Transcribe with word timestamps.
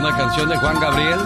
una 0.00 0.16
canción 0.16 0.48
de 0.48 0.56
Juan 0.56 0.80
Gabriel 0.80 1.18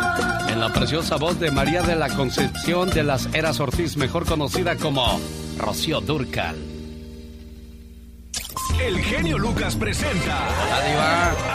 en 0.48 0.58
la 0.58 0.68
preciosa 0.68 1.14
voz 1.14 1.38
de 1.38 1.52
María 1.52 1.82
de 1.82 1.94
la 1.94 2.08
Concepción 2.08 2.90
de 2.90 3.04
las 3.04 3.32
Eras 3.32 3.60
Ortiz, 3.60 3.96
mejor 3.96 4.26
conocida 4.26 4.74
como 4.74 5.20
Rocío 5.58 6.00
Durcal. 6.00 6.56
El 8.80 8.98
genio 8.98 9.38
Lucas 9.38 9.76
presenta 9.76 10.48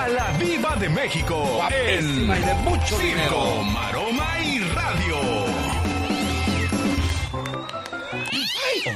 a 0.02 0.08
la 0.08 0.38
Viva 0.40 0.78
de 0.78 0.88
México 0.88 1.60
en 1.70 2.24
y 2.24 2.28
de 2.28 2.54
mucho 2.64 2.96
Circo, 2.98 3.64
Maroma 3.66 4.40
y 4.40 4.60
Radio. 4.60 5.39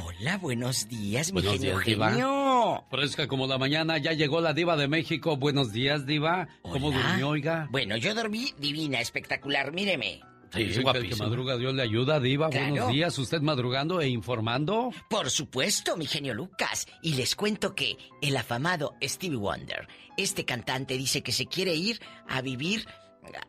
Hola, 0.01 0.37
buenos 0.37 0.87
días, 0.87 1.31
mi 1.31 1.41
Buenos 1.41 1.53
genio 1.53 1.79
días, 1.79 1.85
Diva. 1.85 2.85
Fresca 2.89 3.27
como 3.27 3.47
la 3.47 3.57
mañana, 3.57 3.97
ya 3.97 4.13
llegó 4.13 4.41
la 4.41 4.53
diva 4.53 4.75
de 4.75 4.87
México. 4.87 5.37
Buenos 5.37 5.71
días, 5.71 6.05
diva. 6.05 6.47
¿Cómo 6.61 6.91
durmió, 6.91 7.29
oiga? 7.29 7.67
Bueno, 7.71 7.97
yo 7.97 8.15
dormí 8.15 8.53
divina, 8.57 8.99
espectacular, 8.99 9.71
míreme. 9.71 10.21
Sí, 10.53 10.61
el 10.61 11.09
que 11.09 11.15
madruga 11.15 11.57
Dios 11.57 11.73
le 11.73 11.81
ayuda, 11.81 12.19
diva. 12.19 12.49
Claro. 12.49 12.69
Buenos 12.69 12.91
días, 12.91 13.17
usted 13.17 13.41
madrugando 13.41 14.01
e 14.01 14.07
informando. 14.07 14.91
Por 15.09 15.29
supuesto, 15.31 15.97
mi 15.97 16.05
genio 16.05 16.33
Lucas. 16.33 16.87
Y 17.01 17.15
les 17.15 17.35
cuento 17.35 17.73
que 17.73 17.97
el 18.21 18.37
afamado 18.37 18.95
Stevie 19.01 19.37
Wonder, 19.37 19.87
este 20.15 20.45
cantante 20.45 20.95
dice 20.95 21.23
que 21.23 21.31
se 21.31 21.47
quiere 21.47 21.73
ir 21.73 21.99
a 22.27 22.41
vivir 22.41 22.85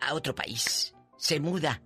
a 0.01 0.15
otro 0.15 0.35
país. 0.35 0.95
Se 1.19 1.41
muda 1.41 1.83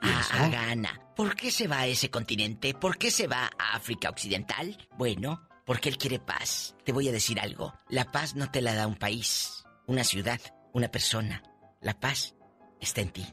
a, 0.00 0.44
a 0.44 0.48
Ghana. 0.48 1.00
¿Por 1.20 1.36
qué 1.36 1.50
se 1.50 1.68
va 1.68 1.80
a 1.80 1.86
ese 1.86 2.08
continente? 2.08 2.72
¿Por 2.72 2.96
qué 2.96 3.10
se 3.10 3.26
va 3.26 3.50
a 3.58 3.76
África 3.76 4.08
Occidental? 4.08 4.88
Bueno, 4.96 5.46
porque 5.66 5.90
él 5.90 5.98
quiere 5.98 6.18
paz. 6.18 6.74
Te 6.82 6.92
voy 6.92 7.10
a 7.10 7.12
decir 7.12 7.38
algo. 7.38 7.74
La 7.90 8.10
paz 8.10 8.36
no 8.36 8.50
te 8.50 8.62
la 8.62 8.74
da 8.74 8.86
un 8.86 8.96
país, 8.96 9.62
una 9.86 10.02
ciudad, 10.02 10.40
una 10.72 10.90
persona. 10.90 11.42
La 11.82 12.00
paz 12.00 12.36
está 12.80 13.02
en 13.02 13.10
ti. 13.10 13.26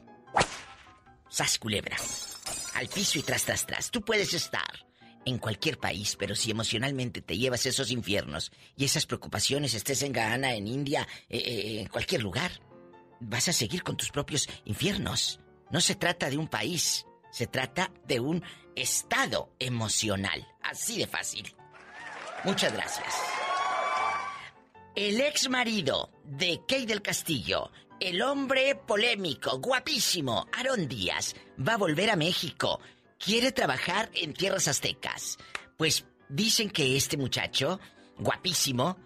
Sas 1.30 1.58
culebra. 1.58 1.96
Al 2.74 2.88
piso 2.88 3.20
y 3.20 3.22
tras, 3.22 3.46
tras, 3.46 3.64
tras. 3.64 3.90
Tú 3.90 4.02
puedes 4.02 4.34
estar 4.34 4.86
en 5.24 5.38
cualquier 5.38 5.78
país, 5.78 6.14
pero 6.18 6.34
si 6.34 6.50
emocionalmente 6.50 7.22
te 7.22 7.38
llevas 7.38 7.64
esos 7.64 7.90
infiernos 7.90 8.52
y 8.76 8.84
esas 8.84 9.06
preocupaciones, 9.06 9.72
estés 9.72 10.02
en 10.02 10.12
Ghana, 10.12 10.52
en 10.52 10.68
India, 10.68 11.08
eh, 11.30 11.38
eh, 11.38 11.80
en 11.80 11.88
cualquier 11.88 12.22
lugar, 12.22 12.52
vas 13.18 13.48
a 13.48 13.54
seguir 13.54 13.82
con 13.82 13.96
tus 13.96 14.10
propios 14.10 14.46
infiernos. 14.66 15.40
No 15.70 15.80
se 15.80 15.94
trata 15.94 16.28
de 16.28 16.36
un 16.36 16.48
país, 16.48 17.06
se 17.30 17.46
trata 17.46 17.90
de 18.06 18.20
un 18.20 18.42
estado 18.74 19.52
emocional. 19.58 20.46
Así 20.62 20.98
de 20.98 21.06
fácil. 21.06 21.54
Muchas 22.44 22.72
gracias. 22.72 23.14
El 24.94 25.20
ex 25.20 25.48
marido 25.48 26.10
de 26.24 26.60
Kay 26.66 26.86
del 26.86 27.02
Castillo, 27.02 27.70
el 28.00 28.22
hombre 28.22 28.74
polémico, 28.74 29.58
guapísimo, 29.58 30.46
Aarón 30.52 30.88
Díaz, 30.88 31.34
va 31.56 31.74
a 31.74 31.78
volver 31.78 32.10
a 32.10 32.16
México. 32.16 32.80
Quiere 33.18 33.52
trabajar 33.52 34.10
en 34.14 34.34
tierras 34.34 34.68
aztecas. 34.68 35.36
Pues 35.76 36.04
dicen 36.28 36.70
que 36.70 36.96
este 36.96 37.16
muchacho, 37.16 37.80
guapísimo, 38.18 38.96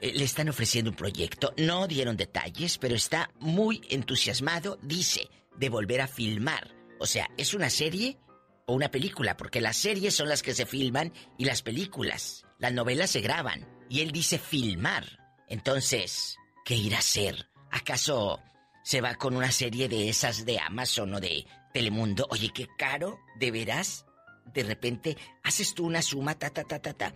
eh, 0.00 0.12
le 0.14 0.24
están 0.24 0.48
ofreciendo 0.48 0.90
un 0.90 0.96
proyecto. 0.96 1.54
No 1.56 1.86
dieron 1.86 2.16
detalles, 2.16 2.78
pero 2.78 2.94
está 2.94 3.30
muy 3.38 3.80
entusiasmado, 3.88 4.78
dice, 4.82 5.28
de 5.56 5.68
volver 5.68 6.00
a 6.00 6.08
filmar. 6.08 6.81
O 7.02 7.06
sea, 7.06 7.28
¿es 7.36 7.52
una 7.52 7.68
serie 7.68 8.16
o 8.64 8.74
una 8.74 8.88
película? 8.92 9.36
Porque 9.36 9.60
las 9.60 9.76
series 9.76 10.14
son 10.14 10.28
las 10.28 10.40
que 10.40 10.54
se 10.54 10.66
filman 10.66 11.12
y 11.36 11.46
las 11.46 11.60
películas. 11.60 12.46
Las 12.60 12.72
novelas 12.72 13.10
se 13.10 13.20
graban. 13.20 13.66
Y 13.88 14.02
él 14.02 14.12
dice 14.12 14.38
filmar. 14.38 15.04
Entonces, 15.48 16.36
¿qué 16.64 16.76
irá 16.76 16.98
a 16.98 17.00
hacer? 17.00 17.48
¿Acaso 17.72 18.40
se 18.84 19.00
va 19.00 19.16
con 19.16 19.34
una 19.34 19.50
serie 19.50 19.88
de 19.88 20.08
esas 20.08 20.46
de 20.46 20.60
Amazon 20.60 21.12
o 21.14 21.18
de 21.18 21.44
Telemundo? 21.74 22.28
Oye, 22.30 22.52
qué 22.54 22.68
caro, 22.78 23.18
¿de 23.34 23.50
veras? 23.50 24.06
De 24.54 24.62
repente 24.62 25.16
haces 25.42 25.74
tú 25.74 25.86
una 25.86 26.02
suma, 26.02 26.38
ta, 26.38 26.50
ta, 26.50 26.62
ta, 26.62 26.78
ta, 26.78 26.92
ta. 26.92 27.12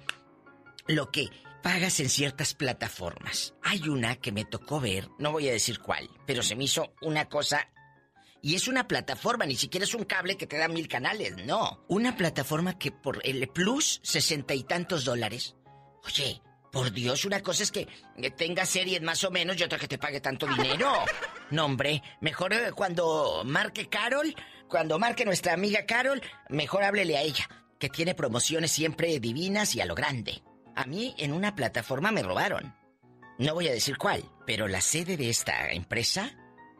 Lo 0.89 1.13
que 1.13 1.29
pagas 1.63 2.01
en 2.01 2.09
ciertas 2.09 2.55
plataformas. 2.55 3.55
Hay 3.63 3.89
una 3.89 4.17
que 4.17 4.33
me 4.33 4.45
tocó 4.45 4.81
ver, 4.81 5.09
no 5.21 5.31
voy 5.31 5.49
a 5.49 5.53
decir 5.53 5.79
cuál, 5.79 6.11
pero 6.27 6.43
se 6.43 6.57
me 6.57 6.65
hizo 6.65 6.93
una 7.03 7.29
cosa 7.29 7.71
y 8.47 8.55
es 8.55 8.69
una 8.69 8.87
plataforma, 8.87 9.45
ni 9.45 9.57
siquiera 9.57 9.83
es 9.83 9.93
un 9.93 10.05
cable 10.05 10.37
que 10.37 10.47
te 10.47 10.57
da 10.57 10.69
mil 10.69 10.87
canales, 10.87 11.35
no. 11.47 11.85
Una 11.89 12.17
plataforma 12.17 12.79
que 12.79 12.93
por 12.93 13.21
el 13.25 13.49
plus, 13.49 13.99
sesenta 14.05 14.55
y 14.55 14.63
tantos 14.63 15.05
dólares. 15.05 15.57
Oye, 16.05 16.41
por 16.71 16.93
Dios, 16.93 17.25
una 17.25 17.43
cosa 17.43 17.65
es 17.65 17.73
que 17.73 17.89
tenga 18.37 18.65
series 18.65 19.03
más 19.03 19.25
o 19.25 19.33
menos 19.33 19.59
y 19.59 19.65
otra 19.65 19.81
que 19.81 19.89
te 19.89 19.99
pague 19.99 20.21
tanto 20.21 20.47
dinero. 20.47 20.93
No, 21.51 21.65
hombre, 21.65 22.05
mejor 22.21 22.53
eh, 22.53 22.71
cuando 22.73 23.43
marque 23.45 23.89
Carol, 23.89 24.33
cuando 24.69 25.01
marque 25.01 25.25
nuestra 25.25 25.53
amiga 25.53 25.85
Carol, 25.85 26.23
mejor 26.49 26.85
háblele 26.85 27.17
a 27.17 27.23
ella, 27.23 27.49
que 27.81 27.89
tiene 27.89 28.15
promociones 28.15 28.71
siempre 28.71 29.19
divinas 29.19 29.75
y 29.75 29.81
a 29.81 29.87
lo 29.87 29.97
grande. 29.97 30.45
A 30.77 30.85
mí 30.87 31.17
en 31.19 31.33
una 31.33 31.57
plataforma 31.57 32.13
me 32.13 32.23
robaron. 32.23 32.77
No 33.39 33.55
voy 33.55 33.67
a 33.67 33.73
decir 33.73 33.97
cuál, 33.99 34.25
pero 34.47 34.69
la 34.69 34.81
sede 34.81 35.17
de 35.17 35.31
esta 35.31 35.73
empresa 35.73 36.31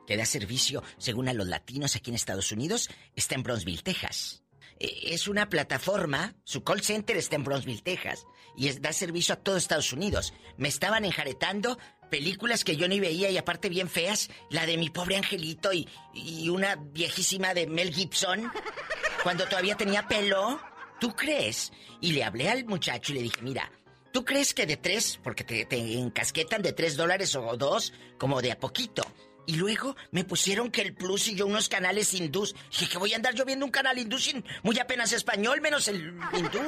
que 0.07 0.17
da 0.17 0.25
servicio, 0.27 0.83
según 0.99 1.29
a 1.29 1.33
los 1.35 1.47
latinos 1.47 1.97
aquí 1.97 2.11
en 2.11 2.17
Estados 2.17 2.53
Unidos, 2.53 2.89
está 3.15 3.35
en 3.35 3.43
Bronzeville, 3.43 3.83
Texas. 3.83 4.43
Eh, 4.79 5.15
Es 5.15 5.27
una 5.29 5.49
plataforma, 5.49 6.35
su 6.45 6.63
call 6.63 6.83
center 6.83 7.17
está 7.17 7.37
en 7.37 7.45
Bronzeville, 7.45 7.83
Texas, 7.83 8.25
y 8.57 8.69
es- 8.69 8.81
da 8.83 8.93
servicio 8.93 9.35
a 9.35 9.37
todo 9.39 9.57
Estados 9.57 9.93
Unidos. 9.93 10.33
Me 10.57 10.69
estaban 10.69 11.05
enjaretando 11.05 11.79
películas 12.11 12.63
que 12.63 12.77
yo 12.77 12.87
ni 12.87 13.01
veía 13.01 13.31
y 13.31 13.37
aparte 13.39 13.69
bien 13.69 13.89
feas, 13.89 14.31
la 14.51 14.65
de 14.65 14.77
mi 14.77 14.91
pobre 14.91 15.17
angelito 15.17 15.73
y, 15.73 15.89
y 16.15 16.49
una 16.51 16.77
viejísima 16.77 17.53
de 17.53 17.67
Mel 17.67 17.93
Gibson, 17.93 18.51
cuando 19.23 19.45
todavía 19.47 19.77
tenía 19.77 20.07
pelo. 20.07 20.61
¿Tú 21.01 21.15
crees? 21.15 21.73
Y 22.01 22.13
le 22.13 22.23
hablé 22.25 22.49
al 22.49 22.65
muchacho 22.65 23.13
y 23.13 23.17
le 23.17 23.23
dije, 23.23 23.43
mira, 23.43 23.71
¿tú 24.13 24.25
crees 24.25 24.55
que 24.55 24.67
de 24.67 24.77
tres, 24.77 25.19
porque 25.23 25.45
te, 25.45 25.67
te 25.67 25.77
encasquetan 25.99 26.63
de 26.63 26.73
tres 26.73 26.97
dólares 26.97 27.35
o 27.35 27.57
dos, 27.57 27.93
como 28.19 28.41
de 28.41 28.53
a 28.53 28.59
poquito? 28.61 29.03
Y 29.47 29.55
luego 29.57 29.97
me 30.11 30.25
pusieron 30.25 30.71
que 30.71 30.83
el 30.83 30.95
plus 30.95 31.29
y 31.29 31.37
yo 31.37 31.47
unos 31.47 31.69
canales 31.69 32.13
hindús. 32.15 32.55
Dije 32.71 32.89
que 32.89 32.99
voy 32.99 33.13
a 33.13 33.17
andar 33.17 33.35
yo 33.35 33.45
viendo 33.45 33.65
un 33.65 33.71
canal 33.71 33.97
hindú 33.99 34.19
sin 34.19 34.45
muy 34.63 34.79
apenas 34.79 35.13
español, 35.13 35.61
menos 35.61 35.87
el 35.89 36.15
hindú. 36.37 36.61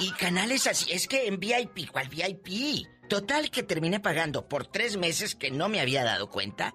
Y, 0.00 0.10
canales 0.12 0.66
así, 0.68 0.92
es 0.92 1.08
que 1.08 1.26
en 1.26 1.40
VIP, 1.40 1.90
¿cuál 1.90 2.08
VIP? 2.08 2.86
Total 3.08 3.50
que 3.50 3.62
terminé 3.64 3.98
pagando 4.00 4.48
por 4.48 4.66
tres 4.66 4.96
meses 4.96 5.34
que 5.34 5.50
no 5.50 5.68
me 5.68 5.80
había 5.80 6.04
dado 6.04 6.28
cuenta. 6.30 6.74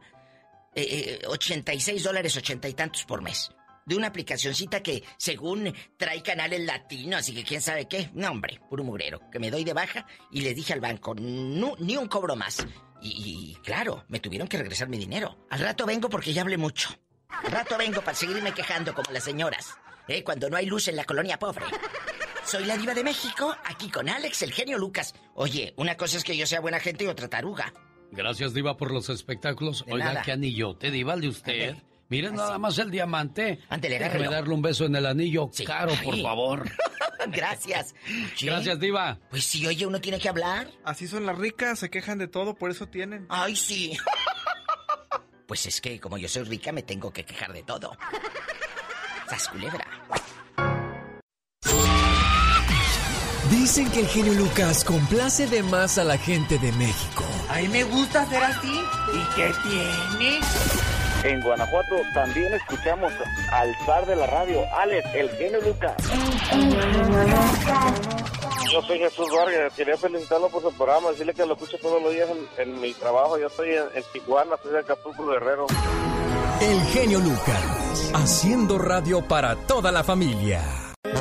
eh, 0.74 1.20
eh, 1.24 1.28
86 1.28 2.02
dólares, 2.04 2.38
ochenta 2.38 2.70
y 2.70 2.74
tantos 2.74 3.04
por 3.04 3.22
mes. 3.22 3.50
De 3.86 3.96
una 3.96 4.08
aplicacioncita 4.08 4.82
que, 4.82 5.04
según 5.18 5.74
trae 5.98 6.22
canales 6.24 6.62
latinos, 6.66 7.20
así 7.22 7.34
que 7.34 7.44
quién 7.44 7.62
sabe 7.62 7.88
qué. 7.90 8.10
No, 8.14 8.30
hombre, 8.32 8.62
puro 8.70 8.82
mugrero. 8.84 9.20
Que 9.32 9.40
me 9.40 9.52
doy 9.52 9.66
de 9.66 9.74
baja 9.74 10.06
y 10.32 10.42
le 10.42 10.54
dije 10.54 10.72
al 10.72 10.80
banco, 10.80 11.14
"Nu- 11.14 11.76
ni 11.80 11.98
un 11.98 12.08
cobro 12.08 12.38
más. 12.38 12.66
Y, 13.02 13.10
y, 13.10 13.56
claro, 13.64 14.04
me 14.10 14.20
tuvieron 14.20 14.48
que 14.48 14.58
regresar 14.58 14.88
mi 14.88 14.98
dinero. 14.98 15.38
Al 15.50 15.60
rato 15.60 15.86
vengo 15.86 16.10
porque 16.10 16.34
ya 16.34 16.42
hablé 16.42 16.58
mucho. 16.58 16.90
Al 17.30 17.52
rato 17.52 17.78
vengo 17.78 18.02
para 18.02 18.16
seguirme 18.16 18.54
quejando 18.54 18.94
como 18.94 19.12
las 19.12 19.24
señoras. 19.24 19.76
¿eh? 20.08 20.24
Cuando 20.24 20.50
no 20.50 20.58
hay 20.58 20.66
luz 20.68 20.88
en 20.88 20.96
la 20.96 21.06
colonia 21.06 21.40
pobre. 21.40 21.66
Soy 22.46 22.66
la 22.66 22.78
diva 22.78 22.94
de 22.94 23.04
México, 23.04 23.56
aquí 23.66 23.90
con 23.90 24.10
Alex, 24.10 24.42
el 24.42 24.52
genio 24.52 24.78
Lucas. 24.78 25.14
Oye, 25.36 25.74
una 25.78 25.96
cosa 25.96 26.18
es 26.18 26.24
que 26.24 26.36
yo 26.36 26.46
sea 26.46 26.60
buena 26.60 26.80
gente 26.80 27.04
y 27.04 27.08
otra 27.08 27.28
taruga. 27.28 27.74
Gracias, 28.12 28.54
Diva, 28.54 28.76
por 28.78 28.92
los 28.92 29.10
espectáculos. 29.10 29.86
De 29.86 29.94
Oiga, 29.94 30.06
nada. 30.06 30.22
qué 30.24 30.34
anillote, 30.34 30.92
Diva, 30.92 31.14
el 31.14 31.22
de 31.22 31.28
usted. 31.30 31.76
Miren 32.12 32.36
nada 32.36 32.58
más 32.60 32.78
el 32.78 32.92
diamante. 32.92 33.60
Ándele, 33.70 33.98
Déjeme 33.98 34.28
darle 34.28 34.54
un 34.54 34.62
beso 34.62 34.84
en 34.84 34.98
el 34.98 35.06
anillo. 35.06 35.50
Sí. 35.54 35.64
Caro, 35.64 35.94
por 36.04 36.14
Ay. 36.14 36.22
favor. 36.22 36.70
Gracias. 37.28 37.96
Oye, 38.06 38.34
Gracias, 38.42 38.80
Diva. 38.82 39.18
Pues 39.30 39.46
sí, 39.46 39.66
oye, 39.66 39.86
uno 39.86 40.02
tiene 40.02 40.20
que 40.20 40.28
hablar. 40.28 40.68
Así 40.84 41.08
son 41.08 41.26
las 41.26 41.38
ricas, 41.38 41.80
se 41.80 41.90
quejan 41.90 42.18
de 42.18 42.28
todo, 42.28 42.56
por 42.56 42.70
eso 42.70 42.88
tienen. 42.88 43.26
Ay, 43.30 43.56
sí. 43.56 43.98
Pues 45.48 45.66
es 45.66 45.82
que 45.82 46.00
como 46.00 46.18
yo 46.18 46.30
soy 46.30 46.44
rica 46.44 46.72
me 46.72 46.82
tengo 46.82 47.12
que 47.12 47.26
quejar 47.26 47.52
de 47.52 47.62
todo. 47.64 47.92
Sas 49.30 49.50
culebra. 49.50 49.86
Dicen 53.50 53.92
que 53.92 54.00
el 54.00 54.08
genio 54.08 54.34
Lucas 54.34 54.86
complace 54.86 55.48
de 55.48 55.62
más 55.62 55.98
a 55.98 56.06
la 56.06 56.18
gente 56.18 56.58
de 56.58 56.72
México. 56.72 57.26
A 57.50 57.58
mí 57.58 57.68
me 57.68 57.84
gusta 57.84 58.26
ser 58.30 58.42
así. 58.44 58.82
¿Y 59.14 59.36
qué 59.36 59.52
tiene? 59.64 60.40
En 61.24 61.40
Guanajuato 61.42 61.96
también 62.14 62.54
escuchamos 62.54 63.12
al 63.52 63.76
zar 63.86 64.06
de 64.08 64.16
la 64.16 64.26
radio, 64.26 64.64
Alex, 64.76 65.08
el 65.14 65.30
genio 65.32 65.62
Lucas. 65.62 65.96
Yo 68.72 68.82
soy 68.82 69.00
Jesús 69.00 69.28
Vargas, 69.36 69.74
quería 69.76 69.98
felicitarlo 69.98 70.50
por 70.50 70.62
su 70.64 70.72
programa, 70.76 71.12
decirle 71.12 71.34
que 71.34 71.46
lo 71.46 71.54
escucho 71.54 71.78
todos 71.80 72.02
los 72.02 72.14
días 72.14 72.28
en, 72.58 72.72
en 72.72 72.82
mi 72.82 72.94
trabajo. 72.94 73.38
Yo 73.38 73.48
estoy 73.48 73.70
en, 73.70 73.84
en 73.94 74.04
Tijuana, 74.14 74.56
estoy 74.56 74.72
de 74.72 74.80
Acapulco 74.80 75.28
Guerrero. 75.28 75.68
El 76.62 76.82
genio 76.86 77.20
Lucas, 77.20 78.12
haciendo 78.16 78.80
radio 78.80 79.22
para 79.28 79.56
toda 79.56 79.92
la 79.92 80.04
familia. 80.04 80.62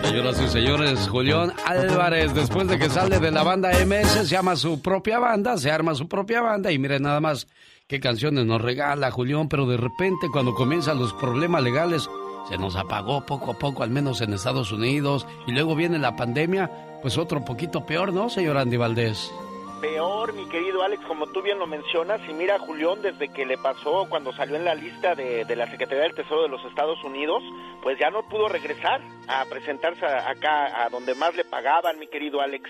Señoras 0.03 0.41
y 0.41 0.49
señores, 0.49 1.09
Julián 1.09 1.53
Álvarez, 1.67 2.33
después 2.35 2.69
de 2.69 2.79
que 2.79 2.89
sale 2.89 3.19
de 3.19 3.31
la 3.31 3.43
banda 3.43 3.71
MS, 3.85 4.09
se 4.09 4.25
llama 4.25 4.57
su 4.57 4.81
propia 4.81 5.19
banda, 5.19 5.59
se 5.59 5.71
arma 5.71 5.95
su 5.95 6.09
propia 6.09 6.41
banda 6.41 6.71
y 6.73 6.79
miren 6.79 7.03
nada 7.03 7.21
más 7.21 7.47
qué 7.91 7.99
canciones 7.99 8.47
nos 8.47 8.63
regala 8.63 9.11
Julián, 9.11 9.49
pero 9.49 9.67
de 9.67 9.77
repente 9.77 10.29
cuando 10.33 10.55
comienzan 10.55 11.01
los 11.01 11.13
problemas 11.13 11.61
legales, 11.61 12.09
se 12.49 12.57
nos 12.57 12.77
apagó 12.77 13.27
poco 13.27 13.51
a 13.51 13.59
poco, 13.59 13.83
al 13.83 13.91
menos 13.91 14.21
en 14.21 14.33
Estados 14.33 14.71
Unidos, 14.71 15.27
y 15.49 15.51
luego 15.51 15.75
viene 15.75 15.99
la 15.99 16.15
pandemia, 16.15 16.71
pues 17.03 17.19
otro 17.19 17.45
poquito 17.45 17.85
peor, 17.85 18.13
¿no, 18.13 18.31
señor 18.31 18.59
Andy 18.59 18.77
Valdés? 18.77 19.33
peor, 19.81 20.35
mi 20.35 20.47
querido 20.47 20.83
Alex, 20.83 21.03
como 21.07 21.27
tú 21.29 21.43
bien 21.43 21.59
lo 21.59 21.67
mencionas. 21.67 22.21
Y 22.29 22.35
mira, 22.35 22.59
Julián, 22.59 23.01
desde 23.01 23.29
que 23.29 23.47
le 23.47 23.57
pasó 23.57 24.07
cuando 24.11 24.31
salió 24.35 24.57
en 24.57 24.67
la 24.67 24.75
lista 24.75 25.15
de, 25.15 25.45
la 25.57 25.71
Secretaría 25.71 26.03
del 26.03 26.15
Tesoro 26.15 26.43
de 26.43 26.49
los 26.49 26.63
Estados 26.67 27.03
Unidos, 27.03 27.43
pues 27.83 27.99
ya 27.99 28.11
no 28.11 28.23
pudo 28.29 28.49
regresar 28.49 29.01
a 29.27 29.45
presentarse 29.47 30.05
acá 30.05 30.85
a 30.85 30.91
donde 30.91 31.15
más 31.15 31.35
le 31.35 31.45
pagaban, 31.45 31.99
mi 31.99 32.09
querido 32.09 32.43
Alex. 32.43 32.69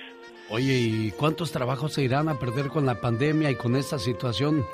Oye, 0.51 0.73
¿y 0.73 1.11
cuántos 1.13 1.53
trabajos 1.53 1.95
se 1.95 2.03
irán 2.03 2.29
a 2.29 2.39
perder 2.39 2.69
con 2.69 2.87
la 2.87 3.01
pandemia 3.01 3.51
y 3.51 3.57
con 3.57 3.75
esta 3.75 3.99
situación 3.99 4.65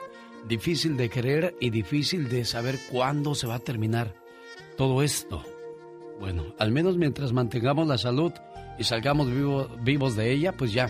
difícil 0.46 0.96
de 0.96 1.08
querer 1.08 1.54
y 1.60 1.70
difícil 1.70 2.28
de 2.28 2.44
saber 2.44 2.78
cuándo 2.90 3.34
se 3.34 3.46
va 3.46 3.56
a 3.56 3.60
terminar 3.60 4.14
todo 4.76 5.02
esto? 5.02 5.42
Bueno, 6.20 6.54
al 6.58 6.72
menos 6.72 6.96
mientras 6.96 7.32
mantengamos 7.32 7.86
la 7.86 7.98
salud 7.98 8.32
y 8.78 8.84
salgamos 8.84 9.28
vivos 9.82 10.16
de 10.16 10.32
ella, 10.32 10.52
pues 10.52 10.72
ya 10.72 10.88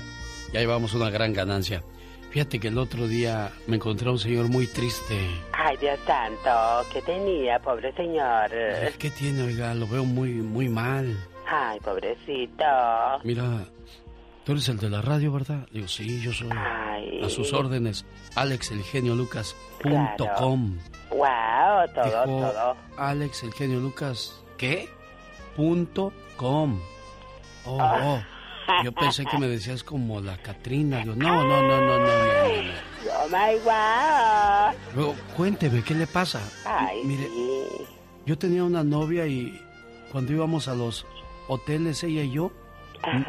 ya 0.52 0.60
llevamos 0.60 0.94
una 0.94 1.10
gran 1.10 1.32
ganancia. 1.32 1.82
Fíjate 2.30 2.58
que 2.58 2.68
el 2.68 2.78
otro 2.78 3.08
día 3.08 3.50
me 3.66 3.76
encontré 3.76 4.08
a 4.08 4.12
un 4.12 4.18
señor 4.18 4.48
muy 4.48 4.66
triste. 4.66 5.16
Ay, 5.52 5.76
Dios 5.78 5.98
santo, 6.06 6.86
¿qué 6.92 7.00
tenía, 7.02 7.58
pobre 7.60 7.92
señor? 7.94 8.50
¿Qué 8.98 9.10
tiene, 9.10 9.42
oiga? 9.42 9.74
Lo 9.74 9.86
veo 9.86 10.04
muy, 10.04 10.32
muy 10.32 10.68
mal. 10.68 11.16
Ay, 11.48 11.80
pobrecito. 11.80 12.64
Mira, 13.24 13.64
tú 14.46 14.52
eres 14.52 14.68
el 14.68 14.78
de 14.78 14.88
la 14.88 15.02
radio, 15.02 15.32
¿verdad? 15.32 15.66
Digo, 15.72 15.88
sí, 15.88 16.22
yo 16.22 16.32
soy. 16.32 16.48
Ay. 16.52 17.20
A 17.22 17.28
sus 17.28 17.52
órdenes, 17.52 18.06
alexelgeniolucas.com. 18.36 20.78
Wow, 21.10 21.88
todo, 21.94 22.24
todo. 22.24 22.76
Alex 22.96 23.42
Lucas, 23.60 24.40
¿qué? 24.56 24.88
Punto 25.56 26.12
com. 26.36 26.80
Oh, 27.64 27.78
ah. 27.80 28.00
oh. 28.04 28.20
Yo 28.84 28.92
pensé 28.92 29.24
que 29.24 29.38
me 29.38 29.48
decías 29.48 29.82
como 29.84 30.20
la 30.20 30.36
Catrina. 30.38 31.04
no, 31.04 31.14
no, 31.14 31.44
no, 31.44 31.62
no, 31.62 31.62
no, 31.62 31.80
no, 31.80 31.98
no. 31.98 32.06
Oh 33.18 33.28
my 33.28 33.54
God. 33.64 34.74
Luego, 34.94 35.14
cuénteme, 35.36 35.82
¿qué 35.82 35.94
le 35.94 36.06
pasa? 36.06 36.40
Ay, 36.64 37.02
Mire, 37.04 37.28
yo 38.24 38.38
tenía 38.38 38.62
una 38.64 38.84
novia 38.84 39.26
y 39.26 39.60
cuando 40.10 40.32
íbamos 40.32 40.68
a 40.68 40.74
los 40.74 41.04
hoteles, 41.48 42.02
ella 42.02 42.22
y 42.22 42.30
yo, 42.32 42.50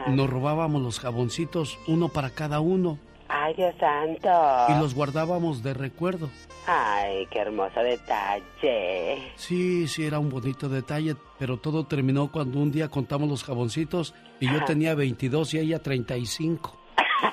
nos 0.07 0.29
robábamos 0.29 0.81
los 0.81 0.99
jaboncitos, 0.99 1.79
uno 1.87 2.09
para 2.09 2.29
cada 2.29 2.59
uno. 2.59 2.97
Ay, 3.29 3.53
Dios 3.55 3.75
santo. 3.79 4.29
Y 4.69 4.79
los 4.79 4.93
guardábamos 4.93 5.61
de 5.63 5.73
recuerdo. 5.73 6.29
Ay, 6.65 7.27
qué 7.31 7.39
hermoso 7.39 7.81
detalle. 7.81 9.33
Sí, 9.35 9.87
sí, 9.87 10.05
era 10.05 10.19
un 10.19 10.29
bonito 10.29 10.69
detalle, 10.69 11.15
pero 11.39 11.57
todo 11.57 11.85
terminó 11.85 12.31
cuando 12.31 12.59
un 12.59 12.71
día 12.71 12.89
contamos 12.89 13.29
los 13.29 13.43
jaboncitos 13.43 14.13
y 14.39 14.51
yo 14.51 14.63
tenía 14.65 14.95
22 14.95 15.53
y 15.55 15.59
ella 15.59 15.79
35. 15.79 16.77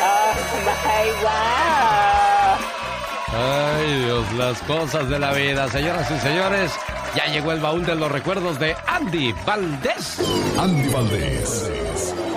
oh 0.00 0.34
my. 0.64 1.68
Ay, 3.30 4.04
Dios, 4.04 4.32
las 4.32 4.60
cosas 4.62 5.08
de 5.08 5.18
la 5.18 5.32
vida. 5.32 5.68
Señoras 5.68 6.10
y 6.10 6.18
señores, 6.18 6.72
ya 7.18 7.32
llegó 7.32 7.50
el 7.50 7.58
baúl 7.58 7.84
de 7.84 7.96
los 7.96 8.12
recuerdos 8.12 8.60
de 8.60 8.76
Andy 8.86 9.34
Valdés. 9.44 10.20
Andy 10.56 10.88
Valdés, 10.88 11.68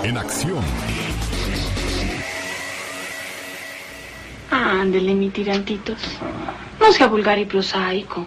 en 0.01 0.18
acción. 0.18 0.63
Ándele, 4.50 5.13
mi 5.13 5.30
tirantitos. 5.30 6.00
No 6.80 6.92
sea 6.92 7.06
vulgar 7.06 7.38
y 7.38 7.45
prosaico. 7.45 8.25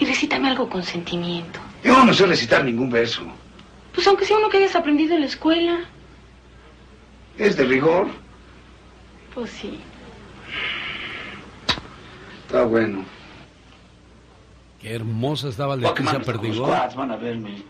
Y 0.00 0.04
recítame 0.04 0.48
algo 0.48 0.68
con 0.68 0.82
sentimiento. 0.82 1.60
Yo 1.84 2.04
no 2.04 2.12
sé 2.12 2.26
recitar 2.26 2.64
ningún 2.64 2.90
verso. 2.90 3.22
Pues 3.94 4.04
aunque 4.08 4.24
sea 4.24 4.38
uno 4.38 4.48
que 4.48 4.56
hayas 4.56 4.74
aprendido 4.74 5.14
en 5.14 5.20
la 5.20 5.26
escuela. 5.28 5.78
¿Es 7.38 7.56
de 7.56 7.64
rigor? 7.66 8.08
Pues 9.32 9.50
sí. 9.50 9.78
Está 12.48 12.64
bueno. 12.64 13.04
Qué 14.82 14.94
hermosa 14.94 15.48
estaba 15.48 15.76
Leticia 15.76 16.20
Perdigón. 16.20 16.68
van 16.68 17.10
a 17.12 17.16
verme. 17.16 17.62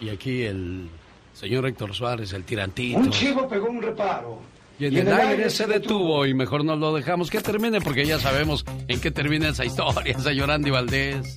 Y 0.00 0.08
aquí 0.08 0.42
el 0.42 0.88
señor 1.34 1.66
Héctor 1.66 1.94
Suárez, 1.94 2.32
el 2.32 2.44
tirantito. 2.44 2.98
Un 2.98 3.10
chivo 3.10 3.46
pegó 3.46 3.68
un 3.68 3.82
reparo. 3.82 4.40
Y 4.78 4.86
en, 4.86 4.96
el, 4.96 5.12
aire, 5.12 5.48
se 5.48 5.66
detuvo 5.66 6.26
y 6.26 6.34
mejor 6.34 6.64
no 6.64 6.76
lo 6.76 6.94
dejamos 6.94 7.30
que 7.30 7.40
termine 7.40 7.80
porque 7.80 8.04
ya 8.04 8.18
sabemos 8.18 8.64
en 8.88 9.00
qué 9.00 9.10
termina 9.10 9.48
esa 9.48 9.64
historia, 9.64 10.18
señor 10.18 10.50
Andy 10.50 10.70
Valdés. 10.70 11.34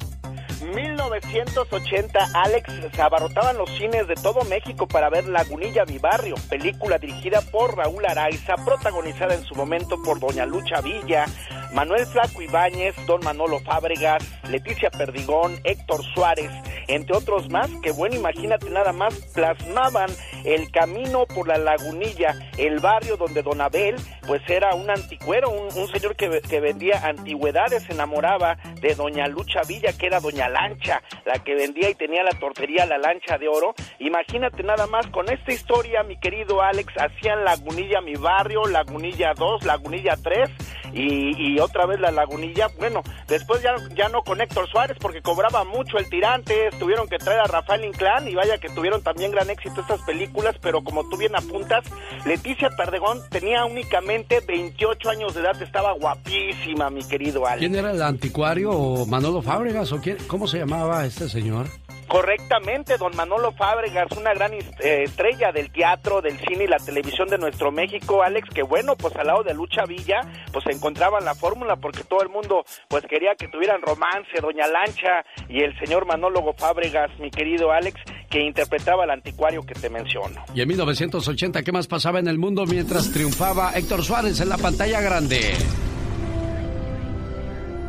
1980, 0.62 2.20
Alex 2.34 2.72
se 2.94 3.02
abarrotaban 3.02 3.58
los 3.58 3.70
cines 3.78 4.08
de 4.08 4.16
todo 4.16 4.44
México 4.46 4.88
para 4.88 5.10
ver 5.10 5.28
Lagunilla 5.28 5.86
Mi 5.86 5.98
Barrio, 5.98 6.36
película 6.50 6.98
dirigida 6.98 7.42
por 7.52 7.78
Raúl 7.78 8.06
Araiza, 8.06 8.56
protagonizada 8.66 9.36
en 9.36 9.44
su 9.44 9.56
momento 9.56 10.02
por 10.04 10.20
Doña 10.20 10.46
Lucha 10.46 10.82
Villa, 10.82 11.26
Manuel 11.74 12.06
Flaco 12.08 12.42
Ibáñez, 12.42 12.96
Don 13.06 13.22
Manolo 13.24 13.60
Fábregas, 13.60 14.24
Leticia 14.50 14.90
Perdigón, 14.90 15.60
Héctor 15.64 16.04
Suárez, 16.14 16.52
entre 16.88 17.16
otros 17.16 17.50
más, 17.50 17.70
que 17.82 17.92
bueno, 17.92 18.16
imagínate 18.16 18.70
nada 18.70 18.92
más, 18.92 19.14
plasmaban 19.34 20.10
el 20.44 20.72
camino 20.72 21.26
por 21.26 21.48
la 21.48 21.58
Lagunilla, 21.58 22.36
el 22.58 22.80
barrio 22.80 23.16
donde 23.18 23.44
Don 23.44 23.62
Abel, 23.62 23.96
pues 24.28 24.42
era 24.50 24.74
un 24.76 24.90
anticuero, 24.90 25.50
un, 25.50 25.88
señor 25.90 26.16
que, 26.16 26.42
que 26.42 26.60
vendía 26.60 27.06
antigüedades, 27.06 27.84
se 27.84 27.94
enamoraba 27.94 28.58
de 28.82 28.96
Doña 28.96 29.28
Lucha 29.28 29.62
Villa, 29.68 29.94
que 29.94 30.08
era 30.08 30.20
Doña 30.20 30.49
Lancha, 30.50 31.02
la 31.26 31.40
que 31.44 31.56
vendía 31.56 31.90
y 31.90 31.96
tenía 31.96 32.24
la 32.24 32.38
tortería 32.40 32.86
La 32.86 32.98
Lancha 32.98 33.38
de 33.38 33.48
Oro. 33.48 33.74
Imagínate 34.00 34.64
nada 34.64 34.88
más, 34.88 35.08
con 35.08 35.30
esta 35.32 35.52
historia, 35.52 36.04
mi 36.04 36.20
querido 36.20 36.62
Alex, 36.62 36.94
hacían 36.98 37.44
Lagunilla 37.44 38.02
mi 38.02 38.16
barrio, 38.16 38.66
Lagunilla 38.66 39.34
2, 39.36 39.66
Lagunilla 39.66 40.16
3 40.22 40.50
y, 40.94 41.60
otra 41.60 41.86
vez 41.86 42.00
la 42.00 42.12
Lagunilla. 42.12 42.68
Bueno, 42.78 43.02
después 43.28 43.62
ya, 43.62 43.76
ya 43.96 44.10
no 44.10 44.22
con 44.22 44.42
Héctor 44.42 44.68
Suárez 44.70 44.98
porque 45.00 45.22
cobraba 45.22 45.64
mucho 45.64 45.98
el 45.98 46.10
tirante, 46.10 46.70
tuvieron 46.80 47.08
que 47.08 47.18
traer 47.18 47.42
a 47.42 47.46
Rafael 47.46 47.86
Inclán 47.86 48.28
y 48.28 48.36
vaya 48.36 48.58
que 48.58 48.70
tuvieron 48.70 49.02
también 49.02 49.32
gran 49.32 49.50
éxito 49.50 49.82
estas 49.82 50.02
películas, 50.02 50.56
pero 50.62 50.84
como 50.84 51.08
tú 51.10 51.18
bien 51.18 51.36
apuntas, 51.36 51.84
Leticia 52.26 52.70
Perdegón 52.76 53.22
tenía 53.30 53.66
únicamente 53.66 54.40
28 54.46 55.10
años 55.10 55.34
de 55.34 55.42
edad, 55.42 55.62
estaba 55.62 55.94
guapísima, 55.94 56.90
mi 56.90 57.04
querido 57.04 57.46
Alex. 57.46 57.60
¿Quién 57.60 57.76
era 57.76 57.92
el 57.92 58.02
anticuario 58.02 58.72
o 58.72 59.06
Manolo 59.06 59.42
Fábregas 59.42 59.92
o 59.92 60.02
quién, 60.02 60.18
cómo 60.28 60.39
se 60.48 60.60
llamaba 60.60 61.06
este 61.06 61.30
señor? 61.30 61.68
Correctamente, 62.08 62.98
don 62.98 63.16
Manolo 63.16 63.52
Fábregas, 63.52 64.12
una 64.18 64.34
gran 64.34 64.52
eh, 64.54 65.04
estrella 65.04 65.52
del 65.52 65.72
teatro, 65.72 66.22
del 66.22 66.40
cine 66.40 66.64
y 66.64 66.68
la 66.68 66.80
televisión 66.80 67.28
de 67.28 67.38
nuestro 67.38 67.72
México, 67.72 68.24
Alex, 68.24 68.50
que 68.50 68.64
bueno, 68.64 68.96
pues 68.96 69.16
al 69.16 69.28
lado 69.28 69.44
de 69.44 69.54
Lucha 69.54 69.86
Villa, 69.88 70.22
pues 70.52 70.64
se 70.64 70.72
encontraban 70.72 71.24
la 71.24 71.36
fórmula 71.36 71.76
porque 71.76 72.04
todo 72.04 72.24
el 72.24 72.30
mundo 72.30 72.64
pues 72.88 73.06
quería 73.08 73.36
que 73.38 73.48
tuvieran 73.48 73.84
romance, 73.84 74.42
Doña 74.42 74.66
Lancha 74.68 75.24
y 75.48 75.62
el 75.62 75.78
señor 75.78 76.08
Manólogo 76.08 76.54
Fábregas, 76.54 77.12
mi 77.20 77.30
querido 77.30 77.72
Alex, 77.72 78.02
que 78.28 78.42
interpretaba 78.42 79.04
al 79.04 79.12
anticuario 79.12 79.62
que 79.62 79.76
te 79.76 79.90
menciono. 79.90 80.44
Y 80.56 80.62
en 80.62 80.68
1980, 80.68 81.62
¿qué 81.62 81.72
más 81.72 81.86
pasaba 81.86 82.18
en 82.18 82.28
el 82.28 82.40
mundo 82.40 82.66
mientras 82.66 83.12
triunfaba 83.12 83.74
Héctor 83.76 84.04
Suárez 84.04 84.42
en 84.42 84.50
la 84.50 84.58
pantalla 84.58 85.00
grande? 85.00 85.54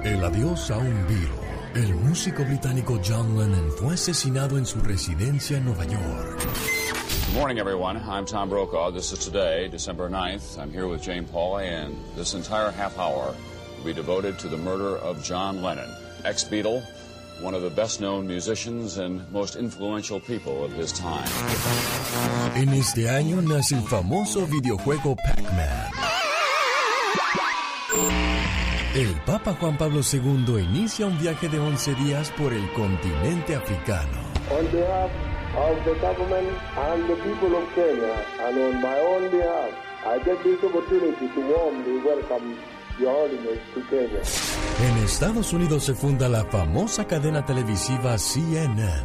El 0.04 0.22
adiós 0.22 0.70
a 0.70 0.76
un 0.76 1.06
virus 1.06 1.39
El 1.74 1.94
músico 1.94 2.44
británico 2.44 3.00
John 3.06 3.38
Lennon 3.38 3.70
fue 3.78 3.94
asesinado 3.94 4.58
en 4.58 4.66
su 4.66 4.80
residencia 4.80 5.56
en 5.56 5.66
Nueva 5.66 5.84
York. 5.84 6.40
Good 7.26 7.34
morning, 7.34 7.58
everyone. 7.58 7.96
I'm 7.96 8.26
Tom 8.26 8.48
Brokaw. 8.48 8.90
This 8.92 9.12
is 9.12 9.24
today, 9.24 9.68
December 9.68 10.10
9th. 10.10 10.58
I'm 10.58 10.72
here 10.72 10.88
with 10.88 11.00
Jane 11.00 11.24
Pauley, 11.24 11.68
and 11.68 11.94
this 12.16 12.34
entire 12.34 12.72
half 12.72 12.98
hour 12.98 13.36
will 13.78 13.84
be 13.84 13.92
devoted 13.92 14.36
to 14.40 14.48
the 14.48 14.56
murder 14.56 14.96
of 14.96 15.22
John 15.22 15.62
Lennon, 15.62 15.88
ex 16.24 16.42
Beatle, 16.42 16.82
one 17.40 17.54
of 17.54 17.62
the 17.62 17.70
best 17.70 18.00
known 18.00 18.26
musicians 18.26 18.98
and 18.98 19.22
most 19.30 19.54
influential 19.54 20.18
people 20.18 20.64
of 20.64 20.72
his 20.72 20.92
time. 20.92 21.28
En 22.56 22.70
este 22.70 23.08
año 23.08 23.40
nace 23.42 23.76
el 23.76 23.82
famoso 23.82 24.44
videojuego 24.44 25.14
Pac-Man. 25.14 25.99
El 28.94 29.14
Papa 29.24 29.54
Juan 29.54 29.76
Pablo 29.78 30.00
II 30.00 30.64
inicia 30.64 31.06
un 31.06 31.16
viaje 31.16 31.48
de 31.48 31.60
11 31.60 31.94
días 31.94 32.32
por 32.36 32.52
el 32.52 32.72
continente 32.72 33.54
africano. 33.54 34.18
On 34.50 34.66
behalf 34.72 35.10
of 35.56 35.84
the 35.84 35.94
government 36.00 36.48
and 36.76 37.08
the 37.08 37.14
people 37.22 37.56
of 37.56 37.72
Kenya, 37.76 38.16
and 38.44 38.58
on 38.58 38.82
my 38.82 38.98
own 38.98 39.30
behalf, 39.30 39.70
I 40.04 40.18
get 40.24 40.42
this 40.42 40.58
opportunity 40.64 41.28
to 41.28 41.40
warmly 41.40 42.02
welcome 42.04 42.56
Your 42.98 43.12
Holiness 43.12 43.60
to 43.74 43.80
Kenya. 43.88 44.22
En 44.82 45.04
Estados 45.04 45.52
Unidos 45.52 45.84
se 45.84 45.94
funda 45.94 46.28
la 46.28 46.44
famosa 46.46 47.06
cadena 47.06 47.44
televisiva 47.44 48.18
CNN. 48.18 49.04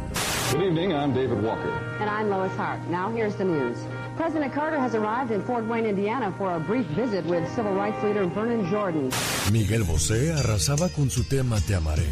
Good 0.50 0.62
evening, 0.62 0.94
I'm 0.94 1.14
David 1.14 1.40
Walker. 1.44 1.70
And 2.00 2.10
I'm 2.10 2.28
Lois 2.28 2.56
Hart. 2.56 2.80
Now 2.90 3.12
here's 3.12 3.36
the 3.36 3.44
news. 3.44 3.78
President 4.16 4.52
Carter 4.52 4.78
has 4.78 4.94
arrived 4.94 5.30
in 5.30 5.42
Fort 5.42 5.66
Wayne, 5.66 5.84
Indiana 5.86 6.32
for 6.38 6.56
a 6.56 6.60
brief 6.60 6.86
visit 6.96 7.24
with 7.26 7.46
civil 7.54 7.72
rights 7.74 8.02
leader 8.02 8.26
Vernon 8.26 8.66
Jordan. 8.70 9.10
Miguel 9.52 9.84
Bosé 9.84 10.32
arrasaba 10.32 10.88
con 10.88 11.10
su 11.10 11.22
tema 11.24 11.60
Te 11.60 11.74
amaré. 11.74 12.08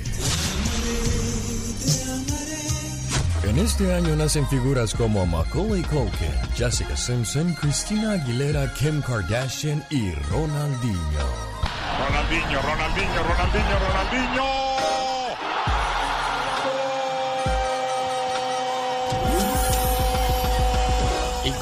En 3.49 3.59
este 3.59 3.95
año 3.95 4.17
nacen 4.17 4.47
figuras 4.49 4.95
como 4.95 5.25
Macaulay 5.27 5.83
Culkin, 5.83 6.33
Jessica 6.57 6.97
Simpson, 6.97 7.55
Christina 7.55 8.13
Aguilera, 8.13 8.73
Kim 8.75 9.01
Kardashian 9.03 9.83
y 9.91 10.13
Ronaldinho. 10.31 11.27
Ronaldinho, 11.99 12.63
Ronaldinho, 12.63 13.23
Ronaldinho, 13.23 13.79
Ronaldinho. 13.79 14.64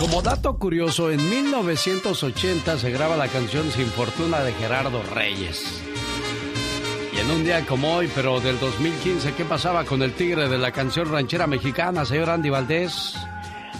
Como 0.02 0.20
dato 0.20 0.58
curioso, 0.58 1.12
en 1.12 1.30
1980 1.30 2.76
se 2.76 2.90
graba 2.90 3.16
la 3.16 3.28
canción 3.28 3.70
Sin 3.70 3.86
Fortuna 3.86 4.40
de 4.40 4.52
Gerardo 4.52 5.00
Reyes. 5.14 5.80
Y 7.14 7.20
en 7.20 7.30
un 7.30 7.44
día 7.44 7.64
como 7.64 7.94
hoy, 7.94 8.10
pero 8.12 8.40
del 8.40 8.58
2015, 8.58 9.34
¿qué 9.34 9.44
pasaba 9.44 9.84
con 9.84 10.02
el 10.02 10.12
tigre 10.12 10.48
de 10.48 10.58
la 10.58 10.72
canción 10.72 11.08
ranchera 11.08 11.46
mexicana, 11.46 12.04
señor 12.04 12.30
Andy 12.30 12.50
Valdés? 12.50 13.14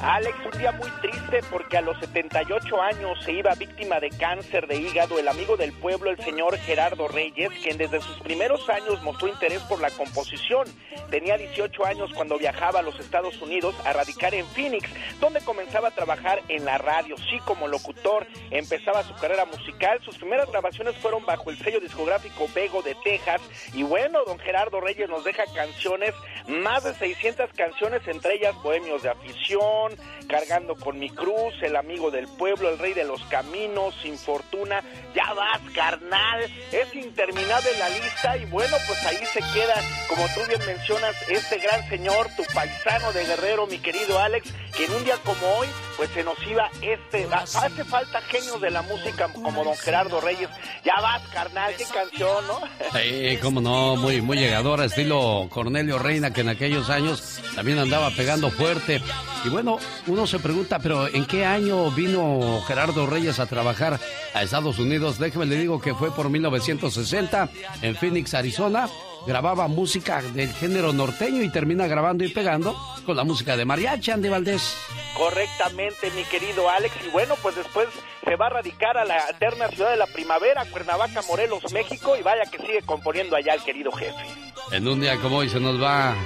Alex, 0.03 0.37
un 0.53 0.59
día 0.59 0.73
muy 0.73 0.91
triste 1.01 1.43
porque 1.49 1.77
a 1.77 1.81
los 1.81 1.97
78 2.01 2.83
años 2.83 3.25
se 3.25 3.35
iba 3.35 3.55
víctima 3.55 4.01
de 4.01 4.11
cáncer 4.11 4.67
de 4.67 4.75
hígado 4.75 5.17
el 5.17 5.29
amigo 5.29 5.57
del 5.57 5.73
pueblo, 5.73 6.11
el 6.11 6.19
señor 6.19 6.59
Gerardo 6.59 7.07
Reyes, 7.07 7.51
quien 7.63 7.79
desde 7.79 8.01
sus 8.01 8.19
primeros 8.19 8.69
años 8.69 9.01
mostró 9.05 9.29
interés 9.29 9.63
por 9.63 9.81
la 9.81 9.93
composición. 9.93 10.67
Tenía 11.09 11.37
18 11.37 11.87
años 11.87 12.11
cuando 12.15 12.37
viajaba 12.37 12.81
a 12.81 12.83
los 12.83 12.99
Estados 12.99 13.41
Unidos 13.41 13.77
a 13.85 13.93
radicar 13.93 14.35
en 14.35 14.45
Phoenix, 14.47 14.91
donde 15.21 15.41
comenzaba 15.41 15.89
a 15.89 15.93
trabajar 15.93 16.43
en 16.49 16.65
la 16.65 16.79
radio, 16.79 17.17
sí 17.17 17.39
como 17.45 17.69
locutor. 17.69 18.27
Empezaba 18.51 19.05
su 19.05 19.15
carrera 19.15 19.45
musical, 19.45 20.01
sus 20.03 20.19
primeras 20.19 20.51
grabaciones 20.51 20.97
fueron 20.97 21.25
bajo 21.25 21.49
el 21.51 21.59
sello 21.59 21.79
discográfico 21.79 22.49
Bego 22.53 22.83
de 22.83 22.97
Texas. 23.05 23.41
Y 23.73 23.85
bueno, 23.85 24.25
don 24.25 24.41
Gerardo 24.41 24.81
Reyes 24.81 25.09
nos 25.09 25.23
deja 25.23 25.45
canciones, 25.55 26.13
más 26.49 26.83
de 26.83 26.93
600 26.95 27.53
canciones, 27.53 28.03
entre 28.09 28.35
ellas 28.35 28.57
Bohemios 28.65 29.05
de 29.05 29.11
Afición, 29.11 29.92
Cargando 30.29 30.75
con 30.77 30.99
mi 30.99 31.11
cruz, 31.11 31.55
El 31.63 31.77
amigo 31.77 32.11
del 32.11 32.27
pueblo, 32.27 32.69
El 32.69 32.79
rey 32.79 32.95
de 32.95 33.05
los 33.05 33.23
caminos, 33.25 33.95
Sin 34.03 34.19
fortuna, 34.19 34.83
Ya 35.15 35.33
vas, 35.35 35.61
carnal. 35.75 36.43
Es 36.73 36.95
interminable 36.95 37.71
la 37.79 37.89
lista 37.89 38.37
y 38.37 38.45
bueno, 38.47 38.77
pues 38.87 39.05
ahí 39.07 39.25
se 39.33 39.41
queda, 39.53 39.75
como 40.09 40.27
tú 40.35 40.41
bien 40.49 40.65
mencionas, 40.67 41.17
este 41.29 41.59
gran 41.59 41.89
señor, 41.89 42.29
tu 42.37 42.45
paisano 42.55 43.13
de 43.13 43.25
Guerrero, 43.25 43.67
mi 43.67 43.79
querido 43.79 44.19
Alex, 44.19 44.53
que 44.77 44.85
en 44.85 44.93
un 44.93 45.05
día 45.05 45.17
como 45.25 45.47
hoy, 45.59 45.69
pues 45.97 46.11
se 46.11 46.25
nos 46.25 46.37
iba 46.47 46.71
este, 46.81 47.29
hace 47.33 47.85
falta 47.85 48.21
genios 48.23 48.61
de 48.61 48.71
la 48.71 48.83
música 48.83 49.29
como 49.29 49.65
don 49.65 49.77
Gerardo 49.77 50.21
Reyes. 50.21 50.49
Ya 50.85 51.01
vas, 51.01 51.23
carnal, 51.33 51.75
qué 51.77 51.85
canción, 51.85 52.47
¿no? 52.47 52.61
Sí, 52.93 53.39
cómo 53.41 53.61
no, 53.61 53.97
muy, 53.97 54.21
muy 54.21 54.39
llegadora, 54.39 54.85
estilo 54.85 55.49
Cornelio 55.51 55.99
Reina, 55.99 56.33
que 56.33 56.43
en 56.43 56.49
aquellos 56.49 56.91
años 56.91 57.41
también 57.55 57.79
andaba 57.79 58.11
pegando 58.11 58.51
fuerte. 58.51 59.01
Y 59.45 59.49
bueno, 59.49 59.79
uno 60.07 60.27
se 60.27 60.39
pregunta, 60.39 60.79
pero 60.79 61.09
¿en 61.09 61.27
qué 61.27 61.45
año 61.45 61.91
vino 61.91 62.63
Gerardo 62.67 63.07
Reyes 63.07 63.41
a 63.41 63.47
trabajar 63.47 63.99
a 64.35 64.43
Estados 64.43 64.79
Unidos? 64.79 65.19
Déjeme 65.19 65.47
le 65.47 65.57
digo 65.57 65.81
que 65.81 65.95
fue 65.95 66.15
por 66.15 66.31
1960 66.31 67.49
en 67.83 67.97
Phoenix, 67.97 68.35
Arizona. 68.35 68.89
Grababa 69.26 69.69
música 69.69 70.21
del 70.21 70.52
género 70.52 70.93
norteño 70.93 71.43
y 71.43 71.50
termina 71.50 71.87
grabando 71.87 72.25
y 72.25 72.29
pegando 72.29 72.76
con 73.07 73.17
la 73.17 73.25
música 73.25 73.57
de 73.57 73.64
mariachi, 73.64 74.11
Andy 74.11 74.29
Valdés. 74.29 74.76
Correctamente, 75.17 76.11
mi 76.12 76.25
querido 76.25 76.69
Alex. 76.69 76.95
Y 77.07 77.11
bueno, 77.11 77.35
pues 77.43 77.55
después 77.55 77.88
se 78.25 78.37
va 78.37 78.47
a 78.47 78.50
radicar 78.50 78.97
a 78.99 79.05
la 79.05 79.19
eterna 79.31 79.69
ciudad 79.69 79.91
de 79.91 79.97
la 79.97 80.07
primavera, 80.07 80.64
Cuernavaca, 80.67 81.23
Morelos, 81.29 81.73
México. 81.73 82.17
Y 82.17 82.23
vaya 82.23 82.43
que 82.50 82.59
sigue 82.59 82.83
componiendo 82.83 83.37
allá 83.37 83.55
el 83.55 83.62
querido 83.62 83.93
jefe. 83.93 84.26
En 84.73 84.88
un 84.88 85.00
día 85.00 85.17
como 85.19 85.38
hoy 85.38 85.49
se 85.49 85.61
nos 85.61 85.81
va 85.81 86.17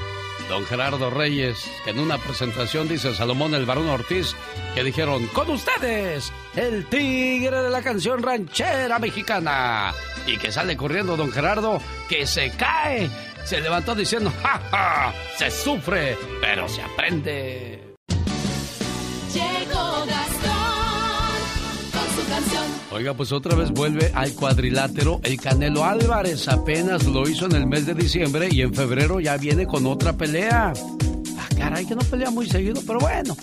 don 0.49 0.65
Gerardo 0.65 1.11
Reyes, 1.11 1.71
que 1.85 1.91
en 1.91 2.01
una 2.01 2.19
presentación 2.19 2.89
dice 2.89 3.15
Salomón 3.15 3.55
el 3.55 3.67
Barón 3.67 3.89
Ortiz, 3.89 4.35
que 4.75 4.85
dijeron, 4.85 5.27
con 5.29 5.51
ustedes, 5.51 6.33
el 6.55 6.87
tigre 6.87 7.63
de 7.63 7.71
la 7.71 7.83
canción 7.83 8.23
ranchera 8.23 8.99
mexicana. 8.99 9.93
Y 10.27 10.39
que 10.39 10.53
sale 10.53 10.77
corriendo 10.77 11.17
don 11.17 11.31
Gerardo, 11.31 11.81
que 12.09 12.27
se 12.27 12.51
cae. 12.51 13.09
Se 13.45 13.61
levantó 13.61 13.95
diciendo, 13.95 14.33
¡ja, 14.43 14.61
ja! 14.71 15.15
Se 15.37 15.51
sufre, 15.51 16.19
pero 16.41 16.69
se 16.69 16.83
aprende. 16.83 17.95
Llegó 19.33 20.07
Gastón 20.07 21.37
con 21.93 22.17
su 22.17 22.29
canción. 22.29 22.56
Oiga, 22.97 23.13
pues 23.13 23.31
otra 23.31 23.55
vez 23.55 23.71
vuelve 23.73 24.11
al 24.15 24.33
cuadrilátero 24.33 25.21
el 25.23 25.39
Canelo 25.39 25.85
Álvarez. 25.85 26.49
Apenas 26.49 27.05
lo 27.05 27.29
hizo 27.29 27.45
en 27.45 27.53
el 27.53 27.67
mes 27.67 27.85
de 27.85 27.93
diciembre 27.93 28.49
y 28.51 28.63
en 28.63 28.73
febrero 28.73 29.21
ya 29.21 29.37
viene 29.37 29.67
con 29.67 29.85
otra 29.85 30.17
pelea. 30.17 30.73
Ah, 31.39 31.49
caray, 31.59 31.85
que 31.85 31.95
no 31.95 32.01
pelea 32.01 32.31
muy 32.31 32.49
seguido, 32.49 32.81
pero 32.87 32.99
bueno. 32.99 33.37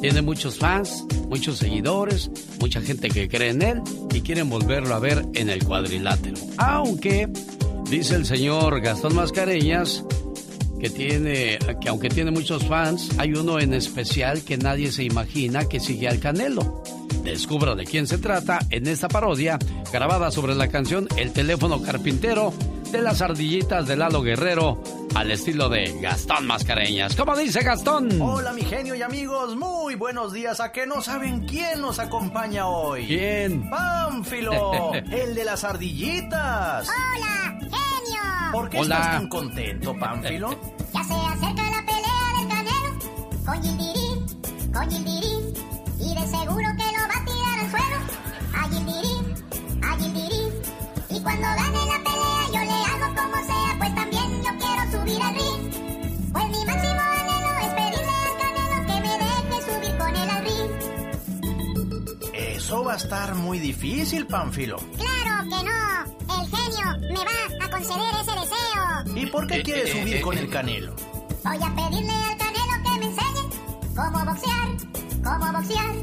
Tiene 0.00 0.22
muchos 0.22 0.58
fans, 0.58 1.04
muchos 1.28 1.58
seguidores, 1.58 2.32
mucha 2.58 2.80
gente 2.80 3.08
que 3.08 3.28
cree 3.28 3.50
en 3.50 3.62
él 3.62 3.80
y 4.12 4.22
quieren 4.22 4.50
volverlo 4.50 4.92
a 4.92 4.98
ver 4.98 5.24
en 5.34 5.50
el 5.50 5.64
cuadrilátero. 5.64 6.36
Aunque, 6.56 7.28
dice 7.88 8.16
el 8.16 8.26
señor 8.26 8.80
Gastón 8.80 9.14
Mascareñas, 9.14 10.04
que 10.80 10.90
tiene, 10.90 11.58
que 11.80 11.88
aunque 11.88 12.08
tiene 12.08 12.30
muchos 12.30 12.64
fans, 12.66 13.10
hay 13.18 13.32
uno 13.32 13.58
en 13.58 13.74
especial 13.74 14.42
que 14.42 14.56
nadie 14.56 14.92
se 14.92 15.04
imagina 15.04 15.68
que 15.68 15.80
sigue 15.80 16.08
al 16.08 16.20
Canelo. 16.20 16.82
Descubra 17.22 17.74
de 17.74 17.84
quién 17.84 18.06
se 18.06 18.18
trata 18.18 18.60
en 18.70 18.86
esta 18.86 19.08
parodia 19.08 19.58
grabada 19.92 20.30
sobre 20.30 20.54
la 20.54 20.68
canción 20.68 21.08
El 21.16 21.32
teléfono 21.32 21.82
carpintero 21.82 22.52
de 22.92 23.02
las 23.02 23.20
ardillitas 23.20 23.86
de 23.88 23.96
Lalo 23.96 24.22
Guerrero 24.22 24.80
al 25.14 25.30
estilo 25.30 25.68
de 25.68 25.98
Gastón 26.00 26.46
Mascareñas. 26.46 27.16
¿Cómo 27.16 27.36
dice 27.36 27.62
Gastón? 27.62 28.20
Hola 28.20 28.52
mi 28.52 28.62
genio 28.62 28.94
y 28.94 29.02
amigos, 29.02 29.56
muy 29.56 29.94
buenos 29.94 30.32
días. 30.32 30.60
¿A 30.60 30.72
que 30.72 30.86
no 30.86 31.00
saben 31.00 31.46
quién 31.46 31.80
nos 31.80 31.98
acompaña 31.98 32.68
hoy? 32.68 33.06
¿Quién? 33.06 33.68
Pánfilo, 33.70 34.92
el 35.10 35.34
de 35.34 35.44
las 35.44 35.64
ardillitas. 35.64 36.86
Hola, 36.88 37.58
genio. 37.60 37.85
¿Por 38.56 38.70
qué 38.70 38.78
Hola. 38.78 38.94
estás 38.96 39.10
tan 39.12 39.28
contento, 39.28 39.94
Pánfilo? 39.98 40.48
Ya 40.94 41.04
se 41.04 41.12
acerca 41.12 41.62
la 41.70 41.84
pelea 41.84 42.32
del 42.38 42.48
canelo 42.48 42.90
con 43.44 43.62
Gildirí, 43.62 44.72
con 44.72 44.90
Gildirí. 44.90 45.52
Y 46.00 46.14
de 46.14 46.26
seguro 46.26 46.68
que 46.78 46.86
lo 46.96 47.02
va 47.04 47.16
a 47.16 47.24
tirar 47.26 47.58
al 47.60 47.70
suelo. 47.70 47.98
A 48.54 48.62
Gildirí, 48.70 49.16
a 49.82 49.96
Gildirí. 49.98 50.42
Y 51.10 51.20
cuando 51.20 51.42
gane 51.48 51.84
la 51.84 51.98
pelea 52.02 52.46
yo 52.46 52.60
le 52.64 52.78
hago 52.88 53.14
como 53.14 53.36
sea, 53.44 53.76
pues 53.76 53.94
también 53.94 54.42
yo 54.42 54.52
quiero 54.58 54.82
subir 54.90 55.20
al 55.22 55.34
ring. 55.34 56.32
Pues 56.32 56.48
mi 56.48 56.64
máximo 56.64 57.02
anhelo 57.20 57.52
es 57.60 57.72
pedirle 57.74 58.14
al 58.24 58.34
canelo 58.40 58.78
que 58.86 58.96
me 59.02 59.12
deje 59.18 59.56
subir 59.70 59.98
con 59.98 60.16
él 60.16 60.30
al 60.30 60.44
ring. 60.46 62.32
Eso 62.32 62.84
va 62.84 62.94
a 62.94 62.96
estar 62.96 63.34
muy 63.34 63.58
difícil, 63.58 64.26
Pánfilo. 64.26 64.78
Claro 64.96 65.42
que 65.44 65.62
no. 65.62 66.05
El 66.40 66.50
genio 66.50 66.86
me 67.12 67.24
va 67.24 67.64
a 67.66 67.70
conceder 67.70 68.14
ese 68.20 68.32
deseo. 68.40 69.16
¿Y 69.16 69.26
por 69.26 69.46
qué 69.46 69.56
Eh, 69.56 69.62
quieres 69.62 69.90
eh, 69.94 70.00
subir 70.00 70.16
eh, 70.16 70.20
con 70.20 70.36
el 70.38 70.48
canelo? 70.50 70.94
Voy 71.44 71.56
a 71.62 71.74
pedirle 71.74 72.12
al 72.12 72.36
canelo 72.36 72.82
que 72.84 72.98
me 73.00 73.06
enseñe 73.06 73.44
cómo 73.94 74.24
boxear, 74.24 74.68
cómo 75.24 75.52
boxear. 75.52 75.94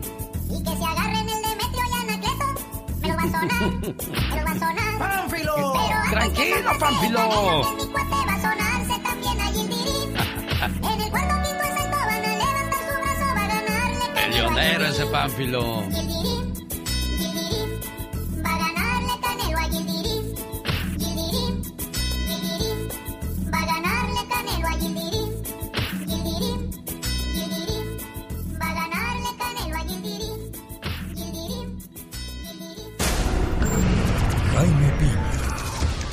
Y 0.49 0.63
que 0.63 0.77
se 0.77 0.83
agarren 0.85 1.29
el 1.29 1.41
Demetrio 1.41 1.83
y 1.89 1.93
Anacleto. 2.01 2.45
Me 3.01 3.07
lo 3.09 3.15
va 3.15 3.23
a 3.23 3.25
sonar, 3.25 3.69
me 3.71 4.37
lo 4.37 4.45
va 4.45 4.51
a 4.51 4.59
sonar. 4.59 4.99
¡Pánfilo! 4.99 5.73
Tranquilo, 6.11 6.71
Pánfilo. 6.79 7.75
mi 7.75 7.85
cuate 7.87 8.15
va 8.27 8.33
a 8.33 8.41
sonarse 8.41 8.99
también 9.03 9.41
a 9.41 9.47
Gildirí. 9.51 10.03
En 10.63 11.01
el 11.01 11.09
cuarto 11.09 11.35
quinto 11.43 11.63
exacto 11.63 11.97
van 11.97 12.25
a 12.25 12.37
levantar 12.37 12.79
su 12.79 12.93
brazo, 13.01 13.35
va 13.35 13.43
a 13.43 13.47
ganarle 13.47 14.25
El 14.25 14.31
leonero 14.31 14.85
ese. 14.87 15.05
Pánfilo. 15.07 15.83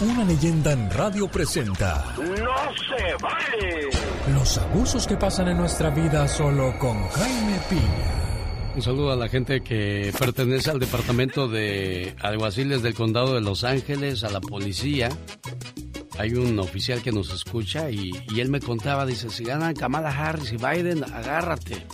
Una 0.03 0.25
leyenda 0.25 0.73
en 0.73 0.91
radio 0.91 1.29
presenta 1.29 2.15
¡No 2.17 2.25
se 2.25 3.15
vale! 3.23 3.91
los 4.33 4.59
abusos 4.59 5.07
que 5.07 5.17
pasan 5.17 5.49
en 5.49 5.59
nuestra 5.59 5.91
vida 5.91 6.27
solo 6.29 6.79
con 6.79 7.09
Jaime 7.09 7.59
Piña. 7.69 8.73
Un 8.77 8.83
saludo 8.83 9.13
a 9.13 9.17
la 9.17 9.29
gente 9.29 9.63
que 9.63 10.13
pertenece 10.19 10.71
al 10.71 10.79
departamento 10.79 11.49
de 11.49 12.15
alguaciles 12.21 12.83
del 12.83 12.95
condado 12.95 13.35
de 13.35 13.41
Los 13.41 13.65
Ángeles, 13.65 14.23
a 14.23 14.31
la 14.31 14.41
policía, 14.41 15.09
hay 16.19 16.35
un 16.35 16.59
oficial 16.59 17.03
que 17.03 17.13
nos 17.13 17.33
escucha 17.33 17.91
y, 17.91 18.13
y 18.29 18.41
él 18.41 18.51
me 18.51 18.61
contaba, 18.61 19.07
dice, 19.07 19.31
si 19.31 19.43
ganan 19.43 19.75
Kamala 19.75 20.11
Harris 20.11 20.53
y 20.53 20.57
Biden, 20.57 21.03
agárrate. 21.03 21.87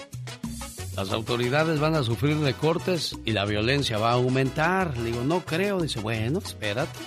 Las 0.97 1.13
autoridades 1.13 1.79
van 1.79 1.95
a 1.95 2.03
sufrir 2.03 2.39
recortes 2.39 3.17
y 3.25 3.33
la 3.33 3.45
violencia 3.45 3.99
va 3.99 4.11
a 4.11 4.15
aumentar. 4.15 4.97
Le 4.97 5.11
digo, 5.11 5.23
no 5.25 5.45
creo. 5.45 5.81
Dice, 5.81 6.01
bueno, 6.01 6.39
espérate. 6.39 6.99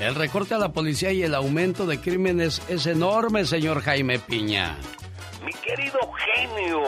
El 0.00 0.14
recorte 0.14 0.54
a 0.54 0.58
la 0.58 0.72
policía 0.72 1.12
y 1.12 1.24
el 1.24 1.34
aumento 1.34 1.84
de 1.84 2.00
crímenes 2.00 2.62
es 2.68 2.86
enorme, 2.86 3.44
señor 3.44 3.82
Jaime 3.82 4.20
Piña. 4.20 4.76
Mi 5.44 5.52
querido 5.52 5.98
genio, 6.34 6.80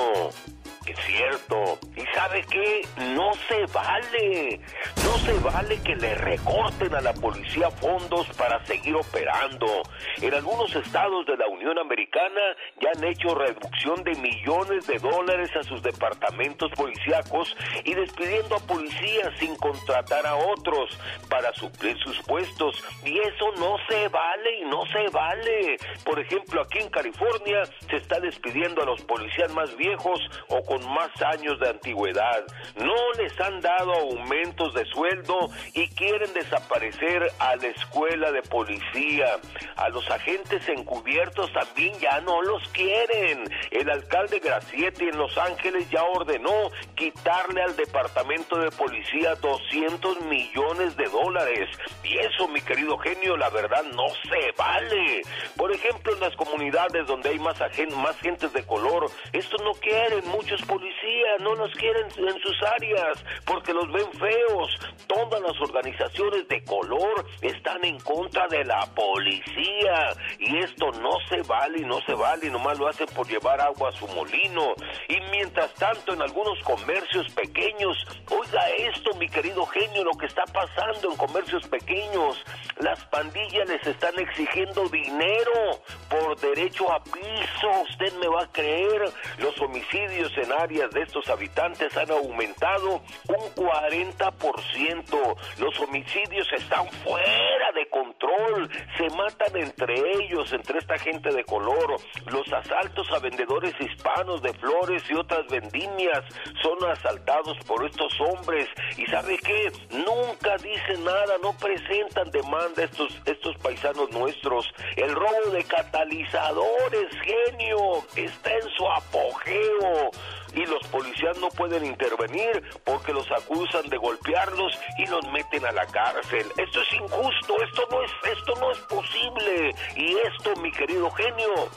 es 0.90 0.98
cierto. 1.04 1.78
¿Y 1.96 2.02
sabe 2.14 2.44
qué? 2.50 2.82
No 3.14 3.32
se 3.48 3.66
vale. 3.72 4.60
No 5.04 5.18
se 5.18 5.38
vale 5.40 5.80
que 5.82 5.96
le 5.96 6.14
recorten 6.14 6.94
a 6.94 7.00
la 7.00 7.12
policía 7.12 7.70
fondos 7.70 8.26
para 8.36 8.64
seguir 8.66 8.94
operando. 8.96 9.82
En 10.20 10.34
algunos 10.34 10.74
estados 10.74 11.26
de 11.26 11.36
la 11.36 11.46
Unión 11.46 11.78
Americana 11.78 12.56
ya 12.80 12.90
han 12.96 13.04
hecho 13.04 13.34
reducción 13.34 14.02
de 14.04 14.14
millones 14.16 14.86
de 14.86 14.98
dólares 14.98 15.50
a 15.56 15.62
sus 15.62 15.82
departamentos 15.82 16.70
policíacos 16.72 17.56
y 17.84 17.94
despidiendo 17.94 18.56
a 18.56 18.60
policías 18.60 19.32
sin 19.38 19.56
contratar 19.56 20.26
a 20.26 20.36
otros 20.36 20.98
para 21.28 21.52
suplir 21.54 21.96
sus 21.98 22.20
puestos. 22.22 22.82
Y 23.04 23.18
eso 23.18 23.52
no 23.58 23.76
se 23.88 24.08
vale 24.08 24.60
y 24.60 24.64
no 24.64 24.84
se 24.86 25.08
vale. 25.10 25.76
Por 26.04 26.18
ejemplo, 26.18 26.62
aquí 26.62 26.78
en 26.78 26.90
California 26.90 27.62
se 27.88 27.96
está 27.96 28.20
despidiendo 28.20 28.82
a 28.82 28.86
los 28.86 29.00
policías 29.02 29.52
más 29.52 29.76
viejos 29.76 30.20
o 30.48 30.62
con 30.64 30.79
más 30.88 31.10
años 31.22 31.58
de 31.60 31.70
antigüedad. 31.70 32.44
No 32.76 33.12
les 33.18 33.38
han 33.40 33.60
dado 33.60 33.92
aumentos 33.92 34.74
de 34.74 34.84
sueldo 34.86 35.50
y 35.74 35.88
quieren 35.88 36.32
desaparecer 36.34 37.30
a 37.38 37.56
la 37.56 37.68
escuela 37.68 38.32
de 38.32 38.42
policía. 38.42 39.38
A 39.76 39.88
los 39.88 40.08
agentes 40.10 40.68
encubiertos 40.68 41.52
también 41.52 41.92
ya 41.98 42.20
no 42.20 42.42
los 42.42 42.66
quieren. 42.68 43.44
El 43.70 43.90
alcalde 43.90 44.38
Gracietti 44.38 45.04
en 45.04 45.18
Los 45.18 45.36
Ángeles 45.38 45.88
ya 45.90 46.02
ordenó 46.02 46.70
quitarle 46.94 47.62
al 47.62 47.76
departamento 47.76 48.58
de 48.58 48.70
policía 48.70 49.34
200 49.36 50.20
millones 50.22 50.96
de 50.96 51.04
dólares. 51.04 51.68
Y 52.04 52.18
eso, 52.18 52.48
mi 52.48 52.60
querido 52.60 52.98
genio, 52.98 53.36
la 53.36 53.50
verdad 53.50 53.84
no 53.94 54.08
se 54.28 54.52
vale. 54.56 55.22
Por 55.56 55.72
ejemplo, 55.72 56.14
en 56.14 56.20
las 56.20 56.34
comunidades 56.36 57.06
donde 57.06 57.30
hay 57.30 57.38
más, 57.38 57.58
más 57.96 58.16
gentes 58.20 58.52
de 58.52 58.64
color, 58.64 59.10
estos 59.32 59.60
no 59.62 59.72
quieren 59.74 60.26
muchos 60.28 60.62
policías, 60.70 61.40
no 61.40 61.54
los 61.56 61.72
quieren 61.74 62.06
en 62.16 62.40
sus 62.40 62.62
áreas 62.62 63.24
porque 63.44 63.74
los 63.74 63.90
ven 63.92 64.10
feos. 64.12 64.78
Todas 65.08 65.42
las 65.42 65.60
organizaciones 65.60 66.46
de 66.46 66.62
color 66.64 67.26
están 67.42 67.84
en 67.84 67.98
contra 67.98 68.46
de 68.46 68.64
la 68.64 68.86
policía 68.94 70.14
y 70.38 70.58
esto 70.58 70.92
no 71.02 71.18
se 71.28 71.42
vale 71.42 71.80
no 71.90 72.00
se 72.02 72.14
vale 72.14 72.50
nomás 72.50 72.78
lo 72.78 72.88
hacen 72.88 73.06
por 73.14 73.26
llevar 73.26 73.60
agua 73.60 73.88
a 73.88 73.92
su 73.92 74.06
molino. 74.08 74.74
Y 75.08 75.20
mientras 75.32 75.72
tanto 75.74 76.14
en 76.14 76.22
algunos 76.22 76.58
comercios 76.62 77.28
pequeños, 77.34 77.96
oiga 78.30 78.68
esto 78.78 79.12
mi 79.18 79.28
querido 79.28 79.66
genio, 79.66 80.04
lo 80.04 80.12
que 80.12 80.26
está 80.26 80.44
pasando 80.44 81.10
en 81.10 81.16
comercios 81.16 81.66
pequeños, 81.66 82.44
las 82.78 83.04
pandillas 83.06 83.68
les 83.68 83.86
están 83.86 84.18
exigiendo 84.18 84.88
dinero 84.88 85.80
por 86.08 86.38
derecho 86.38 86.90
a 86.92 87.02
piso, 87.02 87.68
usted 87.90 88.12
me 88.20 88.28
va 88.28 88.42
a 88.42 88.52
creer, 88.52 89.02
los 89.38 89.60
homicidios 89.60 90.32
en 90.38 90.52
áreas 90.60 90.90
de 90.90 91.02
estos 91.02 91.28
habitantes 91.28 91.96
han 91.96 92.10
aumentado 92.10 93.02
un 93.28 93.54
40%. 93.54 95.36
Los 95.58 95.80
homicidios 95.80 96.46
están 96.52 96.86
fuera 97.02 97.72
de 97.74 97.88
control. 97.88 98.70
Se 98.96 99.08
matan 99.16 99.56
entre 99.56 99.94
ellos, 100.12 100.52
entre 100.52 100.78
esta 100.78 100.98
gente 100.98 101.30
de 101.30 101.44
color. 101.44 101.96
Los 102.26 102.52
asaltos 102.52 103.10
a 103.12 103.18
vendedores 103.18 103.74
hispanos 103.80 104.42
de 104.42 104.52
flores 104.54 105.02
y 105.08 105.14
otras 105.14 105.46
vendimias 105.48 106.24
son 106.62 106.90
asaltados 106.90 107.56
por 107.66 107.84
estos 107.86 108.12
hombres. 108.20 108.68
¿Y 108.96 109.06
sabe 109.06 109.38
qué? 109.38 109.72
Nunca 109.90 110.56
dicen 110.58 111.04
nada, 111.04 111.36
no 111.42 111.56
presentan 111.56 112.30
demanda 112.30 112.84
estos, 112.84 113.18
estos 113.24 113.56
paisanos 113.58 114.10
nuestros. 114.10 114.70
El 114.96 115.14
robo 115.14 115.50
de 115.52 115.64
catalizadores, 115.64 117.08
genio, 117.22 118.04
está 118.16 118.54
en 118.54 118.68
su 118.76 118.88
apogeo 118.88 120.10
y 120.54 120.66
los 120.66 120.86
policías 120.88 121.38
no 121.38 121.48
pueden 121.48 121.84
intervenir 121.84 122.62
porque 122.84 123.12
los 123.12 123.26
acusan 123.30 123.88
de 123.88 123.96
golpearlos 123.96 124.78
y 124.98 125.06
los 125.06 125.26
meten 125.32 125.64
a 125.66 125.72
la 125.72 125.86
cárcel. 125.86 126.46
Esto 126.56 126.80
es 126.82 126.92
injusto, 126.94 127.56
esto 127.62 127.82
no 127.90 128.02
es, 128.02 128.10
esto 128.36 128.54
no 128.60 128.70
es 128.72 128.78
posible 128.80 129.74
y 129.96 130.16
esto, 130.18 130.60
mi 130.60 130.72
querido 130.72 131.10
genio, 131.10 131.68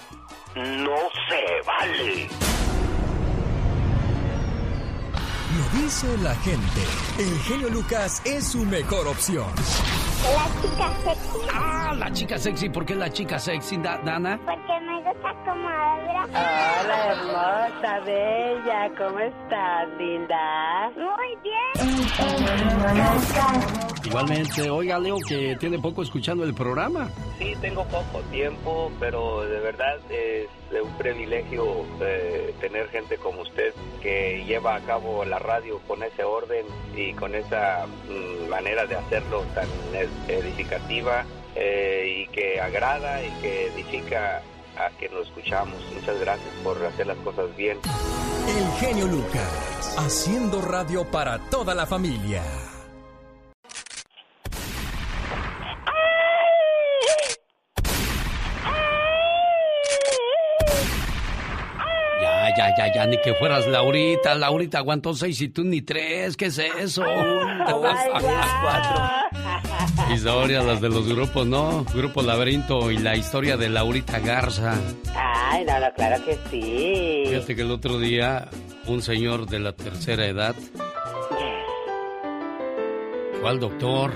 no 0.55 0.97
se 1.29 1.61
vale. 1.65 2.29
Lo 5.57 5.81
dice 5.81 6.17
la 6.23 6.33
gente. 6.35 6.81
El 7.19 7.37
genio 7.41 7.69
Lucas 7.69 8.21
es 8.25 8.47
su 8.47 8.65
mejor 8.65 9.07
opción. 9.07 9.45
La 10.33 10.61
chica 10.61 10.93
sexy. 11.03 11.47
Ah, 11.53 11.93
la 11.95 12.11
chica 12.11 12.37
sexy. 12.39 12.69
¿Por 12.69 12.85
qué 12.85 12.95
la 12.95 13.11
chica 13.11 13.37
sexy, 13.37 13.77
Dana? 13.77 14.39
Porque 14.45 14.79
me 14.81 15.03
gusta 15.03 15.33
como 15.45 15.67
habla. 15.67 16.23
Hola, 16.29 17.07
hermosa, 17.11 17.99
bella. 18.05 18.89
¿Cómo 18.97 19.19
estás, 19.19 19.89
linda? 19.99 20.89
Muy 20.95 21.37
bien. 21.43 21.72
Igualmente, 24.05 24.69
oiga, 24.69 24.99
Leo, 24.99 25.17
que 25.27 25.55
tiene 25.59 25.79
poco 25.79 26.03
escuchando 26.03 26.43
el 26.43 26.53
programa. 26.53 27.09
Sí, 27.39 27.55
tengo 27.61 27.83
poco 27.85 28.19
tiempo, 28.31 28.91
pero 28.99 29.41
de 29.41 29.59
verdad 29.59 29.97
es 30.09 30.47
un 30.81 30.91
privilegio 30.97 31.85
eh, 32.01 32.53
tener 32.59 32.89
gente 32.89 33.17
como 33.17 33.41
usted 33.41 33.73
que 34.01 34.43
lleva 34.45 34.75
a 34.75 34.79
cabo 34.81 35.23
la 35.25 35.39
radio 35.39 35.79
con 35.87 36.03
ese 36.03 36.23
orden 36.23 36.65
y 36.95 37.13
con 37.13 37.35
esa 37.35 37.85
mm, 37.87 38.49
manera 38.49 38.85
de 38.85 38.95
hacerlo 38.95 39.43
tan 39.55 39.67
edificativa 40.27 41.25
eh, 41.55 42.25
y 42.25 42.31
que 42.31 42.59
agrada 42.59 43.23
y 43.23 43.29
que 43.41 43.67
edifica 43.67 44.41
a 44.77 44.89
que 44.97 45.09
nos 45.09 45.27
escuchamos. 45.27 45.75
Muchas 45.93 46.19
gracias 46.19 46.49
por 46.63 46.83
hacer 46.85 47.07
las 47.07 47.17
cosas 47.17 47.55
bien. 47.55 47.79
El 48.47 48.71
genio 48.79 49.07
Lucas, 49.07 49.95
haciendo 49.97 50.61
radio 50.61 51.09
para 51.09 51.39
toda 51.49 51.73
la 51.73 51.85
familia. 51.85 52.43
Ya, 62.21 62.55
ya, 62.55 62.75
ya, 62.77 62.93
ya, 62.93 63.05
ni 63.07 63.17
que 63.21 63.33
fueras 63.35 63.67
Laurita. 63.67 64.35
Laurita 64.35 64.77
aguantó 64.79 65.13
seis 65.13 65.41
y 65.41 65.49
tú 65.49 65.63
ni 65.63 65.81
tres. 65.81 66.37
¿Qué 66.37 66.45
es 66.45 66.57
eso? 66.57 67.03
dos, 67.03 67.95
cuatro. 68.61 69.42
Historias, 70.13 70.65
las 70.65 70.81
de 70.81 70.89
los 70.89 71.07
grupos, 71.07 71.45
¿no? 71.45 71.85
Grupo 71.93 72.21
Laberinto 72.21 72.91
y 72.91 72.97
la 72.97 73.15
historia 73.15 73.57
de 73.57 73.69
Laurita 73.69 74.19
Garza. 74.19 74.75
Ay, 75.15 75.65
no, 75.65 75.79
no, 75.79 75.93
claro 75.93 76.23
que 76.25 76.37
sí. 76.49 77.23
Fíjate 77.27 77.55
que 77.55 77.61
el 77.61 77.71
otro 77.71 77.99
día 77.99 78.47
un 78.87 79.01
señor 79.01 79.45
de 79.47 79.59
la 79.59 79.73
tercera 79.73 80.25
edad 80.25 80.55
fue 83.39 83.49
al 83.49 83.59
doctor. 83.59 84.11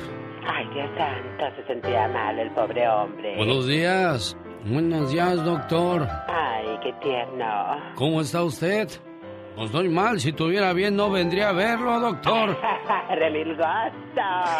Ay, 0.47 0.65
Dios 0.73 0.89
santo, 0.97 1.55
se 1.57 1.67
sentía 1.67 2.07
mal 2.07 2.39
el 2.39 2.49
pobre 2.51 2.87
hombre. 2.87 3.35
Buenos 3.35 3.67
días. 3.67 4.37
Buenos 4.65 5.11
días, 5.11 5.43
doctor. 5.43 6.07
Ay, 6.27 6.67
qué 6.83 6.93
tierno. 7.01 7.93
¿Cómo 7.95 8.21
está 8.21 8.43
usted? 8.43 8.89
Pues 9.57 9.65
estoy 9.65 9.89
mal. 9.89 10.19
Si 10.19 10.29
estuviera 10.29 10.71
bien, 10.71 10.95
no 10.95 11.09
vendría 11.11 11.49
a 11.49 11.51
verlo, 11.53 11.99
doctor. 11.99 12.55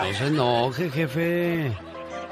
No 0.02 0.14
se 0.14 0.28
enoje, 0.28 0.90
jefe. 0.90 1.68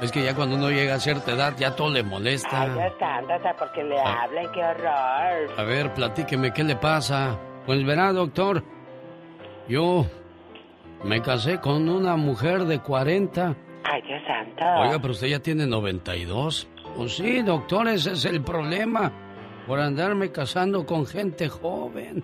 Es 0.00 0.12
que 0.12 0.22
ya 0.22 0.34
cuando 0.34 0.56
uno 0.56 0.70
llega 0.70 0.94
a 0.96 1.00
cierta 1.00 1.32
edad, 1.32 1.54
ya 1.56 1.74
todo 1.74 1.90
le 1.90 2.02
molesta. 2.02 2.62
Ay, 2.62 2.70
Dios 2.70 2.92
santo, 2.98 3.34
o 3.34 3.40
sea, 3.42 3.56
porque 3.56 3.82
le 3.82 3.98
Ah. 3.98 4.22
hablan, 4.24 4.46
qué 4.52 4.62
horror. 4.62 5.58
A 5.58 5.62
ver, 5.64 5.94
platíqueme, 5.94 6.52
¿qué 6.52 6.64
le 6.64 6.76
pasa? 6.76 7.38
Pues 7.64 7.84
verá, 7.84 8.12
doctor. 8.12 8.62
Yo 9.68 10.06
me 11.04 11.22
casé 11.22 11.60
con 11.60 11.88
una 11.88 12.16
mujer 12.16 12.64
de 12.64 12.80
40. 12.80 13.54
Ay, 13.84 14.02
Dios 14.02 14.22
santo. 14.26 14.64
Oiga, 14.82 14.98
pero 15.00 15.12
usted 15.12 15.28
ya 15.28 15.38
tiene 15.40 15.66
92. 15.66 16.68
Pues 16.96 17.16
sí, 17.16 17.42
doctor, 17.42 17.88
ese 17.88 18.12
es 18.12 18.24
el 18.26 18.42
problema. 18.42 19.10
Por 19.66 19.80
andarme 19.80 20.30
casando 20.30 20.84
con 20.86 21.06
gente 21.06 21.48
joven. 21.48 22.22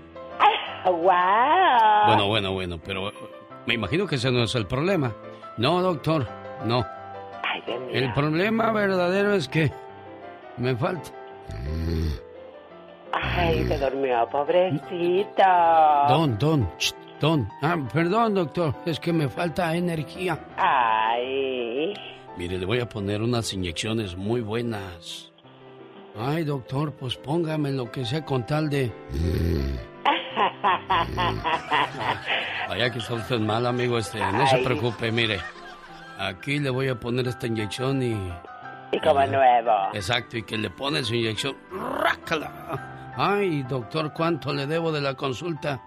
¡Wow! 0.84 2.06
Bueno, 2.06 2.28
bueno, 2.28 2.52
bueno, 2.52 2.78
pero 2.84 3.12
me 3.66 3.74
imagino 3.74 4.06
que 4.06 4.16
ese 4.16 4.30
no 4.30 4.42
es 4.42 4.54
el 4.54 4.66
problema. 4.66 5.12
No, 5.56 5.80
doctor, 5.80 6.26
no. 6.64 6.84
Ay. 7.42 7.62
El 7.92 8.12
problema 8.12 8.72
verdadero 8.72 9.34
es 9.34 9.48
que 9.48 9.70
me 10.56 10.74
falta. 10.76 11.10
Ay, 13.12 13.64
se 13.68 13.78
durmió, 13.78 14.28
pobrecito. 14.30 15.42
Don, 16.08 16.38
don, 16.38 16.68
ch, 16.78 16.94
don. 17.20 17.48
Ah, 17.60 17.76
perdón, 17.92 18.34
doctor, 18.34 18.74
es 18.86 18.98
que 18.98 19.12
me 19.12 19.28
falta 19.28 19.74
energía. 19.76 20.38
Ay. 20.56 21.94
Mire, 22.36 22.58
le 22.58 22.66
voy 22.66 22.80
a 22.80 22.88
poner 22.88 23.20
unas 23.20 23.52
inyecciones 23.52 24.16
muy 24.16 24.40
buenas. 24.40 25.30
Ay, 26.18 26.44
doctor, 26.44 26.92
pues 26.92 27.16
póngame 27.16 27.70
lo 27.70 27.90
que 27.90 28.04
sea 28.04 28.24
con 28.24 28.44
tal 28.46 28.68
de... 28.68 28.90
Vaya 32.68 32.90
que 32.90 32.98
está 32.98 33.14
usted 33.14 33.38
mal, 33.38 33.66
amigo. 33.66 33.98
Este, 33.98 34.18
no 34.18 34.46
se 34.46 34.58
preocupe, 34.58 35.12
mire. 35.12 35.40
Aquí 36.18 36.58
le 36.58 36.70
voy 36.70 36.88
a 36.88 36.94
poner 36.94 37.28
esta 37.28 37.46
inyección 37.46 38.02
y... 38.02 38.12
Y 38.92 39.00
como 39.00 39.24
nuevo. 39.26 39.72
Exacto, 39.94 40.36
y 40.36 40.42
que 40.42 40.58
le 40.58 40.70
pone 40.70 41.02
su 41.02 41.14
inyección. 41.14 41.56
¡Rácala! 41.70 43.14
Ay, 43.16 43.62
doctor, 43.64 44.12
¿cuánto 44.12 44.52
le 44.52 44.66
debo 44.66 44.92
de 44.92 45.00
la 45.00 45.14
consulta? 45.14 45.80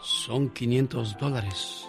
Son 0.00 0.50
500 0.50 1.16
dólares. 1.18 1.88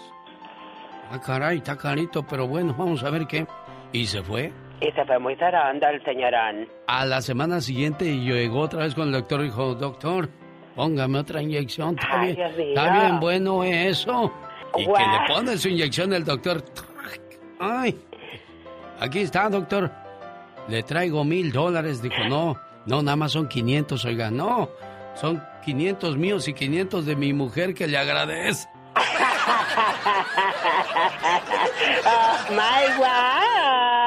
Ah, 1.12 1.19
caray, 1.19 1.58
está 1.58 1.78
carito, 1.78 2.24
pero 2.24 2.47
bueno, 2.47 2.74
vamos 2.78 3.04
a 3.04 3.10
ver 3.10 3.28
qué. 3.28 3.45
Y 3.91 4.06
se 4.06 4.24
fue. 4.24 4.54
Y 4.80 4.91
se 4.91 5.06
fue 5.06 5.19
muy 5.19 5.36
zarando 5.36 5.88
el 5.88 6.04
señorón. 6.04 6.67
A 6.88 7.06
la 7.06 7.21
semana 7.21 7.62
siguiente 7.62 8.17
llegó 8.17 8.62
otra 8.62 8.84
vez 8.84 8.95
con 8.95 9.08
el 9.08 9.13
doctor 9.13 9.41
y 9.41 9.45
dijo, 9.45 9.76
doctor, 9.76 10.30
póngame 10.76 11.20
otra 11.20 11.42
inyección. 11.42 11.98
Está, 12.00 12.22
bien, 12.22 12.40
está 12.40 13.00
bien 13.00 13.20
bueno 13.20 13.64
eso. 13.64 14.32
Y 14.76 14.86
que 14.86 14.90
le 14.92 15.28
pone 15.28 15.58
su 15.58 15.70
inyección 15.70 16.14
el 16.14 16.24
doctor. 16.24 16.64
Ay, 17.60 18.00
aquí 19.00 19.20
está, 19.20 19.50
doctor. 19.50 19.92
Le 20.68 20.84
traigo 20.84 21.24
mil 21.24 21.52
dólares. 21.52 22.02
Dijo, 22.02 22.24
no, 22.30 22.58
no, 22.86 23.02
nada 23.02 23.16
más 23.16 23.32
son 23.34 23.48
500, 23.48 24.06
oiga, 24.06 24.32
no. 24.32 24.70
Son 25.16 25.44
500 25.66 26.18
míos 26.18 26.48
y 26.48 26.54
500 26.54 27.06
de 27.06 27.16
mi 27.16 27.34
mujer 27.34 27.74
que 27.74 27.88
le 27.88 27.98
agradece. 27.98 28.68
oh, 32.06 32.38
my 32.50 32.98
wow. 32.98 34.01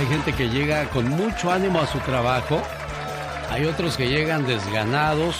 Hay 0.00 0.06
gente 0.06 0.32
que 0.32 0.48
llega 0.48 0.88
con 0.88 1.10
mucho 1.10 1.52
ánimo 1.52 1.78
a 1.78 1.86
su 1.86 1.98
trabajo, 1.98 2.62
hay 3.50 3.66
otros 3.66 3.98
que 3.98 4.08
llegan 4.08 4.46
desganados 4.46 5.36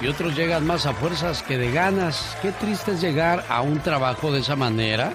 y 0.00 0.06
otros 0.06 0.34
llegan 0.34 0.66
más 0.66 0.86
a 0.86 0.94
fuerzas 0.94 1.42
que 1.42 1.58
de 1.58 1.70
ganas. 1.70 2.34
Qué 2.40 2.50
triste 2.50 2.92
es 2.92 3.02
llegar 3.02 3.44
a 3.50 3.60
un 3.60 3.78
trabajo 3.80 4.32
de 4.32 4.40
esa 4.40 4.56
manera, 4.56 5.12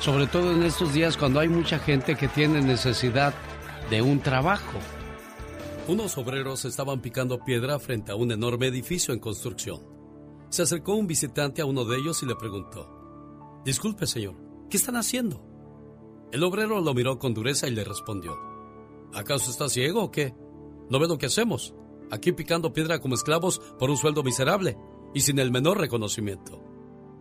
sobre 0.00 0.26
todo 0.26 0.52
en 0.52 0.62
estos 0.62 0.92
días 0.92 1.16
cuando 1.16 1.40
hay 1.40 1.48
mucha 1.48 1.78
gente 1.78 2.16
que 2.16 2.28
tiene 2.28 2.60
necesidad 2.60 3.32
de 3.88 4.02
un 4.02 4.20
trabajo. 4.20 4.78
Unos 5.86 6.18
obreros 6.18 6.66
estaban 6.66 7.00
picando 7.00 7.42
piedra 7.42 7.78
frente 7.78 8.12
a 8.12 8.14
un 8.14 8.30
enorme 8.30 8.66
edificio 8.66 9.14
en 9.14 9.20
construcción. 9.20 9.80
Se 10.50 10.60
acercó 10.60 10.96
un 10.96 11.06
visitante 11.06 11.62
a 11.62 11.64
uno 11.64 11.86
de 11.86 11.96
ellos 11.96 12.22
y 12.22 12.26
le 12.26 12.36
preguntó, 12.36 13.62
Disculpe, 13.64 14.06
señor, 14.06 14.34
¿qué 14.68 14.76
están 14.76 14.96
haciendo? 14.96 15.47
El 16.30 16.44
obrero 16.44 16.80
lo 16.80 16.92
miró 16.92 17.18
con 17.18 17.32
dureza 17.32 17.68
y 17.68 17.70
le 17.70 17.84
respondió, 17.84 18.36
¿acaso 19.14 19.50
está 19.50 19.68
ciego 19.70 20.02
o 20.02 20.10
qué? 20.10 20.34
¿No 20.90 20.98
ve 20.98 21.08
lo 21.08 21.16
que 21.16 21.26
hacemos? 21.26 21.74
Aquí 22.10 22.32
picando 22.32 22.74
piedra 22.74 23.00
como 23.00 23.14
esclavos 23.14 23.60
por 23.78 23.88
un 23.88 23.96
sueldo 23.96 24.22
miserable 24.22 24.76
y 25.14 25.20
sin 25.20 25.38
el 25.38 25.50
menor 25.50 25.78
reconocimiento. 25.78 26.62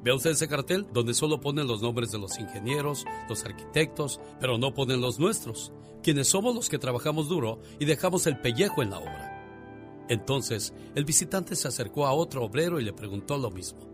¿Ve 0.04 0.12
usted 0.12 0.32
ese 0.32 0.50
cartel 0.50 0.88
donde 0.92 1.14
solo 1.14 1.40
ponen 1.40 1.68
los 1.68 1.82
nombres 1.82 2.12
de 2.12 2.20
los 2.20 2.38
ingenieros, 2.38 3.06
los 3.30 3.46
arquitectos, 3.46 4.20
pero 4.42 4.58
no 4.58 4.74
ponen 4.74 5.00
los 5.00 5.20
nuestros, 5.20 5.72
quienes 6.04 6.28
somos 6.28 6.54
los 6.54 6.68
que 6.68 6.78
trabajamos 6.78 7.30
duro 7.30 7.62
y 7.80 7.86
dejamos 7.86 8.28
el 8.28 8.42
pellejo 8.42 8.84
en 8.84 8.90
la 8.90 9.00
obra? 9.00 10.06
Entonces, 10.10 10.74
el 10.96 11.06
visitante 11.06 11.56
se 11.56 11.70
acercó 11.70 12.06
a 12.06 12.14
otro 12.14 12.44
obrero 12.44 12.80
y 12.80 12.84
le 12.84 12.94
preguntó 12.94 13.38
lo 13.38 13.52
mismo. 13.52 13.87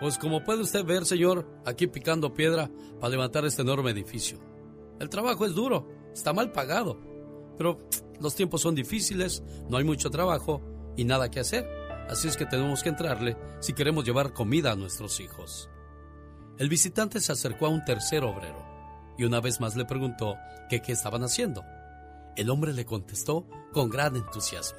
Pues 0.00 0.16
como 0.16 0.44
puede 0.44 0.62
usted 0.62 0.84
ver, 0.84 1.04
señor, 1.04 1.46
aquí 1.66 1.86
picando 1.86 2.34
piedra 2.34 2.70
para 3.00 3.10
levantar 3.10 3.44
este 3.44 3.62
enorme 3.62 3.90
edificio. 3.90 4.38
El 5.00 5.08
trabajo 5.08 5.44
es 5.44 5.54
duro, 5.54 5.88
está 6.12 6.32
mal 6.32 6.52
pagado, 6.52 7.00
pero 7.56 7.80
los 8.20 8.34
tiempos 8.34 8.62
son 8.62 8.74
difíciles, 8.74 9.42
no 9.68 9.76
hay 9.76 9.84
mucho 9.84 10.10
trabajo 10.10 10.62
y 10.96 11.04
nada 11.04 11.30
que 11.30 11.40
hacer, 11.40 11.68
así 12.08 12.28
es 12.28 12.36
que 12.36 12.46
tenemos 12.46 12.82
que 12.82 12.88
entrarle 12.88 13.36
si 13.60 13.72
queremos 13.72 14.04
llevar 14.04 14.32
comida 14.32 14.72
a 14.72 14.76
nuestros 14.76 15.20
hijos. 15.20 15.68
El 16.58 16.68
visitante 16.68 17.20
se 17.20 17.32
acercó 17.32 17.66
a 17.66 17.70
un 17.70 17.84
tercer 17.84 18.24
obrero 18.24 18.64
y 19.16 19.24
una 19.24 19.40
vez 19.40 19.60
más 19.60 19.76
le 19.76 19.84
preguntó 19.84 20.36
que 20.68 20.80
qué 20.80 20.92
estaban 20.92 21.24
haciendo. 21.24 21.64
El 22.36 22.50
hombre 22.50 22.72
le 22.72 22.84
contestó 22.84 23.46
con 23.72 23.90
gran 23.90 24.14
entusiasmo. 24.14 24.78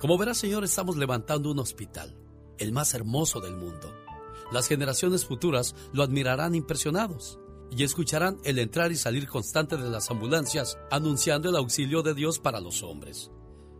Como 0.00 0.16
verá, 0.16 0.34
señor, 0.34 0.64
estamos 0.64 0.96
levantando 0.96 1.50
un 1.50 1.58
hospital, 1.58 2.16
el 2.58 2.72
más 2.72 2.94
hermoso 2.94 3.40
del 3.40 3.56
mundo. 3.56 4.05
Las 4.52 4.68
generaciones 4.68 5.24
futuras 5.24 5.74
lo 5.92 6.02
admirarán 6.02 6.54
impresionados 6.54 7.38
y 7.70 7.82
escucharán 7.82 8.38
el 8.44 8.58
entrar 8.58 8.92
y 8.92 8.96
salir 8.96 9.28
constante 9.28 9.76
de 9.76 9.90
las 9.90 10.10
ambulancias 10.10 10.78
anunciando 10.90 11.48
el 11.48 11.56
auxilio 11.56 12.02
de 12.02 12.14
Dios 12.14 12.38
para 12.38 12.60
los 12.60 12.82
hombres. 12.82 13.30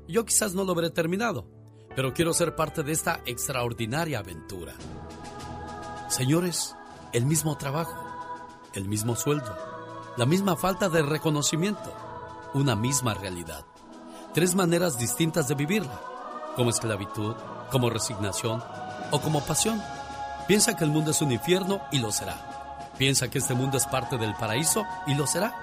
Yo 0.08 0.24
quizás 0.24 0.54
no 0.54 0.64
lo 0.64 0.74
veré 0.74 0.90
terminado, 0.90 1.48
pero 1.94 2.12
quiero 2.12 2.32
ser 2.34 2.54
parte 2.54 2.82
de 2.82 2.92
esta 2.92 3.22
extraordinaria 3.26 4.18
aventura. 4.18 4.74
Señores, 6.08 6.74
el 7.12 7.26
mismo 7.26 7.56
trabajo, 7.56 7.96
el 8.74 8.88
mismo 8.88 9.16
sueldo, 9.16 9.56
la 10.16 10.26
misma 10.26 10.56
falta 10.56 10.88
de 10.88 11.02
reconocimiento, 11.02 11.92
una 12.54 12.76
misma 12.76 13.14
realidad. 13.14 13.64
Tres 14.34 14.54
maneras 14.54 14.98
distintas 14.98 15.48
de 15.48 15.54
vivirla, 15.54 16.00
como 16.56 16.70
esclavitud, 16.70 17.34
como 17.70 17.90
resignación 17.90 18.62
o 19.10 19.20
como 19.20 19.44
pasión. 19.44 19.80
Piensa 20.46 20.76
que 20.76 20.84
el 20.84 20.90
mundo 20.90 21.10
es 21.10 21.20
un 21.22 21.32
infierno 21.32 21.80
y 21.90 21.98
lo 21.98 22.12
será. 22.12 22.88
Piensa 22.96 23.28
que 23.28 23.38
este 23.38 23.54
mundo 23.54 23.76
es 23.76 23.86
parte 23.86 24.16
del 24.16 24.34
paraíso 24.34 24.84
y 25.06 25.14
lo 25.14 25.26
será. 25.26 25.54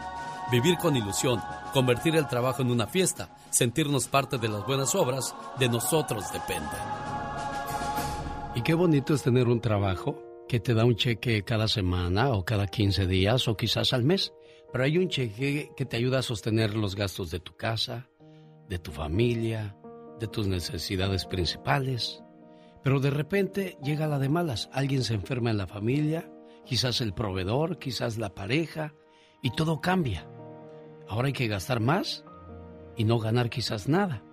Vivir 0.52 0.78
con 0.78 0.98
ilusión, 0.98 1.42
convertir 1.74 2.16
el 2.18 2.28
trabajo 2.28 2.62
en 2.62 2.70
una 2.70 2.86
fiesta, 2.86 3.30
sentirnos 3.50 4.10
parte 4.10 4.38
de 4.38 4.50
las 4.50 4.66
buenas 4.66 4.94
obras, 4.94 5.34
de 5.58 5.70
nosotros 5.70 6.26
depende. 6.34 6.76
Y 8.56 8.62
qué 8.62 8.74
bonito 8.74 9.14
es 9.14 9.24
tener 9.24 9.48
un 9.48 9.62
trabajo 9.62 10.46
que 10.50 10.60
te 10.60 10.74
da 10.74 10.84
un 10.84 10.96
cheque 10.96 11.44
cada 11.44 11.70
semana 11.70 12.32
o 12.32 12.44
cada 12.44 12.68
15 12.68 13.08
días 13.08 13.48
o 13.48 13.56
quizás 13.56 13.94
al 13.94 14.04
mes. 14.04 14.34
Pero 14.72 14.84
hay 14.84 14.98
un 14.98 15.08
cheque 15.08 15.72
que 15.78 15.86
te 15.86 15.96
ayuda 15.96 16.20
a 16.20 16.24
sostener 16.24 16.76
los 16.76 16.96
gastos 16.96 17.32
de 17.32 17.40
tu 17.40 17.56
casa, 17.56 18.10
de 18.68 18.80
tu 18.80 18.92
familia, 18.92 19.78
de 20.20 20.28
tus 20.28 20.46
necesidades 20.46 21.26
principales. 21.26 22.22
Pero 22.84 23.00
de 23.00 23.10
repente 23.10 23.78
llega 23.82 24.08
la 24.08 24.20
de 24.20 24.30
malas. 24.30 24.70
Alguien 24.74 25.04
se 25.04 25.14
enferma 25.14 25.52
en 25.52 25.58
la 25.58 25.68
familia, 25.68 26.30
quizás 26.66 27.02
el 27.02 27.14
proveedor, 27.14 27.80
quizás 27.80 28.18
la 28.18 28.36
pareja, 28.36 28.94
y 29.42 29.52
todo 29.52 29.82
cambia. 29.82 30.28
Ahora 31.08 31.28
hay 31.28 31.34
que 31.34 31.48
gastar 31.48 31.80
más 31.80 32.26
y 32.96 33.06
no 33.06 33.20
ganar 33.20 33.50
quizás 33.50 33.88
nada. 33.88 34.24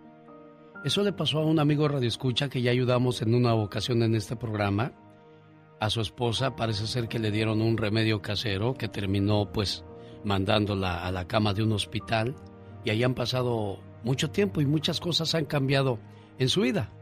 Eso 0.84 1.02
le 1.02 1.12
pasó 1.12 1.40
a 1.40 1.44
un 1.44 1.58
amigo 1.58 1.88
Radio 1.88 2.08
Escucha 2.08 2.48
que 2.48 2.62
ya 2.62 2.70
ayudamos 2.70 3.22
en 3.22 3.34
una 3.34 3.54
ocasión 3.54 4.02
en 4.02 4.14
este 4.14 4.36
programa. 4.36 4.92
A 5.78 5.90
su 5.90 6.00
esposa 6.00 6.56
parece 6.56 6.86
ser 6.86 7.08
que 7.08 7.18
le 7.18 7.30
dieron 7.30 7.60
un 7.60 7.76
remedio 7.76 8.22
casero 8.22 8.74
que 8.74 8.88
terminó 8.88 9.50
pues 9.52 9.84
mandándola 10.24 11.06
a 11.06 11.12
la 11.12 11.26
cama 11.26 11.54
de 11.54 11.62
un 11.62 11.72
hospital 11.72 12.34
y 12.84 12.90
ahí 12.90 13.02
han 13.02 13.14
pasado 13.14 13.80
mucho 14.02 14.30
tiempo 14.30 14.60
y 14.60 14.66
muchas 14.66 15.00
cosas 15.00 15.34
han 15.34 15.44
cambiado 15.44 15.98
en 16.38 16.48
su 16.48 16.62
vida. 16.62 16.92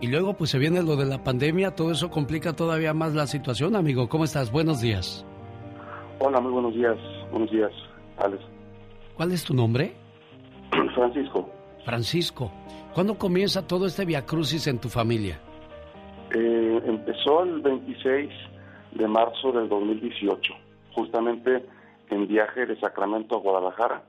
Y 0.00 0.08
luego 0.08 0.34
pues 0.34 0.50
se 0.50 0.58
viene 0.58 0.82
lo 0.82 0.96
de 0.96 1.06
la 1.06 1.22
pandemia, 1.22 1.74
todo 1.74 1.92
eso 1.92 2.10
complica 2.10 2.52
todavía 2.54 2.92
más 2.92 3.14
la 3.14 3.26
situación, 3.26 3.76
amigo. 3.76 4.08
¿Cómo 4.08 4.24
estás? 4.24 4.50
Buenos 4.50 4.80
días. 4.80 5.24
Hola, 6.18 6.40
muy 6.40 6.52
buenos 6.52 6.74
días. 6.74 6.96
Buenos 7.30 7.50
días, 7.50 7.72
Alex. 8.18 8.42
¿Cuál 9.16 9.32
es 9.32 9.44
tu 9.44 9.54
nombre? 9.54 9.94
Francisco. 10.94 11.48
Francisco. 11.84 12.50
¿Cuándo 12.94 13.16
comienza 13.16 13.66
todo 13.66 13.86
este 13.86 14.04
viacrucis 14.04 14.66
en 14.66 14.78
tu 14.78 14.88
familia? 14.88 15.40
Eh, 16.34 16.82
empezó 16.86 17.42
el 17.42 17.60
26 17.60 18.30
de 18.92 19.08
marzo 19.08 19.52
del 19.52 19.68
2018, 19.68 20.52
justamente 20.94 21.64
en 22.10 22.26
viaje 22.28 22.66
de 22.66 22.78
Sacramento 22.80 23.36
a 23.36 23.40
Guadalajara. 23.40 24.02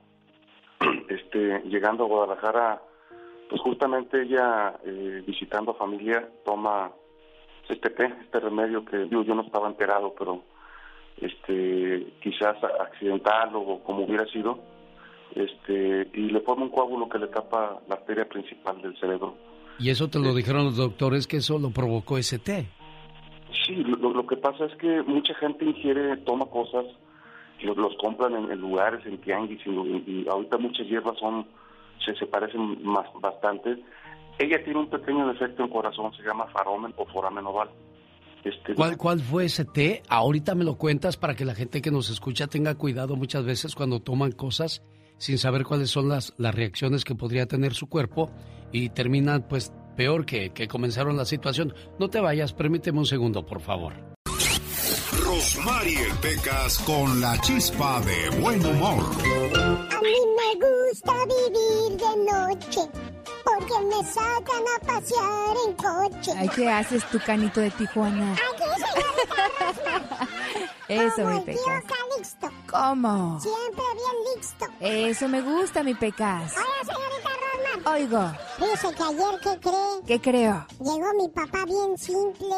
Este, 1.10 1.62
llegando 1.66 2.06
a 2.06 2.08
Guadalajara, 2.08 2.82
pues 3.50 3.62
justamente 3.62 4.22
ella 4.22 4.76
eh, 4.84 5.24
visitando 5.26 5.74
familia 5.74 6.28
toma 6.44 6.92
este 7.70 7.90
té, 7.90 8.14
este 8.22 8.40
remedio 8.40 8.86
que 8.86 8.98
digo, 8.98 9.24
yo 9.24 9.36
no 9.36 9.42
estaba 9.42 9.68
enterado, 9.68 10.14
pero 10.18 10.44
este 11.18 12.14
quizás 12.22 12.58
accidental 12.82 13.52
o 13.56 13.80
como 13.84 14.06
hubiera 14.06 14.26
sido, 14.28 14.60
este 15.34 16.10
y 16.14 16.30
le 16.30 16.40
pone 16.42 16.64
un 16.64 16.70
coágulo 16.70 17.10
que 17.10 17.20
le 17.20 17.28
tapa 17.28 17.80
la 17.88 17.96
arteria 17.96 18.28
principal 18.28 18.82
del 18.82 18.98
cerebro. 19.00 19.36
Y 19.80 19.90
eso 19.90 20.10
te 20.10 20.20
lo 20.20 20.34
dijeron 20.34 20.66
los 20.66 20.78
doctores 20.78 21.28
que 21.28 21.38
eso 21.38 21.60
lo 21.60 21.70
provocó 21.72 22.18
ese 22.18 22.40
té. 22.40 22.68
Sí, 23.66 23.76
lo, 23.76 24.14
lo 24.14 24.26
que 24.28 24.38
pasa 24.38 24.66
es 24.66 24.76
que 24.76 25.02
mucha 25.04 25.34
gente 25.36 25.66
ingiere, 25.66 26.18
toma 26.18 26.46
cosas, 26.46 26.86
los, 27.62 27.76
los 27.78 27.96
compran 27.98 28.36
en, 28.36 28.52
en 28.52 28.60
lugares, 28.60 29.06
en 29.06 29.18
tianguis, 29.20 29.60
y, 29.66 29.70
y 29.70 30.26
ahorita 30.30 30.58
muchas 30.58 30.88
hierbas 30.88 31.18
son, 31.18 31.46
se, 32.04 32.16
se 32.16 32.26
parecen 32.26 32.84
más, 32.84 33.06
bastante, 33.22 33.78
Ella 34.40 34.64
tiene 34.64 34.80
un 34.80 34.90
pequeño 34.90 35.28
defecto 35.28 35.64
en 35.64 35.70
corazón, 35.70 36.14
se 36.16 36.24
llama 36.24 36.48
faromen 36.48 36.94
o 36.98 37.06
foramen 37.06 37.46
oval. 37.46 37.70
Este, 38.44 38.76
¿Cuál, 38.76 38.98
¿Cuál 38.98 39.20
fue 39.22 39.46
ese 39.46 39.66
té? 39.66 40.04
Ahorita 40.08 40.54
me 40.54 40.64
lo 40.64 40.78
cuentas 40.78 41.18
para 41.18 41.34
que 41.34 41.46
la 41.46 41.56
gente 41.56 41.82
que 41.82 41.90
nos 41.90 42.10
escucha 42.10 42.48
tenga 42.48 42.76
cuidado 42.76 43.16
muchas 43.16 43.44
veces 43.44 43.74
cuando 43.74 44.02
toman 44.02 44.34
cosas 44.34 44.84
sin 45.18 45.38
saber 45.38 45.64
cuáles 45.64 45.90
son 45.90 46.10
las, 46.10 46.34
las 46.38 46.54
reacciones 46.54 47.04
que 47.04 47.16
podría 47.16 47.48
tener 47.48 47.74
su 47.74 47.88
cuerpo 47.88 48.30
y 48.72 48.90
terminan 48.90 49.48
pues 49.48 49.74
peor 49.96 50.26
que, 50.26 50.52
que 50.52 50.68
comenzaron 50.68 51.18
la 51.18 51.26
situación. 51.26 51.74
No 52.00 52.10
te 52.10 52.20
vayas, 52.20 52.54
permíteme 52.54 53.00
un 53.00 53.06
segundo, 53.06 53.46
por 53.46 53.62
favor. 53.62 53.94
Rosmarie 55.24 56.08
Pecas 56.22 56.80
con 56.80 57.22
la 57.22 57.40
chispa 57.42 58.02
de 58.02 58.42
buen 58.42 58.66
humor. 58.66 59.04
A 59.96 60.02
mí 60.02 60.16
me 60.36 60.50
gusta 60.66 61.14
vivir 61.26 61.98
de 61.98 62.14
noche 62.32 62.82
porque 63.44 63.80
me 63.86 64.04
sacan 64.04 64.64
a 64.76 64.80
pasear 64.86 65.56
en 65.68 65.74
coche. 65.76 66.32
Ay, 66.38 66.50
¿qué 66.50 66.70
haces 66.70 67.04
tu 67.12 67.20
canito 67.20 67.62
de 67.62 67.72
Tijuana? 67.72 68.34
Aquí, 68.34 68.64
Eso, 70.88 71.16
Como 71.16 71.30
mi 71.30 71.38
el 71.38 71.46
tío 71.46 71.54
Pecas. 71.56 71.84
Calixto. 71.86 72.52
¿Cómo? 72.70 73.40
Siempre 73.40 73.84
bien 73.94 74.16
listo. 74.36 74.66
Eso 74.80 75.28
me 75.30 75.42
gusta, 75.42 75.84
mi 75.84 75.94
Pecas. 75.96 76.54
Hola, 76.58 76.94
señorita. 76.94 77.30
Oigo, 77.86 78.32
Fíjese 78.58 78.96
que 78.96 79.04
ayer, 79.04 79.40
¿qué 79.44 79.60
cree? 79.60 80.02
¿qué 80.08 80.22
creo? 80.22 80.66
Llegó 80.80 81.14
mi 81.18 81.28
papá 81.30 81.66
bien 81.66 81.98
simple. 81.98 82.56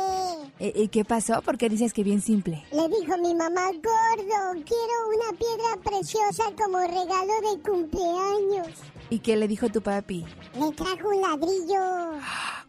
¿Y, 0.60 0.84
y 0.84 0.88
qué 0.90 1.04
pasó? 1.04 1.42
¿Por 1.42 1.58
qué 1.58 1.70
dices 1.70 1.92
que 1.94 2.04
bien 2.04 2.22
simple? 2.22 2.64
Le 2.72 2.88
dijo 2.88 3.18
mi 3.18 3.34
mamá, 3.34 3.68
gordo, 3.72 4.64
quiero 4.64 5.08
una 5.16 5.38
piedra 5.38 5.78
preciosa 5.84 6.44
como 6.62 6.80
regalo 6.80 7.34
de 7.52 7.62
cumpleaños. 7.62 8.68
¿Y 9.10 9.20
qué 9.20 9.36
le 9.38 9.48
dijo 9.48 9.70
tu 9.70 9.82
papi? 9.82 10.26
Le 10.60 10.72
trajo 10.74 11.10
un 11.10 11.22
ladrillo. 11.22 12.20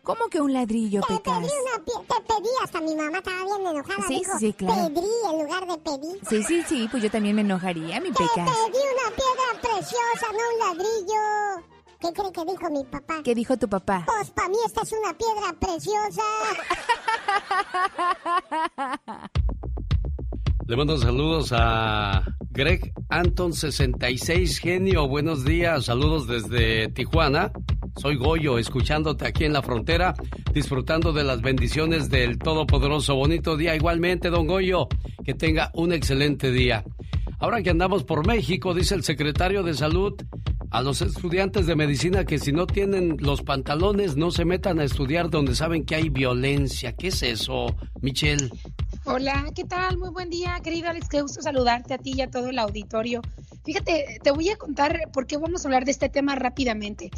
¿Cómo 0.03 0.29
que 0.31 0.41
un 0.41 0.53
ladrillo, 0.55 1.03
Te 1.07 1.17
Pecas? 1.17 1.39
pedí 1.41 1.49
una 1.49 1.85
te 1.85 2.23
pedí, 2.35 2.49
hasta 2.65 2.81
mi 2.81 2.97
mamá 2.97 3.19
estaba 3.19 3.45
bien 3.45 3.67
enojada. 3.67 4.05
Sí, 4.09 4.15
dijo, 4.21 4.39
sí, 4.39 4.53
claro. 4.55 4.89
Pedí 4.95 5.07
en 5.31 5.43
lugar 5.43 5.67
de 5.67 5.79
pedir. 5.79 6.21
Sí, 6.29 6.43
sí, 6.45 6.63
sí, 6.67 6.89
pues 6.91 7.03
yo 7.03 7.11
también 7.11 7.35
me 7.37 7.43
enojaría, 7.43 8.01
mi 8.01 8.11
Te 8.13 8.23
Pecas. 8.25 8.49
pedí 8.49 8.79
una 8.79 9.15
piedra 9.15 9.61
preciosa, 9.61 10.27
no 10.33 10.39
un 10.39 10.79
ladrillo. 10.79 11.78
¿Qué 12.01 12.13
cree 12.13 12.31
que 12.33 12.45
dijo 12.45 12.71
mi 12.71 12.85
papá? 12.85 13.23
¿Qué 13.25 13.35
dijo 13.35 13.57
tu 13.57 13.69
papá? 13.69 14.05
Pues 14.07 14.31
para 14.31 14.49
mí 14.49 14.57
esta 14.65 14.83
es 14.83 14.93
una 14.93 15.13
piedra 15.19 15.53
preciosa. 15.59 16.23
Le 20.69 20.77
mando 20.77 20.99
saludos 20.99 21.49
a 21.53 22.23
Greg 22.51 22.93
Anton 23.09 23.55
66 23.55 24.59
Genio. 24.59 25.09
Buenos 25.09 25.43
días, 25.43 25.87
saludos 25.87 26.27
desde 26.27 26.89
Tijuana. 26.89 27.53
Soy 27.97 28.17
Goyo, 28.17 28.59
escuchándote 28.59 29.27
aquí 29.27 29.47
en 29.47 29.55
la 29.55 29.63
frontera, 29.63 30.13
disfrutando 30.53 31.15
de 31.15 31.25
las 31.25 31.41
bendiciones 31.41 32.11
del 32.11 32.39
Todopoderoso. 32.39 33.15
Bonito 33.15 33.57
día 33.57 33.75
igualmente, 33.77 34.29
don 34.29 34.47
Goyo. 34.47 34.89
Que 35.25 35.33
tenga 35.33 35.71
un 35.73 35.95
excelente 35.95 36.53
día. 36.53 36.85
Ahora 37.39 37.63
que 37.63 37.71
andamos 37.71 38.05
por 38.05 38.27
México, 38.27 38.75
dice 38.75 38.95
el 38.95 39.05
secretario 39.05 39.63
de 39.63 39.73
Salud 39.73 40.17
a 40.71 40.83
los 40.83 41.01
estudiantes 41.01 41.67
de 41.67 41.77
medicina 41.77 42.27
que 42.27 42.39
si 42.39 42.53
no 42.53 42.67
tienen 42.67 43.17
los 43.21 43.41
pantalones 43.41 44.17
no 44.19 44.31
se 44.31 44.45
metan 44.45 44.81
a 44.81 44.85
estudiar 44.85 45.31
donde 45.31 45.55
saben 45.55 45.87
que 45.87 45.95
hay 45.95 46.11
violencia. 46.11 46.95
¿Qué 46.95 47.09
es 47.09 47.23
eso, 47.23 47.75
Michelle? 48.03 48.51
Hola, 49.11 49.47
¿qué 49.55 49.65
tal? 49.65 49.97
Muy 49.97 50.11
buen 50.11 50.29
día, 50.29 50.61
querido 50.63 50.91
Alex. 50.91 51.09
Qué 51.09 51.23
gusto 51.23 51.41
saludarte 51.41 51.95
a 51.95 51.99
ti 51.99 52.13
y 52.15 52.21
a 52.21 52.31
todo 52.31 52.51
el 52.51 52.59
auditorio. 52.59 53.23
Fíjate, 53.69 54.19
te 54.23 54.31
voy 54.31 54.49
a 54.49 54.57
contar 54.57 55.11
por 55.13 55.27
qué 55.27 55.37
vamos 55.37 55.63
a 55.63 55.69
hablar 55.69 55.85
de 55.85 55.91
este 55.91 56.09
tema 56.09 56.35
rápidamente. 56.35 57.11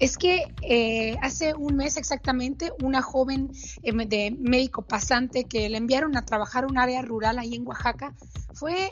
Es 0.00 0.18
que 0.18 0.52
eh, 0.62 1.16
hace 1.22 1.54
un 1.54 1.76
mes 1.76 1.96
exactamente, 1.96 2.72
una 2.82 3.02
joven 3.02 3.52
eh, 3.84 3.92
de 4.08 4.36
médico 4.36 4.82
pasante 4.82 5.44
que 5.44 5.68
le 5.68 5.76
enviaron 5.76 6.16
a 6.16 6.24
trabajar 6.24 6.64
a 6.64 6.66
un 6.66 6.76
área 6.76 7.02
rural 7.02 7.38
ahí 7.38 7.54
en 7.54 7.64
Oaxaca 7.64 8.16
fue 8.52 8.88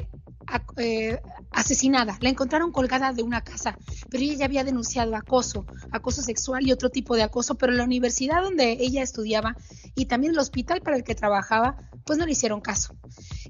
eh, 0.77 1.19
asesinada. 1.51 2.17
La 2.21 2.29
encontraron 2.29 2.71
colgada 2.71 3.13
de 3.13 3.25
una 3.25 3.41
casa, 3.41 3.77
pero 4.09 4.23
ella 4.23 4.35
ya 4.35 4.45
había 4.45 4.63
denunciado 4.63 5.17
acoso, 5.17 5.67
acoso 5.91 6.23
sexual 6.23 6.65
y 6.65 6.71
otro 6.71 6.91
tipo 6.91 7.17
de 7.17 7.25
acoso, 7.25 7.57
pero 7.57 7.73
la 7.73 7.83
universidad 7.83 8.41
donde 8.41 8.77
ella 8.81 9.03
estudiaba 9.03 9.57
y 9.97 10.07
también 10.07 10.35
el 10.35 10.39
hospital 10.39 10.81
para 10.81 10.97
el 10.97 11.03
que 11.03 11.17
trabajaba, 11.17 11.77
pues 12.05 12.21
no 12.21 12.27
le 12.27 12.33
hicieron 12.33 12.61
caso. 12.61 12.95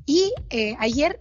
Y 0.06 0.32
eh, 0.50 0.76
ayer, 0.78 1.18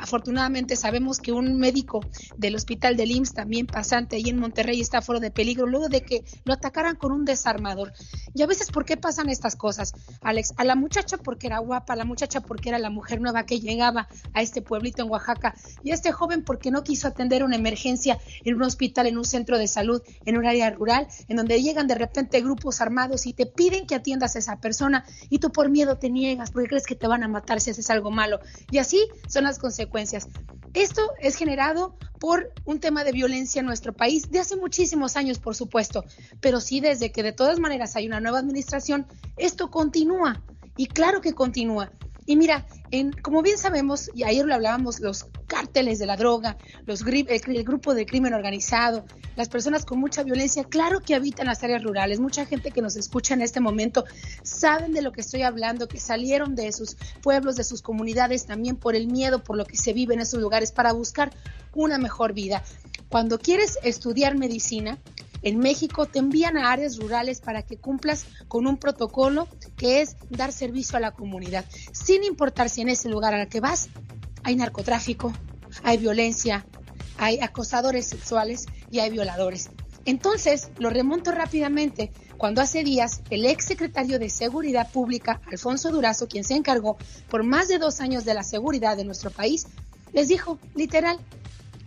afortunadamente, 0.00 0.76
sabemos 0.76 1.18
que 1.18 1.32
un 1.32 1.58
médico 1.58 2.00
del 2.36 2.54
hospital 2.54 2.96
del 2.96 3.10
IMSS, 3.10 3.34
también 3.34 3.66
pasante 3.66 4.16
ahí 4.16 4.28
en 4.28 4.38
Monterrey, 4.38 4.80
está 4.80 5.02
fuera 5.02 5.20
de 5.20 5.30
peligro 5.30 5.66
luego 5.66 5.88
de 5.88 6.02
que 6.02 6.24
lo 6.44 6.54
atacaran 6.54 6.96
con 6.96 7.12
un 7.12 7.24
desarmador. 7.24 7.92
Y 8.34 8.42
a 8.42 8.46
veces, 8.46 8.70
¿por 8.70 8.84
qué 8.84 8.96
pasan 8.96 9.28
estas 9.28 9.56
cosas, 9.56 9.92
Alex? 10.20 10.54
A 10.56 10.64
la 10.64 10.74
muchacha 10.74 11.18
porque 11.18 11.46
era 11.46 11.58
guapa, 11.58 11.92
a 11.92 11.96
la 11.96 12.04
muchacha 12.04 12.40
porque 12.40 12.70
era 12.70 12.78
la 12.78 12.90
mujer 12.90 13.20
nueva 13.20 13.44
que 13.44 13.60
llegaba 13.60 14.08
a 14.32 14.42
este 14.42 14.62
pueblito 14.62 15.02
en 15.02 15.10
Oaxaca, 15.10 15.54
y 15.82 15.90
a 15.90 15.94
este 15.94 16.12
joven 16.12 16.44
porque 16.44 16.70
no 16.70 16.82
quiso 16.82 17.08
atender 17.08 17.44
una 17.44 17.56
emergencia 17.56 18.18
en 18.44 18.54
un 18.54 18.62
hospital, 18.62 19.06
en 19.06 19.18
un 19.18 19.24
centro 19.24 19.58
de 19.58 19.68
salud, 19.68 20.02
en 20.24 20.36
un 20.36 20.46
área 20.46 20.70
rural, 20.70 21.06
en 21.28 21.36
donde 21.36 21.62
llegan 21.62 21.86
de 21.86 21.94
repente 21.94 22.40
grupos 22.40 22.80
armados 22.80 23.26
y 23.26 23.32
te 23.32 23.46
piden 23.46 23.86
que 23.86 23.94
atiendas 23.94 24.36
a 24.36 24.38
esa 24.38 24.60
persona, 24.60 25.04
y 25.30 25.38
tú 25.38 25.52
por 25.52 25.70
miedo 25.70 25.98
te 25.98 26.10
niegas 26.10 26.50
porque 26.50 26.68
crees 26.68 26.86
que 26.86 26.94
te 26.94 27.06
van 27.06 27.22
a 27.22 27.28
matar 27.28 27.60
si 27.60 27.70
haces 27.70 27.90
algo 27.90 28.10
Y 28.70 28.78
así 28.78 29.08
son 29.28 29.44
las 29.44 29.58
consecuencias. 29.58 30.28
Esto 30.74 31.02
es 31.20 31.36
generado 31.36 31.96
por 32.18 32.52
un 32.64 32.80
tema 32.80 33.04
de 33.04 33.12
violencia 33.12 33.60
en 33.60 33.66
nuestro 33.66 33.92
país 33.92 34.30
de 34.30 34.38
hace 34.38 34.56
muchísimos 34.56 35.16
años, 35.16 35.38
por 35.38 35.54
supuesto, 35.54 36.04
pero 36.40 36.60
sí 36.60 36.80
desde 36.80 37.12
que 37.12 37.22
de 37.22 37.32
todas 37.32 37.58
maneras 37.58 37.96
hay 37.96 38.06
una 38.06 38.20
nueva 38.20 38.38
administración, 38.38 39.06
esto 39.36 39.70
continúa. 39.70 40.42
Y 40.76 40.86
claro 40.86 41.20
que 41.20 41.34
continúa. 41.34 41.92
Y 42.24 42.36
mira, 42.36 42.66
en, 42.90 43.12
como 43.12 43.42
bien 43.42 43.58
sabemos, 43.58 44.10
y 44.14 44.22
ayer 44.24 44.44
lo 44.44 44.54
hablábamos, 44.54 45.00
los 45.00 45.26
cárteles 45.46 45.98
de 45.98 46.06
la 46.06 46.16
droga, 46.16 46.56
los, 46.86 47.02
el, 47.02 47.26
el 47.28 47.64
grupo 47.64 47.94
de 47.94 48.06
crimen 48.06 48.32
organizado, 48.34 49.04
las 49.34 49.48
personas 49.48 49.84
con 49.84 49.98
mucha 49.98 50.22
violencia, 50.22 50.64
claro 50.64 51.00
que 51.00 51.14
habitan 51.14 51.46
las 51.46 51.62
áreas 51.62 51.82
rurales. 51.82 52.20
Mucha 52.20 52.46
gente 52.46 52.70
que 52.70 52.82
nos 52.82 52.96
escucha 52.96 53.34
en 53.34 53.42
este 53.42 53.60
momento 53.60 54.04
saben 54.42 54.92
de 54.92 55.02
lo 55.02 55.12
que 55.12 55.20
estoy 55.20 55.42
hablando, 55.42 55.88
que 55.88 55.98
salieron 55.98 56.54
de 56.54 56.70
sus 56.72 56.96
pueblos, 57.22 57.56
de 57.56 57.64
sus 57.64 57.82
comunidades, 57.82 58.46
también 58.46 58.76
por 58.76 58.94
el 58.94 59.08
miedo, 59.08 59.42
por 59.42 59.56
lo 59.56 59.64
que 59.64 59.76
se 59.76 59.92
vive 59.92 60.14
en 60.14 60.20
esos 60.20 60.40
lugares, 60.40 60.72
para 60.72 60.92
buscar 60.92 61.32
una 61.74 61.98
mejor 61.98 62.34
vida. 62.34 62.62
Cuando 63.08 63.38
quieres 63.38 63.78
estudiar 63.82 64.36
medicina, 64.36 64.98
en 65.42 65.58
México 65.58 66.06
te 66.06 66.18
envían 66.18 66.56
a 66.56 66.72
áreas 66.72 66.96
rurales 66.98 67.40
para 67.40 67.62
que 67.62 67.76
cumplas 67.76 68.26
con 68.48 68.66
un 68.66 68.76
protocolo 68.76 69.48
que 69.76 70.00
es 70.00 70.16
dar 70.30 70.52
servicio 70.52 70.96
a 70.96 71.00
la 71.00 71.12
comunidad, 71.12 71.64
sin 71.92 72.24
importar 72.24 72.68
si 72.68 72.80
en 72.80 72.88
ese 72.88 73.08
lugar 73.08 73.34
al 73.34 73.48
que 73.48 73.60
vas 73.60 73.88
hay 74.44 74.56
narcotráfico, 74.56 75.32
hay 75.82 75.98
violencia, 75.98 76.66
hay 77.18 77.38
acosadores 77.40 78.06
sexuales 78.06 78.66
y 78.90 79.00
hay 79.00 79.10
violadores. 79.10 79.70
Entonces, 80.04 80.70
lo 80.78 80.90
remonto 80.90 81.30
rápidamente, 81.30 82.10
cuando 82.36 82.60
hace 82.60 82.82
días 82.82 83.22
el 83.30 83.46
ex 83.46 83.66
secretario 83.66 84.18
de 84.18 84.30
Seguridad 84.30 84.90
Pública, 84.90 85.40
Alfonso 85.50 85.92
Durazo, 85.92 86.26
quien 86.26 86.42
se 86.42 86.54
encargó 86.54 86.96
por 87.30 87.44
más 87.44 87.68
de 87.68 87.78
dos 87.78 88.00
años 88.00 88.24
de 88.24 88.34
la 88.34 88.42
seguridad 88.42 88.96
de 88.96 89.04
nuestro 89.04 89.30
país, 89.30 89.68
les 90.12 90.26
dijo, 90.26 90.58
literal, 90.74 91.18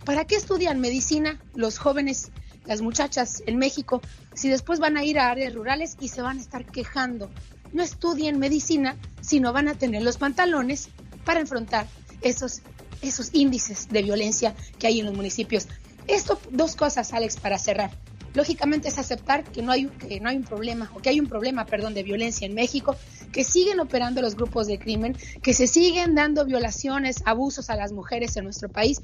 ¿para 0.06 0.24
qué 0.24 0.36
estudian 0.36 0.80
medicina 0.80 1.38
los 1.54 1.78
jóvenes, 1.78 2.30
las 2.66 2.82
muchachas 2.82 3.42
en 3.46 3.56
México, 3.58 4.00
si 4.34 4.48
después 4.48 4.80
van 4.80 4.96
a 4.96 5.04
ir 5.04 5.18
a 5.18 5.30
áreas 5.30 5.54
rurales 5.54 5.96
y 6.00 6.08
se 6.08 6.22
van 6.22 6.38
a 6.38 6.40
estar 6.40 6.64
quejando? 6.64 7.30
No 7.72 7.82
estudien 7.82 8.38
medicina, 8.38 8.96
sino 9.20 9.52
van 9.52 9.68
a 9.68 9.74
tener 9.74 10.02
los 10.02 10.16
pantalones 10.16 10.88
para 11.24 11.40
enfrentar 11.40 11.86
esos, 12.20 12.62
esos 13.02 13.30
índices 13.34 13.88
de 13.88 14.02
violencia 14.02 14.54
que 14.78 14.86
hay 14.86 15.00
en 15.00 15.06
los 15.06 15.14
municipios. 15.14 15.66
Esto, 16.06 16.40
dos 16.50 16.76
cosas, 16.76 17.12
Alex, 17.12 17.36
para 17.36 17.58
cerrar. 17.58 17.90
Lógicamente 18.36 18.88
es 18.88 18.98
aceptar 18.98 19.44
que 19.44 19.62
no 19.62 19.72
hay 19.72 19.86
que 19.86 20.20
no 20.20 20.28
hay 20.28 20.36
un 20.36 20.44
problema 20.44 20.90
o 20.94 21.00
que 21.00 21.08
hay 21.08 21.18
un 21.18 21.26
problema, 21.26 21.64
perdón, 21.64 21.94
de 21.94 22.02
violencia 22.02 22.46
en 22.46 22.54
México, 22.54 22.94
que 23.32 23.44
siguen 23.44 23.80
operando 23.80 24.20
los 24.20 24.36
grupos 24.36 24.66
de 24.66 24.78
crimen, 24.78 25.16
que 25.42 25.54
se 25.54 25.66
siguen 25.66 26.14
dando 26.14 26.44
violaciones, 26.44 27.22
abusos 27.24 27.70
a 27.70 27.76
las 27.76 27.92
mujeres 27.92 28.36
en 28.36 28.44
nuestro 28.44 28.68
país 28.68 29.00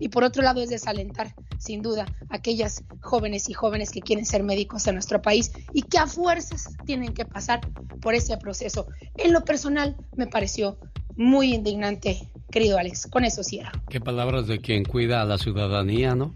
y 0.00 0.08
por 0.08 0.24
otro 0.24 0.42
lado 0.42 0.60
es 0.60 0.68
desalentar, 0.68 1.32
sin 1.58 1.80
duda, 1.80 2.06
a 2.28 2.36
aquellas 2.36 2.82
jóvenes 3.00 3.48
y 3.48 3.52
jóvenes 3.52 3.92
que 3.92 4.00
quieren 4.00 4.26
ser 4.26 4.42
médicos 4.42 4.84
en 4.88 4.94
nuestro 4.94 5.22
país 5.22 5.52
y 5.72 5.82
que 5.82 5.98
a 5.98 6.08
fuerzas 6.08 6.74
tienen 6.84 7.14
que 7.14 7.24
pasar 7.24 7.60
por 8.00 8.16
ese 8.16 8.36
proceso. 8.36 8.88
En 9.16 9.32
lo 9.32 9.44
personal 9.44 9.96
me 10.16 10.26
pareció 10.26 10.78
muy 11.14 11.54
indignante, 11.54 12.28
querido 12.50 12.78
Alex. 12.78 13.06
Con 13.06 13.24
eso 13.24 13.44
cierro. 13.44 13.70
Qué 13.88 14.00
palabras 14.00 14.48
de 14.48 14.58
quien 14.58 14.84
cuida 14.84 15.22
a 15.22 15.24
la 15.24 15.38
ciudadanía, 15.38 16.16
¿no? 16.16 16.34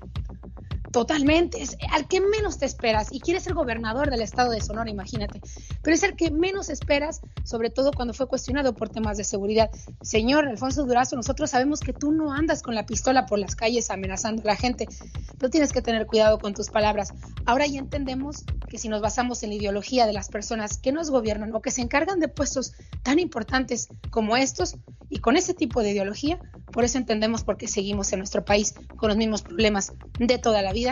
Totalmente, 0.96 1.60
es 1.60 1.76
al 1.92 2.08
que 2.08 2.22
menos 2.22 2.56
te 2.56 2.64
esperas 2.64 3.12
y 3.12 3.20
quieres 3.20 3.42
ser 3.42 3.52
gobernador 3.52 4.08
del 4.08 4.22
estado 4.22 4.50
de 4.50 4.62
Sonora, 4.62 4.88
imagínate, 4.88 5.42
pero 5.82 5.94
es 5.94 6.02
el 6.02 6.16
que 6.16 6.30
menos 6.30 6.70
esperas, 6.70 7.20
sobre 7.44 7.68
todo 7.68 7.90
cuando 7.92 8.14
fue 8.14 8.26
cuestionado 8.26 8.74
por 8.74 8.88
temas 8.88 9.18
de 9.18 9.24
seguridad. 9.24 9.68
Señor 10.00 10.48
Alfonso 10.48 10.86
Durazo, 10.86 11.14
nosotros 11.14 11.50
sabemos 11.50 11.80
que 11.80 11.92
tú 11.92 12.12
no 12.12 12.32
andas 12.32 12.62
con 12.62 12.74
la 12.74 12.86
pistola 12.86 13.26
por 13.26 13.38
las 13.38 13.54
calles 13.54 13.90
amenazando 13.90 14.40
a 14.44 14.46
la 14.46 14.56
gente, 14.56 14.88
pero 15.36 15.50
tienes 15.50 15.70
que 15.70 15.82
tener 15.82 16.06
cuidado 16.06 16.38
con 16.38 16.54
tus 16.54 16.70
palabras. 16.70 17.12
Ahora 17.44 17.66
ya 17.66 17.78
entendemos 17.78 18.46
que 18.66 18.78
si 18.78 18.88
nos 18.88 19.02
basamos 19.02 19.42
en 19.42 19.50
la 19.50 19.56
ideología 19.56 20.06
de 20.06 20.14
las 20.14 20.30
personas 20.30 20.78
que 20.78 20.92
nos 20.92 21.10
gobiernan 21.10 21.54
o 21.54 21.60
que 21.60 21.72
se 21.72 21.82
encargan 21.82 22.20
de 22.20 22.28
puestos 22.28 22.72
tan 23.02 23.18
importantes 23.18 23.88
como 24.08 24.38
estos 24.38 24.76
y 25.10 25.18
con 25.18 25.36
ese 25.36 25.52
tipo 25.52 25.82
de 25.82 25.90
ideología, 25.90 26.40
por 26.76 26.84
eso 26.84 26.98
entendemos 26.98 27.42
por 27.42 27.56
qué 27.56 27.68
seguimos 27.68 28.12
en 28.12 28.18
nuestro 28.18 28.44
país 28.44 28.74
con 28.96 29.08
los 29.08 29.16
mismos 29.16 29.40
problemas 29.40 29.94
de 30.18 30.36
toda 30.36 30.60
la 30.60 30.74
vida. 30.74 30.85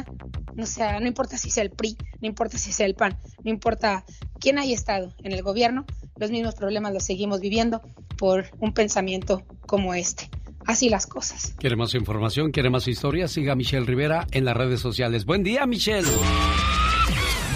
O 0.58 0.66
sea, 0.66 0.98
no 1.00 1.06
importa 1.06 1.36
si 1.36 1.50
sea 1.50 1.62
el 1.62 1.70
PRI, 1.70 1.96
no 2.20 2.28
importa 2.28 2.58
si 2.58 2.72
sea 2.72 2.86
el 2.86 2.94
PAN, 2.94 3.18
no 3.44 3.50
importa 3.50 4.04
quién 4.40 4.58
haya 4.58 4.74
estado 4.74 5.14
en 5.22 5.32
el 5.32 5.42
gobierno, 5.42 5.84
los 6.16 6.30
mismos 6.30 6.54
problemas 6.54 6.92
los 6.92 7.04
seguimos 7.04 7.40
viviendo 7.40 7.82
por 8.16 8.46
un 8.60 8.72
pensamiento 8.72 9.42
como 9.66 9.94
este. 9.94 10.30
Así 10.66 10.88
las 10.88 11.06
cosas. 11.06 11.54
¿Quiere 11.58 11.76
más 11.76 11.94
información? 11.94 12.50
¿Quiere 12.50 12.70
más 12.70 12.88
historias? 12.88 13.32
Siga 13.32 13.52
a 13.52 13.56
Michelle 13.56 13.84
Rivera 13.84 14.26
en 14.30 14.44
las 14.44 14.56
redes 14.56 14.80
sociales. 14.80 15.26
Buen 15.26 15.42
día, 15.42 15.66
Michelle. 15.66 16.08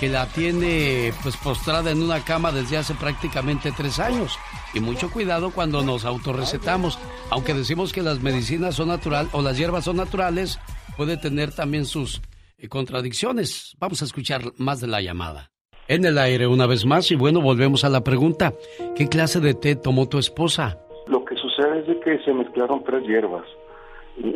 Que 0.00 0.08
la 0.08 0.24
tiene 0.24 1.12
pues 1.22 1.36
postrada 1.36 1.90
en 1.90 2.02
una 2.02 2.24
cama 2.24 2.52
desde 2.52 2.78
hace 2.78 2.94
prácticamente 2.94 3.70
tres 3.76 4.00
años. 4.00 4.38
Y 4.72 4.80
mucho 4.80 5.10
cuidado 5.10 5.50
cuando 5.50 5.82
nos 5.82 6.06
autorrecetamos. 6.06 6.98
Aunque 7.28 7.52
decimos 7.52 7.92
que 7.92 8.00
las 8.00 8.22
medicinas 8.22 8.76
son 8.76 8.88
natural 8.88 9.28
o 9.32 9.42
las 9.42 9.58
hierbas 9.58 9.84
son 9.84 9.96
naturales, 9.96 10.58
puede 10.96 11.18
tener 11.18 11.54
también 11.54 11.84
sus 11.84 12.22
eh, 12.56 12.68
contradicciones. 12.68 13.76
Vamos 13.78 14.00
a 14.00 14.06
escuchar 14.06 14.40
más 14.56 14.80
de 14.80 14.86
la 14.86 15.02
llamada. 15.02 15.50
En 15.86 16.06
el 16.06 16.16
aire 16.16 16.46
una 16.46 16.66
vez 16.66 16.86
más 16.86 17.10
y 17.10 17.16
bueno, 17.16 17.42
volvemos 17.42 17.84
a 17.84 17.90
la 17.90 18.02
pregunta. 18.02 18.54
¿Qué 18.96 19.06
clase 19.06 19.38
de 19.40 19.52
té 19.52 19.76
tomó 19.76 20.08
tu 20.08 20.18
esposa? 20.18 20.78
Lo 21.08 21.26
que 21.26 21.36
sucede 21.36 21.80
es 21.80 21.86
de 21.86 22.00
que 22.00 22.18
se 22.24 22.32
mezclaron 22.32 22.82
tres 22.84 23.02
hierbas. 23.06 23.44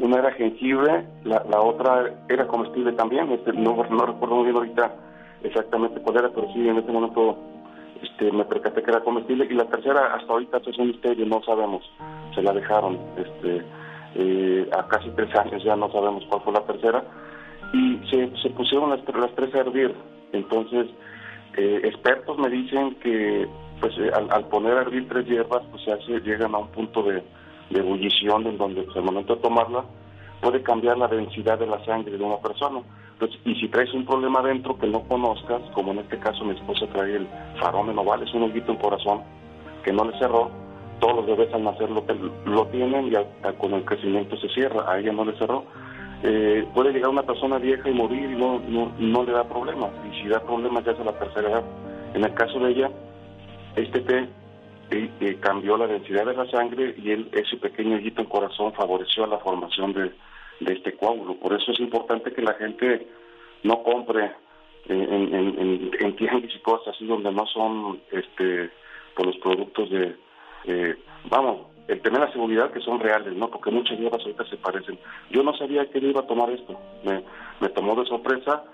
Una 0.02 0.18
era 0.18 0.32
jengibre, 0.32 1.06
la, 1.24 1.42
la 1.50 1.60
otra 1.62 2.12
era 2.28 2.46
comestible 2.46 2.92
también. 2.92 3.32
Este, 3.32 3.54
no, 3.54 3.76
no 3.76 4.04
recuerdo 4.04 4.34
muy 4.34 4.44
bien 4.44 4.56
ahorita 4.56 4.94
exactamente 5.44 6.00
cuál 6.00 6.16
era, 6.16 6.30
pero 6.30 6.52
sí, 6.52 6.68
en 6.68 6.78
este 6.78 6.92
momento 6.92 7.38
este, 8.02 8.32
me 8.32 8.44
percaté 8.44 8.82
que 8.82 8.90
era 8.90 9.00
comestible. 9.00 9.46
Y 9.48 9.54
la 9.54 9.66
tercera, 9.66 10.14
hasta 10.14 10.32
ahorita 10.32 10.58
es 10.58 10.78
un 10.78 10.88
misterio, 10.88 11.26
no 11.26 11.42
sabemos. 11.42 11.82
Se 12.34 12.42
la 12.42 12.52
dejaron 12.52 12.98
este, 13.16 13.62
eh, 14.16 14.68
a 14.76 14.86
casi 14.88 15.10
tres 15.10 15.34
años, 15.36 15.62
ya 15.64 15.76
no 15.76 15.90
sabemos 15.90 16.24
cuál 16.28 16.42
fue 16.42 16.52
la 16.52 16.66
tercera. 16.66 17.04
Y 17.72 17.98
se, 18.10 18.36
se 18.42 18.50
pusieron 18.50 18.90
las, 18.90 19.00
las 19.14 19.34
tres 19.34 19.54
a 19.54 19.60
hervir. 19.60 19.94
Entonces, 20.32 20.86
eh, 21.56 21.80
expertos 21.84 22.38
me 22.38 22.48
dicen 22.48 22.96
que 22.96 23.48
pues 23.80 23.96
eh, 23.98 24.10
al, 24.14 24.46
poner 24.46 24.76
a 24.78 24.82
hervir 24.82 25.08
tres 25.08 25.26
hierbas, 25.26 25.62
pues 25.70 25.84
se 25.84 25.92
hace, 25.92 26.20
llegan 26.20 26.54
a 26.54 26.58
un 26.58 26.68
punto 26.68 27.02
de, 27.02 27.22
de 27.70 27.80
ebullición 27.80 28.46
en 28.46 28.58
donde 28.58 28.82
pues, 28.82 28.96
al 28.96 29.04
momento 29.04 29.36
de 29.36 29.42
tomarla 29.42 29.84
puede 30.40 30.62
cambiar 30.62 30.98
la 30.98 31.08
densidad 31.08 31.58
de 31.58 31.66
la 31.66 31.84
sangre 31.84 32.16
de 32.16 32.22
una 32.22 32.38
persona. 32.38 32.80
Y 33.44 33.54
si 33.54 33.68
traes 33.68 33.92
un 33.94 34.04
problema 34.04 34.42
dentro 34.42 34.76
que 34.76 34.86
no 34.86 35.02
conozcas, 35.04 35.62
como 35.72 35.92
en 35.92 36.00
este 36.00 36.18
caso 36.18 36.44
mi 36.44 36.54
esposa 36.54 36.86
trae 36.92 37.16
el 37.16 37.28
farómeno 37.60 38.02
oval, 38.02 38.22
es 38.22 38.34
un 38.34 38.44
hoyito 38.44 38.72
en 38.72 38.78
corazón 38.78 39.22
que 39.84 39.92
no 39.92 40.04
le 40.04 40.18
cerró, 40.18 40.50
todos 40.98 41.16
los 41.16 41.26
bebés 41.26 41.52
al 41.54 41.64
nacer 41.64 41.90
lo, 41.90 42.04
lo 42.46 42.66
tienen 42.68 43.12
y 43.12 43.14
a, 43.14 43.24
a, 43.48 43.52
con 43.52 43.74
el 43.74 43.84
crecimiento 43.84 44.36
se 44.38 44.48
cierra, 44.48 44.90
a 44.90 44.98
ella 44.98 45.12
no 45.12 45.24
le 45.24 45.36
cerró. 45.38 45.64
Eh, 46.22 46.66
puede 46.74 46.92
llegar 46.92 47.10
una 47.10 47.22
persona 47.22 47.58
vieja 47.58 47.88
y 47.88 47.92
morir 47.92 48.30
y 48.30 48.36
no, 48.36 48.58
no, 48.66 48.92
no 48.98 49.24
le 49.24 49.32
da 49.32 49.44
problemas, 49.44 49.90
y 50.10 50.22
si 50.22 50.28
da 50.28 50.40
problemas 50.40 50.84
ya 50.84 50.92
es 50.92 51.00
a 51.00 51.04
la 51.04 51.18
tercera 51.18 51.50
edad. 51.50 51.64
En 52.14 52.24
el 52.24 52.32
caso 52.34 52.58
de 52.60 52.70
ella, 52.70 52.90
este 53.76 54.00
té 54.00 54.28
eh, 54.90 55.10
eh, 55.20 55.36
cambió 55.40 55.76
la 55.76 55.86
densidad 55.86 56.24
de 56.24 56.34
la 56.34 56.50
sangre 56.50 56.94
y 56.96 57.10
él, 57.10 57.28
ese 57.32 57.56
pequeño 57.58 57.96
hoyito 57.96 58.22
en 58.22 58.28
corazón 58.28 58.72
favoreció 58.72 59.26
la 59.26 59.38
formación 59.38 59.92
de, 59.92 60.12
de 60.60 60.72
este 60.74 60.92
coágulo. 60.94 61.34
Por 61.36 61.54
eso 61.54 61.72
es 61.72 61.80
importante 61.80 62.32
que 62.32 62.42
la 62.42 62.54
gente 62.54 63.06
no 63.62 63.82
compre 63.82 64.32
en, 64.86 65.00
en, 65.00 65.34
en, 65.34 65.90
en 65.98 66.44
y 66.44 66.58
cosas 66.60 66.94
así 66.94 67.06
donde 67.06 67.32
no 67.32 67.46
son 67.46 68.00
este 68.12 68.70
por 69.14 69.26
los 69.26 69.36
productos 69.38 69.90
de 69.90 70.16
eh, 70.64 70.96
vamos 71.30 71.68
el 71.88 72.00
tener 72.00 72.20
la 72.20 72.32
seguridad 72.32 72.72
que 72.72 72.80
son 72.80 73.00
reales 73.00 73.34
no 73.34 73.48
porque 73.48 73.70
muchas 73.70 73.98
hierbas 73.98 74.20
ahorita 74.22 74.44
se 74.46 74.56
parecen. 74.56 74.98
Yo 75.30 75.42
no 75.42 75.56
sabía 75.56 75.88
que 75.90 75.98
iba 75.98 76.20
a 76.20 76.26
tomar 76.26 76.50
esto. 76.50 76.78
Me, 77.04 77.22
me 77.60 77.68
tomó 77.70 77.94
de 77.94 78.06
sorpresa 78.06 78.64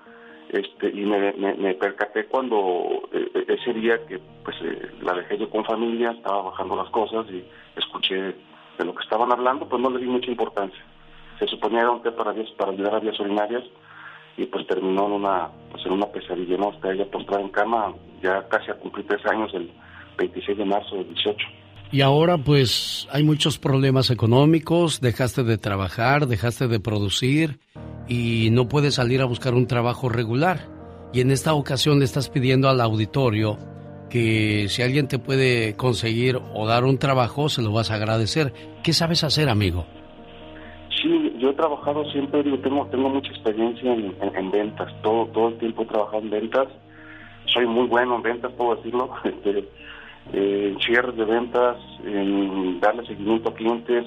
este 0.51 0.89
y 0.89 1.05
me, 1.05 1.33
me, 1.33 1.75
percaté 1.75 2.27
cuando 2.27 3.09
eh, 3.13 3.45
ese 3.49 3.73
día 3.73 4.05
que 4.07 4.19
pues 4.45 4.57
eh, 4.63 4.91
la 5.03 5.15
dejé 5.15 5.39
yo 5.39 5.49
con 5.49 5.65
familia 5.65 6.11
estaba 6.11 6.43
bajando 6.43 6.75
las 6.75 6.91
cosas 6.91 7.27
y 7.31 7.45
escuché 7.77 8.35
de 8.79 8.85
lo 8.85 8.95
que 8.95 9.03
estaban 9.05 9.31
hablando 9.31 9.69
pues 9.69 9.81
no 9.81 9.91
le 9.91 10.01
di 10.01 10.07
mucha 10.07 10.29
importancia 10.29 10.85
se 11.41 11.47
suponía 11.47 11.81
era 11.81 11.91
un 11.91 12.03
té 12.03 12.13
para, 12.13 12.33
para 12.57 12.71
ayudar 12.71 12.95
a 12.95 13.01
vías 13.01 13.19
urinarias 13.19 13.65
y 14.37 14.47
pues 14.47 14.67
terminó 14.67 15.07
en 15.07 15.13
una 15.13 15.49
pues 15.73 15.85
en 15.85 15.93
una 15.93 16.07
pesadilla 16.07 16.57
no 16.57 16.71
hasta 16.71 16.93
ella 16.93 17.11
postrada 17.11 17.43
en 17.43 17.49
cama 17.49 17.93
ya 18.23 18.47
casi 18.49 18.71
a 18.71 18.75
cumplir 18.75 19.07
tres 19.09 19.25
años 19.27 19.51
el 19.55 19.71
26 20.19 20.59
de 20.59 20.65
marzo 20.65 20.97
del 20.97 21.09
18 21.09 21.37
y 21.93 22.03
ahora 22.03 22.39
pues 22.39 23.09
hay 23.11 23.25
muchos 23.25 23.59
problemas 23.59 24.11
económicos, 24.11 25.01
dejaste 25.01 25.43
de 25.43 25.59
trabajar, 25.59 26.29
dejaste 26.29 26.69
de 26.69 26.79
producir 26.79 27.59
y 28.07 28.51
no 28.53 28.69
puedes 28.69 28.95
salir 28.95 29.21
a 29.23 29.25
buscar 29.25 29.55
un 29.55 29.67
trabajo 29.67 30.09
regular. 30.09 30.69
Y 31.13 31.21
en 31.21 31.33
esta 31.33 31.53
ocasión 31.53 31.99
le 31.99 32.05
estás 32.05 32.29
pidiendo 32.29 32.69
al 32.69 32.81
auditorio 32.81 33.59
que 34.09 34.67
si 34.69 34.83
alguien 34.83 35.09
te 35.09 35.19
puede 35.19 35.75
conseguir 35.75 36.39
o 36.55 36.65
dar 36.65 36.85
un 36.85 36.99
trabajo, 36.99 37.49
se 37.49 37.61
lo 37.61 37.73
vas 37.73 37.91
a 37.91 37.97
agradecer. 37.97 38.53
¿Qué 38.85 38.93
sabes 38.93 39.25
hacer, 39.25 39.49
amigo? 39.49 39.85
Yo 41.61 41.67
trabajado 41.67 42.11
siempre, 42.11 42.43
digo, 42.43 42.59
tengo, 42.61 42.87
tengo 42.87 43.11
mucha 43.11 43.29
experiencia 43.29 43.93
en, 43.93 44.17
en, 44.23 44.35
en 44.35 44.51
ventas, 44.51 44.91
todo, 45.03 45.27
todo 45.27 45.49
el 45.49 45.59
tiempo 45.59 45.83
he 45.83 45.87
trabajado 45.87 46.23
en 46.23 46.31
ventas, 46.31 46.69
soy 47.45 47.67
muy 47.67 47.87
bueno 47.87 48.17
en 48.17 48.23
ventas, 48.23 48.51
puedo 48.53 48.77
decirlo, 48.77 49.11
este, 49.25 49.69
eh, 50.33 50.75
cierres 50.87 51.15
de 51.17 51.25
ventas, 51.27 51.77
en 52.07 52.81
darle 52.81 53.07
seguimiento 53.07 53.51
a 53.51 53.55
clientes, 53.55 54.07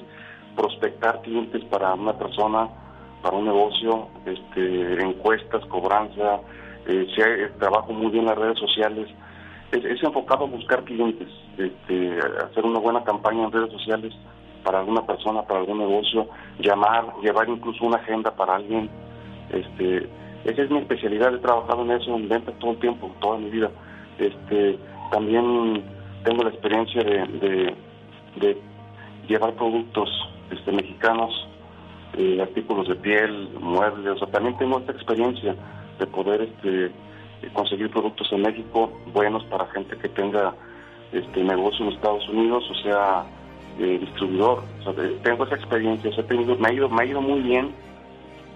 prospectar 0.56 1.22
clientes 1.22 1.62
para 1.66 1.94
una 1.94 2.18
persona, 2.18 2.68
para 3.22 3.36
un 3.36 3.44
negocio, 3.44 4.08
este, 4.26 5.04
encuestas, 5.04 5.64
cobranza, 5.66 6.40
eh, 6.88 7.06
si 7.14 7.22
hay, 7.22 7.48
trabajo 7.60 7.92
muy 7.92 8.10
bien 8.10 8.24
en 8.24 8.30
las 8.30 8.38
redes 8.38 8.58
sociales, 8.58 9.08
es, 9.70 9.84
es 9.84 10.02
enfocado 10.02 10.46
a 10.46 10.48
buscar 10.48 10.82
clientes, 10.82 11.28
este, 11.56 12.18
hacer 12.50 12.64
una 12.64 12.80
buena 12.80 13.04
campaña 13.04 13.44
en 13.44 13.52
redes 13.52 13.70
sociales 13.70 14.12
para 14.64 14.80
alguna 14.80 15.06
persona, 15.06 15.42
para 15.42 15.60
algún 15.60 15.78
negocio, 15.78 16.26
llamar, 16.58 17.04
llevar 17.22 17.48
incluso 17.48 17.84
una 17.84 17.98
agenda 17.98 18.34
para 18.34 18.56
alguien, 18.56 18.90
este, 19.50 20.08
esa 20.44 20.62
es 20.62 20.70
mi 20.70 20.78
especialidad, 20.78 21.34
he 21.34 21.38
trabajado 21.38 21.82
en 21.82 21.92
eso, 21.92 22.14
en 22.16 22.28
ventas 22.28 22.58
todo 22.58 22.72
el 22.72 22.78
tiempo, 22.78 23.10
toda 23.20 23.38
mi 23.38 23.50
vida, 23.50 23.70
este, 24.18 24.78
también 25.10 25.84
tengo 26.24 26.42
la 26.42 26.50
experiencia 26.50 27.02
de, 27.02 27.76
llevar 29.28 29.54
productos 29.54 30.10
este, 30.50 30.70
mexicanos 30.72 31.48
eh, 32.18 32.40
artículos 32.42 32.88
de 32.88 32.94
piel, 32.96 33.48
muebles, 33.60 34.20
también 34.32 34.56
tengo 34.58 34.78
esta 34.78 34.92
experiencia 34.92 35.54
de 35.98 36.06
poder 36.06 36.42
este, 36.42 36.90
conseguir 37.52 37.90
productos 37.90 38.30
en 38.32 38.42
México 38.42 38.92
buenos 39.12 39.44
para 39.44 39.66
gente 39.66 39.96
que 39.96 40.08
tenga 40.08 40.54
este 41.12 41.42
negocio 41.42 41.86
en 41.86 41.92
Estados 41.92 42.28
Unidos, 42.28 42.64
o 42.70 42.74
sea, 42.82 43.24
eh, 43.78 43.98
distribuidor. 44.00 44.62
Tengo 45.22 45.46
esa 45.46 45.56
experiencia, 45.56 46.10
o 46.10 46.14
sea, 46.14 46.24
me, 46.28 46.68
ha 46.68 46.72
ido, 46.72 46.88
me 46.88 47.02
ha 47.02 47.06
ido 47.06 47.20
muy 47.20 47.40
bien, 47.40 47.72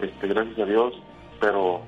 este, 0.01 0.29
gracias 0.29 0.59
a 0.59 0.65
Dios, 0.65 0.95
pero 1.41 1.81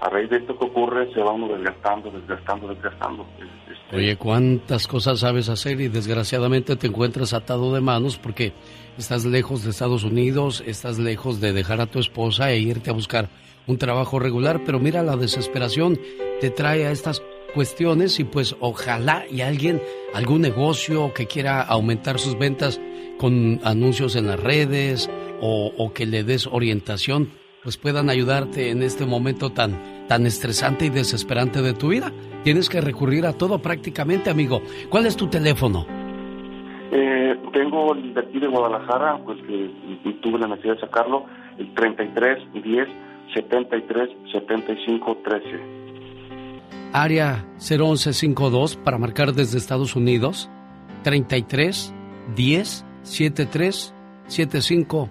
a 0.00 0.08
raíz 0.08 0.30
de 0.30 0.38
esto 0.38 0.58
que 0.58 0.64
ocurre 0.64 1.12
se 1.12 1.20
va 1.20 1.32
uno 1.32 1.48
desgastando, 1.48 2.10
desgastando, 2.10 2.68
desgastando. 2.68 3.26
Este, 3.70 3.96
Oye, 3.96 4.16
¿cuántas 4.16 4.86
cosas 4.86 5.20
sabes 5.20 5.48
hacer 5.48 5.80
y 5.80 5.88
desgraciadamente 5.88 6.76
te 6.76 6.86
encuentras 6.86 7.34
atado 7.34 7.74
de 7.74 7.80
manos 7.80 8.16
porque 8.16 8.52
estás 8.96 9.24
lejos 9.26 9.62
de 9.64 9.70
Estados 9.70 10.04
Unidos, 10.04 10.62
estás 10.66 10.98
lejos 10.98 11.40
de 11.40 11.52
dejar 11.52 11.80
a 11.80 11.86
tu 11.86 11.98
esposa 11.98 12.50
e 12.50 12.58
irte 12.58 12.90
a 12.90 12.94
buscar 12.94 13.28
un 13.66 13.76
trabajo 13.78 14.18
regular, 14.18 14.62
pero 14.64 14.78
mira, 14.78 15.02
la 15.02 15.16
desesperación 15.16 15.98
te 16.40 16.50
trae 16.50 16.86
a 16.86 16.90
estas 16.90 17.22
cuestiones 17.50 18.18
y 18.20 18.24
pues 18.24 18.56
ojalá 18.60 19.24
y 19.30 19.42
alguien, 19.42 19.80
algún 20.14 20.40
negocio 20.42 21.12
que 21.14 21.26
quiera 21.26 21.62
aumentar 21.62 22.18
sus 22.18 22.38
ventas 22.38 22.80
con 23.18 23.60
anuncios 23.64 24.16
en 24.16 24.26
las 24.26 24.40
redes 24.40 25.10
o, 25.40 25.72
o 25.76 25.92
que 25.92 26.06
le 26.06 26.24
des 26.24 26.46
orientación, 26.46 27.30
pues 27.62 27.76
puedan 27.76 28.08
ayudarte 28.08 28.70
en 28.70 28.82
este 28.82 29.04
momento 29.04 29.50
tan, 29.50 30.06
tan 30.08 30.26
estresante 30.26 30.86
y 30.86 30.90
desesperante 30.90 31.60
de 31.62 31.74
tu 31.74 31.88
vida. 31.88 32.12
Tienes 32.42 32.68
que 32.68 32.80
recurrir 32.80 33.26
a 33.26 33.34
todo 33.34 33.60
prácticamente, 33.60 34.30
amigo. 34.30 34.62
¿Cuál 34.88 35.06
es 35.06 35.16
tu 35.16 35.28
teléfono? 35.28 35.86
Eh, 36.92 37.36
tengo 37.52 37.94
el 37.94 38.14
de 38.14 38.20
aquí 38.20 38.40
de 38.40 38.48
Guadalajara, 38.48 39.18
pues 39.24 39.38
que 39.42 39.70
tuve 40.22 40.38
la 40.38 40.48
necesidad 40.48 40.74
de 40.74 40.80
sacarlo, 40.80 41.26
el 41.58 41.72
33 41.74 42.52
10 42.64 42.88
73 43.34 44.10
75 44.32 45.18
13. 45.22 45.79
Área 46.92 47.46
01152 47.58 48.76
para 48.76 48.98
marcar 48.98 49.32
desde 49.32 49.58
Estados 49.58 49.96
Unidos. 49.96 50.48
33 51.04 51.94
10 52.36 52.84
73 53.02 53.94
75 54.26 55.08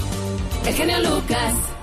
El 0.67 0.75
genio 0.75 0.99
Lucas. 1.01 1.76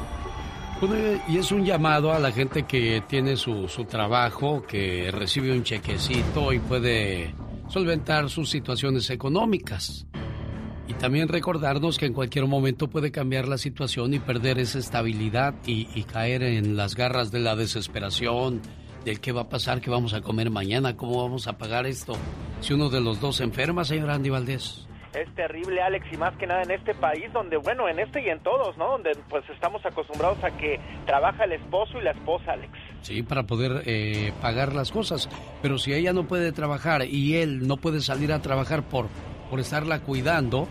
Y 1.29 1.38
es 1.38 1.51
un 1.53 1.63
llamado 1.63 2.11
a 2.11 2.19
la 2.19 2.31
gente 2.31 2.63
que 2.63 3.01
tiene 3.07 3.38
su, 3.38 3.69
su 3.69 3.86
trabajo, 3.86 4.63
que 4.63 5.11
recibe 5.11 5.53
un 5.53 5.63
chequecito 5.63 6.51
y 6.51 6.59
puede 6.59 7.34
solventar 7.69 8.29
sus 8.29 8.49
situaciones 8.49 9.09
económicas. 9.09 10.05
Y 10.88 10.93
también 10.95 11.29
recordarnos 11.29 11.97
que 11.97 12.05
en 12.05 12.13
cualquier 12.13 12.47
momento 12.47 12.89
puede 12.89 13.11
cambiar 13.11 13.47
la 13.47 13.57
situación 13.57 14.13
y 14.13 14.19
perder 14.19 14.59
esa 14.59 14.79
estabilidad 14.79 15.55
y, 15.65 15.88
y, 15.95 16.03
caer 16.03 16.43
en 16.43 16.75
las 16.75 16.95
garras 16.95 17.31
de 17.31 17.39
la 17.39 17.55
desesperación, 17.55 18.61
del 19.05 19.21
qué 19.21 19.31
va 19.31 19.43
a 19.43 19.49
pasar, 19.49 19.79
qué 19.79 19.89
vamos 19.89 20.13
a 20.13 20.21
comer 20.21 20.49
mañana, 20.49 20.97
cómo 20.97 21.23
vamos 21.23 21.47
a 21.47 21.57
pagar 21.57 21.86
esto. 21.86 22.13
Si 22.59 22.73
uno 22.73 22.89
de 22.89 22.99
los 22.99 23.21
dos 23.21 23.38
se 23.38 23.45
enferma, 23.45 23.86
señor 23.86 24.09
Andy 24.09 24.29
Valdés. 24.29 24.86
Es 25.14 25.34
terrible, 25.36 25.82
Alex, 25.82 26.05
y 26.11 26.18
más 26.18 26.36
que 26.38 26.47
nada 26.47 26.64
en 26.64 26.72
este 26.72 26.95
país 26.95 27.32
donde, 27.32 27.57
bueno, 27.57 27.88
en 27.88 27.99
este 27.99 28.24
y 28.24 28.30
en 28.30 28.39
todos, 28.39 28.78
¿no? 28.78 28.91
Donde 28.91 29.11
pues 29.30 29.47
estamos 29.49 29.86
acostumbrados 29.86 30.43
a 30.43 30.51
que 30.51 30.80
trabaja 31.05 31.43
el 31.43 31.53
esposo 31.53 31.99
y 31.99 32.03
la 32.03 32.11
esposa, 32.11 32.53
Alex. 32.53 32.72
Sí, 33.01 33.22
para 33.22 33.43
poder 33.43 33.84
eh, 33.86 34.34
pagar 34.41 34.74
las 34.74 34.91
cosas. 34.91 35.30
Pero 35.61 35.78
si 35.78 35.93
ella 35.93 36.14
no 36.14 36.24
puede 36.28 36.51
trabajar 36.51 37.05
y 37.05 37.38
él 37.38 37.68
no 37.68 37.78
puede 37.78 38.01
salir 38.01 38.34
a 38.34 38.41
trabajar 38.41 38.84
por 38.84 39.07
por 39.53 39.59
estarla 39.59 39.99
cuidando, 39.99 40.68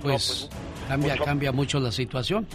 pues, 0.00 0.48
no, 0.48 0.48
pues 0.48 0.86
cambia, 0.86 1.14
mucho. 1.14 1.24
cambia 1.24 1.50
mucho 1.50 1.80
la 1.80 1.90
situación. 1.90 2.46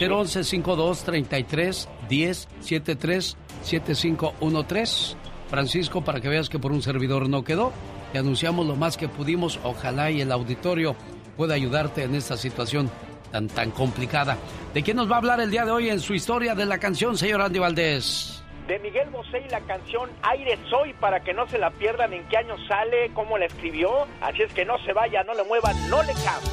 011 0.00 0.44
52 0.44 1.04
33 1.04 1.88
10 2.08 2.48
73 2.60 3.36
7513 3.60 5.16
Francisco, 5.50 6.02
para 6.02 6.22
que 6.22 6.28
veas 6.30 6.48
que 6.48 6.58
por 6.58 6.72
un 6.72 6.80
servidor 6.80 7.28
no 7.28 7.44
quedó, 7.44 7.70
te 8.12 8.18
anunciamos 8.18 8.66
lo 8.66 8.76
más 8.76 8.96
que 8.96 9.08
pudimos. 9.08 9.58
Ojalá 9.62 10.10
y 10.10 10.20
el 10.20 10.32
auditorio 10.32 10.96
pueda 11.36 11.54
ayudarte 11.54 12.04
en 12.04 12.14
esta 12.14 12.36
situación 12.36 12.90
tan, 13.30 13.48
tan 13.48 13.70
complicada. 13.70 14.36
¿De 14.74 14.82
quién 14.82 14.96
nos 14.96 15.10
va 15.10 15.16
a 15.16 15.18
hablar 15.18 15.40
el 15.40 15.50
día 15.50 15.64
de 15.64 15.70
hoy 15.70 15.90
en 15.90 16.00
su 16.00 16.14
historia 16.14 16.54
de 16.54 16.66
la 16.66 16.78
canción, 16.78 17.16
señor 17.16 17.42
Andy 17.42 17.58
Valdés? 17.58 18.38
de 18.68 18.78
Miguel 18.80 19.08
Bosé 19.08 19.42
y 19.46 19.48
la 19.48 19.60
canción 19.60 20.10
Aire 20.22 20.58
Soy 20.68 20.92
para 20.92 21.20
que 21.20 21.32
no 21.32 21.48
se 21.48 21.58
la 21.58 21.70
pierdan 21.70 22.12
en 22.12 22.22
qué 22.28 22.36
año 22.36 22.54
sale, 22.68 23.10
cómo 23.14 23.38
la 23.38 23.46
escribió. 23.46 24.06
Así 24.20 24.42
es 24.42 24.52
que 24.52 24.66
no 24.66 24.78
se 24.84 24.92
vaya, 24.92 25.24
no 25.24 25.32
le 25.32 25.42
mueva, 25.44 25.72
no 25.88 26.02
le 26.02 26.12
cambie. 26.12 26.52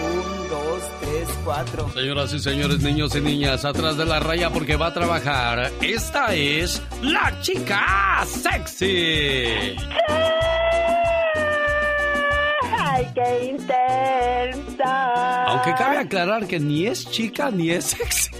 Un, 0.00 0.48
dos, 0.48 0.90
tres, 1.00 1.03
cuatro. 1.44 1.90
Señoras 1.92 2.32
y 2.32 2.38
señores, 2.38 2.80
niños 2.80 3.14
y 3.14 3.20
niñas, 3.20 3.64
atrás 3.64 3.96
de 3.96 4.04
la 4.04 4.20
raya 4.20 4.50
porque 4.50 4.76
va 4.76 4.88
a 4.88 4.94
trabajar. 4.94 5.70
Esta 5.80 6.34
es 6.34 6.82
la 7.02 7.40
chica 7.40 8.24
sexy. 8.26 9.76
¡Ay, 12.78 13.06
qué 13.14 13.44
intensa! 13.50 15.44
Aunque 15.44 15.74
cabe 15.74 15.98
aclarar 15.98 16.46
que 16.46 16.60
ni 16.60 16.86
es 16.86 17.10
chica 17.10 17.50
ni 17.50 17.70
es 17.70 17.86
sexy. 17.86 18.30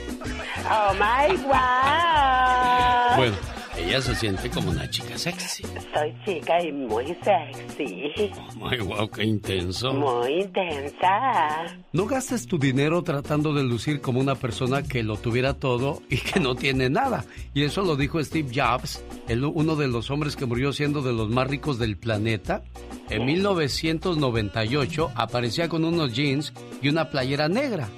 ¡Oh, 0.70 0.92
my 0.94 1.36
God! 1.36 3.16
Bueno, 3.16 3.36
ella 3.76 4.00
se 4.00 4.14
siente 4.14 4.48
como 4.50 4.70
una 4.70 4.88
chica 4.88 5.18
sexy. 5.18 5.64
Soy 5.92 6.14
chica 6.24 6.62
y 6.62 6.72
muy 6.72 7.06
sexy. 7.22 8.30
Ay, 8.62 8.78
wow, 8.78 9.08
qué 9.08 9.24
intenso. 9.24 9.92
Muy 9.92 10.42
intensa. 10.42 11.64
No 11.92 12.06
gastes 12.06 12.46
tu 12.46 12.58
dinero 12.58 13.02
tratando 13.02 13.52
de 13.52 13.64
lucir 13.64 14.00
como 14.00 14.20
una 14.20 14.36
persona 14.36 14.82
que 14.82 15.02
lo 15.02 15.16
tuviera 15.16 15.54
todo 15.54 16.02
y 16.08 16.18
que 16.18 16.40
no 16.40 16.54
tiene 16.54 16.88
nada. 16.88 17.24
Y 17.52 17.64
eso 17.64 17.82
lo 17.82 17.96
dijo 17.96 18.22
Steve 18.22 18.50
Jobs, 18.54 19.04
el, 19.28 19.44
uno 19.44 19.76
de 19.76 19.88
los 19.88 20.10
hombres 20.10 20.36
que 20.36 20.46
murió 20.46 20.72
siendo 20.72 21.02
de 21.02 21.12
los 21.12 21.28
más 21.30 21.48
ricos 21.48 21.78
del 21.78 21.96
planeta. 21.96 22.62
En 23.10 23.26
1998 23.26 25.12
aparecía 25.14 25.68
con 25.68 25.84
unos 25.84 26.14
jeans 26.14 26.52
y 26.80 26.88
una 26.88 27.10
playera 27.10 27.48
negra. 27.48 27.88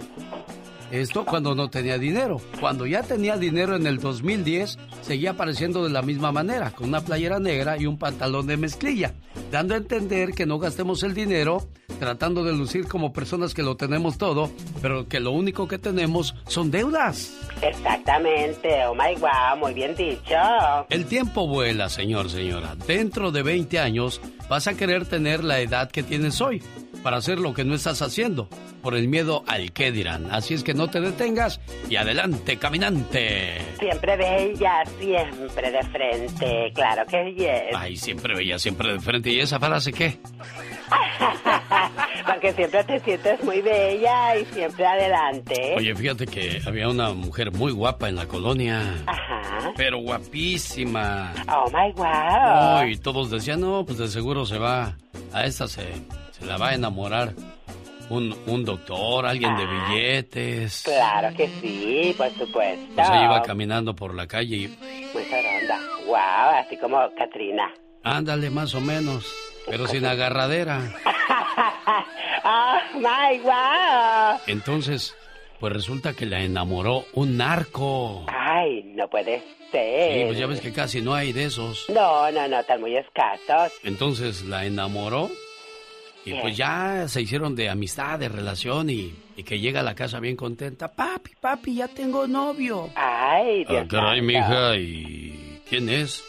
Esto 0.91 1.25
cuando 1.25 1.55
no 1.55 1.69
tenía 1.69 1.99
dinero. 1.99 2.41
Cuando 2.61 2.87
ya 2.87 3.03
tenía 3.03 3.37
dinero 3.37 3.75
en 3.77 3.87
el 3.87 3.99
2010, 3.99 4.79
seguía 5.03 5.31
apareciendo 5.31 5.83
de 5.85 5.91
la 5.91 6.03
misma 6.03 6.33
manera, 6.33 6.71
con 6.71 6.89
una 6.89 7.01
playera 7.01 7.39
negra 7.39 7.77
y 7.77 7.87
un 7.87 7.99
pantalón 7.99 8.47
de 8.47 8.57
mezclilla, 8.57 9.15
dando 9.51 9.75
a 9.75 9.79
entender 9.79 10.33
que 10.33 10.47
no 10.47 10.59
gastemos 10.59 11.03
el 11.03 11.15
dinero 11.15 11.67
tratando 11.99 12.45
de 12.45 12.53
lucir 12.53 12.87
como 12.87 13.13
personas 13.13 13.55
que 13.55 13.63
lo 13.63 13.77
tenemos 13.77 14.19
todo, 14.19 14.51
pero 14.83 15.09
que 15.09 15.21
lo 15.21 15.33
único 15.33 15.67
que 15.67 15.79
tenemos 15.79 16.35
son 16.47 16.71
deudas. 16.71 17.33
Exactamente, 17.63 18.85
oh 18.87 18.95
my 18.95 19.19
wow, 19.19 19.57
muy 19.59 19.73
bien 19.73 19.95
dicho. 19.97 20.37
El 20.91 21.07
tiempo 21.07 21.47
vuela, 21.47 21.89
señor, 21.89 22.29
señora. 22.31 22.77
Dentro 22.87 23.33
de 23.33 23.43
20 23.43 23.79
años 23.79 24.21
vas 24.49 24.67
a 24.67 24.75
querer 24.75 25.07
tener 25.07 25.43
la 25.43 25.61
edad 25.61 25.91
que 25.91 26.03
tienes 26.03 26.41
hoy 26.41 26.63
para 27.07 27.19
hacer 27.19 27.39
lo 27.39 27.55
que 27.55 27.65
no 27.65 27.77
estás 27.77 28.03
haciendo, 28.03 28.49
por 28.83 28.97
el 28.97 29.07
miedo 29.07 29.45
al 29.47 29.71
qué 29.71 29.93
dirán. 29.93 30.27
Así 30.33 30.55
es 30.55 30.65
que 30.65 30.75
no 30.75 30.91
te 30.91 31.01
detengas 31.01 31.61
y 31.89 31.95
adelante, 31.95 32.57
caminante. 32.57 33.59
Siempre 33.79 34.17
bella, 34.17 34.83
siempre 34.99 35.71
de 35.71 35.83
frente, 35.85 36.73
claro 36.75 37.07
que 37.07 37.33
yes. 37.33 37.77
Ay, 37.77 37.97
siempre 37.97 38.35
bella, 38.35 38.59
siempre 38.59 38.95
de 38.95 38.99
frente. 38.99 39.31
¿Y 39.31 39.39
esa 39.39 39.61
frase 39.61 39.93
qué? 39.93 40.19
Porque 42.27 42.53
siempre 42.55 42.83
te 42.83 42.99
sientes 42.99 43.45
muy 43.45 43.61
bella 43.61 44.37
y 44.37 44.45
siempre 44.47 44.85
adelante. 44.85 45.75
Oye, 45.77 45.95
fíjate 45.95 46.27
que 46.27 46.61
había 46.67 46.89
una 46.89 47.11
mujer 47.11 47.53
muy 47.53 47.71
guapa 47.71 48.09
en 48.09 48.17
la 48.17 48.27
colonia. 48.27 48.83
Ajá. 49.07 49.73
Pero 49.77 49.99
guapísima. 49.99 51.33
Oh 51.47 51.71
my 51.71 51.93
wow. 51.93 52.81
Oh, 52.81 52.85
y 52.85 52.97
todos 52.97 53.31
decían, 53.31 53.61
no, 53.61 53.87
pues 53.87 53.99
de 53.99 54.09
seguro 54.09 54.45
se 54.45 54.59
va. 54.59 54.97
A 55.33 55.45
esta 55.45 55.69
se, 55.69 55.83
se 56.39 56.45
la 56.45 56.57
va 56.57 56.71
a 56.71 56.75
enamorar. 56.75 57.35
Un, 58.09 58.37
un 58.47 58.65
doctor, 58.65 59.27
alguien 59.27 59.51
ah, 59.53 59.59
de 59.59 59.67
billetes. 59.67 60.83
Claro 60.85 61.37
que 61.37 61.49
sí, 61.61 62.15
por 62.17 62.31
supuesto. 62.31 62.87
Pues 62.95 63.09
ella 63.09 63.25
iba 63.25 63.43
caminando 63.43 63.97
por 63.97 64.15
la 64.15 64.29
calle 64.29 64.57
y... 64.57 64.69
Muy 64.69 65.25
ronda. 65.25 65.81
Wow, 66.07 66.61
así 66.61 66.77
como 66.77 66.99
Katrina. 67.19 67.73
Ándale, 68.05 68.51
más 68.51 68.75
o 68.77 68.81
menos. 68.81 69.27
Pero 69.67 69.89
sin 69.89 70.05
agarradera. 70.07 70.81
¡Oh, 72.45 72.79
my 72.95 73.41
wow! 73.41 74.39
Entonces, 74.47 75.17
pues 75.59 75.73
resulta 75.73 76.13
que 76.13 76.27
la 76.27 76.43
enamoró 76.43 77.07
un 77.15 77.37
narco. 77.37 78.25
Ay, 78.29 78.85
no 78.95 79.09
puede 79.09 79.43
ser. 79.73 80.13
Sí, 80.13 80.25
pues 80.27 80.39
ya 80.39 80.47
ves 80.47 80.61
que 80.61 80.73
casi 80.73 81.03
no 81.03 81.13
hay 81.13 81.33
de 81.33 81.47
esos. 81.47 81.87
No, 81.89 82.31
no, 82.31 82.47
no, 82.47 82.61
están 82.61 82.81
muy 82.81 82.97
escasos. 82.97 83.73
Entonces 83.83 84.45
la 84.45 84.65
enamoró 84.65 85.29
Y 86.27 86.35
pues 86.35 86.57
ya 86.57 87.07
se 87.09 87.23
hicieron 87.23 87.55
de 87.55 87.71
amistad, 87.71 88.19
de 88.19 88.29
relación 88.29 88.91
y, 88.91 89.15
y 89.37 89.45
que 89.45 89.61
llega 89.61 89.81
a 89.81 89.83
la 89.85 89.95
casa 89.95 90.19
bien 90.19 90.35
contenta. 90.37 90.93
Papi, 90.93 91.31
papi, 91.41 91.77
ya 91.77 91.89
tengo 91.89 92.27
novio. 92.27 92.91
Ay, 92.97 93.65
Dios 93.65 93.85
Ah, 93.85 93.89
caray, 93.89 94.21
mija, 94.23 94.77
¿y 94.77 95.61
quién 95.69 95.89
es? 95.89 96.25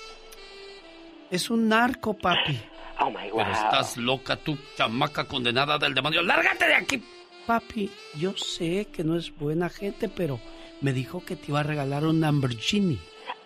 Es 1.32 1.50
un 1.50 1.68
narco, 1.68 2.14
papi. 2.14 2.60
Oh 3.00 3.10
my 3.10 3.30
God. 3.30 3.38
Pero 3.40 3.52
estás 3.52 3.98
loca, 3.98 4.36
tú, 4.38 4.58
chamaca 4.78 5.26
condenada 5.26 5.78
del 5.78 5.94
demonio. 5.94 6.22
¡Lárgate 6.22 6.68
de 6.68 6.76
aquí! 6.76 7.04
Papi, 7.46 7.90
yo 8.16 8.36
sé 8.38 8.88
que 8.94 9.04
no 9.04 9.18
es 9.18 9.36
buena 9.36 9.70
gente, 9.70 10.10
pero 10.10 10.40
me 10.82 10.94
dijo 10.94 11.24
que 11.26 11.36
te 11.36 11.46
iba 11.50 11.62
a 11.62 11.64
regalar 11.64 12.06
un 12.06 12.20
Lamborghini. 12.22 13.00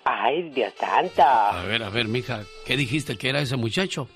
Ay, 0.04 0.50
Dios 0.50 0.74
santo. 0.80 1.22
A 1.24 1.64
ver, 1.64 1.84
a 1.84 1.90
ver, 1.90 2.08
mija, 2.08 2.44
¿qué 2.66 2.76
dijiste 2.76 3.18
que 3.18 3.30
era 3.30 3.42
ese 3.42 3.56
muchacho? 3.58 4.08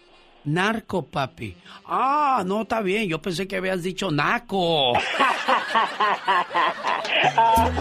Narco, 0.46 1.06
papi. 1.06 1.56
Ah, 1.86 2.44
no, 2.46 2.62
está 2.64 2.82
bien. 2.82 3.08
Yo 3.10 3.22
pensé 3.22 3.48
que 3.48 3.56
habías 3.58 3.84
dicho 3.84 4.10
naco. 4.12 4.92
Oh 4.92 4.94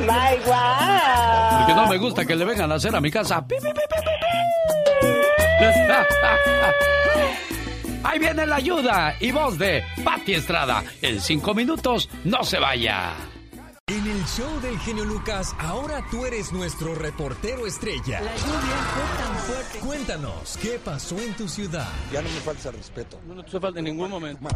my 0.00 0.36
God. 0.44 1.58
Porque 1.58 1.74
no 1.74 1.86
me 1.88 1.98
gusta 1.98 2.24
que 2.24 2.36
le 2.36 2.44
vengan 2.44 2.70
a 2.72 2.76
hacer 2.76 2.94
a 2.94 3.00
mi 3.00 3.10
casa. 3.10 3.44
Pi, 3.46 3.56
pi, 3.56 3.72
pi. 3.72 3.80
Ahí 8.04 8.18
viene 8.18 8.46
la 8.46 8.56
ayuda 8.56 9.14
y 9.18 9.32
voz 9.32 9.58
de 9.58 9.82
Pati 10.04 10.34
Estrada. 10.34 10.84
En 11.00 11.18
cinco 11.20 11.54
minutos, 11.54 12.10
no 12.24 12.44
se 12.44 12.58
vaya. 12.58 13.14
El 14.24 14.30
show 14.30 14.60
del 14.62 14.78
genio 14.78 15.04
Lucas, 15.04 15.54
ahora 15.58 16.02
tú 16.10 16.24
eres 16.24 16.50
nuestro 16.50 16.94
reportero 16.94 17.66
estrella. 17.66 18.22
La 18.22 18.34
lluvia 18.34 18.76
fue 18.94 19.22
tan 19.22 19.36
fuerte. 19.36 19.78
Cuéntanos, 19.80 20.58
¿qué 20.62 20.80
pasó 20.82 21.18
en 21.18 21.34
tu 21.34 21.46
ciudad? 21.46 21.86
Ya 22.10 22.22
no 22.22 22.30
me 22.30 22.36
falta 22.36 22.70
respeto. 22.70 23.20
No, 23.28 23.34
no 23.34 23.44
te 23.44 23.60
falta 23.60 23.80
en 23.80 23.84
ningún 23.84 24.08
momento. 24.08 24.48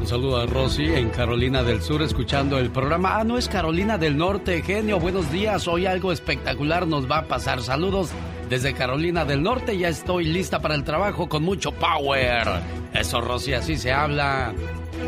Un 0.00 0.06
saludo 0.06 0.38
a 0.38 0.46
Rosy 0.46 0.86
en 0.86 1.10
Carolina 1.10 1.62
del 1.62 1.82
Sur 1.82 2.00
escuchando 2.00 2.58
el 2.58 2.70
programa. 2.70 3.18
Ah, 3.18 3.24
no 3.24 3.36
es 3.36 3.48
Carolina 3.48 3.98
del 3.98 4.16
Norte, 4.16 4.62
genio. 4.62 4.98
Buenos 4.98 5.30
días. 5.30 5.68
Hoy 5.68 5.84
algo 5.84 6.10
espectacular 6.10 6.86
nos 6.86 7.10
va 7.10 7.18
a 7.18 7.28
pasar. 7.28 7.60
Saludos 7.60 8.12
desde 8.48 8.74
Carolina 8.74 9.24
del 9.24 9.42
Norte. 9.42 9.76
Ya 9.76 9.88
estoy 9.88 10.24
lista 10.24 10.60
para 10.60 10.74
el 10.74 10.84
trabajo 10.84 11.28
con 11.28 11.42
mucho 11.42 11.72
power. 11.72 12.46
Eso, 12.92 13.20
Rosy, 13.20 13.54
así 13.54 13.76
se 13.76 13.92
habla. 13.92 14.52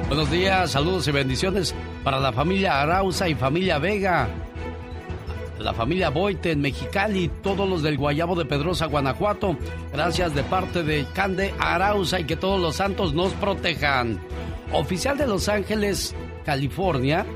Buenos 0.09 0.31
días, 0.31 0.71
saludos 0.71 1.09
y 1.09 1.13
bendiciones 1.13 1.75
para 2.05 2.21
la 2.21 2.33
familia 2.33 2.81
Arauza 2.81 3.29
y 3.29 3.35
familia 3.35 3.79
Vega. 3.79 4.29
La 5.59 5.75
familia 5.75 6.09
Boite 6.09 6.53
en 6.53 6.63
Mexicali, 6.63 7.31
todos 7.43 7.69
los 7.69 7.83
del 7.83 7.99
Guayabo 7.99 8.35
de 8.35 8.47
Pedrosa, 8.47 8.87
Guanajuato. 8.87 9.57
Gracias 9.93 10.35
de 10.35 10.43
parte 10.43 10.83
de 10.83 11.05
Cande 11.13 11.53
Arauza 11.59 12.19
y 12.21 12.25
que 12.25 12.37
todos 12.37 12.59
los 12.61 12.77
santos 12.77 13.13
nos 13.13 13.33
protejan. 13.35 14.19
Oficial 14.73 15.19
de 15.19 15.27
Los 15.27 15.49
Ángeles, 15.51 16.15
California, 16.47 17.27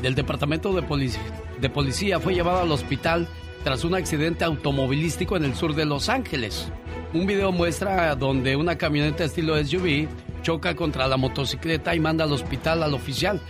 del 0.00 0.14
Departamento 0.14 0.72
de, 0.72 0.82
Polic- 0.82 1.18
de 1.60 1.68
Policía 1.68 2.20
fue 2.20 2.32
llevado 2.34 2.60
al 2.60 2.72
hospital 2.72 3.28
tras 3.68 3.84
un 3.84 3.94
accidente 3.94 4.46
automovilístico 4.46 5.36
en 5.36 5.44
el 5.44 5.54
sur 5.54 5.74
de 5.74 5.84
Los 5.84 6.08
Ángeles. 6.08 6.72
Un 7.12 7.26
video 7.26 7.52
muestra 7.52 8.14
donde 8.14 8.56
una 8.56 8.78
camioneta 8.78 9.24
estilo 9.24 9.62
SUV 9.62 10.08
choca 10.40 10.74
contra 10.74 11.06
la 11.06 11.18
motocicleta 11.18 11.94
y 11.94 12.00
manda 12.00 12.24
al 12.24 12.32
hospital 12.32 12.82
al 12.82 12.94
oficial. 12.94 13.42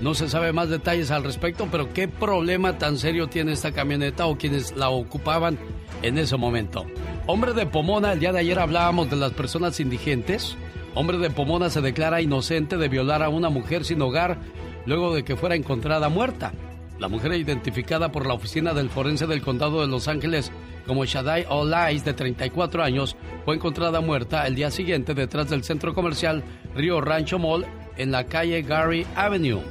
No 0.00 0.14
se 0.14 0.28
sabe 0.28 0.52
más 0.52 0.70
detalles 0.70 1.12
al 1.12 1.22
respecto, 1.22 1.68
pero 1.70 1.92
qué 1.92 2.08
problema 2.08 2.78
tan 2.78 2.98
serio 2.98 3.28
tiene 3.28 3.52
esta 3.52 3.70
camioneta 3.70 4.26
o 4.26 4.36
quienes 4.36 4.74
la 4.74 4.90
ocupaban 4.90 5.56
en 6.02 6.18
ese 6.18 6.36
momento. 6.36 6.84
Hombre 7.28 7.52
de 7.52 7.66
Pomona, 7.66 8.14
el 8.14 8.18
día 8.18 8.32
de 8.32 8.40
ayer 8.40 8.58
hablábamos 8.58 9.08
de 9.08 9.18
las 9.18 9.30
personas 9.34 9.78
indigentes. 9.78 10.56
Hombre 10.96 11.18
de 11.18 11.30
Pomona 11.30 11.70
se 11.70 11.80
declara 11.80 12.20
inocente 12.20 12.76
de 12.76 12.88
violar 12.88 13.22
a 13.22 13.28
una 13.28 13.50
mujer 13.50 13.84
sin 13.84 14.02
hogar 14.02 14.36
luego 14.84 15.14
de 15.14 15.22
que 15.22 15.36
fuera 15.36 15.54
encontrada 15.54 16.08
muerta. 16.08 16.54
La 17.00 17.08
mujer 17.08 17.32
identificada 17.32 18.12
por 18.12 18.26
la 18.26 18.34
oficina 18.34 18.74
del 18.74 18.90
forense 18.90 19.26
del 19.26 19.40
condado 19.40 19.80
de 19.80 19.88
Los 19.88 20.06
Ángeles 20.06 20.52
como 20.86 21.06
Shaddai 21.06 21.46
Olais, 21.48 22.04
de 22.04 22.12
34 22.12 22.82
años, 22.82 23.16
fue 23.46 23.54
encontrada 23.54 24.02
muerta 24.02 24.46
el 24.46 24.54
día 24.54 24.70
siguiente 24.70 25.14
detrás 25.14 25.48
del 25.48 25.64
centro 25.64 25.94
comercial 25.94 26.44
Río 26.74 27.00
Rancho 27.00 27.38
Mall 27.38 27.64
en 27.96 28.10
la 28.10 28.24
calle 28.26 28.60
Gary 28.60 29.06
Avenue. 29.16 29.62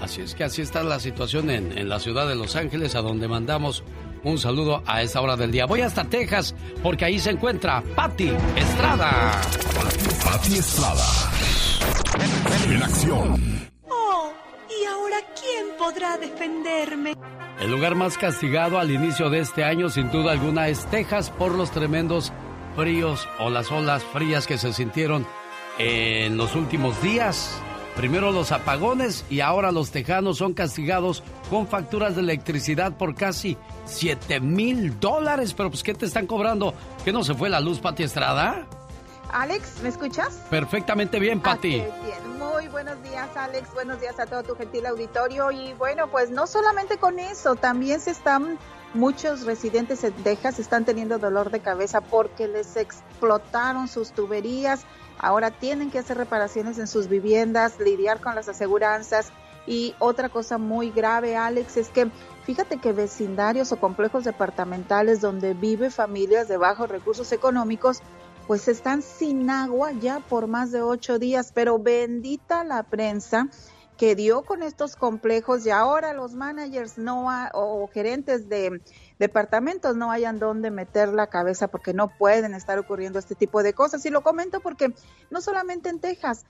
Así 0.00 0.20
es 0.20 0.36
que 0.36 0.44
así 0.44 0.62
está 0.62 0.84
la 0.84 1.00
situación 1.00 1.50
en, 1.50 1.76
en 1.76 1.88
la 1.88 1.98
ciudad 1.98 2.28
de 2.28 2.36
Los 2.36 2.54
Ángeles, 2.54 2.94
a 2.94 3.02
donde 3.02 3.26
mandamos 3.26 3.82
un 4.22 4.38
saludo 4.38 4.84
a 4.86 5.02
esta 5.02 5.20
hora 5.20 5.36
del 5.36 5.50
día. 5.50 5.66
Voy 5.66 5.80
hasta 5.80 6.04
Texas, 6.04 6.54
porque 6.82 7.06
ahí 7.06 7.18
se 7.18 7.30
encuentra 7.30 7.82
Patti 7.96 8.30
Estrada. 8.56 9.40
Pati 10.24 10.58
Estrada. 10.58 11.04
En 12.68 12.82
acción. 12.82 13.75
Oh, 14.86 14.88
¿y 14.88 14.92
ahora 14.92 15.16
quién 15.38 15.76
podrá 15.78 16.16
defenderme? 16.16 17.14
El 17.60 17.70
lugar 17.70 17.94
más 17.94 18.18
castigado 18.18 18.78
al 18.78 18.90
inicio 18.90 19.30
de 19.30 19.40
este 19.40 19.64
año, 19.64 19.88
sin 19.88 20.10
duda 20.10 20.32
alguna, 20.32 20.68
es 20.68 20.84
Texas 20.86 21.30
por 21.30 21.52
los 21.52 21.70
tremendos 21.70 22.32
fríos 22.74 23.26
o 23.38 23.48
las 23.48 23.72
olas 23.72 24.04
frías 24.04 24.46
que 24.46 24.58
se 24.58 24.72
sintieron 24.72 25.26
en 25.78 26.36
los 26.36 26.54
últimos 26.54 27.00
días. 27.02 27.60
Primero 27.96 28.30
los 28.30 28.52
apagones 28.52 29.24
y 29.30 29.40
ahora 29.40 29.72
los 29.72 29.90
tejanos 29.90 30.36
son 30.36 30.52
castigados 30.52 31.22
con 31.48 31.66
facturas 31.66 32.14
de 32.14 32.20
electricidad 32.20 32.94
por 32.98 33.14
casi 33.14 33.56
7 33.86 34.40
mil 34.40 35.00
dólares. 35.00 35.54
Pero 35.54 35.70
pues, 35.70 35.82
¿qué 35.82 35.94
te 35.94 36.04
están 36.04 36.26
cobrando? 36.26 36.74
¿Que 37.04 37.12
no 37.12 37.24
se 37.24 37.34
fue 37.34 37.48
la 37.48 37.60
luz, 37.60 37.78
Pati 37.78 38.02
Estrada? 38.02 38.66
Alex, 39.36 39.82
¿me 39.82 39.90
escuchas? 39.90 40.40
Perfectamente 40.48 41.20
bien, 41.20 41.42
Pati. 41.42 41.80
Ah, 41.80 42.00
bien. 42.02 42.38
Muy 42.38 42.68
buenos 42.68 43.02
días, 43.02 43.28
Alex. 43.36 43.70
Buenos 43.74 44.00
días 44.00 44.18
a 44.18 44.24
todo 44.24 44.42
tu 44.42 44.54
gentil 44.54 44.86
auditorio. 44.86 45.50
Y 45.50 45.74
bueno, 45.74 46.08
pues 46.08 46.30
no 46.30 46.46
solamente 46.46 46.96
con 46.96 47.18
eso, 47.18 47.54
también 47.54 48.00
se 48.00 48.12
están, 48.12 48.58
muchos 48.94 49.44
residentes 49.44 50.04
en 50.04 50.14
Texas 50.14 50.58
están 50.58 50.86
teniendo 50.86 51.18
dolor 51.18 51.50
de 51.50 51.60
cabeza 51.60 52.00
porque 52.00 52.48
les 52.48 52.78
explotaron 52.78 53.88
sus 53.88 54.12
tuberías. 54.12 54.86
Ahora 55.18 55.50
tienen 55.50 55.90
que 55.90 55.98
hacer 55.98 56.16
reparaciones 56.16 56.78
en 56.78 56.86
sus 56.86 57.08
viviendas, 57.08 57.78
lidiar 57.78 58.22
con 58.22 58.36
las 58.36 58.48
aseguranzas. 58.48 59.32
Y 59.66 59.94
otra 59.98 60.30
cosa 60.30 60.56
muy 60.56 60.90
grave, 60.90 61.36
Alex, 61.36 61.76
es 61.76 61.88
que 61.90 62.08
fíjate 62.44 62.78
que 62.78 62.92
vecindarios 62.92 63.70
o 63.70 63.76
complejos 63.76 64.24
departamentales 64.24 65.20
donde 65.20 65.52
vive 65.52 65.90
familias 65.90 66.48
de 66.48 66.56
bajos 66.56 66.88
recursos 66.88 67.32
económicos 67.32 68.00
pues 68.46 68.68
están 68.68 69.02
sin 69.02 69.50
agua 69.50 69.92
ya 69.92 70.20
por 70.20 70.46
más 70.46 70.70
de 70.72 70.82
ocho 70.82 71.18
días, 71.18 71.52
pero 71.52 71.78
bendita 71.78 72.64
la 72.64 72.84
prensa 72.84 73.48
que 73.96 74.14
dio 74.14 74.42
con 74.42 74.62
estos 74.62 74.94
complejos 74.94 75.64
y 75.64 75.70
ahora 75.70 76.12
los 76.12 76.34
managers 76.34 76.98
no 76.98 77.26
o 77.54 77.88
gerentes 77.88 78.48
de 78.48 78.82
departamentos 79.18 79.96
no 79.96 80.10
hayan 80.10 80.38
dónde 80.38 80.70
meter 80.70 81.08
la 81.08 81.28
cabeza 81.28 81.68
porque 81.68 81.94
no 81.94 82.08
pueden 82.08 82.52
estar 82.54 82.78
ocurriendo 82.78 83.18
este 83.18 83.34
tipo 83.34 83.62
de 83.62 83.72
cosas. 83.72 84.04
Y 84.04 84.10
lo 84.10 84.22
comento 84.22 84.60
porque 84.60 84.92
no 85.30 85.40
solamente 85.40 85.88
en 85.88 86.00
Texas, 86.00 86.44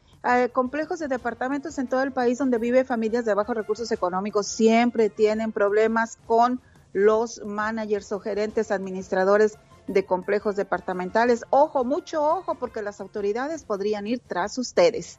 complejos 0.52 0.98
de 0.98 1.06
departamentos 1.06 1.78
en 1.78 1.86
todo 1.86 2.02
el 2.02 2.12
país 2.12 2.38
donde 2.38 2.58
vive 2.58 2.84
familias 2.84 3.24
de 3.24 3.34
bajos 3.34 3.56
recursos 3.56 3.92
económicos 3.92 4.48
siempre 4.48 5.08
tienen 5.08 5.52
problemas 5.52 6.18
con 6.26 6.60
los 6.92 7.44
managers 7.44 8.10
o 8.10 8.18
gerentes 8.18 8.72
administradores 8.72 9.56
de 9.86 10.04
complejos 10.04 10.56
departamentales. 10.56 11.44
Ojo, 11.50 11.84
mucho 11.84 12.22
ojo, 12.22 12.54
porque 12.56 12.82
las 12.82 13.00
autoridades 13.00 13.64
podrían 13.64 14.06
ir 14.06 14.20
tras 14.26 14.58
ustedes. 14.58 15.18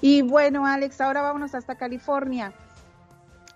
Y 0.00 0.22
bueno, 0.22 0.66
Alex, 0.66 1.00
ahora 1.00 1.22
vámonos 1.22 1.54
hasta 1.54 1.76
California. 1.76 2.52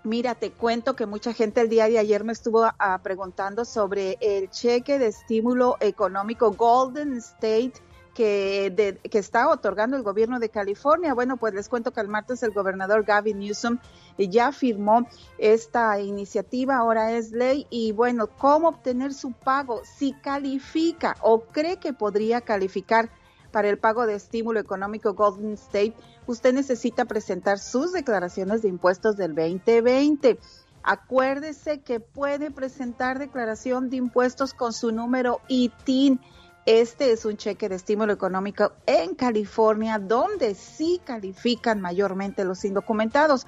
Mira, 0.05 0.35
te 0.35 0.53
cuento 0.53 0.95
que 0.95 1.07
mucha 1.07 1.35
gente 1.35 1.61
el 1.61 1.69
día 1.69 1.89
de 1.89 1.99
ayer 1.99 2.25
me 2.25 2.33
estuvo 2.33 2.65
ah, 2.65 3.01
preguntando 3.03 3.65
sobre 3.65 4.17
el 4.21 4.49
cheque 4.49 4.99
de 4.99 5.09
estímulo 5.09 5.77
económico 5.81 6.53
Golden 6.53 7.15
State 7.19 7.75
que, 8.19 8.73
de- 8.75 8.97
que 9.09 9.19
está 9.21 9.49
otorgando 9.49 9.97
el 9.97 10.03
gobierno 10.03 10.41
de 10.41 10.49
California. 10.49 11.15
Bueno, 11.15 11.37
pues 11.37 11.55
les 11.55 11.69
cuento 11.69 11.93
que 11.93 12.01
el 12.01 12.09
martes 12.09 12.43
el 12.43 12.51
gobernador 12.51 13.05
Gavin 13.05 13.39
Newsom 13.39 13.79
ya 14.19 14.51
firmó 14.51 15.07
esta 15.39 16.01
iniciativa, 16.01 16.79
ahora 16.79 17.13
es 17.13 17.31
ley. 17.31 17.69
Y 17.71 17.93
bueno, 17.93 18.27
¿cómo 18.27 18.71
obtener 18.71 19.15
su 19.15 19.31
pago? 19.31 19.83
Si 19.85 20.15
califica 20.15 21.17
o 21.21 21.43
cree 21.43 21.77
que 21.77 21.93
podría 21.93 22.41
calificar 22.41 23.09
para 23.53 23.69
el 23.69 23.79
pago 23.79 24.05
de 24.05 24.17
estímulo 24.17 24.59
económico 24.59 25.15
Golden 25.15 25.53
State, 25.53 25.95
usted 26.27 26.53
necesita 26.53 27.05
presentar 27.05 27.61
sus 27.61 27.93
declaraciones 27.93 28.63
de 28.63 28.69
impuestos 28.69 29.17
del 29.17 29.37
2020. 29.37 30.41
Acuérdese 30.83 31.83
que 31.83 32.01
puede 32.01 32.51
presentar 32.51 33.21
declaración 33.21 33.91
de 33.91 33.97
impuestos 33.99 34.55
con 34.55 34.73
su 34.73 34.91
número 34.91 35.41
ITIN. 35.47 36.19
Este 36.67 37.13
es 37.13 37.25
un 37.25 37.37
cheque 37.37 37.69
de 37.69 37.77
estímulo 37.77 38.13
económico 38.13 38.73
en 38.87 39.15
California, 39.15 39.99
donde 39.99 40.55
sí 40.55 41.01
califican 41.05 41.81
mayormente 41.81 42.45
los 42.45 42.65
indocumentados. 42.65 43.47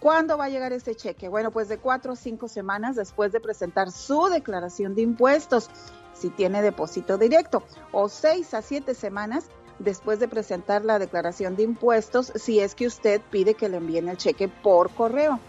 ¿Cuándo 0.00 0.38
va 0.38 0.44
a 0.44 0.48
llegar 0.48 0.72
ese 0.72 0.94
cheque? 0.94 1.28
Bueno, 1.28 1.50
pues 1.50 1.68
de 1.68 1.78
cuatro 1.78 2.12
a 2.12 2.16
cinco 2.16 2.48
semanas 2.48 2.96
después 2.96 3.32
de 3.32 3.40
presentar 3.40 3.90
su 3.90 4.28
declaración 4.28 4.94
de 4.94 5.02
impuestos, 5.02 5.68
si 6.14 6.30
tiene 6.30 6.62
depósito 6.62 7.18
directo, 7.18 7.64
o 7.92 8.08
seis 8.08 8.54
a 8.54 8.62
siete 8.62 8.94
semanas 8.94 9.46
después 9.78 10.18
de 10.18 10.28
presentar 10.28 10.84
la 10.84 10.98
declaración 10.98 11.56
de 11.56 11.64
impuestos 11.64 12.32
si 12.34 12.60
es 12.60 12.74
que 12.74 12.86
usted 12.86 13.20
pide 13.30 13.54
que 13.54 13.68
le 13.68 13.76
envíen 13.76 14.08
el 14.08 14.16
cheque 14.16 14.48
por 14.48 14.90
correo. 14.94 15.40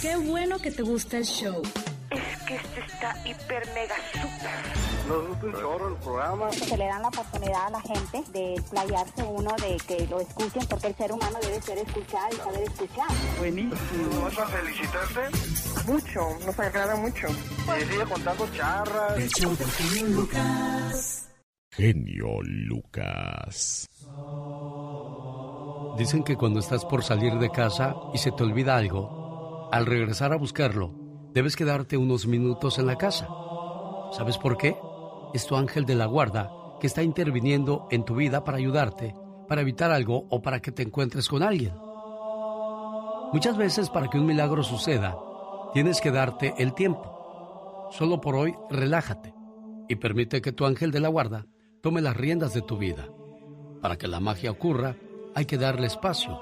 Qué 0.00 0.16
bueno 0.16 0.58
que 0.58 0.70
te 0.70 0.82
gusta 0.82 1.18
el 1.18 1.24
show. 1.24 1.62
Es 2.10 2.42
que 2.42 2.56
este 2.56 2.80
está 2.80 3.16
hiper 3.24 3.66
mega 3.74 3.94
super. 4.12 5.08
Nos 5.08 5.28
gusta 5.28 5.46
un 5.46 5.52
chorro 5.52 5.88
el 5.88 5.96
programa. 5.96 6.52
Se 6.52 6.76
le 6.76 6.84
dan 6.84 7.02
la 7.02 7.08
oportunidad 7.08 7.66
a 7.66 7.70
la 7.70 7.80
gente 7.80 8.22
de 8.32 8.62
playarse 8.70 9.22
uno, 9.22 9.50
de 9.56 9.76
que 9.86 10.06
lo 10.08 10.20
escuchen, 10.20 10.66
porque 10.68 10.88
el 10.88 10.96
ser 10.96 11.12
humano 11.12 11.38
debe 11.40 11.62
ser 11.62 11.78
escuchado 11.78 12.28
y 12.32 12.36
saber 12.36 12.62
escuchar. 12.62 13.08
Buenísimo. 13.38 14.20
¿Vas 14.22 14.38
a 14.38 14.46
felicitarte? 14.46 15.90
Mucho, 15.90 16.38
nos 16.44 16.58
agrada 16.58 16.96
mucho. 16.96 17.28
Y 17.28 17.84
sigue 17.84 18.04
contando 18.04 18.46
charras. 18.54 19.16
El 19.16 19.28
show 19.30 19.56
del 19.56 19.70
genio 19.70 20.06
Lucas. 20.08 21.28
Genio 21.70 22.42
Lucas. 22.42 23.88
Dicen 25.96 26.22
que 26.24 26.36
cuando 26.36 26.60
estás 26.60 26.84
por 26.84 27.04
salir 27.04 27.34
de 27.38 27.50
casa 27.50 27.94
y 28.14 28.18
se 28.18 28.32
te 28.32 28.42
olvida 28.42 28.76
algo, 28.76 29.68
al 29.72 29.84
regresar 29.84 30.32
a 30.32 30.36
buscarlo, 30.36 30.94
debes 31.34 31.54
quedarte 31.54 31.96
unos 31.96 32.26
minutos 32.26 32.78
en 32.78 32.86
la 32.86 32.96
casa. 32.96 33.28
¿Sabes 34.12 34.38
por 34.38 34.56
qué? 34.56 34.76
Es 35.34 35.46
tu 35.46 35.56
ángel 35.56 35.84
de 35.84 35.94
la 35.94 36.06
guarda 36.06 36.50
que 36.80 36.86
está 36.86 37.02
interviniendo 37.02 37.86
en 37.90 38.04
tu 38.04 38.14
vida 38.14 38.42
para 38.42 38.58
ayudarte, 38.58 39.14
para 39.48 39.60
evitar 39.60 39.90
algo 39.90 40.26
o 40.30 40.40
para 40.40 40.60
que 40.60 40.72
te 40.72 40.82
encuentres 40.82 41.28
con 41.28 41.42
alguien. 41.42 41.74
Muchas 43.32 43.56
veces 43.56 43.88
para 43.90 44.08
que 44.08 44.18
un 44.18 44.26
milagro 44.26 44.62
suceda, 44.62 45.16
tienes 45.72 46.00
que 46.00 46.10
darte 46.10 46.54
el 46.58 46.74
tiempo. 46.74 47.88
Solo 47.90 48.20
por 48.20 48.34
hoy, 48.34 48.54
relájate 48.70 49.34
y 49.88 49.96
permite 49.96 50.40
que 50.40 50.52
tu 50.52 50.64
ángel 50.64 50.90
de 50.90 51.00
la 51.00 51.08
guarda 51.08 51.46
tome 51.82 52.00
las 52.00 52.16
riendas 52.16 52.54
de 52.54 52.62
tu 52.62 52.78
vida. 52.78 53.08
Para 53.80 53.96
que 53.96 54.08
la 54.08 54.20
magia 54.20 54.50
ocurra, 54.50 54.96
hay 55.34 55.44
que 55.46 55.58
darle 55.58 55.86
espacio 55.86 56.40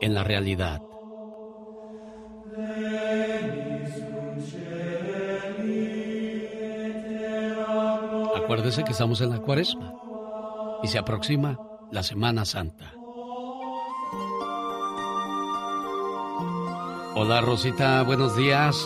en 0.00 0.14
la 0.14 0.24
realidad. 0.24 0.82
Acuérdese 8.36 8.84
que 8.84 8.92
estamos 8.92 9.20
en 9.20 9.30
la 9.30 9.40
cuaresma 9.40 9.94
y 10.82 10.88
se 10.88 10.98
aproxima 10.98 11.58
la 11.90 12.02
Semana 12.02 12.44
Santa. 12.44 12.92
Hola 17.14 17.40
Rosita, 17.40 18.02
buenos 18.02 18.36
días. 18.36 18.76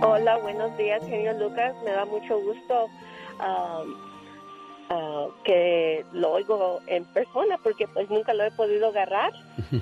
Hola, 0.00 0.38
buenos 0.38 0.76
días, 0.76 1.02
señor 1.04 1.36
Lucas. 1.36 1.74
Me 1.84 1.90
da 1.90 2.04
mucho 2.04 2.40
gusto 2.40 2.88
Ah, 4.88 5.26
que 5.44 6.04
lo 6.12 6.32
oigo 6.32 6.80
en 6.86 7.04
persona 7.06 7.58
porque 7.62 7.88
pues 7.88 8.08
nunca 8.08 8.32
lo 8.34 8.44
he 8.44 8.50
podido 8.52 8.88
agarrar. 8.88 9.32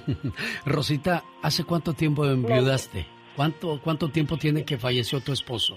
Rosita, 0.65 1.23
¿hace 1.43 1.65
cuánto 1.65 1.93
tiempo 1.93 2.25
enviudaste? 2.25 3.07
¿Cuánto, 3.37 3.81
¿Cuánto 3.83 4.09
tiempo 4.09 4.39
tiene 4.39 4.65
que 4.65 4.79
falleció 4.79 5.21
tu 5.21 5.33
esposo? 5.33 5.77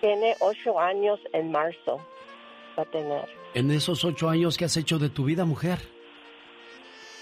Tiene 0.00 0.34
ocho 0.40 0.78
años 0.80 1.20
en 1.32 1.52
marzo, 1.52 2.00
va 2.76 2.82
a 2.82 2.86
tener. 2.86 3.28
En 3.54 3.70
esos 3.70 4.04
ocho 4.04 4.28
años, 4.28 4.56
¿qué 4.56 4.64
has 4.64 4.76
hecho 4.76 4.98
de 4.98 5.08
tu 5.08 5.24
vida, 5.24 5.44
mujer? 5.44 5.78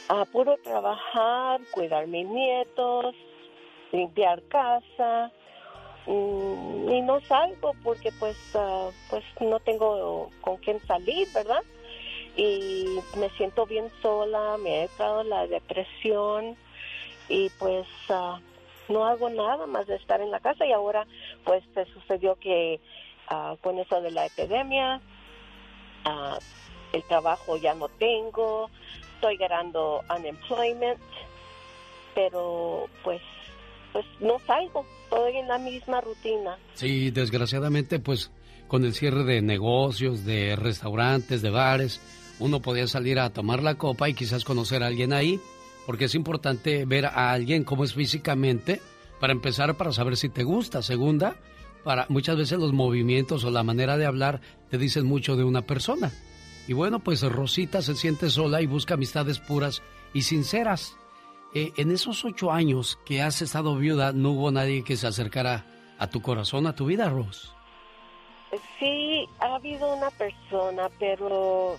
A 0.09 0.25
puro 0.25 0.57
trabajar, 0.65 1.61
cuidar 1.71 2.07
mis 2.07 2.27
nietos, 2.27 3.15
limpiar 3.93 4.43
casa, 4.49 5.31
y 6.07 7.01
no 7.03 7.21
salgo 7.23 7.75
porque 7.85 8.11
pues 8.19 8.37
ah, 8.55 8.91
pues 9.09 9.25
no 9.41 9.61
tengo 9.61 10.31
con 10.41 10.57
quién 10.57 10.81
salir 10.87 11.29
verdad 11.33 11.63
y 12.37 12.99
me 13.17 13.29
siento 13.31 13.67
bien 13.67 13.91
sola 14.01 14.57
me 14.59 14.81
ha 14.81 14.83
entrado 14.83 15.23
la 15.23 15.47
depresión 15.47 16.57
y 17.29 17.51
pues 17.59 17.87
ah, 18.11 18.41
no 18.89 19.07
hago 19.07 19.31
nada 19.31 19.67
más 19.67 19.87
de 19.87 19.97
estar 19.97 20.21
en 20.21 20.31
la 20.31 20.41
casa. 20.41 20.67
Y 20.67 20.73
ahora 20.73 21.07
pues 21.45 21.65
se 21.75 21.85
sucedió 21.87 22.37
que 22.37 22.81
ah, 23.29 23.57
con 23.63 23.79
eso 23.79 24.01
de 24.01 24.11
la 24.11 24.27
epidemia 24.27 25.01
el 26.93 27.03
trabajo 27.05 27.57
ya 27.57 27.75
no 27.75 27.89
tengo 27.89 28.69
estoy 29.15 29.37
ganando 29.37 30.03
unemployment 30.15 31.01
pero 32.13 32.89
pues 33.05 33.23
pues 33.93 34.05
no 34.21 34.39
salgo 34.47 34.85
estoy 35.05 35.37
en 35.37 35.49
la 35.49 35.59
misma 35.59 36.01
rutina. 36.01 36.57
Sí, 36.75 37.11
desgraciadamente, 37.11 37.99
pues 37.99 38.31
con 38.69 38.85
el 38.85 38.95
cierre 38.95 39.25
de 39.25 39.43
negocios, 39.43 40.25
de 40.25 40.57
restaurantes, 40.57 41.43
de 41.43 41.51
bares, 41.51 42.01
uno 42.39 42.61
podía 42.61 42.87
salir 42.87 43.19
a 43.19 43.31
tomar 43.31 43.63
la 43.63 43.77
copa 43.77 44.09
y 44.09 44.15
quizás 44.15 44.45
conocer 44.45 44.83
a 44.83 44.87
alguien 44.87 45.13
ahí, 45.13 45.39
porque 45.87 46.07
es 46.07 46.15
importante 46.15 46.85
ver 46.87 47.07
a 47.07 47.33
alguien 47.33 47.65
cómo 47.65 47.85
es 47.85 47.95
físicamente, 47.95 48.81
para 49.21 49.33
empezar, 49.33 49.77
para 49.77 49.93
saber 49.93 50.17
si 50.17 50.29
te 50.29 50.43
gusta. 50.43 50.83
Segunda, 50.83 51.37
para 51.85 52.07
muchas 52.09 52.37
veces 52.37 52.59
los 52.59 52.73
movimientos 52.73 53.45
o 53.45 53.51
la 53.51 53.63
manera 53.63 53.97
de 53.97 54.07
hablar 54.07 54.41
te 54.71 54.79
dicen 54.79 55.07
mucho 55.07 55.37
de 55.37 55.45
una 55.45 55.63
persona. 55.63 56.11
Y 56.67 56.73
bueno, 56.73 57.01
pues 57.01 57.23
Rosita 57.23 57.83
se 57.83 57.95
siente 57.95 58.31
sola 58.31 58.63
y 58.63 58.67
busca 58.67 58.95
amistades 58.95 59.39
puras 59.39 59.83
y 60.15 60.23
sinceras. 60.23 60.97
Eh, 61.55 61.73
en 61.77 61.91
esos 61.91 62.25
ocho 62.25 62.51
años 62.51 62.99
que 63.05 63.21
has 63.21 63.43
estado 63.43 63.77
viuda, 63.77 64.13
¿no 64.13 64.31
hubo 64.31 64.51
nadie 64.51 64.85
que 64.85 64.97
se 64.97 65.07
acercara 65.07 65.67
a 65.99 66.09
tu 66.09 66.23
corazón, 66.23 66.67
a 66.67 66.75
tu 66.75 66.87
vida, 66.87 67.11
Ros? 67.11 67.55
Sí, 68.79 69.29
ha 69.39 69.55
habido 69.55 69.95
una 69.95 70.11
persona, 70.11 70.89
pero 70.99 71.77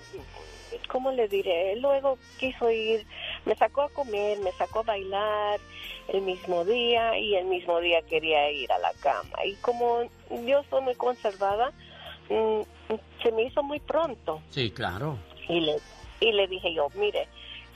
¿cómo 0.88 1.12
le 1.12 1.28
diré? 1.28 1.76
Luego 1.78 2.18
quiso 2.40 2.70
ir, 2.70 3.06
me 3.46 3.56
sacó 3.56 3.82
a 3.82 3.90
comer, 3.90 4.40
me 4.40 4.52
sacó 4.52 4.80
a 4.80 4.84
bailar 4.84 5.60
el 6.08 6.22
mismo 6.22 6.64
día 6.66 7.18
y 7.18 7.36
el 7.36 7.46
mismo 7.46 7.80
día 7.80 8.02
quería 8.04 8.52
ir 8.52 8.72
a 8.72 8.80
la 8.80 8.94
cama. 9.02 9.44
Y 9.46 9.56
como 9.56 10.04
yo 10.46 10.64
soy 10.70 10.82
muy 10.82 10.96
conservada, 10.96 11.72
mm, 12.30 12.62
se 13.22 13.32
me 13.32 13.44
hizo 13.44 13.64
muy 13.64 13.80
pronto. 13.80 14.42
Sí, 14.50 14.72
claro. 14.72 15.18
Y 15.48 15.60
le, 15.62 15.78
y 16.20 16.32
le 16.32 16.48
dije 16.48 16.74
yo, 16.74 16.90
mire, 16.96 17.28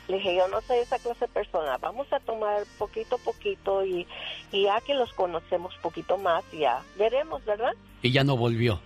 Le 0.07 0.17
dije, 0.17 0.35
yo 0.35 0.47
no 0.47 0.61
soy 0.61 0.77
esa 0.77 0.97
clase 0.99 1.25
de 1.25 1.27
persona, 1.27 1.77
vamos 1.77 2.07
a 2.13 2.19
tomar 2.19 2.63
poquito 2.77 3.15
a 3.15 3.19
poquito 3.19 3.85
y, 3.85 4.07
y 4.51 4.63
ya 4.63 4.79
que 4.81 4.93
los 4.93 5.11
conocemos 5.13 5.73
poquito 5.81 6.17
más, 6.17 6.43
ya 6.53 6.81
veremos, 6.97 7.43
¿verdad? 7.43 7.73
Y 8.01 8.11
ya 8.11 8.23
no 8.23 8.37
volvió. 8.37 8.79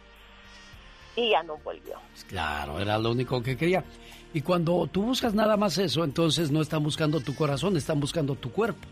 Y 1.15 1.29
ya 1.29 1.43
no 1.43 1.57
volvió. 1.57 1.97
Claro, 2.27 2.79
era 2.79 2.97
lo 2.97 3.11
único 3.11 3.43
que 3.43 3.55
quería. 3.55 3.83
Y 4.33 4.41
cuando 4.41 4.87
tú 4.87 5.03
buscas 5.03 5.33
nada 5.33 5.57
más 5.57 5.77
eso, 5.77 6.03
entonces 6.03 6.51
no 6.51 6.61
están 6.61 6.83
buscando 6.83 7.19
tu 7.19 7.35
corazón, 7.35 7.75
están 7.77 7.99
buscando 7.99 8.35
tu 8.35 8.51
cuerpo. 8.51 8.87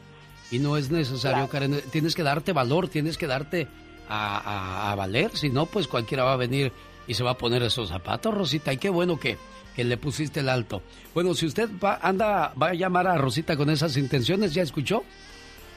Y 0.51 0.59
no 0.59 0.77
es 0.77 0.91
necesario, 0.91 1.47
Karen, 1.47 1.81
tienes 1.91 2.15
que 2.15 2.23
darte 2.23 2.53
valor, 2.53 2.89
tienes 2.89 3.17
que 3.17 3.27
darte 3.27 3.67
a, 4.09 4.91
a 4.91 4.95
valer, 4.95 5.35
si 5.37 5.49
no, 5.49 5.65
pues 5.65 5.87
cualquiera 5.87 6.23
va 6.23 6.33
a 6.33 6.37
venir 6.37 6.71
y 7.07 7.13
se 7.13 7.23
va 7.23 7.31
a 7.31 7.37
poner 7.37 7.63
esos 7.63 7.89
zapatos, 7.89 8.33
Rosita. 8.33 8.73
Y 8.73 8.77
qué 8.77 8.89
bueno 8.89 9.19
que 9.19 9.37
que 9.75 9.83
le 9.83 9.97
pusiste 9.97 10.41
el 10.41 10.49
alto. 10.49 10.81
Bueno, 11.13 11.33
si 11.33 11.45
usted 11.45 11.69
va, 11.83 11.99
anda, 12.01 12.53
va 12.61 12.69
a 12.69 12.73
llamar 12.73 13.07
a 13.07 13.17
Rosita 13.17 13.57
con 13.57 13.69
esas 13.69 13.97
intenciones, 13.97 14.53
¿ya 14.53 14.63
escuchó? 14.63 15.03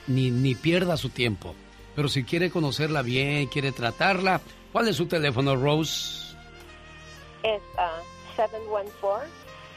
Ni, 0.06 0.30
ni 0.30 0.54
pierda 0.54 0.96
su 0.96 1.10
tiempo. 1.10 1.54
Pero 1.94 2.08
si 2.08 2.24
quiere 2.24 2.50
conocerla 2.50 3.02
bien, 3.02 3.46
quiere 3.46 3.70
tratarla, 3.72 4.40
¿cuál 4.72 4.88
es 4.88 4.96
su 4.96 5.06
teléfono, 5.06 5.54
Rose? 5.56 6.34
Es 7.42 7.60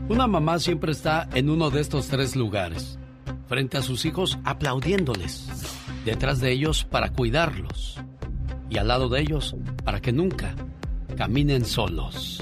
Una 0.08 0.28
mamá 0.28 0.60
siempre 0.60 0.92
está 0.92 1.28
en 1.34 1.50
uno 1.50 1.72
de 1.72 1.82
estos 1.82 2.08
tres 2.08 2.36
lugares 2.36 3.00
frente 3.48 3.78
a 3.78 3.82
sus 3.82 4.06
hijos 4.06 4.38
aplaudiéndoles, 4.44 5.48
detrás 6.06 6.40
de 6.40 6.52
ellos 6.52 6.84
para 6.84 7.12
cuidarlos 7.12 8.00
y 8.70 8.78
al 8.78 8.88
lado 8.88 9.10
de 9.10 9.22
ellos 9.22 9.56
para 9.84 10.02
que 10.02 10.12
nunca 10.12 10.56
caminen 11.16 11.66
solos. 11.66 12.42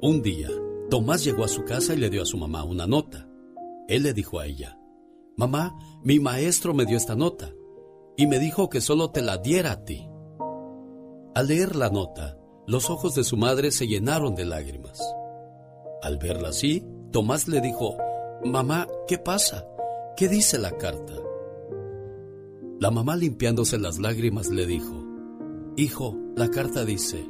Un 0.00 0.22
día, 0.22 0.48
Tomás 0.90 1.24
llegó 1.24 1.44
a 1.44 1.48
su 1.48 1.64
casa 1.64 1.94
y 1.94 1.96
le 1.96 2.10
dio 2.10 2.22
a 2.22 2.26
su 2.26 2.36
mamá 2.36 2.64
una 2.64 2.86
nota. 2.86 3.28
Él 3.88 4.02
le 4.02 4.12
dijo 4.12 4.40
a 4.40 4.46
ella, 4.46 4.78
Mamá, 5.36 5.76
mi 6.02 6.18
maestro 6.20 6.74
me 6.74 6.84
dio 6.84 6.96
esta 6.96 7.14
nota 7.14 7.50
y 8.16 8.26
me 8.26 8.38
dijo 8.38 8.68
que 8.68 8.80
solo 8.80 9.10
te 9.10 9.22
la 9.22 9.38
diera 9.38 9.72
a 9.72 9.84
ti. 9.84 10.06
Al 11.34 11.48
leer 11.48 11.76
la 11.76 11.88
nota, 11.88 12.36
los 12.66 12.90
ojos 12.90 13.14
de 13.14 13.24
su 13.24 13.36
madre 13.36 13.70
se 13.70 13.86
llenaron 13.86 14.34
de 14.34 14.44
lágrimas. 14.44 15.00
Al 16.02 16.18
verla 16.18 16.48
así, 16.48 16.84
Tomás 17.10 17.48
le 17.48 17.60
dijo, 17.60 17.96
Mamá, 18.44 18.88
¿qué 19.06 19.18
pasa? 19.18 19.68
¿Qué 20.16 20.26
dice 20.28 20.58
la 20.58 20.76
carta? 20.76 21.14
La 22.80 22.90
mamá 22.90 23.14
limpiándose 23.14 23.78
las 23.78 24.00
lágrimas 24.00 24.50
le 24.50 24.66
dijo, 24.66 25.04
Hijo, 25.76 26.18
la 26.34 26.50
carta 26.50 26.84
dice, 26.84 27.24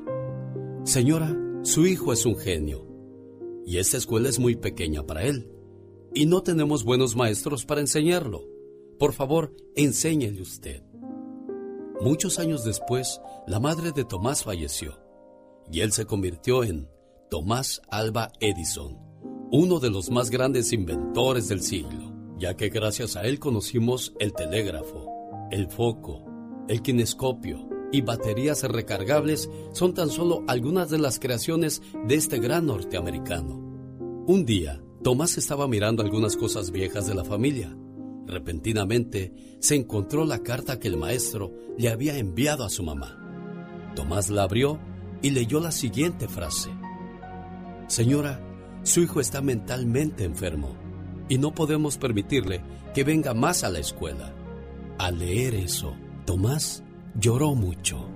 Señora, 0.84 1.36
su 1.64 1.86
hijo 1.86 2.14
es 2.14 2.24
un 2.24 2.36
genio, 2.36 2.86
y 3.66 3.76
esta 3.76 3.98
escuela 3.98 4.30
es 4.30 4.38
muy 4.38 4.56
pequeña 4.56 5.04
para 5.04 5.24
él, 5.24 5.52
y 6.14 6.24
no 6.24 6.42
tenemos 6.42 6.82
buenos 6.82 7.14
maestros 7.14 7.66
para 7.66 7.82
enseñarlo. 7.82 8.48
Por 8.98 9.12
favor, 9.12 9.54
enséñele 9.76 10.40
usted. 10.40 10.82
Muchos 12.00 12.38
años 12.38 12.64
después, 12.64 13.20
la 13.46 13.60
madre 13.60 13.92
de 13.92 14.06
Tomás 14.06 14.44
falleció, 14.44 14.98
y 15.70 15.80
él 15.80 15.92
se 15.92 16.06
convirtió 16.06 16.64
en 16.64 16.88
Tomás 17.28 17.82
Alba 17.90 18.32
Edison 18.40 19.11
uno 19.54 19.80
de 19.80 19.90
los 19.90 20.10
más 20.10 20.30
grandes 20.30 20.72
inventores 20.72 21.46
del 21.48 21.60
siglo, 21.60 22.10
ya 22.38 22.56
que 22.56 22.70
gracias 22.70 23.16
a 23.16 23.24
él 23.24 23.38
conocimos 23.38 24.14
el 24.18 24.32
telégrafo, 24.32 25.06
el 25.50 25.68
foco, 25.68 26.24
el 26.68 26.80
kinescopio 26.80 27.68
y 27.92 28.00
baterías 28.00 28.62
recargables 28.62 29.50
son 29.72 29.92
tan 29.92 30.08
solo 30.08 30.42
algunas 30.48 30.88
de 30.88 30.98
las 30.98 31.18
creaciones 31.18 31.82
de 32.08 32.14
este 32.14 32.38
gran 32.38 32.64
norteamericano. 32.64 33.56
Un 34.26 34.46
día, 34.46 34.82
Tomás 35.02 35.36
estaba 35.36 35.68
mirando 35.68 36.02
algunas 36.02 36.34
cosas 36.38 36.70
viejas 36.70 37.06
de 37.06 37.14
la 37.14 37.24
familia. 37.24 37.76
Repentinamente, 38.26 39.58
se 39.60 39.74
encontró 39.74 40.24
la 40.24 40.38
carta 40.38 40.78
que 40.78 40.88
el 40.88 40.96
maestro 40.96 41.52
le 41.76 41.90
había 41.90 42.16
enviado 42.16 42.64
a 42.64 42.70
su 42.70 42.82
mamá. 42.82 43.18
Tomás 43.94 44.30
la 44.30 44.44
abrió 44.44 44.80
y 45.20 45.28
leyó 45.28 45.60
la 45.60 45.72
siguiente 45.72 46.26
frase. 46.26 46.70
Señora, 47.88 48.40
su 48.82 49.00
hijo 49.00 49.20
está 49.20 49.40
mentalmente 49.40 50.24
enfermo 50.24 50.74
y 51.28 51.38
no 51.38 51.54
podemos 51.54 51.98
permitirle 51.98 52.62
que 52.94 53.04
venga 53.04 53.32
más 53.32 53.64
a 53.64 53.70
la 53.70 53.78
escuela. 53.78 54.34
Al 54.98 55.18
leer 55.18 55.54
eso, 55.54 55.94
Tomás 56.24 56.82
lloró 57.14 57.54
mucho. 57.54 58.08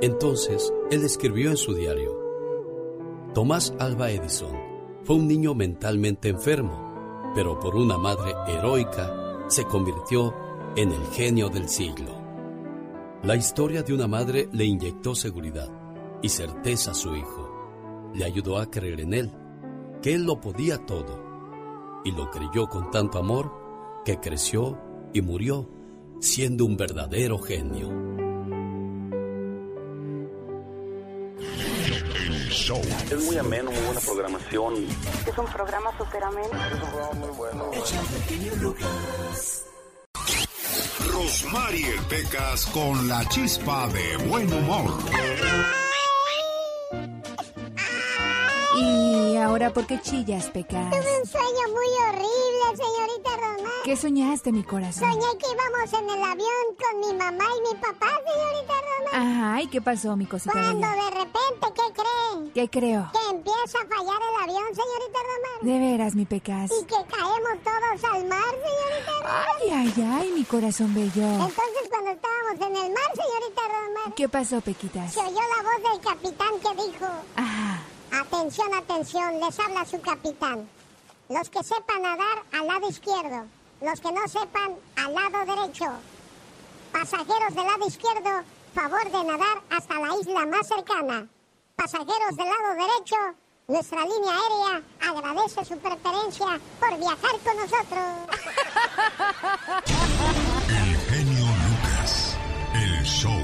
Entonces, 0.00 0.72
él 0.90 1.04
escribió 1.04 1.50
en 1.50 1.56
su 1.56 1.74
diario, 1.74 2.14
Tomás 3.32 3.74
Alba 3.78 4.10
Edison 4.10 4.54
fue 5.04 5.16
un 5.16 5.28
niño 5.28 5.54
mentalmente 5.54 6.28
enfermo, 6.28 7.32
pero 7.34 7.58
por 7.60 7.76
una 7.76 7.96
madre 7.96 8.34
heroica 8.48 9.44
se 9.48 9.64
convirtió 9.64 10.34
en 10.74 10.90
el 10.90 11.06
genio 11.12 11.48
del 11.48 11.68
siglo. 11.68 12.20
La 13.22 13.36
historia 13.36 13.82
de 13.82 13.94
una 13.94 14.08
madre 14.08 14.48
le 14.52 14.64
inyectó 14.64 15.14
seguridad 15.14 15.70
y 16.22 16.28
certeza 16.28 16.90
a 16.90 16.94
su 16.94 17.14
hijo. 17.14 18.10
Le 18.14 18.24
ayudó 18.24 18.58
a 18.58 18.70
creer 18.70 19.00
en 19.00 19.14
él 19.14 19.32
que 20.06 20.14
él 20.14 20.22
lo 20.22 20.40
podía 20.40 20.78
todo, 20.86 22.00
y 22.04 22.12
lo 22.12 22.30
creyó 22.30 22.68
con 22.68 22.92
tanto 22.92 23.18
amor 23.18 23.52
que 24.04 24.20
creció 24.20 24.78
y 25.12 25.20
murió 25.20 25.68
siendo 26.20 26.64
un 26.64 26.76
verdadero 26.76 27.40
genio. 27.40 27.88
Es 33.10 33.24
muy 33.24 33.36
ameno, 33.36 33.72
muy 33.72 33.80
buena 33.80 34.00
programación. 34.00 34.74
Es 35.26 35.38
un 35.38 35.46
programa 35.46 35.98
súper 35.98 36.22
ameno. 36.22 36.50
Es 36.52 36.82
un 36.82 36.88
programa 36.88 37.12
muy 37.14 37.30
bueno. 37.36 37.70
Rosmarie 41.12 41.94
Pecas 42.08 42.66
con 42.66 43.08
la 43.08 43.28
chispa 43.28 43.88
de 43.88 44.28
buen 44.28 44.52
humor. 44.52 45.00
Ahora 49.56 49.72
por 49.72 49.86
qué 49.86 49.98
chillas, 50.02 50.50
Pecas? 50.50 50.90
Tuve 50.90 51.20
un 51.20 51.26
sueño 51.26 51.64
muy 51.72 51.88
horrible, 52.08 52.76
señorita 52.76 53.36
Román. 53.36 53.72
¿Qué 53.84 53.96
soñaste, 53.96 54.52
mi 54.52 54.62
corazón? 54.62 55.10
Soñé 55.10 55.38
que 55.38 55.46
íbamos 55.50 55.92
en 55.94 56.10
el 56.10 56.22
avión 56.22 56.66
con 56.78 57.00
mi 57.00 57.16
mamá 57.16 57.44
y 57.56 57.74
mi 57.74 57.80
papá, 57.80 58.10
señorita 58.26 58.74
Román. 58.82 59.14
Ajá, 59.54 59.62
¿y 59.62 59.66
qué 59.68 59.80
pasó, 59.80 60.14
mi 60.14 60.26
cosita 60.26 60.52
Cuando 60.52 60.86
bella? 60.86 61.04
de 61.04 61.10
repente, 61.10 61.66
¿qué 61.74 62.02
creen? 62.02 62.50
¿Qué 62.52 62.68
creo? 62.68 63.10
Que 63.12 63.30
empieza 63.34 63.78
a 63.78 63.86
fallar 63.96 64.20
el 64.28 64.42
avión, 64.44 64.66
señorita 64.74 65.18
Román. 65.24 65.58
De 65.62 65.78
veras, 65.78 66.14
mi 66.14 66.26
Pecas. 66.26 66.70
Y 66.78 66.84
que 66.84 66.96
caemos 67.08 67.56
todos 67.64 68.12
al 68.12 68.26
mar, 68.28 68.52
señorita 68.52 69.12
Román. 69.22 69.46
Ay, 69.62 69.70
ay, 69.72 70.08
ay, 70.20 70.32
mi 70.32 70.44
corazón 70.44 70.92
bello. 70.94 71.22
Entonces, 71.32 71.88
cuando 71.88 72.10
estábamos 72.10 72.54
en 72.60 72.76
el 72.76 72.92
mar, 72.92 73.10
señorita 73.14 73.62
Román, 73.68 74.12
¿Qué 74.14 74.28
pasó, 74.28 74.60
Pequitas? 74.60 75.14
se 75.14 75.20
oyó 75.20 75.32
la 75.32 75.62
voz 75.62 75.92
del 75.92 76.00
capitán 76.02 76.52
que 76.60 76.82
dijo... 76.82 77.06
Ajá. 77.36 77.75
Atención, 78.12 78.74
atención, 78.74 79.40
les 79.40 79.58
habla 79.58 79.84
su 79.84 80.00
capitán. 80.00 80.68
Los 81.28 81.50
que 81.50 81.62
sepan 81.62 82.02
nadar 82.02 82.42
al 82.52 82.66
lado 82.66 82.88
izquierdo, 82.88 83.46
los 83.80 84.00
que 84.00 84.12
no 84.12 84.28
sepan 84.28 84.74
al 84.96 85.14
lado 85.14 85.54
derecho. 85.54 85.86
Pasajeros 86.92 87.54
del 87.54 87.66
lado 87.66 87.86
izquierdo, 87.86 88.44
favor 88.74 89.04
de 89.04 89.24
nadar 89.24 89.62
hasta 89.70 89.94
la 89.94 90.16
isla 90.20 90.46
más 90.46 90.68
cercana. 90.68 91.26
Pasajeros 91.74 92.36
del 92.36 92.46
lado 92.46 92.74
derecho, 92.74 93.16
nuestra 93.68 94.02
línea 94.02 94.32
aérea 94.32 94.82
agradece 95.10 95.64
su 95.64 95.76
preferencia 95.78 96.60
por 96.78 96.98
viajar 96.98 97.32
con 97.44 97.56
nosotros. 97.56 98.04
El 100.68 100.96
genio 100.96 101.44
Lucas. 101.44 102.38
El 102.74 103.02
show. 103.04 103.40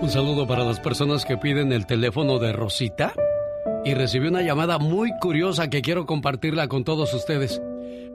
Un 0.00 0.10
saludo 0.10 0.46
para 0.46 0.64
las 0.64 0.80
personas 0.80 1.24
que 1.24 1.36
piden 1.36 1.72
el 1.72 1.86
teléfono 1.86 2.38
de 2.38 2.52
Rosita. 2.52 3.14
Y 3.84 3.94
recibí 3.94 4.28
una 4.28 4.42
llamada 4.42 4.78
muy 4.78 5.10
curiosa 5.18 5.68
que 5.68 5.82
quiero 5.82 6.06
compartirla 6.06 6.68
con 6.68 6.84
todos 6.84 7.12
ustedes. 7.14 7.60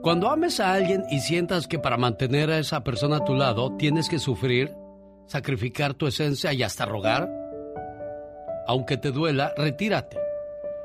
Cuando 0.00 0.30
ames 0.30 0.60
a 0.60 0.72
alguien 0.72 1.04
y 1.10 1.20
sientas 1.20 1.66
que 1.66 1.78
para 1.78 1.98
mantener 1.98 2.50
a 2.50 2.58
esa 2.58 2.84
persona 2.84 3.18
a 3.18 3.24
tu 3.24 3.34
lado 3.34 3.76
tienes 3.76 4.08
que 4.08 4.18
sufrir, 4.18 4.74
sacrificar 5.26 5.92
tu 5.92 6.06
esencia 6.06 6.52
y 6.54 6.62
hasta 6.62 6.86
rogar, 6.86 7.30
aunque 8.66 8.96
te 8.96 9.10
duela, 9.10 9.52
retírate. 9.56 10.18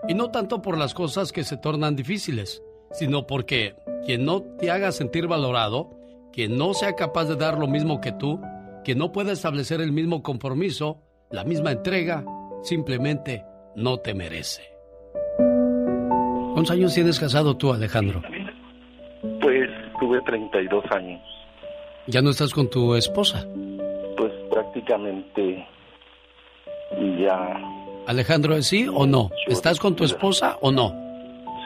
Y 0.07 0.15
no 0.15 0.31
tanto 0.31 0.61
por 0.61 0.77
las 0.77 0.93
cosas 0.93 1.31
que 1.31 1.43
se 1.43 1.57
tornan 1.57 1.95
difíciles, 1.95 2.61
sino 2.91 3.25
porque 3.25 3.75
quien 4.05 4.25
no 4.25 4.41
te 4.41 4.69
haga 4.69 4.91
sentir 4.91 5.27
valorado, 5.27 5.97
quien 6.33 6.57
no 6.57 6.73
sea 6.73 6.95
capaz 6.95 7.25
de 7.25 7.37
dar 7.37 7.57
lo 7.57 7.67
mismo 7.67 8.01
que 8.01 8.11
tú, 8.11 8.41
quien 8.83 8.97
no 8.97 9.13
pueda 9.13 9.31
establecer 9.31 9.79
el 9.79 9.93
mismo 9.93 10.23
compromiso, 10.23 11.01
la 11.29 11.45
misma 11.45 11.71
entrega, 11.71 12.25
simplemente 12.63 13.45
no 13.75 13.99
te 13.99 14.13
merece. 14.13 14.72
¿Cuántos 16.63 16.77
años 16.77 16.93
tienes 16.93 17.19
casado 17.19 17.57
tú, 17.57 17.73
Alejandro? 17.73 18.21
Pues 19.41 19.69
tuve 19.99 20.21
32 20.21 20.85
años. 20.91 21.21
¿Ya 22.07 22.21
no 22.21 22.29
estás 22.29 22.53
con 22.53 22.69
tu 22.69 22.95
esposa? 22.95 23.45
Pues 24.15 24.31
prácticamente 24.49 25.67
ya. 27.19 27.59
Alejandro, 28.07 28.61
¿sí 28.61 28.87
o 28.87 29.05
no? 29.05 29.29
¿Estás 29.47 29.77
con 29.77 29.93
tu 29.97 30.05
esposa 30.05 30.57
o 30.61 30.71
no? 30.71 30.93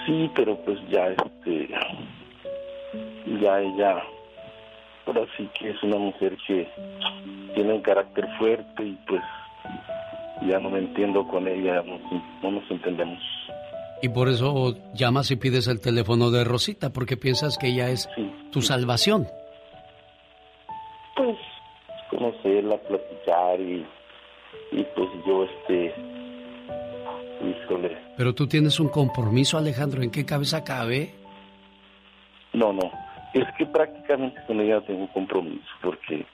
Sí, 0.07 0.31
pero 0.35 0.57
pues 0.65 0.79
ya 0.89 1.09
este. 1.09 1.69
Ya 3.39 3.61
ella. 3.61 4.01
Ahora 5.05 5.27
sí 5.37 5.47
que 5.59 5.69
es 5.69 5.83
una 5.83 5.97
mujer 5.97 6.35
que 6.47 6.67
tiene 7.53 7.71
un 7.71 7.81
carácter 7.81 8.27
fuerte 8.39 8.83
y 8.83 8.97
pues 9.07 9.21
ya 10.41 10.59
no 10.59 10.71
me 10.71 10.79
entiendo 10.79 11.27
con 11.27 11.47
ella, 11.47 11.83
no, 11.83 11.99
no 12.41 12.49
nos 12.49 12.71
entendemos. 12.71 13.36
Y 14.01 14.09
por 14.09 14.29
eso 14.29 14.75
llamas 14.93 15.31
y 15.31 15.35
pides 15.35 15.67
el 15.67 15.81
teléfono 15.81 16.29
de 16.29 16.43
Rosita, 16.43 16.91
porque 16.91 17.17
piensas 17.17 17.57
que 17.57 17.67
ella 17.67 17.89
es 17.89 18.07
tu 18.51 18.61
salvación. 18.61 19.27
Pues 21.15 21.37
conocerla, 22.09 22.77
platicar 22.77 23.59
y, 23.59 23.85
y 24.71 24.83
pues 24.95 25.09
yo 25.25 25.43
este... 25.43 25.93
Híjole. 27.43 27.97
Pero 28.17 28.33
tú 28.33 28.47
tienes 28.47 28.79
un 28.79 28.89
compromiso, 28.89 29.57
Alejandro, 29.57 30.01
¿en 30.01 30.11
qué 30.11 30.25
cabeza 30.25 30.63
cabe? 30.63 31.13
No, 32.53 32.73
no, 32.73 32.91
es 33.33 33.45
que 33.57 33.65
prácticamente 33.67 34.41
con 34.47 34.59
ella 34.59 34.81
tengo 34.81 35.01
un 35.01 35.07
compromiso, 35.07 35.67
porque 35.81 36.25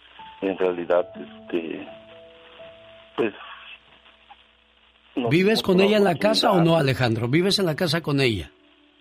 en 0.41 0.57
realidad, 0.57 1.09
este, 1.15 1.85
pues 3.17 3.33
¿Vives 5.15 5.61
con 5.61 5.79
ella 5.79 5.97
en 5.97 6.03
la 6.03 6.15
casa 6.15 6.51
o 6.51 6.63
no, 6.63 6.75
Alejandro? 6.75 7.27
¿Vives 7.27 7.59
en 7.59 7.65
la 7.65 7.75
casa 7.75 8.01
con 8.01 8.19
ella? 8.19 8.51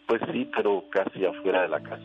Pues 0.06 0.20
sí, 0.32 0.48
pero 0.54 0.84
casi 0.90 1.24
afuera 1.24 1.62
de 1.62 1.68
la 1.68 1.82
casa. 1.82 2.02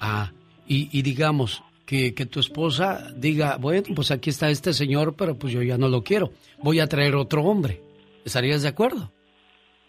Ah, 0.00 0.30
y, 0.66 0.88
y 0.96 1.02
digamos 1.02 1.62
que, 1.84 2.14
que, 2.14 2.26
tu 2.26 2.40
esposa 2.40 3.12
diga, 3.14 3.56
bueno, 3.58 3.88
pues 3.94 4.10
aquí 4.10 4.30
está 4.30 4.48
este 4.48 4.72
señor, 4.72 5.14
pero 5.16 5.38
pues 5.38 5.52
yo 5.52 5.62
ya 5.62 5.76
no 5.76 5.88
lo 5.88 6.02
quiero. 6.02 6.30
Voy 6.62 6.80
a 6.80 6.86
traer 6.86 7.14
otro 7.14 7.42
hombre. 7.42 7.82
¿Estarías 8.24 8.62
de 8.62 8.68
acuerdo? 8.68 9.12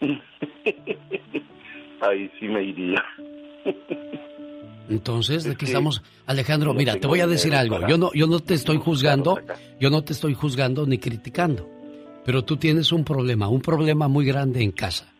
Ahí 2.00 2.30
sí 2.38 2.48
me 2.48 2.62
iría. 2.62 3.02
Entonces, 4.88 5.44
¿de 5.44 5.56
qué 5.56 5.64
estamos? 5.64 6.02
Alejandro, 6.26 6.74
mira, 6.74 6.96
te 6.96 7.06
voy 7.06 7.20
a 7.20 7.26
decir 7.26 7.54
algo. 7.54 7.86
Yo 7.88 7.96
no, 7.96 8.10
yo 8.12 8.26
no 8.26 8.40
te 8.40 8.54
estoy 8.54 8.76
juzgando, 8.76 9.40
yo 9.80 9.88
no 9.88 10.04
te 10.04 10.12
estoy 10.12 10.34
juzgando 10.34 10.86
ni 10.86 10.98
criticando. 10.98 11.73
Pero 12.24 12.44
tú 12.44 12.56
tienes 12.56 12.92
un 12.92 13.04
problema, 13.04 13.48
un 13.48 13.60
problema 13.60 14.08
muy 14.08 14.24
grande 14.24 14.62
en 14.62 14.72
casa 14.72 15.12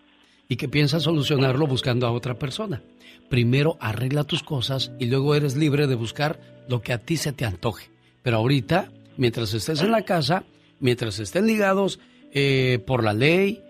y 0.48 0.56
que 0.56 0.68
piensas 0.68 1.04
solucionarlo 1.04 1.66
buscando 1.66 2.06
a 2.06 2.12
otra 2.12 2.38
persona. 2.38 2.82
Primero 3.28 3.76
arregla 3.80 4.24
tus 4.24 4.42
cosas 4.42 4.92
y 4.98 5.06
luego 5.06 5.34
eres 5.34 5.56
libre 5.56 5.86
de 5.86 5.94
buscar 5.94 6.40
lo 6.68 6.82
que 6.82 6.92
a 6.92 6.98
ti 6.98 7.16
se 7.16 7.32
te 7.32 7.44
antoje. 7.44 7.90
Pero 8.22 8.38
ahorita, 8.38 8.90
mientras 9.16 9.52
estés 9.54 9.80
en 9.82 9.90
la 9.90 10.02
casa, 10.02 10.44
mientras 10.80 11.18
estén 11.18 11.46
ligados 11.46 11.98
eh, 12.32 12.82
por 12.86 13.04
la 13.04 13.12
ley, 13.12 13.62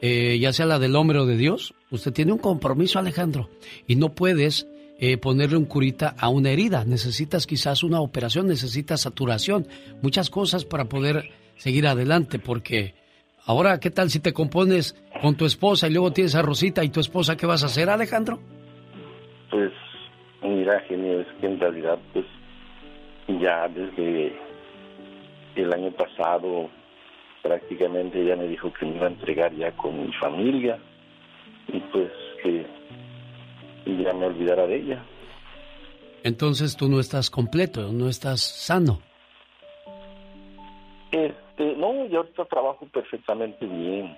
eh, 0.00 0.38
ya 0.40 0.52
sea 0.52 0.66
la 0.66 0.78
del 0.78 0.96
hombre 0.96 1.18
o 1.18 1.26
de 1.26 1.36
Dios, 1.36 1.74
usted 1.90 2.12
tiene 2.12 2.32
un 2.32 2.38
compromiso, 2.38 2.98
Alejandro, 2.98 3.50
y 3.86 3.96
no 3.96 4.14
puedes 4.14 4.66
eh, 4.98 5.16
ponerle 5.16 5.56
un 5.56 5.64
curita 5.64 6.14
a 6.18 6.28
una 6.28 6.50
herida. 6.50 6.84
Necesitas 6.84 7.46
quizás 7.46 7.82
una 7.82 8.00
operación, 8.00 8.46
necesitas 8.46 9.02
saturación, 9.02 9.66
muchas 10.02 10.30
cosas 10.30 10.64
para 10.64 10.86
poder 10.88 11.30
seguir 11.62 11.86
adelante, 11.86 12.40
porque 12.40 12.92
ahora, 13.46 13.78
¿qué 13.78 13.90
tal 13.90 14.10
si 14.10 14.18
te 14.18 14.32
compones 14.32 15.00
con 15.20 15.36
tu 15.36 15.44
esposa 15.44 15.86
y 15.86 15.92
luego 15.92 16.12
tienes 16.12 16.34
a 16.34 16.42
Rosita 16.42 16.82
y 16.82 16.88
tu 16.88 16.98
esposa, 16.98 17.36
¿qué 17.36 17.46
vas 17.46 17.62
a 17.62 17.66
hacer, 17.66 17.88
Alejandro? 17.88 18.40
Pues, 19.48 19.70
mira, 20.42 20.80
genio, 20.88 21.20
es 21.20 21.28
que 21.40 21.46
en 21.46 21.60
realidad, 21.60 22.00
pues, 22.12 22.26
ya 23.40 23.68
desde 23.68 24.32
el 25.54 25.72
año 25.72 25.92
pasado, 25.92 26.68
prácticamente 27.44 28.20
ella 28.20 28.34
me 28.34 28.48
dijo 28.48 28.72
que 28.72 28.84
me 28.84 28.96
iba 28.96 29.06
a 29.06 29.10
entregar 29.10 29.54
ya 29.54 29.70
con 29.76 30.04
mi 30.04 30.12
familia, 30.14 30.80
y 31.68 31.78
pues 31.92 32.10
que 32.42 32.66
ya 33.86 34.12
me 34.14 34.26
olvidara 34.26 34.66
de 34.66 34.76
ella. 34.78 35.04
Entonces 36.24 36.76
tú 36.76 36.88
no 36.88 36.98
estás 36.98 37.30
completo, 37.30 37.92
no 37.92 38.08
estás 38.08 38.40
sano. 38.40 39.00
Este, 41.52 41.76
no, 41.76 42.06
yo 42.06 42.18
ahorita 42.18 42.44
trabajo 42.46 42.86
perfectamente 42.92 43.66
bien. 43.66 44.16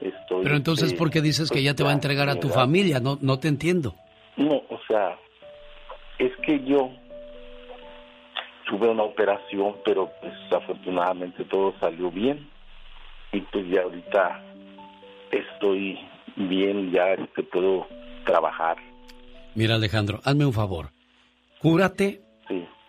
Estoy, 0.00 0.42
Pero 0.42 0.56
entonces, 0.56 0.86
este, 0.88 0.98
¿por 0.98 1.10
qué 1.10 1.20
dices 1.20 1.50
que 1.50 1.62
ya 1.62 1.74
te 1.74 1.84
va 1.84 1.90
a 1.90 1.94
entregar 1.94 2.28
a 2.28 2.36
tu 2.36 2.48
familia? 2.48 3.00
No, 3.00 3.18
no 3.20 3.38
te 3.38 3.48
entiendo. 3.48 3.94
No, 4.36 4.56
o 4.68 4.80
sea, 4.88 5.16
es 6.18 6.32
que 6.44 6.62
yo 6.64 6.90
tuve 8.68 8.88
una 8.88 9.04
operación, 9.04 9.76
pero 9.84 10.10
pues 10.20 10.34
afortunadamente 10.50 11.44
todo 11.44 11.74
salió 11.78 12.10
bien. 12.10 12.48
Y 13.32 13.40
pues 13.40 13.64
ya 13.68 13.82
ahorita 13.82 14.42
estoy 15.30 15.98
bien, 16.36 16.90
ya 16.90 17.12
este, 17.14 17.44
puedo 17.44 17.86
trabajar. 18.26 18.76
Mira, 19.54 19.76
Alejandro, 19.76 20.20
hazme 20.24 20.44
un 20.44 20.52
favor. 20.52 20.90
Cúrate. 21.60 22.22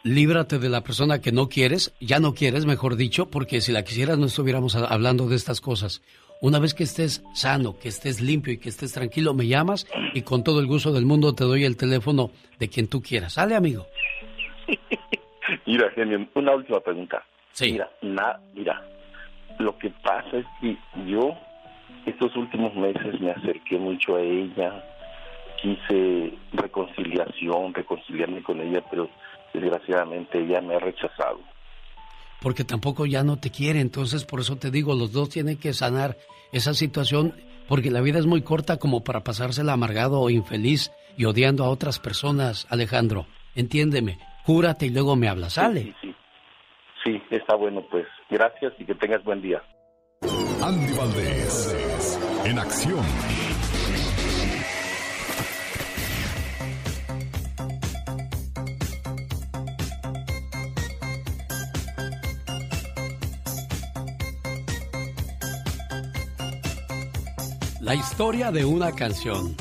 Líbrate 0.05 0.59
de 0.59 0.67
la 0.67 0.81
persona 0.81 1.21
que 1.21 1.31
no 1.31 1.47
quieres, 1.47 1.95
ya 2.01 2.19
no 2.19 2.33
quieres, 2.33 2.65
mejor 2.65 2.97
dicho, 2.97 3.29
porque 3.29 3.61
si 3.61 3.71
la 3.71 3.83
quisieras 3.83 4.17
no 4.17 4.25
estuviéramos 4.25 4.75
hablando 4.75 5.29
de 5.29 5.37
estas 5.37 5.61
cosas. 5.61 6.01
Una 6.41 6.59
vez 6.59 6.73
que 6.73 6.83
estés 6.83 7.23
sano, 7.33 7.79
que 7.79 7.87
estés 7.87 8.19
limpio 8.19 8.51
y 8.51 8.57
que 8.57 8.67
estés 8.67 8.91
tranquilo, 8.91 9.33
me 9.33 9.47
llamas 9.47 9.87
y 10.13 10.23
con 10.23 10.43
todo 10.43 10.59
el 10.59 10.67
gusto 10.67 10.91
del 10.91 11.05
mundo 11.05 11.33
te 11.33 11.45
doy 11.45 11.63
el 11.63 11.77
teléfono 11.77 12.31
de 12.59 12.67
quien 12.67 12.89
tú 12.89 13.01
quieras. 13.01 13.35
¿Sale, 13.35 13.55
amigo? 13.55 13.85
Mira, 15.65 15.89
genio, 15.91 16.27
una 16.33 16.53
última 16.53 16.81
pregunta. 16.81 17.23
Sí. 17.53 17.71
Mira, 17.71 17.89
na, 18.01 18.39
mira, 18.53 18.81
lo 19.59 19.77
que 19.77 19.89
pasa 20.03 20.37
es 20.37 20.45
que 20.59 20.75
yo 21.05 21.33
estos 22.05 22.35
últimos 22.35 22.75
meses 22.75 23.21
me 23.21 23.31
acerqué 23.31 23.77
mucho 23.77 24.17
a 24.17 24.21
ella, 24.21 24.83
quise 25.61 26.33
reconciliación, 26.51 27.73
reconciliarme 27.73 28.43
con 28.43 28.59
ella, 28.59 28.83
pero 28.89 29.09
desgraciadamente 29.53 30.39
ella 30.39 30.61
me 30.61 30.75
ha 30.75 30.79
rechazado. 30.79 31.39
Porque 32.41 32.63
tampoco 32.63 33.05
ya 33.05 33.23
no 33.23 33.37
te 33.37 33.51
quiere, 33.51 33.79
entonces 33.79 34.25
por 34.25 34.41
eso 34.41 34.57
te 34.57 34.71
digo, 34.71 34.95
los 34.95 35.13
dos 35.13 35.29
tienen 35.29 35.57
que 35.57 35.73
sanar 35.73 36.17
esa 36.51 36.73
situación, 36.73 37.33
porque 37.67 37.91
la 37.91 38.01
vida 38.01 38.19
es 38.19 38.25
muy 38.25 38.41
corta 38.41 38.77
como 38.77 39.03
para 39.03 39.23
pasársela 39.23 39.73
amargado 39.73 40.19
o 40.19 40.29
infeliz 40.29 40.91
y 41.17 41.25
odiando 41.25 41.63
a 41.63 41.69
otras 41.69 41.99
personas, 41.99 42.67
Alejandro. 42.69 43.27
Entiéndeme, 43.55 44.17
cúrate 44.45 44.87
y 44.87 44.89
luego 44.89 45.15
me 45.15 45.29
hablas, 45.29 45.53
¿sale? 45.53 45.81
Sí, 45.83 45.95
sí, 46.01 46.15
sí, 47.03 47.21
está 47.29 47.55
bueno, 47.55 47.85
pues 47.89 48.05
gracias 48.29 48.73
y 48.79 48.85
que 48.85 48.95
tengas 48.95 49.23
buen 49.23 49.41
día. 49.41 49.61
Andy 50.61 50.93
Valdés, 50.97 52.19
en 52.45 52.59
acción. 52.59 53.03
La 67.83 67.95
historia 67.95 68.49
de 68.49 68.63
una 68.63 68.93
canción. 68.93 69.57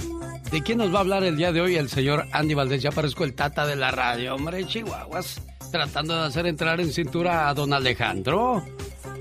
¿De 0.53 0.62
quién 0.62 0.79
nos 0.79 0.95
va 0.95 0.99
a 0.99 1.01
hablar 1.01 1.25
el 1.25 1.37
día 1.37 1.51
de 1.51 1.61
hoy 1.61 1.75
el 1.75 1.89
señor 1.89 2.25
Andy 2.31 2.55
Valdés? 2.55 2.81
Ya 2.81 2.93
parezco 2.93 3.25
el 3.25 3.35
tata 3.35 3.66
de 3.66 3.75
la 3.75 3.91
radio, 3.91 4.37
hombre, 4.37 4.64
Chihuahuas, 4.64 5.43
tratando 5.73 6.14
de 6.14 6.27
hacer 6.27 6.47
entrar 6.47 6.81
en 6.81 6.93
cintura 6.93 7.49
a 7.49 7.55
don 7.55 7.73
Alejandro. 7.73 8.64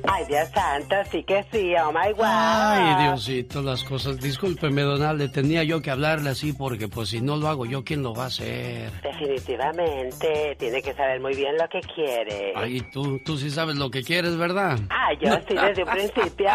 Ay, 0.08 0.26
Dios 0.28 0.50
santo, 0.54 0.96
sí 1.12 1.24
que 1.24 1.46
sí, 1.52 1.74
oh 1.84 1.92
my 1.92 2.12
God. 2.14 2.26
Ay, 2.26 3.04
Diosito, 3.06 3.62
las 3.62 3.84
cosas. 3.84 4.20
Discúlpeme, 4.20 4.82
Donald, 4.82 5.20
le 5.20 5.30
tenía 5.30 5.64
yo 5.64 5.82
que 5.82 5.92
hablarle 5.92 6.30
así 6.32 6.54
porque 6.54 6.88
pues 6.88 7.10
si 7.10 7.22
no 7.22 7.38
lo 7.38 7.48
hago 7.48 7.66
yo, 7.66 7.84
¿quién 7.84 8.02
lo 8.02 8.14
va 8.14 8.24
a 8.24 8.28
hacer? 8.28 8.92
Definitivamente, 9.02 10.56
tiene 10.58 10.82
que 10.82 10.94
saber 10.94 11.20
muy 11.20 11.36
bien 11.36 11.56
lo 11.58 11.68
que 11.70 11.82
quiere. 11.82 12.54
Ay, 12.56 12.82
tú, 12.92 13.20
tú 13.26 13.38
sí 13.38 13.50
sabes 13.50 13.76
lo 13.76 13.90
que 13.90 14.04
quieres, 14.04 14.38
¿verdad? 14.38 14.80
Ah, 14.90 15.14
yo 15.20 15.34
sí 15.48 15.56
desde 15.56 15.84
un 15.84 15.90
principio. 15.94 16.50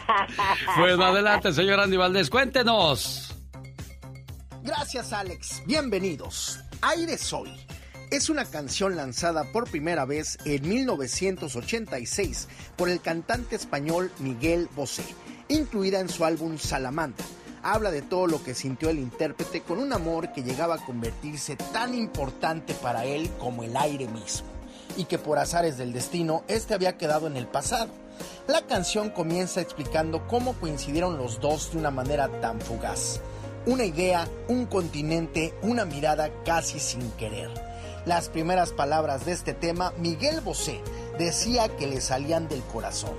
bueno, 0.78 1.04
adelante, 1.04 1.52
señor 1.52 1.80
Andy 1.80 1.96
Valdés, 1.96 2.30
cuéntenos. 2.30 3.34
Gracias, 4.62 5.12
Alex. 5.12 5.62
Bienvenidos. 5.66 6.60
Aire 6.80 7.18
Soy 7.18 7.50
es 8.12 8.28
una 8.28 8.44
canción 8.44 8.94
lanzada 8.94 9.42
por 9.52 9.70
primera 9.70 10.04
vez 10.04 10.36
en 10.44 10.68
1986 10.68 12.46
por 12.76 12.90
el 12.90 13.00
cantante 13.00 13.56
español 13.56 14.12
Miguel 14.18 14.68
Bosé, 14.76 15.02
incluida 15.48 15.98
en 15.98 16.10
su 16.10 16.26
álbum 16.26 16.58
Salamandra. 16.58 17.24
Habla 17.62 17.90
de 17.90 18.02
todo 18.02 18.26
lo 18.26 18.44
que 18.44 18.54
sintió 18.54 18.90
el 18.90 18.98
intérprete 18.98 19.62
con 19.62 19.78
un 19.78 19.94
amor 19.94 20.30
que 20.34 20.42
llegaba 20.42 20.74
a 20.74 20.84
convertirse 20.84 21.56
tan 21.56 21.94
importante 21.94 22.74
para 22.74 23.06
él 23.06 23.30
como 23.38 23.62
el 23.62 23.74
aire 23.78 24.06
mismo, 24.08 24.48
y 24.98 25.06
que 25.06 25.18
por 25.18 25.38
azares 25.38 25.78
del 25.78 25.94
destino 25.94 26.44
este 26.48 26.74
había 26.74 26.98
quedado 26.98 27.28
en 27.28 27.38
el 27.38 27.46
pasado. 27.46 27.94
La 28.46 28.66
canción 28.66 29.08
comienza 29.08 29.62
explicando 29.62 30.28
cómo 30.28 30.52
coincidieron 30.60 31.16
los 31.16 31.40
dos 31.40 31.72
de 31.72 31.78
una 31.78 31.90
manera 31.90 32.28
tan 32.42 32.60
fugaz. 32.60 33.22
Una 33.64 33.86
idea, 33.86 34.28
un 34.48 34.66
continente, 34.66 35.54
una 35.62 35.86
mirada 35.86 36.30
casi 36.44 36.78
sin 36.78 37.10
querer. 37.12 37.71
Las 38.04 38.28
primeras 38.28 38.72
palabras 38.72 39.24
de 39.24 39.32
este 39.32 39.54
tema, 39.54 39.92
Miguel 39.96 40.40
Bosé 40.40 40.80
decía 41.18 41.68
que 41.76 41.86
le 41.86 42.00
salían 42.00 42.48
del 42.48 42.60
corazón. 42.62 43.14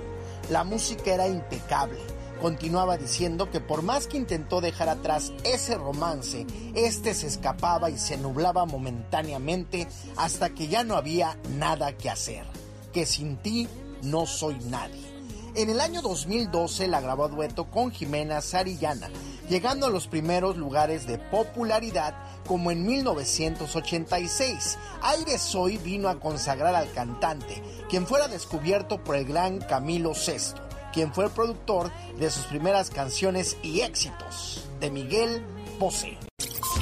La 0.50 0.62
música 0.62 1.14
era 1.14 1.26
impecable. 1.26 1.98
Continuaba 2.42 2.98
diciendo 2.98 3.50
que 3.50 3.60
por 3.60 3.80
más 3.80 4.06
que 4.06 4.18
intentó 4.18 4.60
dejar 4.60 4.90
atrás 4.90 5.32
ese 5.44 5.76
romance, 5.76 6.46
este 6.74 7.14
se 7.14 7.28
escapaba 7.28 7.88
y 7.88 7.96
se 7.96 8.18
nublaba 8.18 8.66
momentáneamente 8.66 9.88
hasta 10.16 10.50
que 10.50 10.68
ya 10.68 10.84
no 10.84 10.96
había 10.96 11.38
nada 11.56 11.96
que 11.96 12.10
hacer. 12.10 12.44
Que 12.92 13.06
sin 13.06 13.38
ti 13.38 13.66
no 14.02 14.26
soy 14.26 14.58
nadie. 14.66 15.14
En 15.54 15.70
el 15.70 15.80
año 15.80 16.02
2012 16.02 16.88
la 16.88 17.00
grabó 17.00 17.28
dueto 17.28 17.70
con 17.70 17.90
Jimena 17.90 18.42
Sarillana, 18.42 19.08
llegando 19.48 19.86
a 19.86 19.90
los 19.90 20.06
primeros 20.06 20.56
lugares 20.56 21.06
de 21.06 21.18
popularidad 21.18 22.14
como 22.46 22.70
en 22.70 22.86
1986. 22.86 24.78
Aire 25.02 25.38
Soy 25.38 25.78
vino 25.78 26.08
a 26.08 26.20
consagrar 26.20 26.74
al 26.74 26.90
cantante, 26.92 27.62
quien 27.88 28.06
fuera 28.06 28.28
descubierto 28.28 29.02
por 29.02 29.16
el 29.16 29.24
gran 29.24 29.60
Camilo 29.60 30.12
VI, 30.12 30.60
quien 30.92 31.12
fue 31.12 31.26
el 31.26 31.30
productor 31.30 31.90
de 32.18 32.30
sus 32.30 32.44
primeras 32.46 32.90
canciones 32.90 33.56
y 33.62 33.80
éxitos, 33.80 34.66
de 34.80 34.90
Miguel 34.90 35.44
Bosé. 35.78 36.18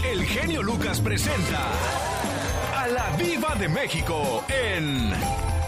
El 0.05 0.25
genio 0.25 0.63
Lucas 0.63 1.01
presenta 1.01 1.71
a 2.77 2.89
la 2.89 3.11
Viva 3.17 3.55
de 3.55 3.69
México 3.69 4.45
en 4.49 5.13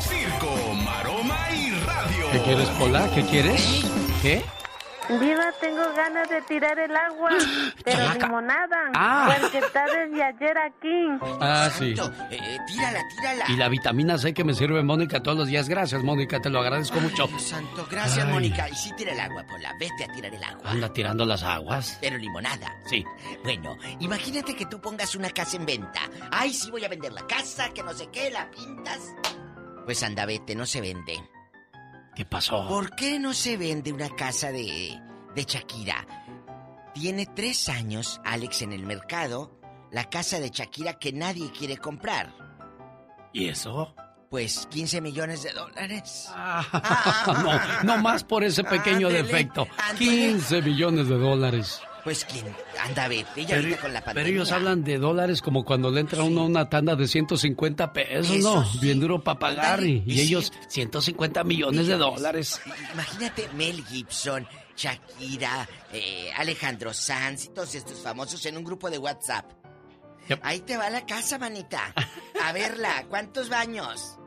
Circo, 0.01 0.75
Maroma 0.85 1.51
y 1.53 1.71
Radio. 1.71 2.31
¿Qué 2.33 2.43
quieres, 2.43 2.69
Pola? 2.71 3.09
¿Qué 3.15 3.23
quieres? 3.23 3.85
¿Qué? 4.21 4.43
Viva, 5.09 5.53
tengo 5.61 5.83
ganas 5.95 6.29
de 6.31 6.41
tirar 6.43 6.79
el 6.79 6.97
agua, 6.97 7.31
pero 7.85 8.15
limonada, 8.15 8.91
Ah. 8.95 9.37
porque 9.41 9.59
está 9.59 9.85
desde 9.85 10.23
ayer 10.23 10.57
aquí. 10.59 11.09
Ah, 11.41 11.69
sí. 11.77 11.95
Eh, 12.31 12.59
tírala, 12.67 13.01
tírala. 13.15 13.45
Y 13.49 13.57
la 13.57 13.69
vitamina 13.69 14.17
C 14.17 14.33
que 14.33 14.45
me 14.45 14.55
sirve 14.55 14.83
Mónica 14.83 15.23
todos 15.23 15.37
los 15.37 15.49
días. 15.49 15.69
Gracias, 15.69 16.03
Mónica, 16.03 16.41
te 16.41 16.49
lo 16.49 16.61
agradezco 16.61 17.01
mucho. 17.01 17.27
Dios 17.27 17.43
santo, 17.43 17.87
gracias, 17.91 18.25
Ay. 18.27 18.33
Mónica. 18.33 18.69
Y 18.69 18.75
sí 18.75 18.93
tira 18.97 19.13
el 19.13 19.21
agua, 19.21 19.45
Pola. 19.47 19.75
Vete 19.79 20.05
a 20.05 20.13
tirar 20.13 20.35
el 20.35 20.43
agua. 20.43 20.71
Anda 20.71 20.93
tirando 20.93 21.25
las 21.27 21.43
aguas. 21.43 21.99
Pero 22.01 22.17
limonada. 22.17 22.75
Sí. 22.87 23.05
Bueno, 23.43 23.77
imagínate 24.01 24.57
que 24.57 24.65
tú 24.67 24.81
pongas 24.81 25.15
una 25.15 25.29
casa 25.31 25.57
en 25.59 25.67
venta. 25.67 26.01
Ay, 26.31 26.53
sí 26.55 26.71
voy 26.71 26.85
a 26.85 26.89
vender 26.89 27.13
la 27.13 27.27
casa, 27.27 27.69
que 27.75 27.83
no 27.83 27.93
sé 27.93 28.09
qué, 28.11 28.31
la 28.31 28.51
pintas. 28.51 29.01
Pues 29.85 30.03
anda, 30.03 30.25
vete, 30.25 30.55
no 30.55 30.65
se 30.65 30.81
vende. 30.81 31.23
¿Qué 32.15 32.25
pasó? 32.25 32.67
¿Por 32.69 32.95
qué 32.95 33.19
no 33.19 33.33
se 33.35 33.57
vende 33.57 33.93
una 33.93 34.09
casa 34.11 34.53
de, 34.53 35.01
de 35.35 35.45
Shakira? 35.45 36.07
Tiene 36.95 37.27
tres 37.27 37.69
años, 37.69 38.21
Alex, 38.25 38.63
en 38.63 38.73
el 38.73 38.85
mercado, 38.87 39.59
la 39.91 40.05
casa 40.09 40.39
de 40.39 40.51
Shakira 40.51 40.95
que 40.95 41.13
nadie 41.13 41.51
quiere 41.51 41.77
comprar. 41.77 42.33
¿Y 43.33 43.49
eso? 43.49 43.95
Pues 44.31 44.67
15 44.71 45.01
millones 45.01 45.43
de 45.43 45.53
dólares. 45.53 46.31
no, 47.27 47.61
no 47.83 47.99
más 47.99 48.23
por 48.25 48.45
ese 48.45 48.63
pequeño 48.65 49.09
Ándele, 49.09 49.23
defecto. 49.25 49.67
ándele. 49.89 50.11
15 50.11 50.63
millones 50.63 51.09
de 51.09 51.19
dólares. 51.19 51.81
Pues 52.05 52.25
quién, 52.27 52.45
anda, 52.83 53.09
vete, 53.09 53.41
ella 53.41 53.57
Pero, 53.63 53.81
con 53.81 53.93
la 53.95 54.01
pero 54.01 54.05
pandemia. 54.17 54.31
ellos 54.33 54.53
hablan 54.53 54.85
de 54.85 54.99
dólares 54.99 55.41
como 55.41 55.65
cuando 55.65 55.91
le 55.91 56.01
entra 56.01 56.23
uno 56.23 56.43
a 56.43 56.45
una 56.45 56.69
tanda 56.69 56.95
de 56.95 57.09
150 57.09 57.93
pesos, 57.95 58.37
Eso 58.37 58.57
¿no? 58.57 58.65
sí. 58.67 58.79
Bien 58.79 59.01
duro 59.01 59.25
para 59.25 59.39
pagar. 59.39 59.83
Y, 59.85 60.03
y 60.07 60.15
y 60.15 60.21
ellos 60.21 60.53
150 60.69 61.43
millones 61.45 61.87
de 61.87 61.97
dólares. 61.97 62.61
Imagínate 62.93 63.49
Mel 63.55 63.83
Gibson, 63.87 64.47
Shakira, 64.77 65.67
eh, 65.95 66.31
Alejandro 66.37 66.93
Sanz 66.93 67.47
y 67.47 67.49
todos 67.49 67.75
estos 67.75 67.99
famosos 68.01 68.45
en 68.45 68.59
un 68.59 68.65
grupo 68.65 68.91
de 68.91 68.99
WhatsApp. 68.99 69.47
Ahí 70.43 70.61
te 70.61 70.77
va 70.77 70.91
la 70.91 71.07
casa, 71.07 71.39
manita. 71.39 71.93
A 72.43 72.53
verla, 72.53 73.07
¿cuántos 73.09 73.49
baños? 73.49 74.19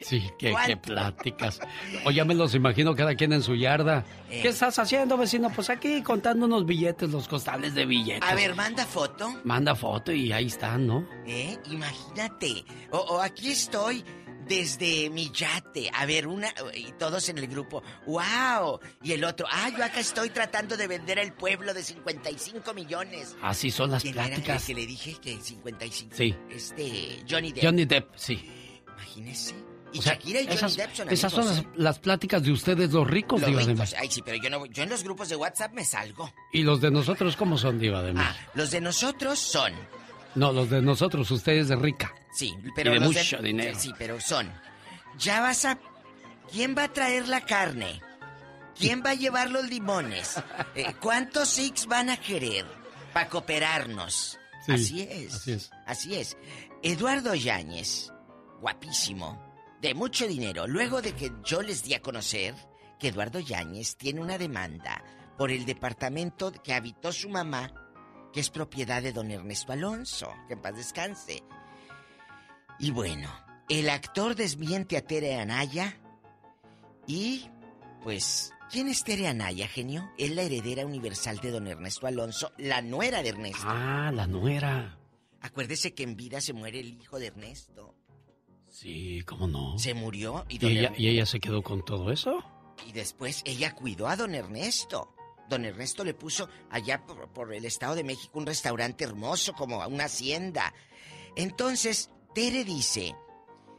Sí, 0.00 0.30
qué, 0.38 0.54
qué 0.66 0.76
pláticas. 0.76 1.60
O 2.04 2.10
ya 2.10 2.24
me 2.24 2.34
los 2.34 2.54
imagino 2.54 2.94
cada 2.94 3.14
quien 3.14 3.32
en 3.32 3.42
su 3.42 3.54
yarda. 3.54 4.04
Eh. 4.28 4.40
¿Qué 4.42 4.48
estás 4.48 4.78
haciendo, 4.78 5.16
vecino? 5.16 5.50
Pues 5.50 5.70
aquí 5.70 6.02
contando 6.02 6.46
unos 6.46 6.66
billetes, 6.66 7.10
los 7.10 7.28
costales 7.28 7.74
de 7.74 7.86
billetes. 7.86 8.28
A 8.28 8.34
ver, 8.34 8.54
manda 8.54 8.84
foto. 8.84 9.32
Manda 9.44 9.74
foto 9.74 10.12
y 10.12 10.32
ahí 10.32 10.46
están, 10.46 10.86
¿no? 10.86 11.08
¿Eh? 11.26 11.56
Imagínate. 11.70 12.64
O, 12.90 12.98
o 12.98 13.20
aquí 13.20 13.52
estoy 13.52 14.04
desde 14.46 15.08
mi 15.08 15.30
yate. 15.30 15.90
A 15.94 16.04
ver, 16.04 16.26
una. 16.26 16.52
Y 16.74 16.92
todos 16.98 17.28
en 17.30 17.38
el 17.38 17.46
grupo. 17.46 17.82
¡Wow! 18.06 18.80
Y 19.02 19.12
el 19.12 19.24
otro. 19.24 19.46
¡Ah, 19.50 19.70
yo 19.70 19.82
acá 19.82 20.00
estoy 20.00 20.28
tratando 20.30 20.76
de 20.76 20.86
vender 20.86 21.18
el 21.18 21.32
pueblo 21.32 21.72
de 21.72 21.82
55 21.82 22.74
millones! 22.74 23.36
Así 23.40 23.70
son 23.70 23.90
las 23.90 24.02
¿Quién 24.02 24.14
era 24.18 24.26
pláticas. 24.26 24.68
el 24.68 24.74
que 24.74 24.80
le 24.82 24.86
dije 24.86 25.14
que 25.20 25.38
55? 25.40 26.14
Sí. 26.14 26.34
Este. 26.50 27.22
Johnny 27.28 27.52
Depp. 27.52 27.64
Johnny 27.64 27.84
Depp, 27.86 28.10
sí. 28.16 28.50
Imagínese. 28.86 29.54
Y 29.94 29.98
O 30.00 30.02
sea, 30.02 30.14
Shakira 30.14 30.40
y 30.40 30.44
Johnny 30.44 30.56
esas, 30.56 30.76
Depp 30.76 31.12
esas 31.12 31.32
son 31.32 31.46
las, 31.46 31.64
las 31.76 31.98
pláticas 32.00 32.42
de 32.42 32.50
ustedes, 32.50 32.90
los 32.92 33.08
ricos, 33.08 33.40
Los 33.40 33.48
Diva 33.48 33.60
de 33.60 33.66
ricos. 33.68 33.78
México. 33.78 33.98
Ay, 34.02 34.10
sí, 34.10 34.22
pero 34.22 34.36
yo 34.42 34.50
no. 34.50 34.66
Yo 34.66 34.82
en 34.82 34.90
los 34.90 35.04
grupos 35.04 35.28
de 35.28 35.36
WhatsApp 35.36 35.72
me 35.72 35.84
salgo. 35.84 36.30
¿Y 36.52 36.62
los 36.64 36.80
de 36.80 36.90
nosotros 36.90 37.36
cómo 37.36 37.56
son, 37.56 37.78
Diva 37.78 38.02
de 38.02 38.12
México? 38.12 38.34
Los 38.54 38.70
de 38.72 38.80
nosotros 38.80 39.38
son. 39.38 39.72
No, 40.34 40.52
los 40.52 40.68
de 40.68 40.82
nosotros, 40.82 41.30
ustedes 41.30 41.68
de 41.68 41.76
rica. 41.76 42.12
Sí, 42.34 42.52
pero 42.74 42.90
y 42.90 42.94
de 42.94 43.00
los 43.00 43.14
mucho 43.14 43.38
dinero. 43.38 43.78
Sí, 43.78 43.92
pero 43.96 44.20
son. 44.20 44.52
Ya 45.16 45.40
vas 45.40 45.64
a. 45.64 45.78
¿Quién 46.50 46.74
va 46.76 46.84
a 46.84 46.92
traer 46.92 47.28
la 47.28 47.40
carne? 47.42 48.02
¿Quién 48.76 49.02
va 49.06 49.10
a 49.10 49.14
llevar 49.14 49.50
los 49.50 49.68
limones? 49.68 50.34
Eh, 50.74 50.92
¿Cuántos 51.00 51.50
six 51.50 51.86
van 51.86 52.10
a 52.10 52.16
querer 52.16 52.66
para 53.12 53.28
cooperarnos? 53.28 54.40
Sí, 54.66 54.72
así 54.72 55.02
es. 55.02 55.34
así 55.34 55.52
es. 55.52 55.70
Así 55.86 56.14
es. 56.16 56.36
Eduardo 56.82 57.34
Yáñez, 57.36 58.10
guapísimo, 58.60 59.40
de 59.84 59.94
mucho 59.94 60.26
dinero. 60.26 60.66
Luego 60.66 61.02
de 61.02 61.12
que 61.12 61.30
yo 61.44 61.60
les 61.60 61.84
di 61.84 61.92
a 61.92 62.00
conocer 62.00 62.54
que 62.98 63.08
Eduardo 63.08 63.38
Yáñez 63.38 63.96
tiene 63.96 64.22
una 64.22 64.38
demanda 64.38 65.04
por 65.36 65.50
el 65.50 65.66
departamento 65.66 66.52
que 66.52 66.72
habitó 66.72 67.12
su 67.12 67.28
mamá, 67.28 67.70
que 68.32 68.40
es 68.40 68.48
propiedad 68.48 69.02
de 69.02 69.12
don 69.12 69.30
Ernesto 69.30 69.72
Alonso, 69.72 70.32
que 70.48 70.54
en 70.54 70.62
paz 70.62 70.74
descanse. 70.74 71.42
Y 72.78 72.92
bueno, 72.92 73.28
el 73.68 73.90
actor 73.90 74.34
desmiente 74.34 74.96
a 74.96 75.02
Tere 75.02 75.38
Anaya 75.38 76.00
y, 77.06 77.50
pues, 78.02 78.54
¿quién 78.70 78.88
es 78.88 79.04
Tere 79.04 79.28
Anaya, 79.28 79.68
genio? 79.68 80.10
Es 80.16 80.34
la 80.34 80.44
heredera 80.44 80.86
universal 80.86 81.40
de 81.40 81.50
don 81.50 81.66
Ernesto 81.66 82.06
Alonso, 82.06 82.52
la 82.56 82.80
nuera 82.80 83.22
de 83.22 83.28
Ernesto. 83.28 83.66
Ah, 83.66 84.10
la 84.14 84.26
nuera. 84.26 84.98
Acuérdese 85.42 85.92
que 85.92 86.04
en 86.04 86.16
vida 86.16 86.40
se 86.40 86.54
muere 86.54 86.80
el 86.80 86.94
hijo 86.94 87.18
de 87.18 87.26
Ernesto. 87.26 87.93
Sí, 88.74 89.22
¿cómo 89.24 89.46
no? 89.46 89.78
Se 89.78 89.94
murió 89.94 90.44
y 90.48 90.56
¿Y 90.56 90.58
don 90.58 90.70
ella, 90.72 90.88
Er- 90.90 91.00
¿Y 91.00 91.08
ella 91.08 91.26
se 91.26 91.38
quedó 91.38 91.62
con 91.62 91.84
todo 91.84 92.10
eso? 92.10 92.42
y 92.88 92.90
después 92.92 93.42
ella 93.46 93.72
cuidó 93.72 94.08
a 94.08 94.16
don 94.16 94.34
Ernesto. 94.34 95.14
Don 95.48 95.64
Ernesto 95.64 96.02
le 96.02 96.12
puso 96.12 96.48
allá 96.70 97.06
por, 97.06 97.28
por 97.32 97.54
el 97.54 97.64
Estado 97.66 97.94
de 97.94 98.02
México 98.02 98.36
un 98.38 98.46
restaurante 98.46 99.04
hermoso, 99.04 99.52
como 99.52 99.86
una 99.86 100.06
hacienda. 100.06 100.74
Entonces, 101.36 102.10
Tere 102.34 102.64
dice 102.64 103.14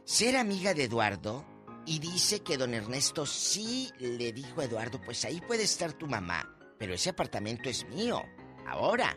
ser 0.04 0.36
amiga 0.38 0.72
de 0.72 0.84
Eduardo 0.84 1.44
y 1.84 1.98
dice 1.98 2.40
que 2.40 2.56
don 2.56 2.72
Ernesto 2.72 3.26
sí 3.26 3.90
le 3.98 4.32
dijo 4.32 4.62
a 4.62 4.64
Eduardo, 4.64 4.98
pues 5.02 5.24
ahí 5.26 5.42
puede 5.42 5.64
estar 5.64 5.92
tu 5.92 6.06
mamá, 6.06 6.56
pero 6.78 6.94
ese 6.94 7.10
apartamento 7.10 7.68
es 7.68 7.86
mío, 7.88 8.22
ahora. 8.66 9.14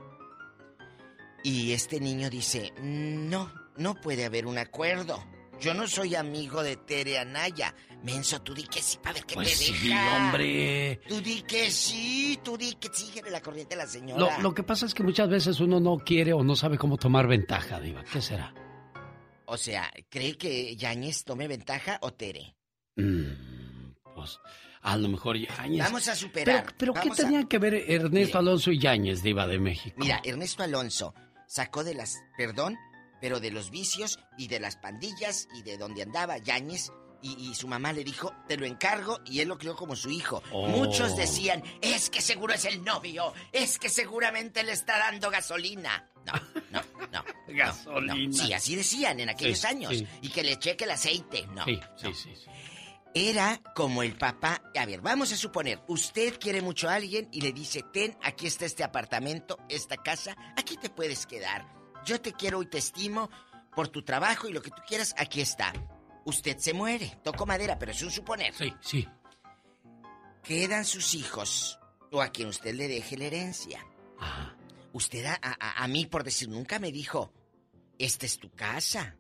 Y 1.42 1.72
este 1.72 2.02
niño 2.02 2.30
dice, 2.30 2.74
no, 2.82 3.50
no 3.78 3.96
puede 3.96 4.26
haber 4.26 4.46
un 4.46 4.58
acuerdo. 4.58 5.24
Yo 5.62 5.74
no 5.74 5.88
soy 5.88 6.16
amigo 6.16 6.64
de 6.64 6.78
Tere 6.78 7.20
Anaya. 7.20 7.76
Menso, 8.04 8.42
tú 8.42 8.54
di 8.54 8.64
que 8.64 8.82
sí 8.82 8.98
para 8.98 9.14
ver 9.16 9.26
qué 9.26 9.36
Pues 9.36 9.50
te 9.50 9.56
sí, 9.56 9.90
deja. 9.90 10.16
hombre. 10.18 11.02
Tú 11.08 11.20
di 11.22 11.42
que 11.42 11.70
sí, 11.70 12.40
tú 12.44 12.58
di 12.58 12.74
que 12.76 12.90
síguele 12.94 13.30
la 13.30 13.42
corriente 13.42 13.76
a 13.76 13.80
la 13.80 13.84
Lo, 13.86 13.90
señora. 13.92 14.40
lo 14.40 14.54
que 14.54 14.64
pasa 14.64 14.86
es 14.86 14.94
que 14.94 15.04
muchas 15.04 15.28
veces 15.30 15.60
uno 15.60 15.80
no 15.82 15.98
quiere 15.98 16.32
o 16.34 16.44
no 16.44 16.56
sabe 16.56 16.78
cómo 16.78 16.96
tomar 16.98 17.28
ventaja, 17.28 17.80
Diva. 17.82 18.04
¿Qué 18.06 18.22
será? 18.22 18.54
O 19.46 19.58
sea, 19.58 19.92
¿cree 20.10 20.38
que 20.38 20.76
Yañez 20.78 21.24
tome 21.26 21.48
ventaja 21.48 21.98
o 22.02 22.14
Tere? 22.14 22.56
Mm, 22.96 23.92
pues 24.16 24.40
a 24.82 24.96
lo 24.96 25.10
mejor 25.10 25.36
Yáñez. 25.38 25.84
Vamos 25.84 26.08
a 26.08 26.16
superar. 26.16 26.64
Pero, 26.78 26.78
pero 26.78 26.94
¿qué 26.94 27.10
a- 27.10 27.14
tenía 27.16 27.44
que 27.50 27.58
ver 27.58 27.74
Ernesto 27.74 28.38
Mire. 28.38 28.50
Alonso 28.50 28.72
y 28.72 28.80
Yáñez, 28.80 29.24
Diva 29.24 29.46
de 29.48 29.60
México? 29.60 29.96
Mira, 30.00 30.22
Ernesto 30.24 30.64
Alonso 30.64 31.14
sacó 31.48 31.84
de 31.84 31.96
las... 31.96 32.18
Perdón, 32.38 32.78
pero 33.22 33.40
de 33.40 33.52
los 33.52 33.70
vicios 33.72 34.20
y 34.38 34.48
de 34.48 34.60
las 34.60 34.76
pandillas 34.78 35.48
y 35.56 35.64
de 35.64 35.78
donde 35.78 36.04
andaba 36.04 36.38
Yáñez. 36.38 36.92
Y, 37.22 37.34
y 37.50 37.54
su 37.54 37.68
mamá 37.68 37.92
le 37.92 38.06
dijo, 38.06 38.32
te 38.48 38.56
lo 38.56 38.66
encargo, 38.66 39.20
y 39.26 39.42
él 39.42 39.50
lo 39.50 39.58
crió 39.58 39.76
como 39.76 39.94
su 39.98 40.10
hijo. 40.10 40.42
Oh. 40.54 40.68
Muchos 40.70 41.18
decían, 41.18 41.62
es 41.82 42.10
que 42.10 42.22
seguro 42.22 42.54
es 42.54 42.64
el 42.64 42.82
novio, 42.82 43.34
es 43.52 43.78
que 43.78 43.90
seguramente 43.90 44.64
le 44.64 44.72
está 44.72 44.98
dando 44.98 45.30
gasolina. 45.30 46.10
No, 46.26 46.32
no, 46.72 46.82
no. 47.12 47.24
Gasolina. 47.54 48.16
no. 48.16 48.32
Sí, 48.34 48.54
así 48.54 48.76
decían 48.78 49.20
en 49.20 49.28
aquellos 49.30 49.60
Sí, 49.60 49.68
años. 49.68 49.98
sí. 49.98 50.08
Y 50.22 50.30
que 50.30 50.44
le 50.44 50.58
cheque 50.60 50.86
el 50.86 50.92
aceite. 50.92 51.46
No. 51.48 51.66
Sí, 51.66 51.78
sí, 51.98 52.14
sí. 52.14 52.30
sí. 52.36 52.50
Era 53.14 53.60
como 53.76 54.02
el 54.04 54.16
papá. 54.16 54.62
A 54.80 54.86
ver, 54.86 55.02
vamos 55.02 55.34
a 55.34 55.36
suponer, 55.36 55.82
usted 55.88 56.40
quiere 56.40 56.62
mucho 56.62 56.88
a 56.88 56.94
alguien 56.96 57.28
y 57.34 57.42
le 57.42 57.52
dice, 57.52 57.84
ten, 57.92 58.16
aquí 58.24 58.48
está 58.48 58.66
este 58.66 58.84
apartamento, 58.86 59.58
esta 59.68 59.98
casa, 59.98 60.38
aquí 60.56 60.78
te 60.78 60.90
puedes 60.90 61.26
quedar. 61.26 61.68
Yo 62.06 62.20
te 62.22 62.34
quiero 62.34 62.62
y 62.62 62.66
te 62.68 62.78
estimo 62.78 63.30
por 63.76 63.88
tu 63.90 64.04
trabajo 64.04 64.48
y 64.48 64.54
lo 64.54 64.62
que 64.62 64.72
tú 64.72 64.82
quieras, 64.88 65.14
aquí 65.18 65.42
está. 65.42 65.74
Usted 66.26 66.58
se 66.58 66.74
muere, 66.74 67.18
toco 67.24 67.46
madera, 67.46 67.78
pero 67.80 67.92
es 67.92 68.02
un 68.04 68.12
suponer. 68.12 68.54
Sí, 68.54 68.74
sí. 68.82 69.08
Quedan 70.44 70.86
sus 70.86 71.14
hijos 71.16 71.80
o 72.12 72.22
a 72.22 72.30
quien 72.30 72.50
usted 72.50 72.74
le 72.74 72.88
deje 72.88 73.18
la 73.18 73.26
herencia. 73.26 73.86
Usted 74.94 75.26
a, 75.26 75.40
a- 75.42 75.84
a 75.84 75.88
mí, 75.88 76.06
por 76.08 76.24
decir, 76.24 76.50
nunca 76.50 76.80
me 76.80 76.92
dijo, 76.92 77.32
esta 78.00 78.26
es 78.26 78.40
tu 78.40 78.50
casa, 78.52 79.16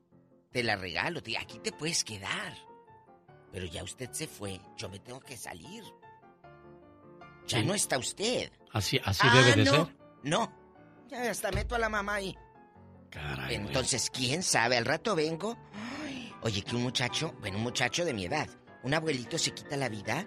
te 0.52 0.64
la 0.64 0.76
regalo, 0.76 1.22
te- 1.22 1.38
aquí 1.38 1.60
te 1.60 1.72
puedes 1.72 2.04
quedar. 2.04 2.56
Pero 3.52 3.66
ya 3.66 3.84
usted 3.84 4.12
se 4.12 4.28
fue, 4.28 4.60
yo 4.78 4.90
me 4.90 5.00
tengo 5.00 5.20
que 5.20 5.38
salir. 5.38 5.84
Ya 7.48 7.60
Sí. 7.60 7.66
no 7.66 7.74
está 7.74 7.98
usted. 7.98 8.52
Así, 8.74 9.00
así 9.04 9.22
Ah, 9.24 9.36
debe 9.36 9.56
de 9.56 9.64
no, 9.66 9.72
ser. 9.86 9.98
No, 10.24 10.54
ya 11.08 11.30
hasta 11.32 11.52
meto 11.52 11.76
a 11.76 11.80
la 11.80 11.90
mamá 11.90 12.16
ahí. 12.16 12.36
Caray. 13.10 13.56
Entonces, 13.56 14.10
¿quién 14.12 14.44
sabe? 14.44 14.78
Al 14.78 14.86
rato 14.86 15.16
vengo. 15.16 15.58
Ay, 16.06 16.32
Oye, 16.42 16.62
que 16.62 16.76
un 16.76 16.84
muchacho, 16.84 17.34
bueno, 17.42 17.58
un 17.58 17.64
muchacho 17.64 18.06
de 18.06 18.14
mi 18.14 18.26
edad, 18.26 18.48
un 18.84 18.94
abuelito 18.94 19.38
se 19.38 19.52
quita 19.52 19.76
la 19.78 19.90
vida 19.90 20.26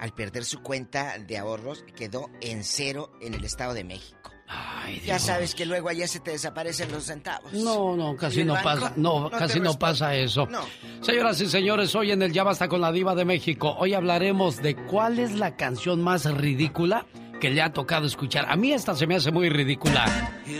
al 0.00 0.12
perder 0.14 0.44
su 0.44 0.62
cuenta 0.62 1.18
de 1.18 1.38
ahorros, 1.38 1.84
quedó 1.96 2.30
en 2.40 2.64
cero 2.64 3.12
en 3.20 3.34
el 3.34 3.44
Estado 3.44 3.74
de 3.74 3.84
México. 3.84 4.30
Ay, 4.48 5.00
Ya 5.06 5.18
sabes 5.18 5.54
que 5.54 5.64
luego 5.64 5.88
allá 5.88 6.06
se 6.08 6.20
te 6.20 6.32
desaparecen 6.32 6.90
los 6.92 7.04
centavos. 7.04 7.52
No, 7.52 7.96
no, 7.96 8.14
¿Y 8.14 8.16
casi 8.16 8.44
no 8.44 8.54
banco? 8.54 8.64
pasa. 8.68 8.92
No, 8.96 9.30
casi 9.30 9.60
no 9.60 9.78
pasa 9.78 10.14
eso. 10.14 10.46
No. 10.46 10.60
Señoras 11.00 11.40
y 11.40 11.48
señores, 11.48 11.94
hoy 11.94 12.10
en 12.10 12.20
el 12.22 12.32
Ya 12.32 12.42
Basta 12.42 12.68
con 12.68 12.80
la 12.80 12.92
Diva 12.92 13.14
de 13.14 13.24
México, 13.24 13.74
hoy 13.78 13.94
hablaremos 13.94 14.56
de 14.60 14.74
cuál 14.76 15.18
es 15.20 15.32
la 15.32 15.56
canción 15.56 16.02
más 16.02 16.24
ridícula 16.24 17.06
que 17.40 17.50
le 17.50 17.62
ha 17.62 17.72
tocado 17.72 18.06
escuchar. 18.06 18.44
A 18.50 18.56
mí 18.56 18.72
esta 18.72 18.94
se 18.94 19.06
me 19.06 19.14
hace 19.16 19.30
muy 19.30 19.48
ridícula. 19.48 20.40
Y 20.46 20.58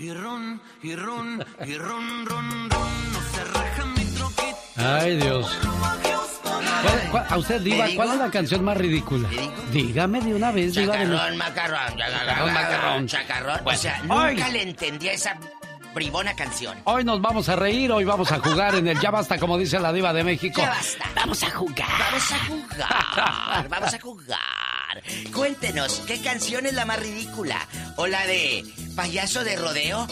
y 0.00 0.12
ron, 0.12 0.60
y 0.82 0.96
ron, 0.96 1.44
y 1.66 1.74
ron, 1.76 2.26
ron, 2.26 2.70
ron, 2.70 3.12
no 3.12 3.20
se 3.34 3.44
raja 3.44 3.84
mi 3.84 4.04
troquita. 4.06 4.56
Ay, 4.98 5.16
Dios. 5.16 5.58
¿Cuál- 6.82 7.08
cuál- 7.10 7.26
a 7.28 7.36
usted, 7.36 7.60
Diva, 7.60 7.86
¿Le 7.86 7.94
¿cuál 7.94 8.12
es 8.12 8.16
la 8.16 8.30
canción 8.30 8.64
más 8.64 8.76
ridícula? 8.78 9.28
Dígame 9.70 10.20
de 10.22 10.34
una 10.34 10.50
vez, 10.52 10.74
Diva 10.74 10.96
de 10.96 11.04
Chacarrón, 11.06 11.36
macarrón, 11.36 11.96
Chacarrón, 11.98 12.52
macarrón. 12.54 13.06
chacarrón. 13.06 13.60
Bueno, 13.64 13.78
o 13.78 13.82
sea, 13.82 13.98
nunca 14.02 14.48
le 14.48 14.62
entendí 14.62 15.08
a 15.08 15.12
esa 15.12 15.36
bribona 15.94 16.34
canción. 16.34 16.78
Hoy 16.84 17.04
nos 17.04 17.20
vamos 17.20 17.48
a 17.50 17.56
reír, 17.56 17.92
hoy 17.92 18.04
vamos 18.04 18.32
a 18.32 18.38
jugar 18.38 18.76
en 18.76 18.88
el 18.88 18.98
Ya 19.00 19.10
Basta, 19.10 19.38
como 19.38 19.58
dice 19.58 19.78
la 19.78 19.92
Diva 19.92 20.12
de 20.14 20.24
México. 20.24 20.62
Ya 20.62 20.70
basta. 20.70 21.04
Vamos 21.14 21.42
a 21.42 21.50
jugar. 21.50 21.88
Vamos 21.98 22.32
a 22.32 22.38
jugar, 22.46 23.68
vamos 23.68 23.94
a 23.94 24.00
jugar. 24.00 24.38
Cuéntenos, 25.34 26.00
¿qué 26.06 26.20
canción 26.20 26.66
es 26.66 26.74
la 26.74 26.84
más 26.84 27.00
ridícula? 27.00 27.58
¿O 27.96 28.06
la 28.06 28.26
de 28.26 28.64
payaso 28.96 29.44
de 29.44 29.56
rodeo? 29.56 30.06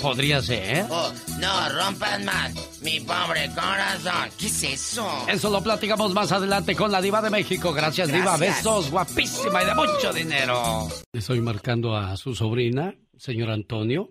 Podría 0.00 0.42
ser. 0.42 0.84
¿O 0.90 1.12
no 1.40 1.68
rompas 1.70 2.22
más 2.22 2.82
mi 2.82 3.00
pobre 3.00 3.48
corazón? 3.54 4.28
¿Qué 4.38 4.46
es 4.46 4.62
eso? 4.62 5.08
Eso 5.26 5.50
lo 5.50 5.62
platicamos 5.62 6.12
más 6.12 6.32
adelante 6.32 6.76
con 6.76 6.92
la 6.92 7.00
Diva 7.00 7.22
de 7.22 7.30
México. 7.30 7.72
Gracias, 7.72 8.08
Diva. 8.08 8.36
Gracias. 8.36 8.56
Besos, 8.58 8.90
guapísima 8.90 9.62
y 9.62 9.66
de 9.66 9.74
mucho 9.74 10.12
dinero. 10.12 10.88
Le 11.12 11.18
estoy 11.20 11.40
marcando 11.40 11.96
a 11.96 12.14
su 12.16 12.34
sobrina, 12.34 12.94
señor 13.16 13.50
Antonio, 13.50 14.10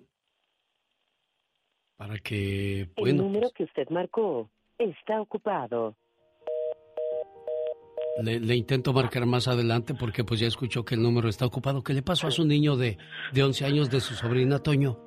para 1.97 2.17
que, 2.17 2.81
El 2.81 2.93
bueno, 2.97 3.23
número 3.23 3.51
que 3.51 3.63
usted 3.63 3.87
marcó 3.89 4.49
está 4.77 5.21
ocupado. 5.21 5.95
Le, 8.21 8.39
le 8.39 8.55
intento 8.55 8.93
marcar 8.93 9.25
más 9.25 9.47
adelante 9.47 9.93
porque 9.93 10.23
pues 10.23 10.39
ya 10.39 10.47
escuchó 10.47 10.83
que 10.85 10.95
el 10.95 11.01
número 11.01 11.27
está 11.29 11.45
ocupado. 11.45 11.83
¿Qué 11.83 11.93
le 11.93 12.01
pasó 12.01 12.27
a 12.27 12.31
su 12.31 12.45
niño 12.45 12.75
de, 12.77 12.97
de 13.33 13.43
11 13.43 13.65
años 13.65 13.89
de 13.89 13.99
su 13.99 14.13
sobrina, 14.13 14.59
Toño? 14.59 14.97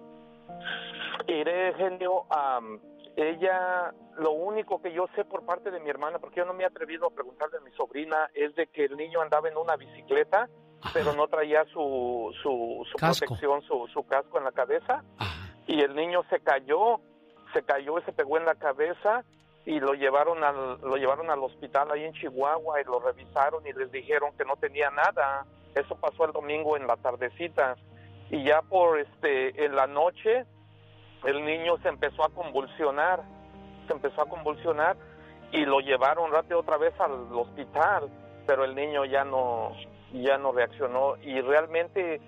Iré, 1.27 1.75
genio, 1.75 2.25
am, 2.31 2.81
ella, 3.17 3.93
lo 4.19 4.33
único 4.33 4.81
que 4.81 4.93
yo 4.93 5.07
sé 5.15 5.25
por 5.25 5.45
parte 5.45 5.71
de 5.71 5.81
mi 5.81 5.91
hermana, 5.91 6.19
porque 6.19 6.41
yo 6.41 6.47
no 6.47 6.55
me 6.55 6.65
he 6.65 6.67
atrevido 6.67 7.07
a 7.07 7.11
preguntarle 7.11 7.59
a 7.59 7.61
mi 7.61 7.71
sobrina, 7.73 8.31
es 8.35 8.55
de 8.55 8.67
que 8.69 8.85
el 8.85 8.97
niño 8.97 9.21
andaba 9.21 9.49
en 9.49 9.57
una 9.57 9.77
bicicleta, 9.77 10.49
pero 10.95 11.13
no 11.13 11.27
traía 11.27 11.65
su, 11.67 12.33
su, 12.43 12.85
protección, 12.97 13.63
su, 13.63 13.89
su 13.93 14.07
casco 14.07 14.39
en 14.39 14.45
la 14.45 14.53
cabeza, 14.53 15.03
y 15.67 15.81
el 15.81 15.95
niño 15.95 16.23
se 16.31 16.41
cayó, 16.41 17.01
se 17.53 17.63
cayó 17.63 17.99
y 17.99 18.03
se 18.03 18.13
pegó 18.13 18.39
en 18.39 18.47
la 18.47 18.55
cabeza, 18.55 19.25
y 19.69 19.81
lo 19.81 19.93
llevaron 19.93 20.43
al, 20.43 20.81
lo 20.81 20.97
llevaron 20.97 21.29
al 21.29 21.45
hospital 21.45 21.91
ahí 21.91 22.03
en 22.03 22.15
Chihuahua 22.15 22.81
y 22.81 22.85
lo 22.85 23.01
revisaron 23.01 23.67
y 23.67 23.75
les 23.75 23.93
dijeron 23.93 24.33
que 24.39 24.47
no 24.47 24.57
tenía 24.57 24.91
nada. 24.91 25.45
Eso 25.75 25.95
pasó 25.97 26.25
el 26.25 26.33
domingo 26.33 26.79
en 26.79 26.87
la 26.87 26.97
tardecita 26.97 27.77
y 28.31 28.45
ya 28.45 28.63
por 28.63 28.99
este 28.99 29.63
en 29.63 29.77
la 29.77 29.87
noche 29.87 30.47
el 31.23 31.45
niño 31.45 31.77
se 31.83 31.91
empezó 31.91 32.25
a 32.25 32.31
convulsionar, 32.31 33.23
se 33.87 33.93
empezó 33.93 34.23
a 34.23 34.27
convulsionar 34.31 34.97
y 35.53 35.67
lo 35.67 35.81
llevaron 35.81 36.33
rápido 36.33 36.61
otra 36.61 36.79
vez 36.79 36.99
al 36.99 37.31
hospital, 37.31 38.09
pero 38.47 38.65
el 38.65 38.75
niño 38.75 39.05
ya 39.05 39.25
no 39.25 39.73
ya 40.15 40.39
no 40.39 40.53
reaccionó 40.53 41.19
y 41.19 41.43
realmente 41.43 42.23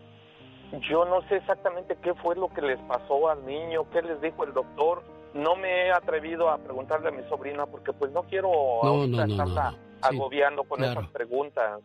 yo 0.90 1.06
no 1.06 1.22
sé 1.22 1.36
exactamente 1.36 1.96
qué 2.02 2.12
fue 2.12 2.36
lo 2.36 2.52
que 2.52 2.60
les 2.60 2.78
pasó 2.80 3.30
al 3.30 3.46
niño, 3.46 3.88
qué 3.90 4.02
les 4.02 4.20
dijo 4.20 4.44
el 4.44 4.52
doctor. 4.52 5.02
No 5.34 5.54
me 5.56 5.86
he 5.86 5.92
atrevido 5.92 6.50
a 6.50 6.58
preguntarle 6.58 7.08
a 7.08 7.12
mi 7.12 7.22
sobrina 7.28 7.64
porque 7.66 7.92
pues 7.92 8.10
no 8.12 8.22
quiero 8.24 8.50
No, 8.82 9.06
no, 9.06 9.18
no, 9.18 9.26
no, 9.26 9.32
estarla. 9.32 9.70
Sí, 9.72 10.16
agobiando 10.16 10.64
con 10.64 10.78
claro. 10.78 11.00
esas 11.00 11.12
preguntas. 11.12 11.80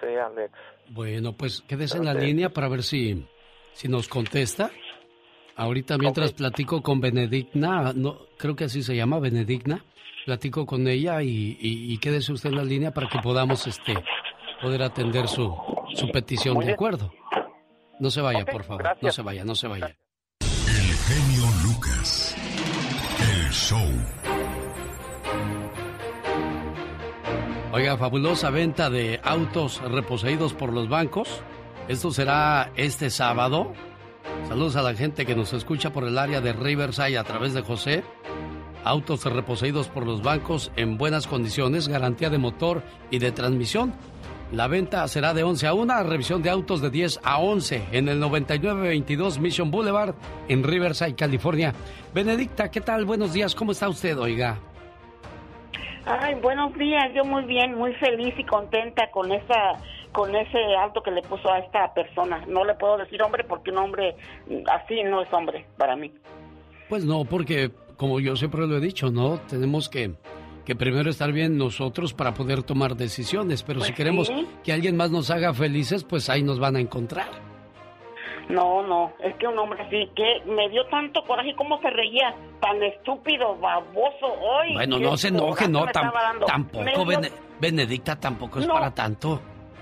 Sí, 0.00 0.06
Alex. 0.06 0.52
Bueno, 0.90 1.32
pues 1.32 1.62
quédese 1.62 1.96
en 1.98 2.04
la 2.04 2.14
línea 2.14 2.50
para 2.50 2.68
ver 2.68 2.82
si, 2.82 3.26
si 3.72 3.88
nos 3.88 4.08
contesta. 4.08 4.70
Ahorita 5.56 5.96
mientras 5.96 6.32
platico 6.34 6.82
con 6.82 7.00
Benedicna, 7.00 7.92
no, 7.94 8.18
creo 8.36 8.54
que 8.54 8.64
así 8.64 8.82
se 8.82 8.94
llama, 8.94 9.18
Benedicna, 9.18 9.82
platico 10.26 10.66
con 10.66 10.86
ella 10.86 11.22
y, 11.22 11.56
y- 11.58 11.92
y 11.94 11.98
quédese 11.98 12.32
usted 12.34 12.50
en 12.50 12.56
la 12.56 12.64
línea 12.64 12.90
para 12.92 13.08
que 13.08 13.18
podamos 13.20 13.66
este 13.66 13.94
poder 14.60 14.82
atender 14.82 15.28
su, 15.28 15.56
su 15.94 16.10
petición, 16.10 16.58
¿de 16.58 16.72
acuerdo? 16.72 17.10
No 17.98 18.10
se 18.10 18.20
vaya, 18.20 18.44
por 18.44 18.64
favor, 18.64 18.82
gracias. 18.82 19.02
no 19.02 19.10
se 19.12 19.22
vaya, 19.22 19.44
no 19.44 19.54
se 19.54 19.68
vaya. 19.68 19.96
El 20.40 20.94
genio 20.94 21.44
Lucas. 21.64 22.25
Show. 23.56 23.88
Oiga, 27.72 27.96
fabulosa 27.96 28.50
venta 28.50 28.90
de 28.90 29.18
autos 29.24 29.80
reposeídos 29.80 30.52
por 30.52 30.74
los 30.74 30.90
bancos. 30.90 31.40
Esto 31.88 32.10
será 32.10 32.70
este 32.76 33.08
sábado. 33.08 33.72
Saludos 34.46 34.76
a 34.76 34.82
la 34.82 34.94
gente 34.94 35.24
que 35.24 35.34
nos 35.34 35.54
escucha 35.54 35.90
por 35.90 36.04
el 36.04 36.18
área 36.18 36.42
de 36.42 36.52
Riverside 36.52 37.16
a 37.16 37.24
través 37.24 37.54
de 37.54 37.62
José. 37.62 38.04
Autos 38.84 39.24
reposeídos 39.24 39.88
por 39.88 40.04
los 40.04 40.22
bancos 40.22 40.70
en 40.76 40.98
buenas 40.98 41.26
condiciones, 41.26 41.88
garantía 41.88 42.28
de 42.28 42.38
motor 42.38 42.82
y 43.10 43.20
de 43.20 43.32
transmisión. 43.32 43.94
La 44.52 44.68
venta 44.68 45.06
será 45.08 45.34
de 45.34 45.42
11 45.42 45.66
a 45.66 45.74
1, 45.74 46.02
revisión 46.04 46.40
de 46.40 46.50
autos 46.50 46.80
de 46.80 46.90
10 46.90 47.20
a 47.24 47.40
11 47.40 47.88
en 47.90 48.08
el 48.08 48.20
9922 48.20 49.40
Mission 49.40 49.72
Boulevard 49.72 50.14
en 50.48 50.62
Riverside, 50.62 51.16
California. 51.16 51.72
Benedicta, 52.14 52.70
¿qué 52.70 52.80
tal? 52.80 53.04
Buenos 53.04 53.32
días, 53.32 53.56
¿cómo 53.56 53.72
está 53.72 53.88
usted, 53.88 54.16
oiga? 54.16 54.56
Ay, 56.04 56.36
buenos 56.36 56.72
días, 56.74 57.12
yo 57.12 57.24
muy 57.24 57.42
bien, 57.44 57.74
muy 57.74 57.92
feliz 57.94 58.34
y 58.38 58.44
contenta 58.44 59.10
con 59.10 59.32
esa 59.32 59.80
con 60.12 60.34
ese 60.34 60.58
auto 60.80 61.02
que 61.02 61.10
le 61.10 61.20
puso 61.22 61.50
a 61.50 61.58
esta 61.58 61.92
persona. 61.92 62.42
No 62.46 62.64
le 62.64 62.74
puedo 62.74 62.96
decir 62.96 63.20
hombre 63.22 63.44
porque 63.44 63.70
un 63.70 63.78
hombre 63.78 64.16
así 64.72 65.02
no 65.02 65.20
es 65.20 65.32
hombre 65.32 65.66
para 65.76 65.96
mí. 65.96 66.12
Pues 66.88 67.04
no, 67.04 67.24
porque 67.24 67.72
como 67.96 68.20
yo 68.20 68.36
siempre 68.36 68.66
lo 68.66 68.76
he 68.76 68.80
dicho, 68.80 69.10
¿no? 69.10 69.38
Tenemos 69.40 69.88
que, 69.88 70.14
que 70.66 70.74
primero 70.76 71.08
estar 71.08 71.32
bien 71.32 71.56
nosotros 71.56 72.12
para 72.12 72.34
poder 72.34 72.62
tomar 72.64 72.96
decisiones, 72.96 73.62
pero 73.62 73.80
si 73.80 73.86
Pues 73.92 73.96
queremos 73.96 74.26
sí. 74.26 74.46
que 74.64 74.72
alguien 74.72 74.96
más 74.96 75.10
nos 75.10 75.30
haga 75.30 75.54
felices, 75.54 76.04
pues 76.04 76.28
ahí 76.28 76.42
nos 76.42 76.58
van 76.58 76.76
a 76.76 76.80
encontrar. 76.80 77.28
No, 78.48 78.82
no, 78.86 79.12
es 79.24 79.34
que 79.36 79.46
un 79.48 79.58
hombre 79.58 79.82
así 79.82 80.08
que 80.14 80.48
me 80.50 80.68
dio 80.68 80.84
tanto 80.86 81.22
coraje 81.24 81.54
cómo 81.56 81.80
se 81.80 81.90
reía, 81.90 82.34
tan 82.60 82.80
estúpido, 82.82 83.56
baboso. 83.56 84.26
Hoy 84.40 84.72
bueno, 84.74 84.98
no 84.98 85.16
se 85.16 85.28
enoje, 85.28 85.68
no, 85.68 85.84
tam- 85.86 86.12
tampoco, 86.46 87.04
Bene- 87.04 87.32
Benedicta, 87.60 88.14
tampoco 88.16 88.60
es 88.60 88.66
No. 88.66 88.74
para 88.74 88.92
tanto. 88.94 89.40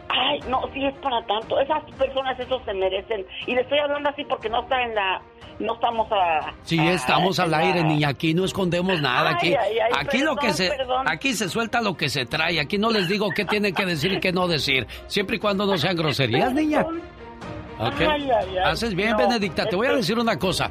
Ay, 0.08 0.40
no, 0.48 0.60
sí 0.72 0.84
es 0.84 0.94
para 0.98 1.24
tanto. 1.26 1.58
Esas 1.60 1.82
personas 1.98 2.38
eso 2.38 2.60
se 2.64 2.74
merecen. 2.74 3.24
Y 3.46 3.54
le 3.54 3.62
estoy 3.62 3.78
hablando 3.78 4.08
así 4.10 4.24
porque 4.24 4.48
no 4.48 4.62
está 4.62 4.82
en 4.82 4.94
la 4.94 5.20
no 5.60 5.74
estamos 5.74 6.08
a 6.10 6.52
Sí, 6.64 6.78
estamos 6.88 7.38
al 7.38 7.54
aire, 7.54 7.84
niña, 7.84 8.08
aquí 8.08 8.34
no 8.34 8.44
escondemos 8.44 9.00
nada, 9.00 9.30
aquí 9.30 9.48
Ay, 9.54 9.54
ay, 9.54 9.78
ay, 9.84 9.92
aquí 10.00 10.18
lo 10.18 10.34
que 10.34 10.52
se 10.52 10.68
perdón. 10.68 11.06
aquí 11.08 11.32
se 11.32 11.48
suelta 11.48 11.80
lo 11.80 11.96
que 11.96 12.08
se 12.08 12.26
trae, 12.26 12.58
aquí 12.58 12.76
no 12.76 12.90
les 12.90 13.08
digo 13.08 13.28
qué 13.30 13.44
tienen 13.44 13.72
que 13.72 13.86
decir 13.86 14.12
y 14.14 14.18
qué 14.18 14.32
no 14.32 14.48
decir, 14.48 14.88
siempre 15.06 15.36
y 15.36 15.38
cuando 15.38 15.64
no 15.64 15.76
sean 15.78 15.94
groserías, 15.94 16.52
niña. 16.52 16.84
¿Ok? 17.78 18.00
Ay, 18.00 18.06
ay, 18.08 18.30
ay, 18.30 18.58
Haces 18.64 18.94
bien, 18.94 19.12
no, 19.12 19.18
Benedicta. 19.18 19.66
Te 19.66 19.74
voy 19.76 19.86
a 19.86 19.90
es 19.90 19.94
que- 19.94 20.00
decir 20.02 20.18
una 20.18 20.36
cosa. 20.38 20.70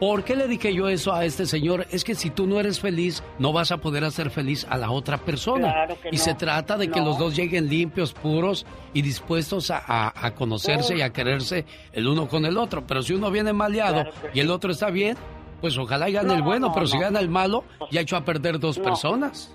¿Por 0.00 0.22
qué 0.22 0.36
le 0.36 0.46
dije 0.46 0.72
yo 0.72 0.88
eso 0.88 1.12
a 1.12 1.24
este 1.24 1.44
señor? 1.44 1.86
Es 1.90 2.04
que 2.04 2.14
si 2.14 2.30
tú 2.30 2.46
no 2.46 2.60
eres 2.60 2.78
feliz, 2.78 3.22
no 3.40 3.52
vas 3.52 3.72
a 3.72 3.78
poder 3.78 4.04
hacer 4.04 4.30
feliz 4.30 4.64
a 4.70 4.76
la 4.78 4.90
otra 4.92 5.18
persona. 5.18 5.72
Claro 5.72 6.00
que 6.00 6.08
y 6.10 6.16
no. 6.16 6.18
se 6.18 6.34
trata 6.34 6.76
de 6.76 6.88
que 6.88 7.00
los 7.00 7.18
dos 7.18 7.34
lleguen 7.34 7.68
limpios, 7.68 8.12
puros 8.12 8.64
y 8.94 9.02
dispuestos 9.02 9.70
a, 9.72 9.82
a- 9.84 10.26
a 10.26 10.34
conocerse 10.36 10.96
y 10.96 11.02
a 11.02 11.12
quererse 11.12 11.64
el 11.92 12.06
uno 12.06 12.28
con 12.28 12.44
el 12.46 12.56
otro. 12.58 12.86
Pero 12.86 13.02
si 13.02 13.12
uno 13.14 13.30
viene 13.32 13.52
maleado 13.52 14.04
Claro 14.04 14.30
y 14.32 14.38
el 14.40 14.50
otro 14.52 14.70
está 14.70 14.90
bien, 14.90 15.16
pues 15.60 15.76
ojalá 15.76 16.08
y 16.08 16.12
gane 16.12 16.32
el 16.34 16.38
No, 16.40 16.44
bueno. 16.44 16.68
no, 16.68 16.74
pero 16.74 16.86
si 16.86 16.96
gana 16.96 17.18
el 17.18 17.28
malo, 17.28 17.64
ya 17.90 18.00
echó 18.00 18.16
a 18.16 18.24
perder 18.24 18.60
dos 18.60 18.78
personas. 18.78 19.52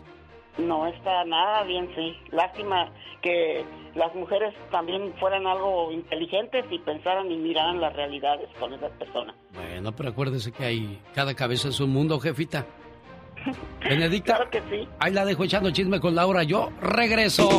No 0.57 0.85
está 0.87 1.25
nada 1.25 1.63
bien, 1.63 1.89
sí. 1.95 2.15
Lástima 2.31 2.91
que 3.21 3.65
las 3.95 4.13
mujeres 4.15 4.53
también 4.71 5.13
fueran 5.19 5.47
algo 5.47 5.91
inteligentes 5.91 6.65
y 6.69 6.77
pensaran 6.79 7.31
y 7.31 7.37
miraran 7.37 7.81
las 7.81 7.93
realidades 7.95 8.49
con 8.59 8.73
esas 8.73 8.91
personas. 8.91 9.35
Bueno, 9.53 9.91
pero 9.95 10.09
acuérdese 10.09 10.51
que 10.51 10.63
hay 10.65 11.01
cada 11.15 11.33
cabeza 11.33 11.69
es 11.69 11.79
un 11.79 11.91
mundo, 11.91 12.19
jefita. 12.19 12.65
Benedicta, 13.87 14.35
Claro 14.35 14.49
que 14.51 14.61
sí. 14.69 14.87
ahí 14.99 15.11
la 15.11 15.25
dejo 15.25 15.43
echando 15.43 15.71
chisme 15.71 15.99
con 15.99 16.15
Laura. 16.15 16.43
Yo 16.43 16.69
regreso. 16.81 17.49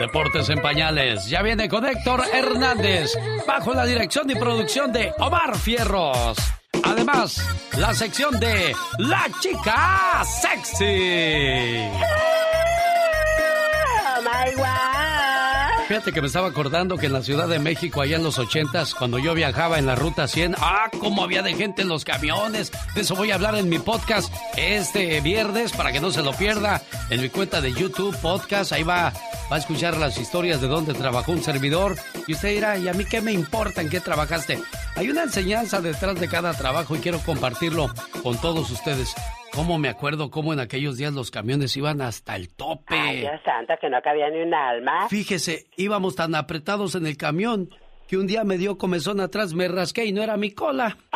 Deportes 0.00 0.48
en 0.48 0.60
pañales. 0.62 1.28
Ya 1.28 1.42
viene 1.42 1.68
con 1.68 1.84
Héctor 1.84 2.22
Hernández, 2.32 3.12
bajo 3.46 3.74
la 3.74 3.84
dirección 3.84 4.30
y 4.30 4.34
producción 4.34 4.92
de 4.92 5.12
Omar 5.18 5.56
Fierros. 5.58 6.36
Además, 6.84 7.44
la 7.76 7.92
sección 7.94 8.38
de 8.38 8.74
La 8.98 9.26
Chica 9.40 10.22
Sexy. 10.24 11.88
Fíjate 15.88 16.12
que 16.12 16.20
me 16.20 16.26
estaba 16.26 16.48
acordando 16.48 16.98
que 16.98 17.06
en 17.06 17.14
la 17.14 17.22
Ciudad 17.22 17.48
de 17.48 17.58
México, 17.58 18.02
allá 18.02 18.16
en 18.16 18.22
los 18.22 18.38
ochentas, 18.38 18.94
cuando 18.94 19.18
yo 19.18 19.32
viajaba 19.32 19.78
en 19.78 19.86
la 19.86 19.94
Ruta 19.94 20.28
100, 20.28 20.56
¡ah, 20.58 20.90
cómo 21.00 21.24
había 21.24 21.40
de 21.40 21.54
gente 21.54 21.80
en 21.80 21.88
los 21.88 22.04
camiones! 22.04 22.70
De 22.94 23.00
eso 23.00 23.16
voy 23.16 23.30
a 23.30 23.36
hablar 23.36 23.54
en 23.54 23.70
mi 23.70 23.78
podcast 23.78 24.30
este 24.58 25.22
viernes, 25.22 25.72
para 25.72 25.90
que 25.90 25.98
no 25.98 26.10
se 26.10 26.22
lo 26.22 26.34
pierda, 26.34 26.82
en 27.08 27.22
mi 27.22 27.30
cuenta 27.30 27.62
de 27.62 27.72
YouTube, 27.72 28.14
podcast, 28.18 28.72
ahí 28.72 28.82
va, 28.82 29.14
va 29.50 29.56
a 29.56 29.58
escuchar 29.58 29.96
las 29.96 30.18
historias 30.18 30.60
de 30.60 30.68
dónde 30.68 30.92
trabajó 30.92 31.32
un 31.32 31.42
servidor. 31.42 31.96
Y 32.26 32.34
usted 32.34 32.50
dirá, 32.50 32.76
¿y 32.76 32.86
a 32.86 32.92
mí 32.92 33.06
qué 33.06 33.22
me 33.22 33.32
importa 33.32 33.80
en 33.80 33.88
qué 33.88 34.00
trabajaste? 34.00 34.60
Hay 34.94 35.08
una 35.08 35.22
enseñanza 35.22 35.80
detrás 35.80 36.20
de 36.20 36.28
cada 36.28 36.52
trabajo 36.52 36.96
y 36.96 36.98
quiero 36.98 37.18
compartirlo 37.20 37.90
con 38.22 38.38
todos 38.38 38.70
ustedes. 38.70 39.14
¿Cómo 39.52 39.78
me 39.78 39.88
acuerdo 39.88 40.30
cómo 40.30 40.52
en 40.52 40.60
aquellos 40.60 40.96
días 40.96 41.12
los 41.12 41.30
camiones 41.30 41.76
iban 41.76 42.00
hasta 42.00 42.36
el 42.36 42.48
tope? 42.48 42.94
Ay, 42.98 43.20
Dios 43.20 43.40
santo, 43.44 43.74
que 43.80 43.88
no 43.90 44.00
cabía 44.02 44.30
ni 44.30 44.40
un 44.40 44.54
alma. 44.54 45.08
Fíjese, 45.08 45.66
íbamos 45.76 46.14
tan 46.14 46.34
apretados 46.34 46.94
en 46.94 47.06
el 47.06 47.16
camión 47.16 47.70
que 48.06 48.16
un 48.16 48.26
día 48.26 48.44
me 48.44 48.56
dio 48.56 48.78
comezón 48.78 49.20
atrás, 49.20 49.52
me 49.54 49.68
rasqué 49.68 50.04
y 50.06 50.12
no 50.12 50.22
era 50.22 50.36
mi 50.36 50.50
cola. 50.52 50.96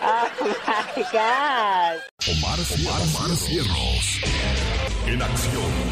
Oh 0.00 0.28
my 0.96 1.02
God. 1.12 1.98
Omar, 2.28 2.58
Omar, 2.74 3.00
Omar 3.02 3.36
Cierros. 3.36 4.20
En 5.06 5.22
acción. 5.22 5.87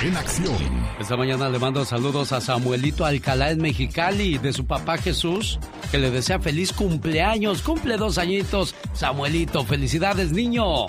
En 0.00 0.16
acción. 0.16 0.56
Esta 1.00 1.16
mañana 1.16 1.48
le 1.48 1.58
mando 1.58 1.84
saludos 1.84 2.30
a 2.30 2.40
Samuelito 2.40 3.04
Alcalá 3.04 3.50
en 3.50 3.60
Mexicali, 3.60 4.38
de 4.38 4.52
su 4.52 4.64
papá 4.64 4.96
Jesús, 4.96 5.58
que 5.90 5.98
le 5.98 6.12
desea 6.12 6.38
feliz 6.38 6.72
cumpleaños. 6.72 7.62
Cumple 7.62 7.96
dos 7.96 8.16
añitos. 8.16 8.76
Samuelito, 8.92 9.64
felicidades, 9.64 10.30
niño. 10.30 10.86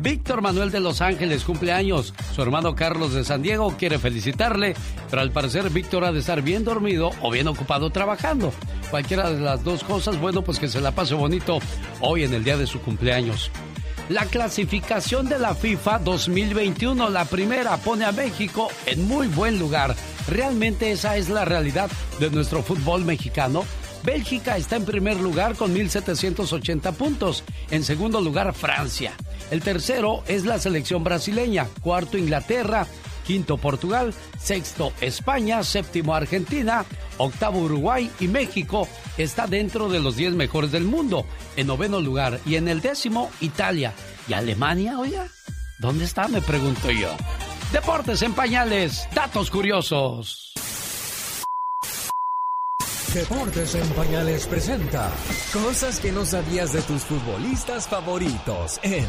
Víctor 0.00 0.42
Manuel 0.42 0.70
de 0.70 0.78
Los 0.78 1.00
Ángeles, 1.00 1.42
cumpleaños. 1.42 2.14
Su 2.36 2.42
hermano 2.42 2.76
Carlos 2.76 3.14
de 3.14 3.24
San 3.24 3.42
Diego 3.42 3.74
quiere 3.76 3.98
felicitarle, 3.98 4.76
pero 5.10 5.22
al 5.22 5.32
parecer 5.32 5.68
Víctor 5.70 6.04
ha 6.04 6.12
de 6.12 6.20
estar 6.20 6.40
bien 6.42 6.62
dormido 6.62 7.10
o 7.20 7.32
bien 7.32 7.48
ocupado 7.48 7.90
trabajando. 7.90 8.52
Cualquiera 8.92 9.28
de 9.32 9.40
las 9.40 9.64
dos 9.64 9.82
cosas, 9.82 10.20
bueno, 10.20 10.42
pues 10.42 10.60
que 10.60 10.68
se 10.68 10.80
la 10.80 10.92
pase 10.92 11.14
bonito 11.14 11.58
hoy 12.00 12.22
en 12.22 12.32
el 12.32 12.44
día 12.44 12.56
de 12.56 12.68
su 12.68 12.80
cumpleaños. 12.80 13.50
La 14.08 14.26
clasificación 14.26 15.28
de 15.28 15.38
la 15.38 15.54
FIFA 15.54 16.00
2021, 16.00 17.08
la 17.08 17.24
primera, 17.24 17.76
pone 17.76 18.04
a 18.04 18.12
México 18.12 18.68
en 18.86 19.06
muy 19.06 19.28
buen 19.28 19.58
lugar. 19.58 19.94
Realmente 20.28 20.90
esa 20.90 21.16
es 21.16 21.28
la 21.28 21.44
realidad 21.44 21.90
de 22.18 22.30
nuestro 22.30 22.62
fútbol 22.62 23.04
mexicano. 23.04 23.64
Bélgica 24.02 24.56
está 24.56 24.76
en 24.76 24.84
primer 24.84 25.18
lugar 25.18 25.54
con 25.54 25.74
1.780 25.74 26.92
puntos. 26.94 27.44
En 27.70 27.84
segundo 27.84 28.20
lugar, 28.20 28.52
Francia. 28.54 29.12
El 29.50 29.62
tercero 29.62 30.24
es 30.26 30.44
la 30.44 30.58
selección 30.58 31.04
brasileña. 31.04 31.68
Cuarto, 31.80 32.18
Inglaterra. 32.18 32.86
Quinto, 33.24 33.56
Portugal. 33.56 34.14
Sexto, 34.38 34.92
España. 35.00 35.62
Séptimo, 35.62 36.14
Argentina. 36.14 36.84
Octavo, 37.18 37.60
Uruguay. 37.60 38.10
Y 38.20 38.28
México 38.28 38.88
está 39.16 39.46
dentro 39.46 39.88
de 39.88 40.00
los 40.00 40.16
10 40.16 40.34
mejores 40.34 40.72
del 40.72 40.84
mundo. 40.84 41.24
En 41.56 41.66
noveno 41.66 42.00
lugar. 42.00 42.40
Y 42.46 42.56
en 42.56 42.68
el 42.68 42.80
décimo, 42.80 43.30
Italia. 43.40 43.94
¿Y 44.28 44.32
Alemania, 44.32 44.98
oiga? 44.98 45.28
¿Dónde 45.78 46.04
está? 46.04 46.28
Me 46.28 46.40
pregunto 46.40 46.90
yo. 46.90 47.08
Deportes 47.72 48.22
en 48.22 48.34
pañales. 48.34 49.08
Datos 49.14 49.50
curiosos. 49.50 50.52
Deportes 53.14 53.74
en 53.74 53.86
Pañales 53.90 54.46
presenta 54.46 55.10
cosas 55.52 56.00
que 56.00 56.10
no 56.10 56.24
sabías 56.24 56.72
de 56.72 56.80
tus 56.80 57.02
futbolistas 57.02 57.86
favoritos 57.86 58.80
en 58.82 59.04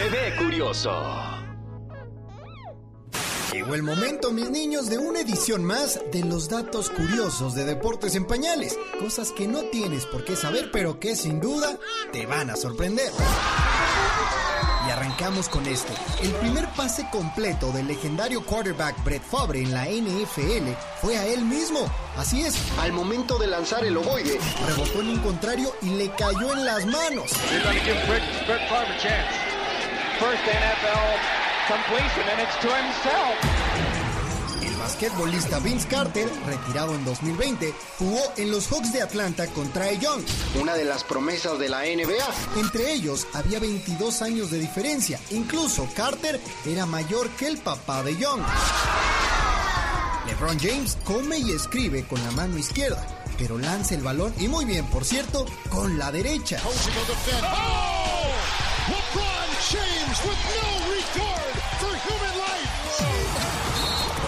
Bebé 0.00 0.34
Curioso. 0.36 0.90
Llegó 3.52 3.74
el 3.74 3.82
momento, 3.82 4.32
mis 4.32 4.48
niños, 4.48 4.88
de 4.88 4.96
una 4.96 5.20
edición 5.20 5.62
más 5.62 6.00
de 6.10 6.24
los 6.24 6.48
datos 6.48 6.88
curiosos 6.88 7.54
de 7.54 7.66
Deportes 7.66 8.14
en 8.14 8.26
Pañales. 8.26 8.78
Cosas 8.98 9.30
que 9.30 9.46
no 9.46 9.64
tienes 9.64 10.06
por 10.06 10.24
qué 10.24 10.36
saber, 10.36 10.70
pero 10.72 10.98
que 10.98 11.16
sin 11.16 11.38
duda 11.38 11.78
te 12.12 12.24
van 12.24 12.48
a 12.48 12.56
sorprender. 12.56 13.12
Y 14.86 14.90
arrancamos 14.90 15.50
con 15.50 15.66
esto. 15.66 15.92
El 16.22 16.30
primer 16.32 16.66
pase 16.70 17.06
completo 17.12 17.70
del 17.70 17.86
legendario 17.86 18.42
quarterback 18.42 19.04
Brett 19.04 19.22
Favre 19.22 19.60
en 19.60 19.74
la 19.74 19.84
NFL 19.84 20.70
fue 21.02 21.18
a 21.18 21.26
él 21.26 21.44
mismo. 21.44 21.80
Así 22.16 22.40
es, 22.40 22.56
al 22.78 22.94
momento 22.94 23.38
de 23.38 23.48
lanzar 23.48 23.84
el 23.84 23.98
ovoide, 23.98 24.38
rebotó 24.66 25.02
en 25.02 25.10
un 25.10 25.18
contrario 25.18 25.74
y 25.82 25.90
le 25.90 26.10
cayó 26.12 26.54
en 26.54 26.64
las 26.64 26.86
manos. 26.86 27.32
First 30.20 30.44
NFL 30.44 31.16
completion, 31.66 32.28
and 32.28 32.42
it's 32.42 32.58
to 32.60 32.68
himself. 32.68 33.36
El 34.62 34.76
basquetbolista 34.76 35.58
Vince 35.60 35.88
Carter, 35.88 36.28
retirado 36.44 36.94
en 36.94 37.06
2020, 37.06 37.74
jugó 37.98 38.20
en 38.36 38.50
los 38.50 38.66
Hawks 38.68 38.92
de 38.92 39.00
Atlanta 39.00 39.46
con 39.46 39.72
Trae 39.72 39.98
Young, 39.98 40.22
una 40.60 40.74
de 40.74 40.84
las 40.84 41.04
promesas 41.04 41.58
de 41.58 41.70
la 41.70 41.84
NBA. 41.84 42.60
Entre 42.60 42.92
ellos 42.92 43.28
había 43.32 43.60
22 43.60 44.20
años 44.20 44.50
de 44.50 44.58
diferencia. 44.58 45.18
Incluso 45.30 45.88
Carter 45.96 46.38
era 46.66 46.84
mayor 46.84 47.30
que 47.30 47.46
el 47.46 47.56
papá 47.56 48.02
de 48.02 48.14
Young. 48.18 48.42
LeBron 50.26 50.58
James 50.60 50.98
come 51.04 51.38
y 51.38 51.52
escribe 51.52 52.06
con 52.06 52.22
la 52.22 52.30
mano 52.32 52.58
izquierda, 52.58 53.06
pero 53.38 53.56
lanza 53.56 53.94
el 53.94 54.02
balón 54.02 54.34
y 54.38 54.48
muy 54.48 54.66
bien, 54.66 54.84
por 54.84 55.06
cierto, 55.06 55.46
con 55.70 55.98
la 55.98 56.12
derecha. 56.12 56.60
LeBron 58.86 59.39
James 59.68 60.18
with 60.24 60.40
no 60.56 60.68
regard 60.88 61.54
for 61.76 61.92
human 61.92 62.34
life. 62.40 62.72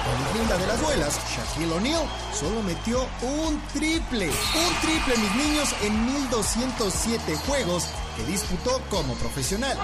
La 0.05 0.13
leyenda 0.29 0.59
de 0.59 0.67
las 0.67 0.81
duelas, 0.81 1.19
Shaquille 1.33 1.73
O'Neal, 1.73 2.07
solo 2.35 2.63
metió 2.63 3.09
un 3.23 3.59
triple. 3.73 4.27
Un 4.29 4.75
triple, 4.83 5.17
mis 5.17 5.35
niños, 5.37 5.75
en 5.81 6.05
1207 6.05 7.37
juegos 7.47 7.87
que 8.17 8.25
disputó 8.25 8.79
como 8.91 9.15
profesional. 9.15 9.79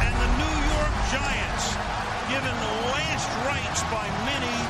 And 0.00 0.14
the 0.14 0.28
New 0.38 0.56
York 0.70 0.94
Giants, 1.10 1.64
given 2.30 2.54
the 2.62 2.74
last 2.94 3.28
rites 3.50 3.82
by 3.90 4.06
many 4.24 4.61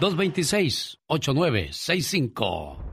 951-226-8965. 0.00 2.83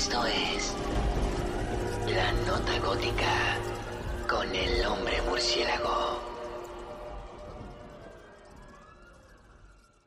Esto 0.00 0.24
es 0.24 0.72
La 2.06 2.32
Nota 2.46 2.78
Gótica 2.78 3.58
con 4.26 4.48
el 4.56 4.82
hombre 4.86 5.20
murciélago. 5.28 6.18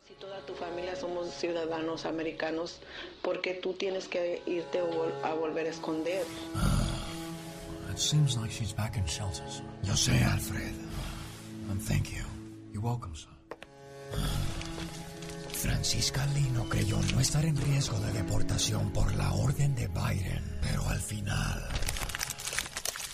Si 0.08 0.16
toda 0.16 0.40
tu 0.48 0.56
familia 0.56 0.96
somos 0.96 1.30
ciudadanos 1.36 2.08
americanos, 2.08 2.80
¿por 3.22 3.40
qué 3.42 3.54
tú 3.54 3.74
tienes 3.74 4.08
que 4.08 4.42
irte 4.48 4.80
a 4.80 5.34
volver 5.36 5.68
a 5.68 5.70
esconder? 5.70 6.26
It 7.92 8.00
seems 8.00 8.36
like 8.36 8.52
she's 8.52 8.74
back 8.74 8.98
in 8.98 9.06
shelters. 9.06 9.62
Yo 9.84 9.94
sé, 9.94 10.24
Alfred. 10.24 10.74
And 11.70 11.80
thank 11.80 12.10
you. 12.10 12.24
You're 12.74 12.82
welcome, 12.82 13.14
sir. 13.14 13.30
Francisca 15.64 16.26
Lino 16.36 16.68
creyó 16.68 17.00
no 17.14 17.22
estar 17.22 17.46
en 17.46 17.56
riesgo 17.56 17.98
de 18.02 18.12
deportación 18.12 18.92
por 18.92 19.16
la 19.16 19.32
orden 19.32 19.74
de 19.76 19.88
Biden, 19.88 20.44
pero 20.62 20.86
al 20.90 21.00
final 21.00 21.64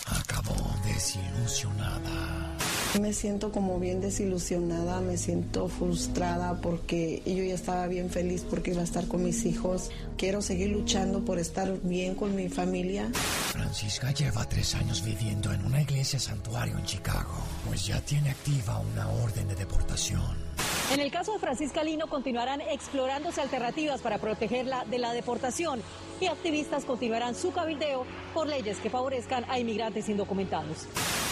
acabó 0.07 0.55
desilusionada. 0.83 2.57
Me 2.99 3.13
siento 3.13 3.51
como 3.51 3.79
bien 3.79 4.01
desilusionada, 4.01 4.99
me 4.99 5.15
siento 5.17 5.67
frustrada 5.67 6.59
porque 6.59 7.21
yo 7.23 7.43
ya 7.43 7.53
estaba 7.53 7.85
bien 7.85 8.09
feliz 8.09 8.43
porque 8.49 8.71
iba 8.71 8.81
a 8.81 8.85
estar 8.85 9.07
con 9.07 9.23
mis 9.23 9.45
hijos. 9.45 9.91
Quiero 10.17 10.41
seguir 10.41 10.71
luchando 10.71 11.23
por 11.23 11.37
estar 11.37 11.79
bien 11.83 12.15
con 12.15 12.35
mi 12.35 12.49
familia. 12.49 13.11
Francisca 13.51 14.11
lleva 14.11 14.49
tres 14.49 14.73
años 14.73 15.05
viviendo 15.05 15.53
en 15.53 15.63
una 15.65 15.83
iglesia 15.83 16.19
santuario 16.19 16.79
en 16.79 16.85
Chicago, 16.85 17.43
pues 17.67 17.85
ya 17.85 18.01
tiene 18.01 18.31
activa 18.31 18.79
una 18.79 19.07
orden 19.07 19.47
de 19.49 19.55
deportación. 19.55 20.48
En 20.91 20.99
el 20.99 21.11
caso 21.11 21.33
de 21.33 21.39
Francisca 21.39 21.83
Lino 21.83 22.07
continuarán 22.07 22.61
explorándose 22.61 23.41
alternativas 23.41 24.01
para 24.01 24.17
protegerla 24.17 24.85
de 24.85 24.97
la 24.97 25.13
deportación 25.13 25.81
y 26.19 26.25
activistas 26.27 26.83
continuarán 26.83 27.35
su 27.35 27.51
cabildeo 27.51 28.05
por 28.33 28.47
leyes 28.47 28.79
que 28.79 28.89
favorezcan 28.89 29.45
a 29.49 29.59
inmigrantes 29.59 30.09
indocumentados. 30.09 30.87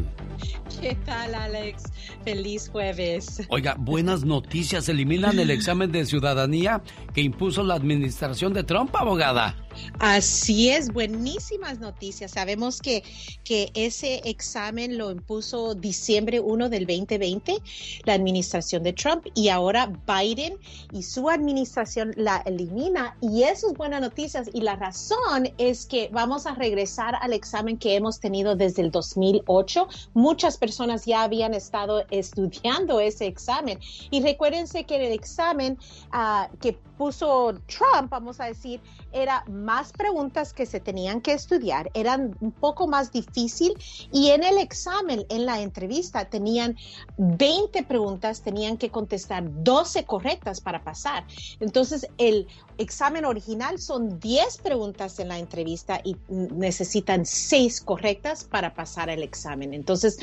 ¿Qué 0.80 0.96
tal, 1.04 1.34
Alex? 1.34 1.84
Feliz 2.24 2.68
jueves. 2.70 3.42
Oiga, 3.48 3.76
buenas 3.78 4.24
noticias. 4.24 4.88
Eliminan 4.88 5.38
el 5.38 5.50
examen 5.52 5.92
de 5.92 6.06
ciudadanía 6.06 6.82
que 7.14 7.22
impuso 7.22 7.62
la 7.62 7.74
administración 7.74 8.52
de 8.52 8.64
Trump, 8.64 8.94
abogada. 8.96 9.56
Así 9.98 10.70
es, 10.70 10.92
buenísimas 10.92 11.78
noticias. 11.78 12.32
Sabemos 12.32 12.80
que, 12.80 13.02
que 13.44 13.70
ese 13.74 14.20
examen 14.24 14.98
lo 14.98 15.10
impuso 15.10 15.74
diciembre 15.74 16.40
1 16.40 16.68
del 16.68 16.86
2020, 16.86 17.56
la 18.04 18.14
administración 18.14 18.82
de 18.82 18.92
Trump, 18.92 19.26
y 19.34 19.48
ahora 19.48 19.92
Biden 20.06 20.54
y 20.92 21.02
su 21.02 21.28
administración 21.28 22.12
la 22.16 22.38
elimina. 22.46 23.16
Y 23.20 23.44
eso 23.44 23.68
es 23.68 23.74
buena 23.74 24.00
noticias. 24.00 24.50
Y 24.52 24.60
la 24.60 24.76
razón 24.76 25.48
es 25.58 25.86
que 25.86 26.08
vamos 26.12 26.46
a 26.46 26.54
regresar 26.54 27.14
al 27.20 27.32
examen 27.32 27.78
que 27.78 27.96
hemos 27.96 28.20
tenido 28.20 28.56
desde 28.56 28.82
el 28.82 28.90
2008. 28.90 29.88
Muchas 30.14 30.56
personas 30.56 31.04
ya 31.04 31.22
habían 31.22 31.54
estado 31.54 32.04
estudiando 32.10 33.00
ese 33.00 33.26
examen. 33.26 33.78
Y 34.10 34.22
recuérdense 34.22 34.84
que 34.84 34.96
el 34.96 35.12
examen 35.12 35.78
uh, 36.12 36.54
que 36.58 36.78
puso 37.02 37.52
Trump, 37.66 38.10
vamos 38.10 38.38
a 38.38 38.44
decir, 38.44 38.80
era 39.10 39.44
más 39.50 39.90
preguntas 39.90 40.52
que 40.52 40.66
se 40.66 40.78
tenían 40.78 41.20
que 41.20 41.32
estudiar, 41.32 41.90
eran 41.94 42.36
un 42.40 42.52
poco 42.52 42.86
más 42.86 43.10
difícil 43.10 43.74
y 44.12 44.30
en 44.30 44.44
el 44.44 44.56
examen, 44.58 45.26
en 45.28 45.44
la 45.44 45.60
entrevista, 45.60 46.26
tenían 46.26 46.76
20 47.16 47.82
preguntas, 47.82 48.42
tenían 48.42 48.76
que 48.76 48.90
contestar 48.90 49.42
12 49.64 50.04
correctas 50.04 50.60
para 50.60 50.84
pasar. 50.84 51.24
Entonces, 51.58 52.06
el 52.18 52.46
examen 52.78 53.24
original 53.24 53.80
son 53.80 54.20
10 54.20 54.58
preguntas 54.58 55.18
en 55.18 55.26
la 55.26 55.40
entrevista 55.40 56.00
y 56.04 56.16
necesitan 56.28 57.26
6 57.26 57.80
correctas 57.80 58.44
para 58.44 58.74
pasar 58.74 59.10
el 59.10 59.24
examen. 59.24 59.74
Entonces, 59.74 60.20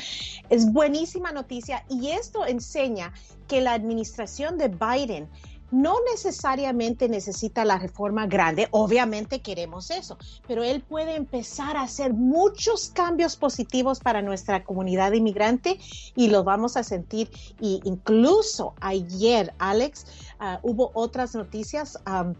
es 0.48 0.72
buenísima 0.72 1.30
noticia 1.30 1.84
y 1.90 2.08
esto 2.08 2.46
enseña 2.46 3.12
que 3.48 3.60
la 3.60 3.74
administración 3.74 4.56
de 4.56 4.68
Biden 4.68 5.28
no 5.70 5.96
necesariamente 6.10 7.08
necesita 7.08 7.64
la 7.64 7.78
reforma 7.78 8.26
grande, 8.26 8.68
obviamente 8.70 9.40
queremos 9.40 9.90
eso, 9.90 10.18
pero 10.46 10.64
él 10.64 10.82
puede 10.82 11.16
empezar 11.16 11.76
a 11.76 11.82
hacer 11.82 12.12
muchos 12.12 12.90
cambios 12.90 13.36
positivos 13.36 14.00
para 14.00 14.22
nuestra 14.22 14.64
comunidad 14.64 15.12
inmigrante 15.12 15.78
y 16.14 16.28
lo 16.28 16.44
vamos 16.44 16.76
a 16.76 16.82
sentir. 16.82 17.30
Y 17.60 17.80
incluso 17.84 18.74
ayer, 18.80 19.54
Alex, 19.58 20.06
uh, 20.40 20.58
hubo 20.62 20.90
otras 20.94 21.34
noticias. 21.34 21.98
Um, 22.06 22.34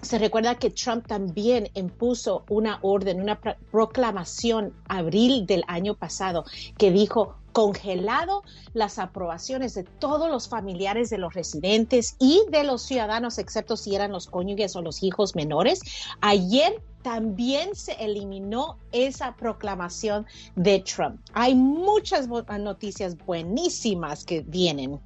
se 0.00 0.18
recuerda 0.18 0.56
que 0.56 0.70
Trump 0.70 1.06
también 1.06 1.70
impuso 1.74 2.44
una 2.50 2.78
orden, 2.82 3.22
una 3.22 3.40
proclamación 3.70 4.74
abril 4.86 5.46
del 5.46 5.64
año 5.66 5.94
pasado 5.94 6.44
que 6.76 6.90
dijo 6.90 7.36
congelado 7.54 8.42
las 8.74 8.98
aprobaciones 8.98 9.74
de 9.74 9.84
todos 9.84 10.28
los 10.28 10.48
familiares 10.48 11.08
de 11.08 11.18
los 11.18 11.32
residentes 11.32 12.16
y 12.18 12.42
de 12.50 12.64
los 12.64 12.82
ciudadanos, 12.82 13.38
excepto 13.38 13.76
si 13.76 13.94
eran 13.94 14.10
los 14.10 14.26
cónyuges 14.26 14.74
o 14.74 14.82
los 14.82 15.04
hijos 15.04 15.36
menores. 15.36 15.80
Ayer 16.20 16.82
también 17.02 17.76
se 17.76 17.92
eliminó 17.92 18.78
esa 18.90 19.36
proclamación 19.36 20.26
de 20.56 20.80
Trump. 20.80 21.20
Hay 21.32 21.54
muchas 21.54 22.26
noticias 22.28 23.16
buenísimas 23.24 24.24
que 24.24 24.40
vienen. 24.40 24.98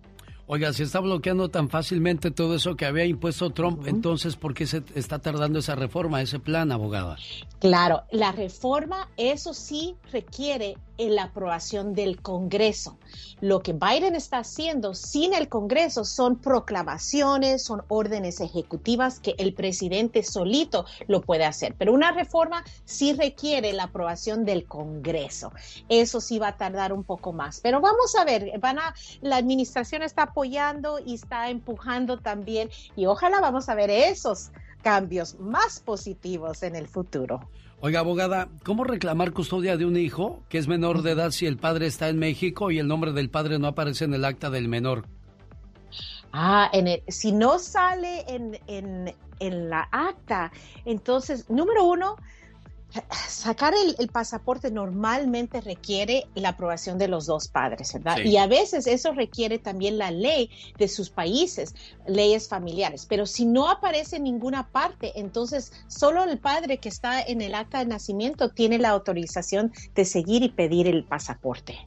Oiga, 0.47 0.73
si 0.73 0.85
está 0.85 1.01
bloqueando 1.01 1.51
tan 1.51 1.69
fácilmente 1.69 2.31
todo 2.31 2.55
eso 2.55 2.75
que 2.77 2.87
había 2.87 3.05
impuesto 3.05 3.51
Trump, 3.51 3.87
entonces, 3.87 4.37
¿por 4.37 4.55
qué 4.55 4.67
se 4.67 4.83
está 4.95 5.19
tardando 5.19 5.59
esa 5.59 5.75
reforma, 5.75 6.23
ese 6.23 6.39
plan, 6.39 6.73
abogada? 6.73 7.19
Claro, 7.59 8.05
la 8.11 8.33
reforma, 8.33 9.11
eso 9.19 9.53
sí 9.53 9.97
requiere 10.11 10.79
la 10.99 11.25
aprobación 11.25 11.95
del 11.95 12.21
Congreso. 12.21 12.99
Lo 13.41 13.61
que 13.61 13.73
Biden 13.73 14.17
está 14.17 14.39
haciendo 14.39 14.95
sin 14.95 15.33
el 15.33 15.49
Congreso 15.49 16.05
son 16.05 16.41
proclamaciones, 16.41 17.65
son 17.65 17.83
órdenes 17.89 18.41
ejecutivas 18.41 19.21
que 19.21 19.35
el 19.39 19.55
presidente 19.55 20.23
solito 20.25 20.85
lo 21.07 21.21
puede 21.21 21.45
hacer. 21.45 21.75
Pero 21.79 21.93
una 21.93 22.11
reforma 22.11 22.65
sí 22.85 23.13
requiere 23.13 23.73
la 23.73 23.85
aprobación 23.85 24.45
del 24.45 24.67
Congreso. 24.67 25.53
Eso 25.89 26.21
sí 26.21 26.39
va 26.39 26.49
a 26.49 26.57
tardar 26.57 26.93
un 26.93 27.05
poco 27.05 27.33
más. 27.33 27.61
Pero 27.61 27.81
vamos 27.81 28.17
a 28.17 28.25
ver, 28.25 28.59
van 28.59 28.81
a, 28.81 28.95
la 29.21 29.37
administración 29.37 30.03
está 30.03 30.25
apoyando 30.25 30.99
y 31.05 31.15
está 31.15 31.49
empujando 31.49 32.19
también 32.19 32.71
y 32.97 33.07
ojalá 33.07 33.41
vamos 33.41 33.69
a 33.69 33.75
ver 33.75 33.91
esos 33.91 34.51
cambios 34.83 35.39
más 35.39 35.81
positivos 35.81 36.63
en 36.63 36.77
el 36.77 36.89
futuro. 36.89 37.41
Oiga, 37.81 38.01
abogada, 38.01 38.49
¿cómo 38.65 38.83
reclamar 38.83 39.33
custodia 39.33 39.77
de 39.77 39.85
un 39.85 39.97
hijo 39.97 40.43
que 40.49 40.59
es 40.59 40.67
menor 40.67 41.03
de 41.03 41.13
edad 41.13 41.31
si 41.31 41.47
el 41.47 41.59
padre 41.59 41.87
está 41.87 42.09
en 42.09 42.19
México 42.19 42.73
y 42.73 42.81
el 42.81 42.89
nombre 42.89 43.13
del 43.13 43.31
padre 43.31 43.61
no 43.61 43.69
aparece 43.69 44.05
en 44.05 44.15
el 44.15 44.25
acta 44.25 44.51
del 44.51 44.67
menor? 44.67 45.07
Ah, 46.33 46.69
en 46.73 47.01
si 47.07 47.31
no 47.31 47.61
sale 47.61 48.25
en, 48.27 48.59
en, 48.67 49.15
en 49.39 49.71
la 49.71 49.89
acta, 49.93 50.51
entonces, 50.85 51.49
número 51.49 51.85
uno, 51.85 52.17
sacar 53.29 53.75
el, 53.99 54.09
pasaporte 54.09 54.71
normalmente 54.71 55.61
requiere 55.61 56.27
la 56.35 56.51
aprobación 56.51 56.99
de 56.99 57.09
los 57.09 57.27
dos 57.27 57.49
padres, 57.49 57.93
¿verdad? 57.93 58.19
Y 58.25 58.37
a 58.37 58.47
veces 58.47 58.87
eso 58.87 59.13
requiere 59.13 59.59
también 59.59 59.99
la 59.99 60.11
ley 60.11 60.51
de 60.79 60.89
sus 60.89 61.11
países, 61.11 61.75
leyes 62.07 62.49
familiares. 62.49 63.07
Pero 63.09 63.27
si 63.27 63.45
no 63.45 63.69
aparece 63.69 64.17
en 64.17 64.25
ninguna 64.25 64.69
parte, 64.69 65.13
entonces 65.19 65.73
solo 65.87 66.25
el 66.25 66.39
padre 66.39 66.79
que 66.79 66.89
está 66.89 67.21
en 67.23 67.41
el 67.41 67.55
acta 67.55 67.79
de 67.81 67.87
nacimiento 67.87 68.51
tiene 68.51 68.79
la 68.79 68.91
autorización 68.91 69.73
de 69.95 70.05
seguir 70.05 70.43
y 70.43 70.49
pedir 70.49 70.87
el 70.87 71.05
pasaporte. 71.05 71.79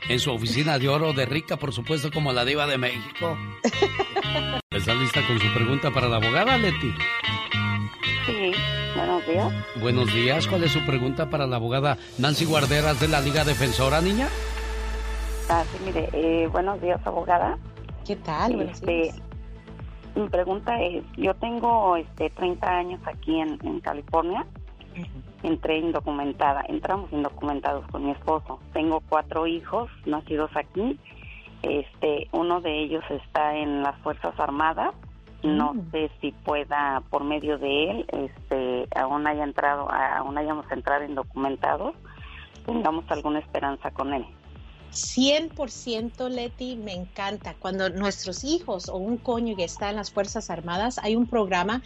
en 0.09 0.19
su 0.19 0.31
oficina 0.31 0.79
de 0.79 0.89
oro 0.89 1.13
de 1.13 1.27
rica, 1.27 1.57
por 1.57 1.71
supuesto, 1.71 2.09
como 2.11 2.33
la 2.33 2.45
diva 2.45 2.65
de 2.65 2.79
México. 2.79 3.37
¿Está 4.71 4.95
lista 4.95 5.21
con 5.27 5.39
su 5.39 5.53
pregunta 5.53 5.91
para 5.91 6.07
la 6.07 6.15
abogada, 6.15 6.57
Leti? 6.57 6.91
Sí, 8.25 8.51
buenos 8.95 9.27
días. 9.27 9.53
Buenos 9.75 10.11
días. 10.13 10.47
¿Cuál 10.47 10.63
es 10.63 10.71
su 10.71 10.83
pregunta 10.85 11.29
para 11.29 11.45
la 11.45 11.57
abogada 11.57 11.99
Nancy 12.17 12.45
Guarderas 12.45 12.99
de 12.99 13.07
la 13.07 13.21
Liga 13.21 13.43
Defensora, 13.43 14.01
niña? 14.01 14.27
Ah, 15.53 15.65
sí, 15.65 15.83
mire, 15.83 16.07
eh, 16.13 16.47
buenos 16.47 16.79
días, 16.79 17.05
abogada. 17.05 17.57
¿Qué 18.07 18.15
tal? 18.15 18.61
Este, 18.61 19.11
mi 20.15 20.29
pregunta 20.29 20.81
es, 20.81 21.03
yo 21.17 21.33
tengo 21.33 21.97
este 21.97 22.29
30 22.29 22.65
años 22.69 23.01
aquí 23.05 23.37
en, 23.37 23.81
California. 23.81 24.45
Entré 25.43 25.79
indocumentada, 25.79 26.63
entramos 26.69 27.11
indocumentados 27.11 27.85
con 27.87 28.05
mi 28.05 28.11
esposo. 28.11 28.61
Tengo 28.71 29.01
cuatro 29.09 29.45
hijos 29.45 29.89
nacidos 30.05 30.51
aquí. 30.55 30.97
Este, 31.63 32.29
uno 32.31 32.61
de 32.61 32.83
ellos 32.83 33.03
está 33.09 33.53
en 33.57 33.83
las 33.83 33.97
Fuerzas 34.03 34.33
Armadas. 34.39 34.95
No 35.43 35.73
mm. 35.73 35.91
sé 35.91 36.11
si 36.21 36.31
pueda, 36.31 37.03
por 37.09 37.25
medio 37.25 37.57
de 37.57 37.91
él, 37.91 38.05
este, 38.07 38.87
aún 38.95 39.27
haya 39.27 39.43
entrado, 39.43 39.91
aún 39.91 40.37
hayamos 40.37 40.71
entrado 40.71 41.03
indocumentados, 41.03 41.93
tengamos 42.65 43.03
alguna 43.11 43.39
esperanza 43.39 43.91
con 43.91 44.13
él. 44.13 44.25
100% 44.91 46.29
Leti, 46.29 46.75
me 46.75 46.93
encanta. 46.93 47.55
Cuando 47.55 47.89
nuestros 47.89 48.43
hijos 48.43 48.89
o 48.89 48.97
un 48.97 49.17
cónyuge 49.17 49.63
está 49.63 49.89
en 49.89 49.95
las 49.95 50.11
Fuerzas 50.11 50.49
Armadas, 50.49 50.99
hay 50.99 51.15
un 51.15 51.27
programa 51.27 51.81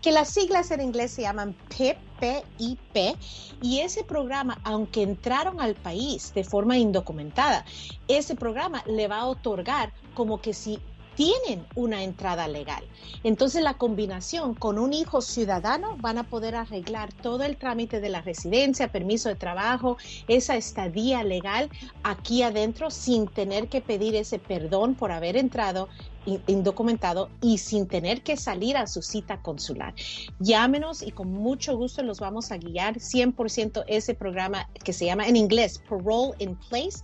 que 0.00 0.12
las 0.12 0.28
siglas 0.28 0.70
en 0.70 0.80
inglés 0.80 1.12
se 1.12 1.22
llaman 1.22 1.54
PIP, 1.68 1.96
PIP, 2.20 3.16
y 3.62 3.80
ese 3.80 4.04
programa, 4.04 4.58
aunque 4.64 5.02
entraron 5.02 5.60
al 5.60 5.74
país 5.74 6.32
de 6.34 6.44
forma 6.44 6.78
indocumentada, 6.78 7.64
ese 8.08 8.34
programa 8.34 8.82
le 8.86 9.08
va 9.08 9.18
a 9.20 9.26
otorgar 9.26 9.92
como 10.14 10.40
que 10.40 10.54
si 10.54 10.78
tienen 11.14 11.64
una 11.74 12.02
entrada 12.02 12.48
legal. 12.48 12.84
Entonces 13.22 13.62
la 13.62 13.74
combinación 13.74 14.54
con 14.54 14.78
un 14.78 14.92
hijo 14.92 15.20
ciudadano 15.20 15.96
van 16.00 16.18
a 16.18 16.24
poder 16.24 16.54
arreglar 16.54 17.12
todo 17.12 17.42
el 17.42 17.56
trámite 17.56 18.00
de 18.00 18.08
la 18.08 18.22
residencia, 18.22 18.92
permiso 18.92 19.28
de 19.28 19.36
trabajo, 19.36 19.96
esa 20.28 20.56
estadía 20.56 21.22
legal 21.22 21.70
aquí 22.02 22.42
adentro 22.42 22.90
sin 22.90 23.26
tener 23.26 23.68
que 23.68 23.80
pedir 23.80 24.14
ese 24.14 24.38
perdón 24.38 24.94
por 24.94 25.12
haber 25.12 25.36
entrado 25.36 25.88
indocumentado 26.46 27.28
y 27.42 27.58
sin 27.58 27.86
tener 27.86 28.22
que 28.22 28.36
salir 28.36 28.76
a 28.76 28.86
su 28.86 29.02
cita 29.02 29.42
consular. 29.42 29.94
Llámenos 30.38 31.02
y 31.02 31.10
con 31.10 31.30
mucho 31.30 31.76
gusto 31.76 32.02
los 32.02 32.20
vamos 32.20 32.50
a 32.50 32.56
guiar 32.56 32.94
100% 32.94 33.84
ese 33.86 34.14
programa 34.14 34.68
que 34.84 34.92
se 34.92 35.06
llama 35.06 35.26
en 35.26 35.36
inglés 35.36 35.82
Parole 35.88 36.32
in 36.38 36.56
Place 36.68 37.02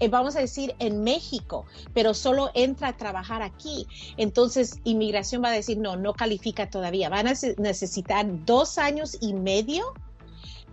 eh, 0.01 0.09
vamos 0.09 0.37
a 0.37 0.41
decir, 0.41 0.75
en 0.79 1.05
México, 1.05 1.65
pero 1.95 2.15
solo 2.15 2.51
entra 2.55 2.89
a 2.89 2.97
trabajar 2.97 3.43
aquí, 3.43 3.87
entonces 4.17 4.81
inmigración 4.85 5.43
va 5.43 5.49
a 5.49 5.53
decir, 5.53 5.79
no, 5.79 5.97
no 5.97 6.13
califica 6.15 6.71
todavía. 6.71 7.09
Van 7.09 7.29
a 7.29 7.35
necesitar 7.59 8.27
dos 8.45 8.79
años 8.79 9.17
y 9.21 9.35
medio 9.35 9.95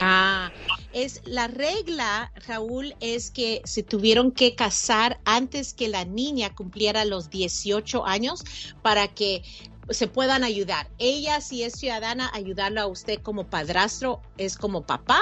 Ah, 0.00 0.52
es 0.92 1.22
la 1.26 1.48
regla, 1.48 2.30
Raúl, 2.46 2.94
es 3.00 3.30
que 3.30 3.62
se 3.64 3.82
tuvieron 3.82 4.30
que 4.32 4.54
casar 4.54 5.18
antes 5.24 5.74
que 5.74 5.88
la 5.88 6.04
niña 6.04 6.54
cumpliera 6.54 7.04
los 7.04 7.30
18 7.30 8.06
años 8.06 8.44
para 8.82 9.08
que 9.08 9.42
se 9.90 10.06
puedan 10.08 10.44
ayudar. 10.44 10.88
Ella, 10.98 11.40
si 11.40 11.62
es 11.62 11.74
ciudadana, 11.74 12.30
ayudarla 12.32 12.82
a 12.82 12.86
usted 12.86 13.20
como 13.22 13.44
padrastro, 13.44 14.20
es 14.36 14.56
como 14.56 14.82
papá, 14.82 15.20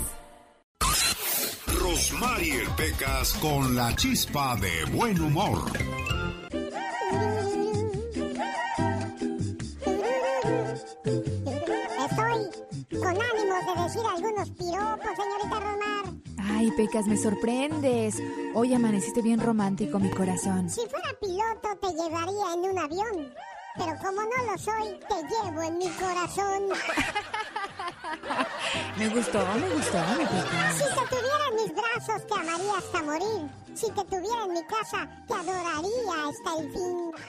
Rosmarie 1.80 2.64
Pecas 2.76 3.34
con 3.36 3.76
la 3.76 3.96
chispa 3.96 4.56
de 4.56 4.86
buen 4.92 5.22
humor 5.22 5.72
de 13.66 13.84
decir 13.84 14.02
algunos 14.06 14.50
piropos, 14.52 15.12
señorita 15.16 15.60
Romar. 15.60 16.14
Ay, 16.38 16.72
Pecas, 16.72 17.08
me 17.08 17.18
sorprendes. 17.18 18.22
Hoy 18.54 18.74
amaneciste 18.74 19.22
bien 19.22 19.40
romántico, 19.40 20.00
mi 20.00 20.10
corazón. 20.10 20.70
Si 20.70 20.82
fuera 20.88 21.10
piloto, 21.20 21.78
te 21.82 21.94
llevaría 21.94 22.54
en 22.54 22.60
un 22.72 22.78
avión. 22.78 23.34
Pero 23.78 23.96
como 23.98 24.22
no 24.22 24.44
lo 24.52 24.58
soy, 24.58 24.98
te 25.08 25.16
llevo 25.24 25.62
en 25.62 25.78
mi 25.78 25.90
corazón. 25.90 26.70
me 28.98 29.08
gustó, 29.10 29.46
me 29.46 29.70
gustó, 29.70 29.98
mi 30.18 30.26
Pecas. 30.26 30.78
Si 30.78 30.84
te 30.84 31.06
tuviera 31.10 31.48
en 31.50 31.56
mis 31.56 31.72
brazos, 31.74 32.26
te 32.28 32.34
amaría 32.34 32.78
hasta 32.78 33.02
morir. 33.04 33.50
Si 33.76 33.92
te 33.92 34.04
tuviera 34.06 34.44
en 34.46 34.54
mi 34.54 34.64
casa, 34.66 35.08
te 35.28 35.34
adoraría 35.34 36.28
hasta 36.30 36.56
el 36.60 36.72
fin. 36.72 37.12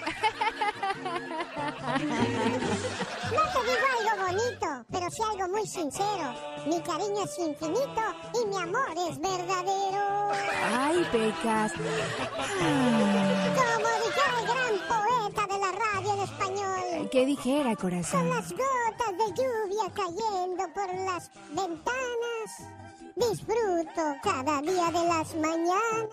No 3.27 3.43
te 3.53 3.61
digo 3.67 3.87
algo 3.99 4.13
bonito, 4.27 4.69
pero 4.93 5.07
sí 5.11 5.21
algo 5.23 5.47
muy 5.49 5.67
sincero. 5.67 6.27
Mi 6.67 6.81
cariño 6.81 7.25
es 7.25 7.37
infinito 7.39 8.03
y 8.41 8.47
mi 8.47 8.57
amor 8.57 8.95
es 9.11 9.19
verdadero. 9.19 10.31
Ay, 10.73 11.05
Pecas. 11.11 11.73
Como 11.73 11.89
dijera 14.05 14.39
el 14.41 14.47
gran 14.47 14.75
poeta 14.89 15.43
de 15.53 15.59
la 15.59 15.71
radio 15.73 16.11
en 16.13 16.21
español. 16.21 16.36
¿Qué 17.11 17.25
dijera, 17.25 17.77
corazón? 17.77 18.21
Con 18.21 18.31
las 18.31 18.51
gotas 18.51 19.13
de 19.19 19.43
lluvia 19.43 19.93
cayendo 19.95 20.65
por 20.75 20.95
las 20.95 21.31
ventanas 21.51 22.77
Disfruto 23.17 24.15
cada 24.23 24.61
día 24.61 24.91
de 24.91 25.09
las 25.09 25.35
mañanas. 25.37 26.07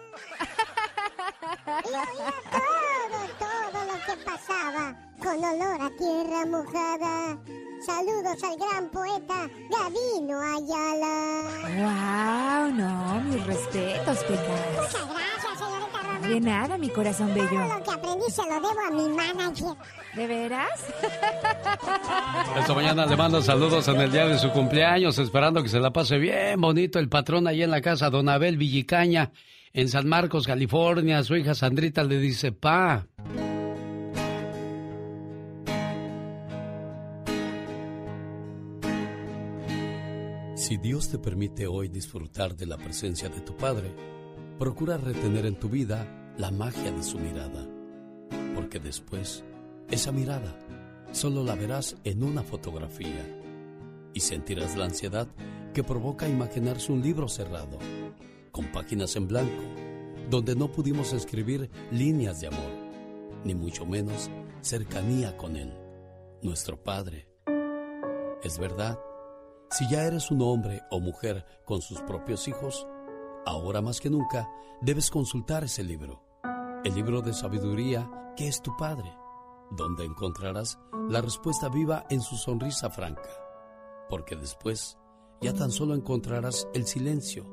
Y 1.83 1.89
oía 1.89 2.33
todo, 2.49 3.19
todo 3.39 3.85
lo 3.85 4.05
que 4.05 4.23
pasaba 4.23 4.95
con 5.21 5.43
olor 5.43 5.81
a 5.81 5.89
tierra 5.97 6.45
mojada. 6.45 7.37
Saludos 7.85 8.41
al 8.43 8.57
gran 8.57 8.89
poeta 8.89 9.49
Gavino 9.69 10.39
Ayala. 10.39 11.43
¡Wow! 11.83 12.73
No, 12.73 13.21
mis 13.25 13.45
respetos, 13.47 14.19
Pecas. 14.23 14.61
Muchas 14.77 15.09
gracias, 15.09 15.59
señorita 15.59 16.01
Román. 16.03 16.21
De 16.21 16.39
nada, 16.39 16.77
mi 16.77 16.89
corazón 16.89 17.33
bello. 17.33 17.49
Todo 17.49 17.79
lo 17.79 17.83
que 17.83 17.91
aprendí 17.91 18.31
se 18.31 18.43
lo 18.43 18.53
debo 18.53 18.79
a 18.79 18.91
mi 18.91 19.09
manager. 19.09 19.75
¿De 20.15 20.27
veras? 20.27 20.85
Esta 22.60 22.73
mañana 22.76 23.07
le 23.07 23.18
mando 23.18 23.41
saludos 23.41 23.88
en 23.88 23.99
el 23.99 24.11
día 24.11 24.27
de 24.27 24.38
su 24.38 24.52
cumpleaños, 24.52 25.18
esperando 25.18 25.64
que 25.64 25.69
se 25.69 25.80
la 25.80 25.91
pase 25.91 26.19
bien 26.19 26.61
bonito 26.61 26.99
el 26.99 27.10
patrón 27.10 27.48
ahí 27.48 27.64
en 27.64 27.72
la 27.72 27.81
casa, 27.81 28.11
don 28.11 28.30
Abel 28.30 28.57
Villicaña, 28.57 29.31
en 29.73 29.90
San 29.90 30.07
Marcos, 30.07 30.45
California. 30.45 31.23
Su 31.23 31.35
hija 31.35 31.56
Sandrita 31.56 32.03
le 32.03 32.19
dice, 32.19 32.52
pa. 32.52 33.07
Si 40.56 40.77
Dios 40.77 41.10
te 41.10 41.18
permite 41.18 41.65
hoy 41.65 41.90
disfrutar 41.90 42.56
de 42.56 42.68
la 42.68 42.77
presencia 42.77 43.30
de 43.30 43.41
tu 43.41 43.57
Padre, 43.57 43.91
procura 44.60 44.98
retener 44.98 45.48
en 45.48 45.56
tu 45.56 45.69
vida 45.69 46.07
la 46.38 46.52
magia 46.52 46.91
de 46.91 47.03
su 47.03 47.18
mirada, 47.18 47.68
porque 48.56 48.80
después 48.80 49.44
esa 49.89 50.11
mirada 50.11 50.57
solo 51.11 51.43
la 51.43 51.55
verás 51.55 51.95
en 52.03 52.23
una 52.23 52.43
fotografía 52.43 53.23
y 54.14 54.19
sentirás 54.19 54.76
la 54.76 54.85
ansiedad 54.85 55.27
que 55.73 55.84
provoca 55.84 56.27
imaginarse 56.27 56.91
un 56.91 57.01
libro 57.01 57.27
cerrado, 57.27 57.80
con 58.51 58.72
páginas 58.72 59.15
en 59.15 59.27
blanco, 59.27 59.64
donde 60.30 60.55
no 60.55 60.72
pudimos 60.72 61.14
escribir 61.14 61.69
líneas 61.91 62.41
de 62.41 62.47
amor, 62.47 62.72
ni 63.43 63.55
mucho 63.55 63.85
menos 63.85 64.30
cercanía 64.61 65.35
con 65.35 65.55
Él, 65.55 65.73
nuestro 66.41 66.81
Padre. 66.81 67.27
Es 68.43 68.57
verdad, 68.57 68.99
si 69.69 69.89
ya 69.89 70.03
eres 70.03 70.30
un 70.31 70.41
hombre 70.41 70.81
o 70.91 70.99
mujer 70.99 71.45
con 71.65 71.81
sus 71.81 72.01
propios 72.01 72.47
hijos, 72.47 72.88
ahora 73.45 73.81
más 73.81 73.99
que 73.99 74.10
nunca 74.10 74.49
debes 74.81 75.10
consultar 75.10 75.64
ese 75.64 75.84
libro, 75.84 76.23
el 76.84 76.93
libro 76.93 77.22
de 77.22 77.34
sabiduría 77.34 78.10
que 78.35 78.47
es 78.47 78.61
tu 78.61 78.76
Padre, 78.77 79.11
donde 79.75 80.05
encontrarás 80.05 80.79
la 81.09 81.21
respuesta 81.21 81.69
viva 81.69 82.05
en 82.09 82.21
su 82.21 82.35
sonrisa 82.35 82.89
franca, 82.89 83.29
porque 84.09 84.35
después 84.35 84.97
ya 85.41 85.53
tan 85.53 85.71
solo 85.71 85.95
encontrarás 85.95 86.67
el 86.73 86.85
silencio, 86.85 87.45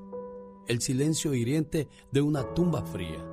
el 0.68 0.80
silencio 0.80 1.34
hiriente 1.34 1.88
de 2.12 2.20
una 2.20 2.54
tumba 2.54 2.82
fría. 2.84 3.26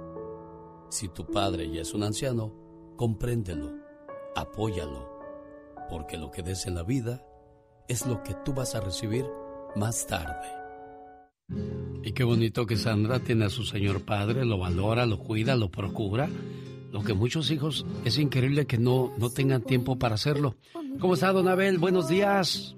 Si 0.90 1.10
tu 1.10 1.26
padre 1.28 1.70
ya 1.70 1.82
es 1.82 1.94
un 1.94 2.04
anciano, 2.04 2.54
compréndelo, 2.96 3.74
apóyalo, 4.36 5.08
porque 5.90 6.18
lo 6.18 6.32
que 6.32 6.42
des 6.42 6.66
en 6.66 6.76
la 6.76 6.84
vida 6.84 7.24
es 7.88 8.06
lo 8.06 8.24
que 8.24 8.34
tú 8.46 8.54
vas 8.54 8.76
a 8.76 8.82
recibir 8.82 9.26
más 9.76 10.08
tarde. 10.08 10.48
Y 12.04 12.12
qué 12.14 12.24
bonito 12.24 12.66
que 12.66 12.78
Sandra 12.78 13.20
tiene 13.20 13.46
a 13.46 13.50
su 13.50 13.64
señor 13.64 14.04
padre, 14.04 14.46
lo 14.46 14.58
valora, 14.58 15.06
lo 15.06 15.20
cuida, 15.20 15.56
lo 15.56 15.70
procura. 15.70 16.30
Lo 16.92 17.04
que 17.04 17.14
muchos 17.14 17.52
hijos 17.52 17.86
es 18.06 18.18
increíble 18.18 18.66
que 18.66 18.78
no, 18.78 19.12
no 19.18 19.30
tengan 19.30 19.62
tiempo 19.62 19.98
para 19.98 20.16
hacerlo. 20.16 20.56
¿Cómo 21.00 21.16
está, 21.16 21.32
don 21.32 21.48
Abel? 21.48 21.78
Buenos 21.78 22.08
días. 22.08 22.76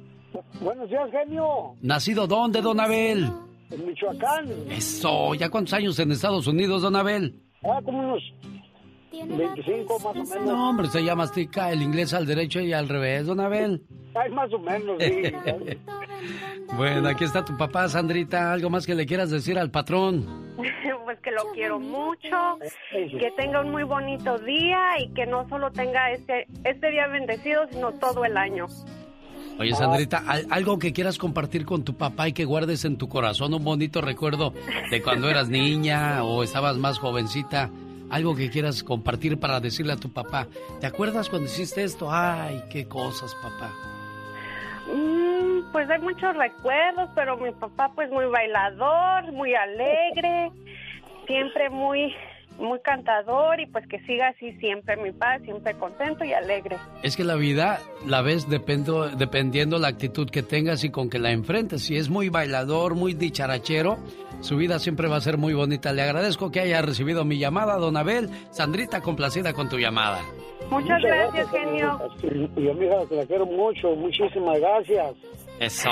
Buenos 0.61 0.89
días, 0.89 1.09
genio. 1.11 1.75
¿Nacido 1.81 2.27
dónde, 2.27 2.61
don 2.61 2.79
Abel? 2.79 3.31
En 3.69 3.85
Michoacán. 3.85 4.47
Eso, 4.69 5.35
¿ya 5.35 5.49
cuántos 5.49 5.73
años 5.73 5.99
en 5.99 6.11
Estados 6.11 6.47
Unidos, 6.47 6.81
don 6.81 6.95
Abel? 6.95 7.35
Ah, 7.63 7.79
como 7.83 7.99
unos 7.99 8.23
25 9.11 9.99
más 9.99 10.05
o 10.05 10.13
menos. 10.13 10.45
No, 10.45 10.69
hombre, 10.69 10.87
se 10.87 11.03
llama 11.03 11.23
mastica 11.23 11.71
el 11.71 11.81
inglés 11.81 12.13
al 12.13 12.25
derecho 12.25 12.61
y 12.61 12.73
al 12.73 12.89
revés, 12.89 13.27
don 13.27 13.39
Abel. 13.39 13.83
Ay, 14.15 14.31
más 14.31 14.51
o 14.53 14.59
menos, 14.59 14.97
sí. 14.99 15.23
bueno, 16.75 17.07
aquí 17.07 17.23
está 17.23 17.45
tu 17.45 17.55
papá, 17.57 17.87
Sandrita. 17.89 18.51
¿Algo 18.51 18.69
más 18.69 18.85
que 18.85 18.95
le 18.95 19.05
quieras 19.05 19.29
decir 19.29 19.57
al 19.59 19.71
patrón? 19.71 20.25
pues 21.09 21.21
que 21.21 21.31
lo 21.31 21.51
quiero 21.53 21.79
mucho, 21.79 22.59
que 22.91 23.33
tenga 23.35 23.61
un 23.61 23.71
muy 23.71 23.81
bonito 23.81 24.37
día 24.37 24.79
y 24.99 25.11
que 25.15 25.25
no 25.25 25.49
solo 25.49 25.71
tenga 25.71 26.11
este, 26.11 26.45
este 26.63 26.91
día 26.91 27.07
bendecido, 27.07 27.65
sino 27.71 27.93
todo 27.93 28.25
el 28.25 28.37
año. 28.37 28.67
Oye, 29.57 29.73
Sandrita, 29.73 30.23
algo 30.51 30.77
que 30.77 30.93
quieras 30.93 31.17
compartir 31.17 31.65
con 31.65 31.83
tu 31.83 31.97
papá 31.97 32.27
y 32.27 32.33
que 32.33 32.45
guardes 32.45 32.85
en 32.85 32.99
tu 32.99 33.09
corazón, 33.09 33.55
un 33.55 33.63
bonito 33.63 34.01
recuerdo 34.01 34.53
de 34.91 35.01
cuando 35.01 35.27
eras 35.31 35.49
niña 35.49 36.23
o 36.23 36.43
estabas 36.43 36.77
más 36.77 36.99
jovencita, 36.99 37.71
algo 38.11 38.35
que 38.35 38.51
quieras 38.51 38.83
compartir 38.83 39.39
para 39.39 39.59
decirle 39.59 39.93
a 39.93 39.97
tu 39.97 40.13
papá. 40.13 40.45
¿Te 40.79 40.85
acuerdas 40.85 41.27
cuando 41.27 41.47
hiciste 41.47 41.83
esto? 41.83 42.11
Ay, 42.11 42.61
qué 42.69 42.87
cosas, 42.87 43.33
papá. 43.41 43.71
Mm, 44.93 45.71
pues 45.71 45.89
hay 45.89 45.99
muchos 46.01 46.35
recuerdos, 46.35 47.09
pero 47.15 47.37
mi 47.37 47.51
papá 47.51 47.91
pues 47.93 48.09
muy 48.11 48.25
bailador, 48.25 49.31
muy 49.31 49.53
alegre, 49.55 50.51
siempre 51.29 51.69
muy 51.69 52.11
muy 52.57 52.79
cantador 52.81 53.59
y 53.61 53.67
pues 53.67 53.87
que 53.87 53.99
siga 53.99 54.29
así 54.29 54.51
siempre 54.59 54.97
mi 54.97 55.11
paz, 55.13 55.41
siempre 55.43 55.73
contento 55.75 56.25
y 56.25 56.33
alegre. 56.33 56.75
Es 57.03 57.15
que 57.15 57.23
la 57.23 57.35
vida 57.35 57.79
la 58.05 58.21
ves 58.21 58.49
dependo, 58.49 59.07
dependiendo 59.07 59.77
la 59.77 59.87
actitud 59.87 60.29
que 60.29 60.43
tengas 60.43 60.83
y 60.83 60.89
con 60.89 61.09
que 61.09 61.19
la 61.19 61.31
enfrentes. 61.31 61.83
Si 61.83 61.95
es 61.95 62.09
muy 62.09 62.27
bailador, 62.27 62.95
muy 62.95 63.13
dicharachero, 63.13 63.97
su 64.41 64.57
vida 64.57 64.79
siempre 64.79 65.07
va 65.07 65.17
a 65.17 65.21
ser 65.21 65.37
muy 65.37 65.53
bonita. 65.53 65.93
Le 65.93 66.01
agradezco 66.01 66.51
que 66.51 66.59
haya 66.59 66.81
recibido 66.81 67.23
mi 67.23 67.39
llamada, 67.39 67.77
don 67.77 67.95
Abel. 67.95 68.29
Sandrita, 68.51 68.99
complacida 69.01 69.53
con 69.53 69.69
tu 69.69 69.77
llamada. 69.77 70.19
Muchas 70.69 71.01
gracias, 71.01 71.49
genio. 71.51 71.97
Y 72.57 72.65
yo, 72.65 72.73
mija, 72.73 73.05
te 73.07 73.15
la 73.15 73.25
quiero 73.25 73.45
mucho. 73.45 73.95
Muchísimas 73.95 74.59
gracias. 74.59 75.13
Eso. 75.61 75.89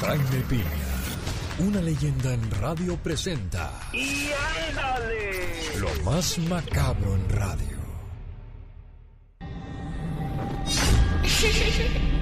Jaime 0.00 0.44
Piña 0.50 0.89
una 1.60 1.80
leyenda 1.80 2.32
en 2.32 2.50
radio 2.50 2.96
presenta. 2.96 3.70
¡Y 3.92 4.30
ándale! 4.70 5.78
Lo 5.78 6.04
más 6.04 6.38
macabro 6.38 7.14
en 7.14 7.28
radio. 7.28 7.78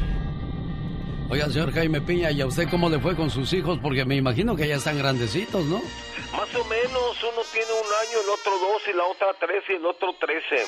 Oiga, 1.31 1.47
señor 1.51 1.73
Jaime 1.75 2.01
Piña, 2.01 2.31
¿y 2.31 2.41
a 2.41 2.47
usted 2.47 2.69
cómo 2.71 2.89
le 2.89 2.99
fue 2.99 3.15
con 3.15 3.29
sus 3.31 3.53
hijos? 3.53 3.79
Porque 3.83 4.03
me 4.05 4.17
imagino 4.17 4.57
que 4.57 4.67
ya 4.67 4.77
están 4.77 4.97
grandecitos, 4.97 5.63
¿no? 5.67 5.77
Más 6.33 6.55
o 6.55 6.65
menos, 6.65 7.23
uno 7.23 7.43
tiene 7.53 7.71
un 7.71 7.87
año, 7.87 8.21
el 8.23 8.31
otro 8.31 8.53
dos 8.59 8.83
y 8.91 8.97
la 8.97 9.05
otra 9.05 9.27
tres 9.39 9.63
y 9.69 9.73
el 9.75 9.85
otro 9.85 10.15
trece. 10.19 10.65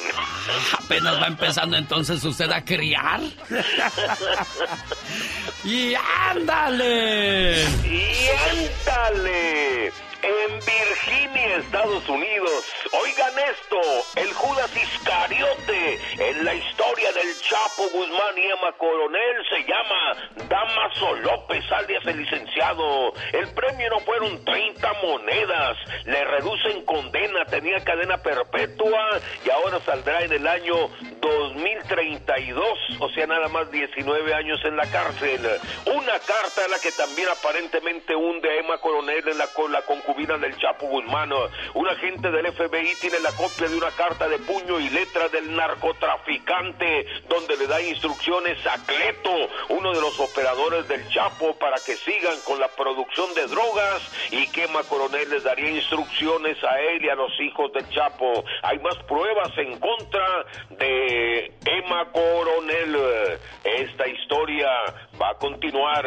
Apenas 0.85 1.19
va 1.23 1.28
empezando 1.28 1.78
entonces 1.78 2.23
usted 2.24 2.51
a 2.51 2.62
criar. 2.62 3.20
¡Y 5.65 5.95
ándale! 5.95 7.62
¡Y 7.85 8.28
ándale! 8.51 9.93
En 10.22 10.59
Virginia, 10.59 11.56
Estados 11.56 12.06
Unidos. 12.09 12.64
Oigan 12.92 13.32
esto, 13.38 13.80
el 14.16 14.32
Judas 14.34 14.70
Iscariote 14.76 15.98
en 16.18 16.44
la 16.44 16.55
historia 16.55 17.12
del 17.12 17.40
Chapo 17.40 17.88
Guzmán 17.92 18.36
y 18.36 18.44
Emma 18.44 18.72
Coronel 18.76 19.47
se 19.48 19.62
llama 19.64 20.47
Damaso 20.48 21.14
López, 21.16 21.64
alias 21.72 22.05
el 22.06 22.18
licenciado. 22.18 23.12
El 23.32 23.48
premio 23.55 23.88
no 23.90 24.01
fueron 24.01 24.44
30 24.44 24.92
monedas, 25.02 25.78
le 26.05 26.24
reducen 26.24 26.84
condena, 26.84 27.44
tenía 27.47 27.82
cadena 27.82 28.18
perpetua 28.18 29.20
y 29.44 29.51
ahora 29.51 29.80
saldrá 29.86 30.22
en 30.22 30.32
el 30.32 30.47
año 30.47 30.90
2032, 31.20 32.78
o 32.98 33.09
sea, 33.10 33.26
nada 33.26 33.48
más 33.48 33.70
19 33.70 34.34
años 34.34 34.60
en 34.64 34.76
la 34.76 34.86
cárcel. 34.90 35.40
Una 35.86 36.18
carta 36.18 36.64
a 36.64 36.68
la 36.68 36.78
que 36.78 36.92
también 36.92 37.28
aparentemente 37.28 38.14
hunde 38.14 38.51
a 38.51 38.60
Emma 38.60 38.78
Coronel 38.78 39.28
en 39.28 39.38
la, 39.38 39.48
la 39.70 39.82
del 40.15 40.57
Chapo 40.59 40.87
Guzmán. 40.87 41.31
Un 41.74 41.89
agente 41.89 42.31
del 42.31 42.53
FBI 42.53 42.95
tiene 43.01 43.20
la 43.20 43.31
copia 43.32 43.69
de 43.69 43.77
una 43.77 43.91
carta 43.93 44.28
de 44.28 44.39
puño 44.39 44.81
y 44.81 44.91
letra 44.91 45.28
del 45.28 45.55
narcotraficante 45.55 47.07
donde 47.28 47.57
le 47.57 47.66
da 47.66 47.81
instrucciones 47.81 48.59
a 48.66 48.85
Cleto, 48.85 49.31
uno 49.69 49.93
de 49.93 50.01
los 50.01 50.19
operadores 50.19 50.89
del 50.89 51.09
Chapo, 51.11 51.57
para 51.59 51.77
que 51.87 51.95
sigan 51.97 52.37
con 52.45 52.59
la 52.59 52.69
producción 52.69 53.32
de 53.35 53.47
drogas 53.47 54.03
y 54.32 54.49
que 54.49 54.65
Emma 54.65 54.82
Coronel 54.89 55.31
les 55.31 55.45
daría 55.45 55.70
instrucciones 55.70 56.62
a 56.65 56.81
él 56.81 57.05
y 57.05 57.09
a 57.09 57.15
los 57.15 57.32
hijos 57.41 57.73
del 57.73 57.89
Chapo. 57.91 58.45
Hay 58.62 58.78
más 58.81 58.97
pruebas 59.05 59.57
en 59.59 59.78
contra 59.78 60.45
de 60.70 61.53
Emma 61.65 62.11
Coronel. 62.12 63.39
Esta 63.62 64.09
historia 64.09 64.69
va 65.20 65.31
a 65.31 65.35
continuar. 65.35 66.05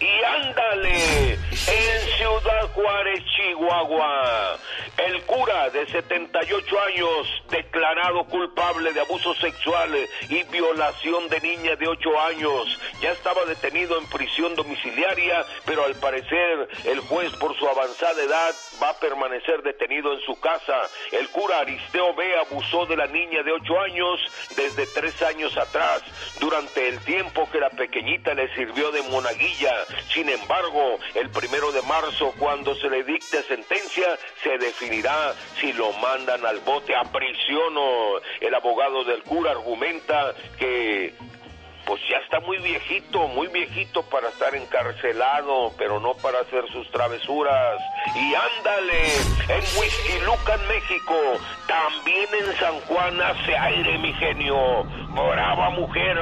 Y 0.00 0.24
ándale, 0.24 1.34
en 1.34 2.00
Ciudad 2.16 2.68
Juárez, 2.74 3.22
Chihuahua, 3.38 4.58
el 4.96 5.22
cura 5.22 5.70
de 5.70 5.86
78 5.86 6.80
años, 6.80 7.42
declarado 7.50 8.24
culpable 8.24 8.92
de 8.92 9.00
abuso 9.00 9.32
sexual 9.36 9.96
y 10.28 10.42
violación 10.44 11.28
de 11.28 11.40
niña 11.40 11.76
de 11.76 11.86
8 11.86 12.20
años, 12.20 12.80
ya 13.00 13.12
estaba 13.12 13.44
detenido 13.44 13.96
en 13.96 14.06
prisión 14.06 14.56
domiciliaria, 14.56 15.44
pero 15.64 15.84
al 15.84 15.94
parecer 15.94 16.68
el 16.84 16.98
juez 17.00 17.32
por 17.36 17.56
su 17.56 17.68
avanzada 17.68 18.20
edad 18.20 18.52
va 18.82 18.90
a 18.90 18.98
permanecer 18.98 19.62
detenido 19.62 20.12
en 20.14 20.20
su 20.22 20.38
casa. 20.40 20.76
El 21.12 21.28
cura 21.28 21.60
Aristeo 21.60 22.14
B 22.14 22.24
abusó 22.40 22.86
de 22.86 22.96
la 22.96 23.06
niña 23.06 23.44
de 23.44 23.52
8 23.52 23.80
años 23.82 24.20
desde 24.56 24.84
3 24.86 25.22
años 25.22 25.56
atrás, 25.56 26.02
durante 26.40 26.88
el 26.88 26.98
tiempo 27.04 27.48
que 27.52 27.60
la 27.60 27.70
pequeñita 27.70 28.34
le 28.34 28.52
sirvió 28.56 28.90
de 28.90 29.02
monaguilla. 29.02 29.84
Sin 30.12 30.28
embargo, 30.28 30.98
el 31.14 31.30
primero 31.30 31.70
de 31.70 31.82
marzo, 31.82 32.34
cuando 32.36 32.74
se 32.74 32.90
le 32.90 33.04
sentencia, 33.42 34.18
se 34.42 34.58
definirá 34.58 35.34
si 35.60 35.72
lo 35.72 35.92
mandan 35.94 36.44
al 36.44 36.60
bote. 36.60 36.94
A 36.94 37.04
prisión 37.04 37.76
o 37.76 38.20
el 38.40 38.54
abogado 38.54 39.04
del 39.04 39.22
cura 39.22 39.52
argumenta 39.52 40.34
que 40.58 41.14
pues 41.88 42.02
ya 42.06 42.18
está 42.18 42.38
muy 42.40 42.58
viejito, 42.58 43.26
muy 43.28 43.46
viejito 43.48 44.02
para 44.10 44.28
estar 44.28 44.54
encarcelado, 44.54 45.72
pero 45.78 45.98
no 45.98 46.12
para 46.16 46.40
hacer 46.40 46.70
sus 46.70 46.88
travesuras. 46.90 47.80
Y 48.14 48.34
ándale, 48.34 49.06
en 49.48 49.80
Whisky 49.80 50.18
Lucan, 50.26 50.60
México, 50.68 51.14
también 51.66 52.28
en 52.40 52.56
San 52.58 52.78
Juan 52.82 53.22
hace 53.22 53.56
aire, 53.56 53.96
mi 53.98 54.12
genio. 54.12 54.84
Brava 55.14 55.70
mujer 55.70 56.16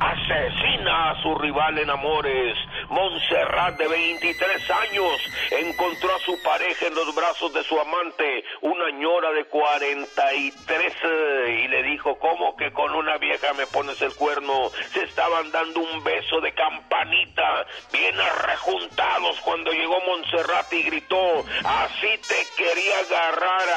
asesina 0.00 1.10
a 1.10 1.22
su 1.22 1.34
rival 1.34 1.78
en 1.78 1.90
amores. 1.90 2.56
Montserrat, 2.88 3.76
de 3.76 3.88
23 3.88 4.70
años, 4.70 5.30
encontró 5.50 6.14
a 6.14 6.18
su 6.20 6.40
pareja 6.42 6.86
en 6.86 6.94
los 6.94 7.14
brazos 7.14 7.52
de 7.52 7.62
su 7.64 7.78
amante, 7.78 8.44
una 8.62 8.90
ñora 8.92 9.32
de 9.32 9.44
43 9.44 10.92
eh, 11.04 11.62
y 11.64 11.68
le 11.68 11.82
dijo, 11.82 12.18
¿cómo 12.18 12.56
que 12.56 12.72
con 12.72 12.94
una 12.94 13.18
vieja 13.18 13.52
me 13.54 13.66
pones 13.66 14.00
el 14.00 14.14
cuerno? 14.14 14.70
Estaban 15.08 15.50
dando 15.50 15.80
un 15.80 16.04
beso 16.04 16.40
de 16.40 16.52
campanita, 16.52 17.66
bien 17.92 18.18
arrejuntados 18.20 19.40
cuando 19.44 19.72
llegó 19.72 20.00
Montserrat 20.00 20.72
y 20.72 20.82
gritó, 20.82 21.44
así 21.64 22.18
te 22.28 22.46
quería 22.56 22.98
agarrar 23.00 23.68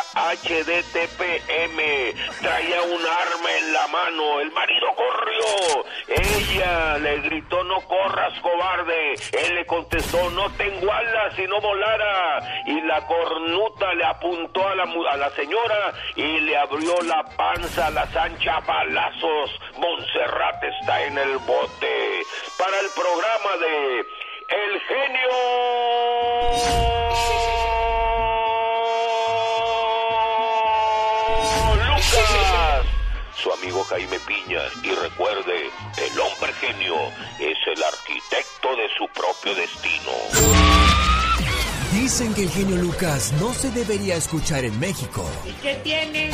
HDTPM. 0.43 1.77
Traía 2.41 2.81
un 2.81 3.01
arma 3.01 3.57
en 3.59 3.73
la 3.73 3.87
mano, 3.87 4.39
el 4.41 4.51
marido 4.51 4.87
corrió. 4.95 5.85
Ella 6.07 6.97
le 6.97 7.21
gritó, 7.21 7.63
no 7.63 7.81
corras, 7.81 8.33
cobarde. 8.41 9.13
Él 9.13 9.55
le 9.55 9.65
contestó, 9.65 10.29
no 10.31 10.49
tengo 10.51 10.91
alas 10.91 11.37
y 11.37 11.47
no 11.47 11.61
volara. 11.61 12.63
Y 12.65 12.81
la 12.81 13.05
cornuta 13.07 13.93
le 13.93 14.05
apuntó 14.05 14.67
a 14.67 14.75
la, 14.75 14.83
a 14.83 15.17
la 15.17 15.29
señora 15.31 15.93
y 16.15 16.39
le 16.41 16.57
abrió 16.57 16.95
la 17.03 17.23
panza 17.37 17.87
a 17.87 17.91
la 17.91 18.05
sancha 18.07 18.57
a 18.57 18.59
balazos. 18.61 19.59
Montserrat 19.77 20.63
está 20.63 21.03
en 21.05 21.17
el 21.21 21.37
bote. 21.37 22.25
Para 22.57 22.79
el 22.79 22.87
programa 22.89 23.57
de 23.57 23.99
El 24.49 24.79
genio 24.81 25.29
Lucas. 31.87 32.85
Su 33.35 33.51
amigo 33.53 33.83
Jaime 33.83 34.19
Piña. 34.19 34.61
Y 34.83 34.91
recuerde, 34.95 35.69
el 35.97 36.19
hombre 36.19 36.53
genio 36.53 36.95
es 37.39 37.57
el 37.67 37.83
arquitecto 37.83 38.75
de 38.75 38.89
su 38.97 39.07
propio 39.09 39.55
destino. 39.55 40.11
Dicen 41.93 42.33
que 42.33 42.43
el 42.43 42.49
genio 42.49 42.77
Lucas 42.77 43.33
no 43.33 43.53
se 43.53 43.69
debería 43.71 44.15
escuchar 44.15 44.63
en 44.65 44.79
México. 44.79 45.25
¿Y 45.45 45.53
qué 45.61 45.75
tiene? 45.83 46.31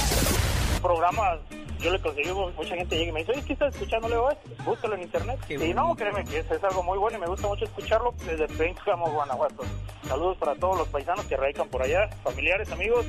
programas 0.87 1.39
yo 1.79 1.91
le 1.91 1.99
conseguí, 2.01 2.31
mucha 2.31 2.75
gente 2.75 2.97
llega 2.97 3.09
y 3.09 3.13
me 3.13 3.19
dice, 3.19 3.31
oye, 3.33 3.43
¿qué 3.45 3.53
estás 3.53 3.73
escuchando? 3.73 4.07
Le 4.09 4.15
digo, 4.15 4.31
"Eh, 4.31 4.37
búscalo 4.65 4.95
en 4.95 5.01
internet. 5.03 5.39
y 5.49 5.73
no, 5.73 5.95
créeme 5.95 6.23
que 6.25 6.39
es, 6.39 6.51
es 6.51 6.63
algo 6.63 6.83
muy 6.83 6.97
bueno 6.97 7.17
y 7.17 7.21
me 7.21 7.27
gusta 7.27 7.47
mucho 7.47 7.65
escucharlo 7.65 8.13
desde 8.25 8.47
Pénjamo, 8.47 9.09
Guanajuato. 9.11 9.63
Saludos 10.07 10.37
para 10.37 10.55
todos 10.55 10.77
los 10.79 10.87
paisanos 10.87 11.25
que 11.25 11.37
radican 11.37 11.67
por 11.69 11.81
allá, 11.81 12.07
familiares, 12.23 12.71
amigos 12.71 13.05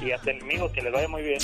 y 0.00 0.10
hasta 0.12 0.30
enemigos, 0.30 0.70
que 0.72 0.82
les 0.82 0.92
vaya 0.92 1.08
muy 1.08 1.22
bien. 1.22 1.38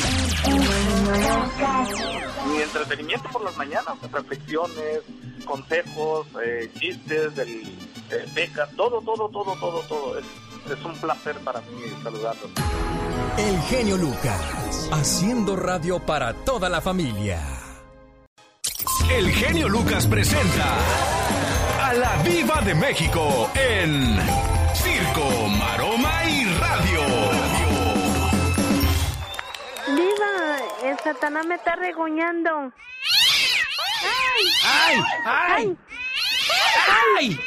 Mi 2.47 2.63
entretenimiento 2.63 3.29
por 3.31 3.43
las 3.45 3.57
mañanas, 3.57 3.95
reflexiones, 4.11 5.01
consejos, 5.45 6.27
eh, 6.45 6.71
chistes, 6.79 7.35
del, 7.37 7.49
eh, 8.11 8.27
becas, 8.35 8.71
todo, 8.77 9.01
todo, 9.03 9.29
todo, 9.29 9.55
todo, 9.59 9.81
todo. 9.83 10.19
Es, 10.19 10.25
es 10.71 10.85
un 10.85 10.95
placer 10.99 11.37
para 11.41 11.61
mí 11.61 11.83
saludarlos. 12.03 12.51
El 13.37 13.61
genio 13.63 13.97
Lucas, 13.97 14.89
haciendo 14.93 15.57
radio 15.57 15.99
para 15.99 16.35
toda 16.35 16.69
la 16.69 16.81
familia. 16.81 17.41
El 19.11 19.31
genio 19.31 19.69
Lucas 19.69 20.07
presenta 20.07 20.77
a 21.83 21.95
la 21.95 22.17
Viva 22.23 22.61
de 22.63 22.75
México 22.75 23.51
en 23.55 24.19
Circo, 24.75 25.49
Maroma 25.59 26.25
y 26.25 26.45
Radio. 26.55 27.01
Viva, 29.89 30.91
el 30.91 30.99
Satanás 30.99 31.47
me 31.47 31.55
está 31.55 31.77
regoñando. 31.77 32.73
¡Ay! 34.65 35.01
¡Ay! 35.25 35.77
¡Ay! 37.17 37.39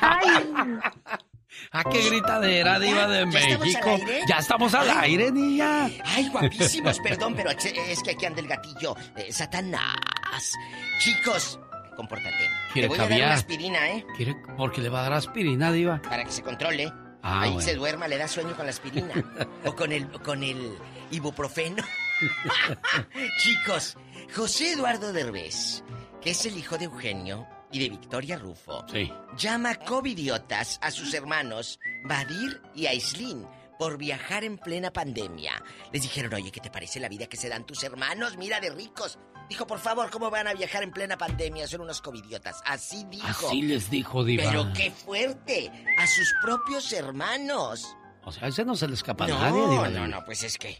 ¡Ay! 0.00 1.29
¿A 1.72 1.84
qué 1.84 2.02
gritadera, 2.02 2.80
Diva 2.80 3.06
de 3.06 3.30
¿Ya 3.30 3.38
estamos 3.38 3.60
México? 3.60 3.90
al 3.90 4.00
aire? 4.00 4.20
Ya 4.28 4.36
estamos 4.38 4.74
al 4.74 4.90
Ay. 4.90 4.96
aire, 5.02 5.30
niña. 5.30 5.88
Ay, 6.04 6.28
guapísimos, 6.28 6.98
perdón, 6.98 7.34
pero 7.36 7.50
es 7.50 8.02
que 8.02 8.10
aquí 8.10 8.26
anda 8.26 8.40
el 8.40 8.48
gatillo. 8.48 8.96
Eh, 9.16 9.32
Satanás. 9.32 10.52
Chicos, 10.98 11.60
compórtate. 11.96 12.48
Quiere 12.72 12.88
Te 12.88 12.96
voy 12.96 12.98
a 13.04 13.08
dar 13.08 13.18
una 13.22 13.34
aspirina, 13.34 13.88
¿eh? 13.90 14.04
¿Quiere? 14.16 14.36
Porque 14.56 14.80
le 14.80 14.88
va 14.88 15.00
a 15.00 15.02
dar 15.04 15.12
aspirina, 15.12 15.70
Diva. 15.70 16.02
Para 16.02 16.24
que 16.24 16.32
se 16.32 16.42
controle. 16.42 16.92
Ah, 17.22 17.42
Ahí 17.42 17.52
bueno. 17.52 17.68
se 17.68 17.74
duerma, 17.76 18.08
le 18.08 18.18
da 18.18 18.26
sueño 18.26 18.56
con 18.56 18.66
la 18.66 18.70
aspirina. 18.70 19.12
o 19.64 19.76
con 19.76 19.92
el, 19.92 20.10
con 20.22 20.42
el 20.42 20.76
ibuprofeno. 21.12 21.84
Chicos, 23.38 23.96
José 24.34 24.72
Eduardo 24.72 25.12
Derbez, 25.12 25.84
que 26.20 26.30
es 26.30 26.44
el 26.46 26.56
hijo 26.58 26.78
de 26.78 26.86
Eugenio 26.86 27.46
y 27.72 27.78
de 27.78 27.88
Victoria 27.88 28.36
Rufo, 28.36 28.84
Sí. 28.92 29.12
llama 29.36 29.74
covidiotas 29.76 30.78
a 30.82 30.90
sus 30.90 31.14
hermanos 31.14 31.78
Badir 32.04 32.60
y 32.74 32.86
Aislin 32.86 33.46
por 33.78 33.96
viajar 33.96 34.44
en 34.44 34.58
plena 34.58 34.92
pandemia. 34.92 35.52
Les 35.92 36.02
dijeron, 36.02 36.34
oye, 36.34 36.50
¿qué 36.50 36.60
te 36.60 36.70
parece 36.70 37.00
la 37.00 37.08
vida 37.08 37.26
que 37.26 37.36
se 37.36 37.48
dan 37.48 37.64
tus 37.64 37.82
hermanos? 37.84 38.36
Mira 38.36 38.60
de 38.60 38.70
ricos. 38.70 39.18
Dijo, 39.48 39.66
por 39.66 39.78
favor, 39.80 40.10
¿cómo 40.10 40.30
van 40.30 40.46
a 40.46 40.54
viajar 40.54 40.82
en 40.82 40.92
plena 40.92 41.16
pandemia? 41.16 41.66
Son 41.66 41.80
unos 41.80 42.00
covidiotas. 42.02 42.60
Así 42.66 43.04
dijo. 43.10 43.26
Así 43.48 43.62
les 43.62 43.90
dijo, 43.90 44.22
Diva. 44.22 44.44
Pero 44.44 44.72
qué 44.74 44.90
fuerte. 44.90 45.72
A 45.98 46.06
sus 46.06 46.32
propios 46.42 46.92
hermanos. 46.92 47.96
O 48.24 48.30
sea, 48.32 48.44
a 48.44 48.48
ese 48.48 48.64
no 48.64 48.76
se 48.76 48.86
le 48.86 48.94
escapa 48.94 49.26
No, 49.26 49.38
a 49.38 49.50
nadie, 49.50 49.68
Diva. 49.68 49.88
no, 49.88 50.06
no, 50.06 50.24
pues 50.24 50.44
es 50.44 50.56
que. 50.58 50.76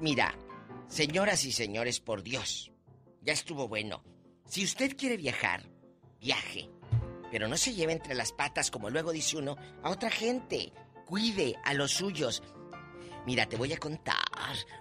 Mira, 0.00 0.34
señoras 0.88 1.44
y 1.44 1.52
señores, 1.52 2.00
por 2.00 2.22
Dios. 2.22 2.72
Ya 3.20 3.32
estuvo 3.34 3.68
bueno. 3.68 4.02
Si 4.46 4.64
usted 4.64 4.96
quiere 4.96 5.16
viajar, 5.16 5.62
viaje. 6.22 6.70
Pero 7.30 7.48
no 7.48 7.56
se 7.56 7.74
lleve 7.74 7.92
entre 7.92 8.14
las 8.14 8.32
patas, 8.32 8.70
como 8.70 8.88
luego 8.88 9.12
dice 9.12 9.36
uno, 9.36 9.56
a 9.82 9.90
otra 9.90 10.10
gente. 10.10 10.72
Cuide 11.04 11.56
a 11.64 11.74
los 11.74 11.90
suyos. 11.90 12.42
Mira, 13.26 13.46
te 13.46 13.56
voy 13.56 13.72
a 13.72 13.78
contar. 13.78 14.16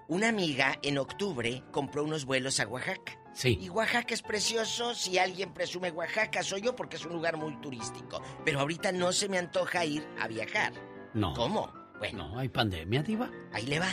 Una 0.08 0.30
amiga 0.30 0.78
en 0.82 0.98
octubre 0.98 1.64
compró 1.72 2.04
unos 2.04 2.26
vuelos 2.26 2.60
a 2.60 2.68
Oaxaca. 2.68 3.18
Sí. 3.34 3.58
Y 3.62 3.70
Oaxaca 3.70 4.14
es 4.14 4.22
precioso. 4.22 4.94
Si 4.94 5.18
alguien 5.18 5.54
presume 5.54 5.92
Oaxaca, 5.92 6.44
soy 6.44 6.62
yo 6.62 6.76
porque 6.76 6.98
es 6.98 7.06
un 7.06 7.14
lugar 7.14 7.38
muy 7.38 7.56
turístico. 7.62 8.22
Pero 8.46 8.60
ahorita 8.60 8.92
no 8.92 9.12
se 9.12 9.30
me 9.30 9.38
antoja 9.38 9.86
ir 9.86 10.08
a 10.20 10.28
viajar. 10.28 10.74
No. 11.14 11.34
¿Cómo? 11.34 11.72
Bueno. 12.00 12.30
No, 12.30 12.40
hay 12.40 12.50
pandemia, 12.50 13.04
Diva. 13.04 13.30
Ahí 13.54 13.66
le 13.66 13.80
va. 13.80 13.90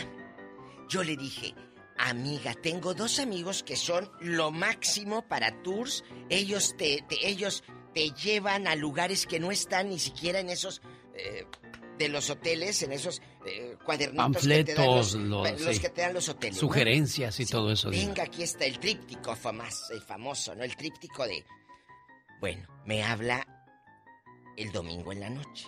Yo 0.89 1.05
le 1.05 1.17
dije, 1.17 1.55
amiga, 1.99 2.55
tengo 2.55 2.95
dos 2.95 3.19
amigos 3.19 3.63
que 3.63 3.77
son 3.77 4.11
lo 4.21 4.51
máximo 4.51 5.27
para 5.29 5.63
tours. 5.63 6.05
Ellos 6.29 6.75
te, 6.77 7.05
te- 7.09 7.27
ellos 7.29 7.65
te 7.95 8.11
llevan 8.11 8.67
a 8.67 8.75
lugares 8.77 9.27
que 9.27 9.41
no 9.41 9.51
están 9.51 9.89
ni 9.89 9.99
siquiera 9.99 10.41
en 10.41 10.51
esos 10.51 10.81
eh, 11.15 11.47
de 11.99 12.09
los 12.09 12.31
hoteles, 12.31 12.83
en 12.83 12.93
esos 12.93 13.21
eh, 13.45 13.77
cuadernitos 13.85 14.43
que 14.47 14.65
te 14.65 14.75
dan 14.75 14.87
los, 14.87 15.13
Panfletos, 15.13 15.15
los, 15.15 15.61
los 15.61 15.75
sí. 15.77 15.83
que 15.83 15.89
te 15.91 16.01
dan 16.03 16.15
los 16.15 16.29
hoteles. 16.29 16.55
¿no? 16.57 16.61
Sugerencias 16.61 17.41
y 17.41 17.47
todo 17.47 17.73
eso. 17.73 17.91
Venga, 17.91 18.23
aquí 18.23 18.43
está 18.45 18.65
el 18.67 18.79
tríptico 18.79 19.35
famoso, 19.35 19.93
el 19.93 20.03
famoso, 20.03 20.55
¿no? 20.55 20.63
El 20.63 20.77
tríptico 20.77 21.27
de... 21.27 21.45
Bueno, 22.41 22.69
me 22.87 23.03
habla 23.03 23.45
el 24.57 24.71
domingo 24.71 25.13
en 25.13 25.21
la 25.21 25.31
noche. 25.31 25.67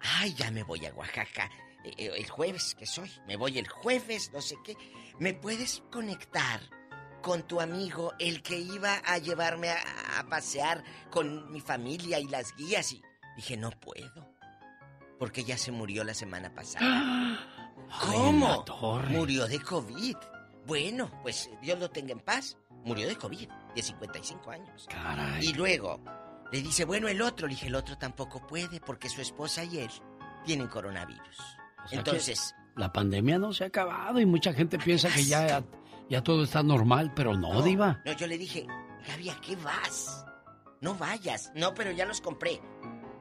Ay, 0.00 0.34
ya 0.34 0.50
me 0.50 0.62
voy 0.62 0.84
a 0.84 0.92
Oaxaca. 0.94 1.50
eh, 1.84 1.92
eh, 1.96 2.10
el 2.14 2.28
jueves 2.28 2.74
que 2.78 2.84
soy. 2.84 3.10
Me 3.26 3.36
voy 3.36 3.58
el 3.58 3.66
jueves, 3.68 4.30
no 4.34 4.42
sé 4.42 4.56
qué. 4.62 4.76
¿Me 5.18 5.34
puedes 5.34 5.82
conectar 5.90 6.60
con 7.22 7.42
tu 7.42 7.60
amigo, 7.60 8.12
el 8.18 8.42
que 8.42 8.58
iba 8.58 8.96
a 9.04 9.18
llevarme 9.18 9.70
a, 9.70 9.80
a 10.18 10.28
pasear 10.28 10.84
con 11.10 11.50
mi 11.50 11.60
familia 11.60 12.20
y 12.20 12.26
las 12.26 12.54
guías? 12.56 12.92
Y 12.92 13.02
dije, 13.36 13.56
no 13.56 13.70
puedo. 13.70 14.36
Porque 15.18 15.44
ya 15.44 15.56
se 15.56 15.72
murió 15.72 16.04
la 16.04 16.14
semana 16.14 16.54
pasada. 16.54 17.38
¿Cómo? 18.00 18.64
Murió 19.08 19.46
de 19.46 19.60
COVID. 19.60 20.16
Bueno, 20.66 21.10
pues 21.22 21.48
Dios 21.62 21.78
lo 21.78 21.90
tenga 21.90 22.12
en 22.12 22.20
paz. 22.20 22.56
Murió 22.84 23.08
de 23.08 23.16
COVID, 23.16 23.48
de 23.74 23.82
55 23.82 24.50
años. 24.50 24.86
Caray. 24.90 25.46
Y 25.46 25.52
luego 25.54 26.00
le 26.52 26.62
dice, 26.62 26.84
bueno, 26.84 27.08
el 27.08 27.22
otro. 27.22 27.46
Le 27.46 27.54
dije, 27.54 27.68
el 27.68 27.74
otro 27.74 27.96
tampoco 27.96 28.46
puede 28.46 28.80
porque 28.80 29.08
su 29.08 29.20
esposa 29.20 29.64
y 29.64 29.78
él 29.78 29.90
tienen 30.44 30.68
coronavirus. 30.68 31.38
O 31.84 31.88
sea 31.88 31.98
Entonces, 31.98 32.54
la 32.76 32.92
pandemia 32.92 33.38
no 33.38 33.52
se 33.52 33.64
ha 33.64 33.66
acabado 33.68 34.20
y 34.20 34.26
mucha 34.26 34.52
gente 34.52 34.78
piensa 34.78 35.08
que 35.08 35.24
ya, 35.24 35.64
ya 36.08 36.22
todo 36.22 36.44
está 36.44 36.62
normal, 36.62 37.12
pero 37.14 37.36
no, 37.36 37.62
Diva. 37.62 38.00
no, 38.04 38.12
yo 38.12 38.26
le 38.26 38.38
dije, 38.38 38.66
Gaby, 39.08 39.30
¿a 39.30 39.40
qué 39.40 39.56
vas? 39.56 40.24
No 40.80 40.94
vayas. 40.94 41.50
No, 41.54 41.74
pero 41.74 41.90
ya 41.90 42.04
los 42.06 42.20
compré. 42.20 42.60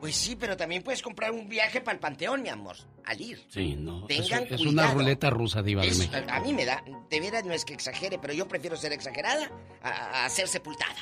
Pues 0.02 0.16
sí, 0.16 0.36
pero 0.36 0.58
también 0.58 0.84
puedes 0.84 1.02
comprar 1.02 1.32
un 1.32 1.48
viaje 1.48 1.80
para 1.80 1.96
el 1.96 2.00
Panteón, 2.00 2.42
mi 2.44 2.50
amor, 2.50 2.76
al 3.06 3.20
ir. 3.22 3.44
Sí, 3.48 3.76
no. 3.78 4.06
Es, 4.10 4.28
Tengan 4.28 4.44
es 4.44 4.62
una 4.62 4.84
cuidado. 4.84 4.94
ruleta 5.00 5.30
rusa, 5.30 5.64
Diva 5.64 5.82
de 5.82 5.88
Es- 5.88 5.98
México. 5.98 6.18
a 6.30 6.40
mí 6.42 6.54
me 6.54 6.66
da, 6.66 6.84
de 7.10 7.20
veras 7.22 7.46
no 7.46 7.54
es 7.54 7.64
que 7.64 7.74
exagere, 7.74 8.20
pero 8.20 8.34
yo 8.34 8.48
prefiero 8.48 8.76
ser 8.76 8.92
exagerada 8.92 9.50
a, 9.82 10.26
a 10.26 10.30
ser 10.30 10.48
sepultada. 10.50 10.94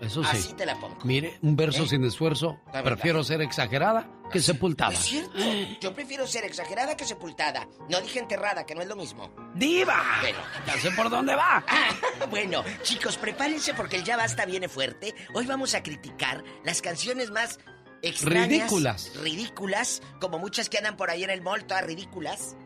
Eso 0.00 0.22
sí. 0.22 0.30
Así 0.32 0.52
te 0.54 0.64
la 0.64 0.78
pongo. 0.78 0.96
Mire, 1.04 1.38
un 1.42 1.56
verso 1.56 1.84
¿Eh? 1.84 1.88
sin 1.88 2.04
esfuerzo. 2.04 2.60
Prefiero 2.84 3.24
ser 3.24 3.42
exagerada 3.42 4.08
que 4.30 4.40
sepultada. 4.40 4.92
Es 4.92 5.00
cierto. 5.00 5.32
Yo 5.80 5.94
prefiero 5.94 6.26
ser 6.26 6.44
exagerada 6.44 6.96
que 6.96 7.04
sepultada. 7.04 7.66
No 7.88 8.00
dije 8.00 8.18
enterrada, 8.18 8.64
que 8.64 8.74
no 8.74 8.82
es 8.82 8.88
lo 8.88 8.96
mismo. 8.96 9.34
¡Diva! 9.54 10.00
Bueno. 10.20 10.38
Ya 10.66 10.80
sé 10.80 10.90
por 10.92 11.10
dónde 11.10 11.34
va. 11.34 11.64
Ah, 11.66 11.90
bueno, 12.30 12.62
chicos, 12.82 13.16
prepárense 13.16 13.74
porque 13.74 13.96
el 13.96 14.04
ya 14.04 14.16
basta 14.16 14.44
viene 14.46 14.68
fuerte. 14.68 15.14
Hoy 15.34 15.46
vamos 15.46 15.74
a 15.74 15.82
criticar 15.82 16.44
las 16.64 16.80
canciones 16.82 17.30
más 17.30 17.58
extrañas. 18.02 18.48
Ridículas. 18.48 19.12
Ridículas, 19.20 20.02
como 20.20 20.38
muchas 20.38 20.68
que 20.68 20.78
andan 20.78 20.96
por 20.96 21.10
ahí 21.10 21.24
en 21.24 21.30
el 21.30 21.42
mall, 21.42 21.64
todas 21.64 21.84
ridículas. 21.84 22.56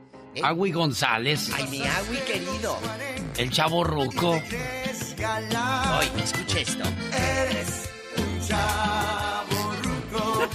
Agui 0.41 0.73
González. 0.73 1.51
Ay, 1.55 1.67
mi 1.69 1.83
Agui 1.83 2.17
querido. 2.27 2.79
El 3.37 3.51
chavo 3.51 3.85
ruco. 3.85 4.31
Hoy, 4.31 6.07
escuche 6.23 6.63
esto. 6.63 6.85
Eres 7.13 7.91
un 8.17 8.49
chavo 8.49 9.73
ruco. 9.83 10.49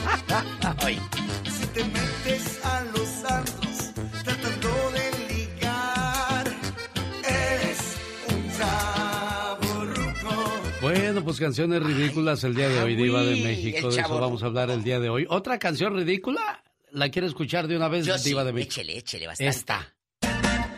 Hoy. 0.86 1.00
Si 1.46 1.68
te 1.68 1.84
metes 1.84 2.60
a 2.66 2.84
los 2.84 3.32
antros 3.32 3.92
tratando 4.24 4.92
de 4.92 5.36
ligar, 5.36 6.48
eres 7.24 7.98
un 8.30 8.58
chavo 8.58 9.86
ruco. 9.86 10.36
Bueno, 10.82 11.24
pues 11.24 11.40
canciones 11.40 11.84
ridículas 11.84 12.44
el 12.44 12.56
día 12.56 12.70
de 12.70 12.82
hoy, 12.82 12.96
Diva 12.96 13.22
de 13.22 13.36
México. 13.44 13.90
De 13.90 14.02
eso 14.02 14.20
vamos 14.20 14.42
a 14.42 14.48
hablar 14.48 14.72
el 14.72 14.84
día 14.84 15.00
de 15.00 15.10
hoy. 15.10 15.28
¿Otra 15.30 15.60
canción 15.60 15.96
ridícula? 15.96 16.64
¿La 16.92 17.10
quiere 17.10 17.28
escuchar 17.28 17.68
de 17.68 17.76
una 17.76 17.88
vez, 17.90 18.06
Yo 18.06 18.18
sí, 18.18 18.30
Diva 18.30 18.44
de 18.44 18.54
México? 18.54 18.72
échele, 18.72 18.98
échele 18.98 19.28
bastante. 19.28 19.50
Esta. 19.50 19.94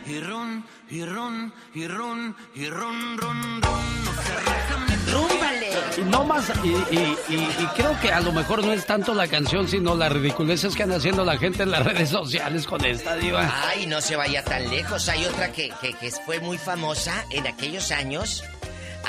Y 0.06 0.18
ron, 0.20 0.64
y 0.90 1.04
ron, 1.04 1.52
y 1.74 1.86
ron, 1.86 2.36
y 2.54 2.66
ron, 2.66 3.16
ron, 3.18 3.62
ron, 3.62 4.04
no 4.04 4.12
se 4.22 5.12
¡Rúmbale! 5.12 5.70
No 6.10 6.24
más, 6.24 6.50
y, 6.64 6.68
y- 6.68 7.16
y- 7.28 7.34
y 7.62 7.66
creo 7.76 7.98
que 8.00 8.10
a 8.10 8.20
lo 8.20 8.32
mejor 8.32 8.64
no 8.64 8.72
es 8.72 8.86
tanto 8.86 9.14
la 9.14 9.28
canción, 9.28 9.68
sino 9.68 9.94
las 9.94 10.12
ridiculeces 10.12 10.74
que 10.74 10.82
anda 10.82 10.96
haciendo 10.96 11.24
la 11.24 11.36
gente 11.38 11.62
en 11.62 11.70
las 11.70 11.84
redes 11.84 12.08
sociales 12.10 12.66
con 12.66 12.84
esta 12.84 13.14
diva. 13.16 13.48
Ay, 13.68 13.86
no 13.86 14.00
se 14.00 14.16
vaya 14.16 14.42
tan 14.44 14.68
lejos. 14.68 15.08
Hay 15.08 15.24
otra 15.26 15.52
que, 15.52 15.70
que, 15.80 15.92
que 15.94 16.10
fue 16.10 16.40
muy 16.40 16.58
famosa 16.58 17.24
en 17.30 17.46
aquellos 17.46 17.92
años. 17.92 18.42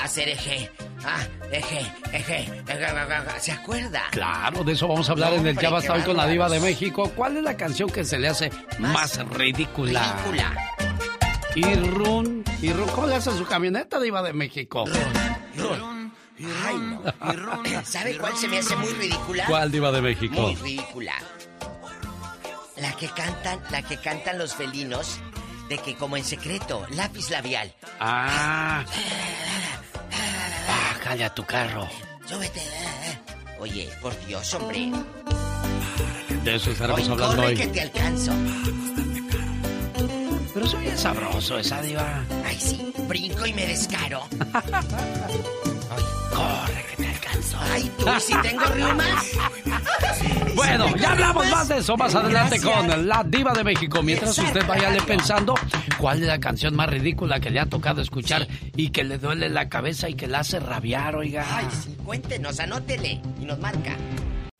Hacer 0.00 0.28
eje. 0.28 0.70
Ah, 1.04 1.24
eje, 1.50 1.80
eje, 2.12 2.62
eje, 2.68 3.40
¿Se 3.40 3.52
acuerda? 3.52 4.02
Claro, 4.10 4.62
de 4.64 4.72
eso 4.72 4.86
vamos 4.88 5.08
a 5.08 5.12
hablar 5.12 5.32
No, 5.32 5.38
en 5.38 5.46
el 5.48 5.58
Ya 5.58 5.70
Basta 5.70 5.92
Hoy 5.94 6.02
con 6.02 6.16
la 6.16 6.26
Diva 6.26 6.48
de. 6.48 6.60
México. 6.60 7.10
¿Cuál 7.14 7.36
es 7.38 7.42
la 7.42 7.56
canción 7.56 7.90
que 7.90 8.04
se 8.04 8.18
le 8.18 8.28
hace 8.28 8.50
más, 8.78 9.18
ridícula? 9.28 10.16
Ridícula. 10.24 10.70
Y 11.54 11.74
run, 11.74 12.44
y 12.62 12.72
run. 12.72 12.88
¿Cómo 12.90 13.06
le 13.08 13.16
hace 13.16 13.30
a 13.30 13.34
su 13.34 13.44
camioneta, 13.44 14.00
Diva 14.00 14.22
de 14.22 14.32
México? 14.32 14.84
Ay, 16.64 16.76
no. 16.78 17.02
¿Sabe 17.84 18.16
cuál 18.16 18.36
se 18.36 18.48
me 18.48 18.58
hace 18.58 18.74
muy 18.76 18.92
ridícula? 18.92 19.44
¿Cuál 19.46 19.70
Diva 19.70 19.92
de 19.92 20.00
México? 20.00 20.40
Muy 20.40 20.54
ridícula. 20.56 21.14
La 22.76 22.92
que 22.92 23.08
cantan, 23.08 23.60
la 23.70 23.82
que 23.82 23.96
cantan 23.98 24.38
los 24.38 24.54
felinos 24.54 25.20
de 25.68 25.78
que 25.78 25.94
como 25.96 26.16
en 26.16 26.24
secreto, 26.24 26.86
lápiz 26.90 27.30
labial. 27.30 27.72
Ah. 28.00 28.84
Bájale 31.12 31.24
a 31.26 31.34
tu 31.34 31.44
carro. 31.44 31.86
Súbete. 32.24 32.62
Oye, 33.60 33.90
por 34.00 34.18
Dios, 34.24 34.54
hombre. 34.54 34.90
De 36.42 36.54
eso 36.54 36.70
estaremos 36.70 37.02
Hoy 37.02 37.12
hablando 37.12 37.36
corre 37.36 37.48
hoy. 37.48 37.54
que 37.54 37.66
te 37.66 37.80
alcanzo. 37.82 38.32
Pero 40.54 40.66
soy 40.66 40.80
bien 40.84 40.96
sabroso 40.96 41.58
esa 41.58 41.82
diva. 41.82 42.24
Ay, 42.46 42.58
sí, 42.58 42.94
brinco 43.06 43.44
y 43.44 43.52
me 43.52 43.66
descaro. 43.66 44.22
Corre 46.32 46.72
te 46.72 46.80
alcanzo. 46.80 46.91
Ay, 47.70 47.90
tú, 47.98 48.06
si 48.20 48.34
tengo 48.42 48.64
riumas. 48.66 49.30
Bueno, 50.54 50.94
ya 50.96 51.12
hablamos 51.12 51.50
más 51.50 51.68
de 51.68 51.78
eso 51.78 51.96
más 51.96 52.14
adelante 52.14 52.60
con 52.60 53.08
la 53.08 53.24
diva 53.24 53.52
de 53.52 53.64
México. 53.64 54.02
Mientras 54.02 54.38
usted 54.38 54.66
vaya 54.66 54.90
pensando 55.06 55.54
cuál 55.98 56.20
es 56.20 56.28
la 56.28 56.38
canción 56.38 56.76
más 56.76 56.88
ridícula 56.90 57.40
que 57.40 57.50
le 57.50 57.58
ha 57.58 57.66
tocado 57.66 58.02
escuchar 58.02 58.46
y 58.76 58.90
que 58.90 59.02
le 59.02 59.18
duele 59.18 59.48
la 59.48 59.68
cabeza 59.68 60.08
y 60.08 60.14
que 60.14 60.26
la 60.26 60.40
hace 60.40 60.60
rabiar, 60.60 61.16
oiga. 61.16 61.44
Ay, 61.48 61.66
sí, 61.70 61.96
cuéntenos, 62.04 62.60
anótele 62.60 63.20
y 63.40 63.44
nos 63.44 63.58
marca. 63.58 63.96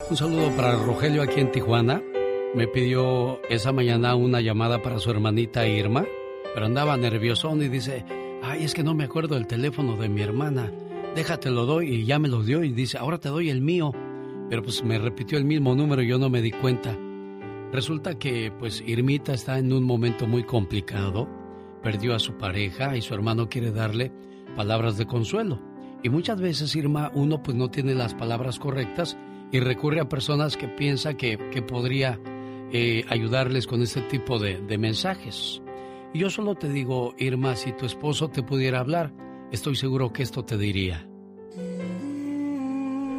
Un 0.09 0.17
saludo 0.17 0.49
para 0.55 0.75
Rogelio 0.75 1.21
aquí 1.21 1.39
en 1.39 1.51
Tijuana. 1.51 2.01
Me 2.55 2.67
pidió 2.67 3.39
esa 3.49 3.71
mañana 3.71 4.15
una 4.15 4.41
llamada 4.41 4.81
para 4.81 4.99
su 4.99 5.09
hermanita 5.09 5.65
Irma, 5.65 6.05
pero 6.53 6.65
andaba 6.65 6.97
nerviosón 6.97 7.61
y 7.61 7.67
dice, 7.69 8.03
ay, 8.43 8.63
es 8.63 8.73
que 8.73 8.83
no 8.83 8.93
me 8.93 9.05
acuerdo 9.05 9.37
el 9.37 9.47
teléfono 9.47 9.95
de 9.95 10.09
mi 10.09 10.21
hermana. 10.21 10.71
Déjate 11.15 11.51
lo 11.51 11.67
doy 11.67 11.89
y 11.89 12.05
ya 12.05 12.17
me 12.17 12.27
lo 12.27 12.41
dio 12.41 12.63
y 12.63 12.71
dice, 12.71 12.97
ahora 12.97 13.19
te 13.19 13.29
doy 13.29 13.49
el 13.49 13.61
mío. 13.61 13.91
Pero 14.49 14.63
pues 14.63 14.83
me 14.83 14.97
repitió 14.97 15.37
el 15.37 15.45
mismo 15.45 15.75
número 15.75 16.01
y 16.01 16.07
yo 16.07 16.17
no 16.17 16.29
me 16.29 16.41
di 16.41 16.51
cuenta. 16.51 16.97
Resulta 17.71 18.17
que 18.17 18.51
pues 18.57 18.83
Irmita 18.85 19.33
está 19.33 19.59
en 19.59 19.71
un 19.73 19.83
momento 19.83 20.25
muy 20.27 20.43
complicado. 20.43 21.27
Perdió 21.83 22.15
a 22.15 22.19
su 22.19 22.33
pareja 22.37 22.97
y 22.97 23.01
su 23.01 23.13
hermano 23.13 23.47
quiere 23.47 23.71
darle 23.71 24.11
palabras 24.55 24.97
de 24.97 25.05
consuelo. 25.05 25.61
Y 26.01 26.09
muchas 26.09 26.41
veces, 26.41 26.75
Irma, 26.75 27.11
uno 27.13 27.43
pues 27.43 27.55
no 27.55 27.69
tiene 27.69 27.93
las 27.93 28.15
palabras 28.15 28.59
correctas 28.59 29.17
y 29.51 29.59
recurre 29.59 30.01
a 30.01 30.09
personas 30.09 30.57
que 30.57 30.67
piensa 30.67 31.15
que, 31.15 31.37
que 31.51 31.61
podría 31.61 32.19
eh, 32.71 33.05
ayudarles 33.07 33.67
con 33.67 33.83
este 33.83 34.01
tipo 34.01 34.39
de, 34.39 34.59
de 34.61 34.77
mensajes. 34.79 35.61
Y 36.13 36.19
yo 36.19 36.29
solo 36.29 36.55
te 36.55 36.69
digo, 36.69 37.13
Irma, 37.19 37.55
si 37.55 37.71
tu 37.71 37.85
esposo 37.85 38.29
te 38.29 38.43
pudiera 38.43 38.79
hablar, 38.79 39.13
estoy 39.53 39.75
seguro 39.75 40.11
que 40.11 40.23
esto 40.23 40.43
te 40.43 40.57
diría. 40.57 41.07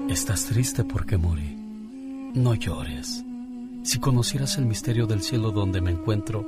Estás 0.09 0.47
triste 0.47 0.85
porque 0.85 1.16
morí. 1.16 1.55
No 2.35 2.55
llores. 2.55 3.24
Si 3.85 4.01
conocieras 4.01 4.59
el 4.59 4.66
misterio 4.66 5.06
del 5.06 5.23
cielo 5.23 5.52
donde 5.52 5.81
me 5.81 5.93
encuentro, 5.93 6.44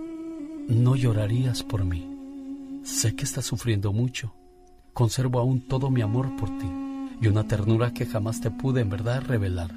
no 0.68 0.96
llorarías 0.96 1.62
por 1.62 1.84
mí. 1.84 2.04
Sé 2.84 3.14
que 3.14 3.24
estás 3.24 3.44
sufriendo 3.44 3.92
mucho. 3.92 4.34
Conservo 4.92 5.38
aún 5.38 5.60
todo 5.60 5.88
mi 5.88 6.02
amor 6.02 6.34
por 6.36 6.48
ti 6.58 6.66
y 7.20 7.28
una 7.28 7.46
ternura 7.46 7.92
que 7.92 8.06
jamás 8.06 8.40
te 8.40 8.50
pude 8.50 8.80
en 8.80 8.90
verdad 8.90 9.22
revelar. 9.22 9.72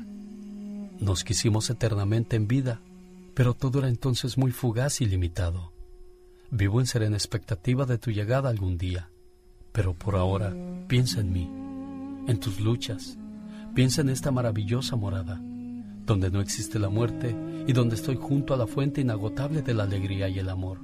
Nos 0.99 1.23
quisimos 1.23 1.69
eternamente 1.69 2.35
en 2.35 2.47
vida, 2.47 2.81
pero 3.35 3.53
todo 3.53 3.79
era 3.79 3.89
entonces 3.89 4.37
muy 4.37 4.51
fugaz 4.51 5.01
y 5.01 5.05
limitado. 5.05 5.71
Vivo 6.49 6.79
en 6.79 6.87
serena 6.87 7.15
expectativa 7.15 7.85
de 7.85 7.99
tu 7.99 8.11
llegada 8.11 8.49
algún 8.49 8.77
día, 8.77 9.09
pero 9.71 9.93
por 9.93 10.15
ahora 10.15 10.53
piensa 10.87 11.19
en 11.21 11.31
mí, 11.31 11.49
en 12.27 12.39
tus 12.39 12.59
luchas, 12.59 13.17
piensa 13.73 14.01
en 14.01 14.09
esta 14.09 14.31
maravillosa 14.31 14.95
morada, 14.95 15.39
donde 16.05 16.31
no 16.31 16.41
existe 16.41 16.79
la 16.79 16.89
muerte 16.89 17.35
y 17.67 17.73
donde 17.73 17.95
estoy 17.95 18.15
junto 18.15 18.53
a 18.53 18.57
la 18.57 18.67
fuente 18.67 19.01
inagotable 19.01 19.61
de 19.61 19.73
la 19.73 19.83
alegría 19.83 20.27
y 20.29 20.39
el 20.39 20.49
amor. 20.49 20.79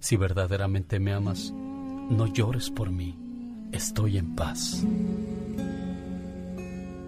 Si 0.00 0.16
verdaderamente 0.16 0.98
me 0.98 1.12
amas, 1.12 1.52
no 1.52 2.26
llores 2.26 2.70
por 2.70 2.90
mí, 2.90 3.16
estoy 3.72 4.18
en 4.18 4.34
paz. 4.34 4.84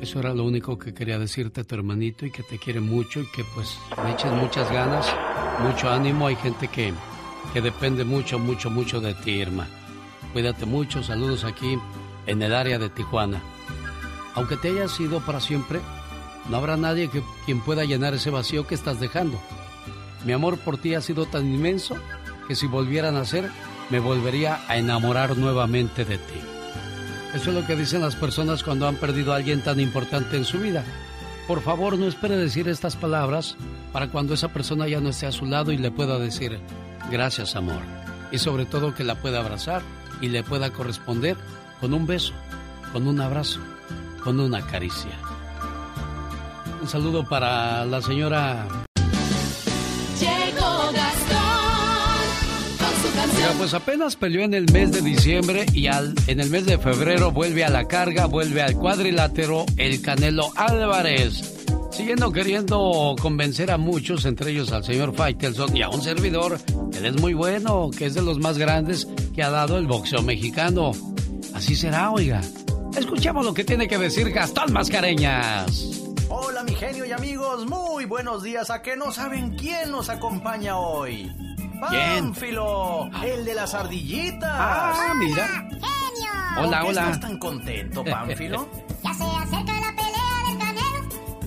Eso 0.00 0.18
era 0.18 0.34
lo 0.34 0.44
único 0.44 0.78
que 0.78 0.92
quería 0.92 1.18
decirte 1.18 1.60
a 1.60 1.64
tu 1.64 1.76
hermanito 1.76 2.26
y 2.26 2.32
que 2.32 2.42
te 2.42 2.58
quiere 2.58 2.80
mucho 2.80 3.20
y 3.20 3.26
que 3.30 3.44
pues 3.54 3.78
le 4.04 4.12
eches 4.12 4.32
muchas 4.32 4.70
ganas, 4.72 5.06
mucho 5.62 5.88
ánimo. 5.88 6.26
Hay 6.26 6.34
gente 6.36 6.66
que, 6.66 6.92
que 7.52 7.60
depende 7.60 8.04
mucho, 8.04 8.38
mucho, 8.38 8.68
mucho 8.68 9.00
de 9.00 9.14
ti, 9.14 9.30
Irma. 9.30 9.68
Cuídate 10.32 10.64
mucho, 10.64 11.02
saludos 11.02 11.44
aquí 11.44 11.78
en 12.26 12.42
el 12.42 12.54
área 12.54 12.78
de 12.78 12.88
Tijuana. 12.88 13.42
Aunque 14.34 14.56
te 14.56 14.70
hayas 14.70 14.98
ido 14.98 15.20
para 15.20 15.40
siempre, 15.40 15.80
no 16.48 16.56
habrá 16.56 16.76
nadie 16.76 17.08
que, 17.08 17.22
quien 17.44 17.60
pueda 17.60 17.84
llenar 17.84 18.14
ese 18.14 18.30
vacío 18.30 18.66
que 18.66 18.74
estás 18.74 18.98
dejando. 18.98 19.38
Mi 20.24 20.32
amor 20.32 20.58
por 20.58 20.78
ti 20.78 20.94
ha 20.94 21.02
sido 21.02 21.26
tan 21.26 21.52
inmenso 21.52 21.96
que 22.48 22.54
si 22.54 22.66
volviera 22.66 23.08
a 23.08 23.12
nacer, 23.12 23.50
me 23.90 24.00
volvería 24.00 24.60
a 24.68 24.78
enamorar 24.78 25.36
nuevamente 25.36 26.04
de 26.04 26.16
ti. 26.16 26.40
Eso 27.34 27.50
es 27.50 27.56
lo 27.56 27.66
que 27.66 27.76
dicen 27.76 28.00
las 28.00 28.16
personas 28.16 28.62
cuando 28.62 28.88
han 28.88 28.96
perdido 28.96 29.32
a 29.32 29.36
alguien 29.36 29.62
tan 29.62 29.80
importante 29.80 30.36
en 30.36 30.44
su 30.44 30.58
vida. 30.58 30.84
Por 31.46 31.60
favor, 31.60 31.98
no 31.98 32.06
espere 32.06 32.36
decir 32.36 32.68
estas 32.68 32.96
palabras 32.96 33.56
para 33.92 34.08
cuando 34.08 34.32
esa 34.32 34.48
persona 34.48 34.88
ya 34.88 35.00
no 35.00 35.10
esté 35.10 35.26
a 35.26 35.32
su 35.32 35.44
lado 35.44 35.72
y 35.72 35.76
le 35.76 35.90
pueda 35.90 36.18
decir, 36.18 36.58
gracias 37.10 37.56
amor. 37.56 37.82
Y 38.30 38.38
sobre 38.38 38.64
todo 38.64 38.94
que 38.94 39.04
la 39.04 39.16
pueda 39.16 39.40
abrazar 39.40 39.82
y 40.22 40.28
le 40.28 40.42
pueda 40.42 40.70
corresponder 40.70 41.36
con 41.80 41.92
un 41.92 42.06
beso, 42.06 42.32
con 42.92 43.06
un 43.06 43.20
abrazo, 43.20 43.60
con 44.24 44.40
una 44.40 44.64
caricia. 44.66 45.10
Un 46.80 46.88
saludo 46.88 47.28
para 47.28 47.84
la 47.84 48.00
señora... 48.00 48.66
Llegó 50.18 50.92
Gastón 50.92 51.42
con 52.78 53.02
su 53.02 53.08
Oiga, 53.08 53.26
canción. 53.26 53.58
pues 53.58 53.74
apenas 53.74 54.16
peleó 54.16 54.42
en 54.44 54.54
el 54.54 54.72
mes 54.72 54.92
de 54.92 55.00
diciembre 55.02 55.66
y 55.72 55.88
al, 55.88 56.14
en 56.28 56.40
el 56.40 56.48
mes 56.48 56.64
de 56.66 56.78
febrero 56.78 57.32
vuelve 57.32 57.64
a 57.64 57.70
la 57.70 57.86
carga, 57.88 58.26
vuelve 58.26 58.62
al 58.62 58.74
cuadrilátero 58.74 59.66
el 59.76 60.00
Canelo 60.00 60.50
Álvarez. 60.56 61.61
Siguiendo 61.92 62.32
queriendo 62.32 63.14
convencer 63.20 63.70
a 63.70 63.76
muchos, 63.78 64.24
entre 64.24 64.50
ellos 64.50 64.72
al 64.72 64.82
señor 64.82 65.14
Faitelson 65.14 65.76
y 65.76 65.82
a 65.82 65.88
un 65.90 66.00
servidor, 66.00 66.58
que 66.90 66.98
él 66.98 67.06
es 67.06 67.20
muy 67.20 67.34
bueno, 67.34 67.90
que 67.96 68.06
es 68.06 68.14
de 68.14 68.22
los 68.22 68.38
más 68.38 68.56
grandes 68.58 69.06
que 69.34 69.42
ha 69.42 69.50
dado 69.50 69.76
el 69.78 69.86
boxeo 69.86 70.22
mexicano. 70.22 70.92
Así 71.54 71.76
será, 71.76 72.10
oiga. 72.10 72.40
Escuchemos 72.96 73.44
lo 73.44 73.52
que 73.54 73.64
tiene 73.64 73.88
que 73.88 73.98
decir 73.98 74.30
Gastón 74.30 74.72
Mascareñas. 74.72 76.00
Hola 76.28 76.64
mi 76.64 76.74
genio 76.74 77.04
y 77.04 77.12
amigos, 77.12 77.66
muy 77.68 78.06
buenos 78.06 78.42
días. 78.42 78.70
¿A 78.70 78.80
que 78.80 78.96
no 78.96 79.12
saben 79.12 79.54
quién 79.56 79.90
nos 79.90 80.08
acompaña 80.08 80.78
hoy? 80.78 81.30
¿Quién? 81.90 82.32
Pánfilo, 82.32 83.10
el 83.22 83.44
de 83.44 83.54
las 83.54 83.74
ardillitas. 83.74 84.50
Ah, 84.50 85.12
mira. 85.18 85.68
¿Por 86.56 86.66
Hola, 86.66 86.80
qué 86.80 86.86
hola. 86.88 87.00
estás 87.02 87.20
tan 87.20 87.38
contento, 87.38 88.02
Pánfilo? 88.04 88.68
Ya 89.02 89.12
se 89.14 89.24
acerca 89.24 89.71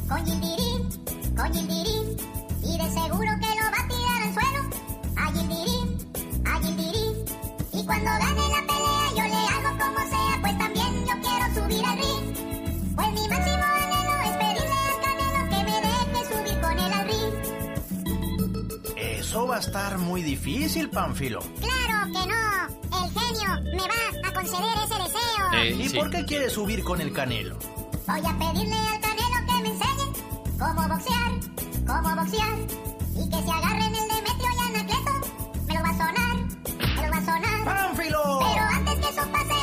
Coyimbirí, 0.08 0.88
Coyimbirí, 1.36 2.18
y 2.64 2.78
de 2.78 2.90
seguro 2.92 3.32
que 3.42 3.50
lo 3.56 3.66
va 3.72 3.80
a 3.80 3.88
tirar 3.88 4.22
al 4.24 4.34
suelo. 4.34 4.62
Ayimbirí, 5.18 5.78
Ayimbirí, 6.46 7.06
y 7.74 7.86
cuando 7.86 8.06
gane 8.06 8.50
la 8.50 8.62
pelea 8.68 9.10
yo 9.18 9.24
le 9.24 9.42
hago 9.48 9.72
como 9.80 10.00
sea, 10.10 10.38
pues 10.42 10.58
también 10.58 11.06
yo 11.06 11.14
quiero 11.22 11.46
subir 11.56 11.86
al 11.86 11.98
ring. 11.98 12.26
Pues 12.96 13.08
mi 13.14 13.28
máximo 13.28 13.64
anhelo 13.64 14.14
es 14.26 14.38
pedirle 14.38 14.78
al 14.86 14.98
Canelo 15.02 15.42
que 15.50 15.60
me 15.64 15.76
deje 15.82 16.20
subir 16.34 16.62
con 16.62 16.80
él 16.80 16.94
al 16.94 17.06
ring. 17.08 17.34
Eso 18.98 19.48
va 19.48 19.56
a 19.58 19.60
estar 19.60 19.98
muy 19.98 20.22
difícil, 20.22 20.90
Panfilo. 20.90 21.40
¡Claro 21.60 22.06
que 22.14 22.28
no! 22.30 22.46
El 23.04 23.12
genio 23.12 23.50
me 23.76 23.88
va 23.88 24.30
a 24.30 24.34
conceder 24.34 24.78
ese 24.86 24.96
deseo. 25.02 25.54
Eh, 25.56 25.76
¿Y 25.84 25.90
por 25.90 26.10
qué 26.12 26.26
quiere 26.26 26.50
subir 26.50 26.84
con 26.84 27.02
el 27.02 27.12
Canelo? 27.12 27.58
Voy 28.08 28.20
a 28.24 28.38
pedirle 28.38 28.76
al 28.76 29.02
Canelo 29.02 29.15
cómo 30.60 30.88
boxear, 30.88 31.32
cómo 31.86 32.16
boxear. 32.16 32.58
Y 33.16 33.30
que 33.30 33.44
se 33.44 33.52
agarren 33.52 33.96
el 33.96 34.08
Demetrio 34.10 34.50
y 34.54 34.60
Anacleto. 34.68 35.12
Me 35.68 35.74
lo 35.74 35.82
va 35.82 35.90
a 35.90 35.94
sonar, 35.94 36.36
me 36.96 37.06
lo 37.06 37.12
va 37.12 37.18
a 37.18 37.26
sonar. 37.26 37.66
¡Pánfilo! 37.66 38.40
Pero 38.40 38.64
antes 38.74 38.96
que 38.96 39.10
eso 39.10 39.32
pase, 39.32 39.55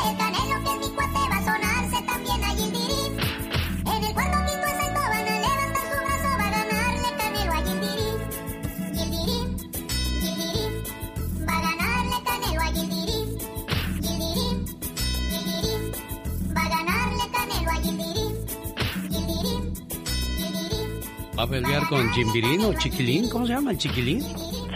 ¿Va 21.42 21.46
a 21.46 21.50
pelear 21.50 21.88
con 21.88 22.08
Jimbirín 22.12 22.60
o 22.66 22.72
Chiquilín? 22.74 23.28
¿Cómo 23.28 23.44
se 23.44 23.54
llama 23.54 23.72
el 23.72 23.76
Chiquilín? 23.78 24.20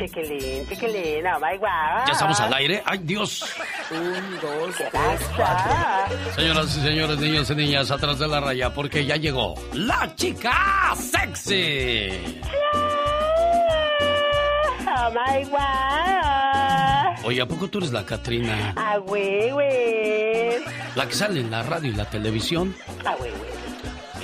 Chiquilín, 0.00 0.66
chiquilín, 0.68 1.24
oh 1.24 1.38
my 1.38 1.56
god. 1.58 2.06
¿Ya 2.08 2.12
estamos 2.12 2.40
al 2.40 2.52
aire? 2.54 2.82
¡Ay, 2.84 2.98
Dios! 3.04 3.44
Un, 3.92 4.40
dos, 4.40 4.74
tres, 4.74 5.30
cuatro. 5.36 6.34
Señoras 6.34 6.76
y 6.76 6.80
señores, 6.80 7.18
niños 7.20 7.48
y 7.50 7.54
niñas, 7.54 7.92
atrás 7.92 8.18
de 8.18 8.26
la 8.26 8.40
raya, 8.40 8.74
porque 8.74 9.06
ya 9.06 9.14
llegó 9.14 9.54
la 9.74 10.12
chica 10.16 10.92
sexy. 10.96 12.40
Oh 14.88 15.10
my 15.12 15.44
god. 15.44 17.26
Oye, 17.26 17.42
¿a 17.42 17.46
poco 17.46 17.68
tú 17.68 17.78
eres 17.78 17.92
la 17.92 18.04
Catrina? 18.04 18.74
Ah, 18.74 18.98
güey, 18.98 19.52
güey. 19.52 20.64
La 20.96 21.06
que 21.06 21.14
sale 21.14 21.38
en 21.38 21.50
la 21.52 21.62
radio 21.62 21.92
y 21.92 21.94
la 21.94 22.10
televisión. 22.10 22.74
Ah, 23.04 23.14
güey, 23.16 23.30
güey. 23.30 23.55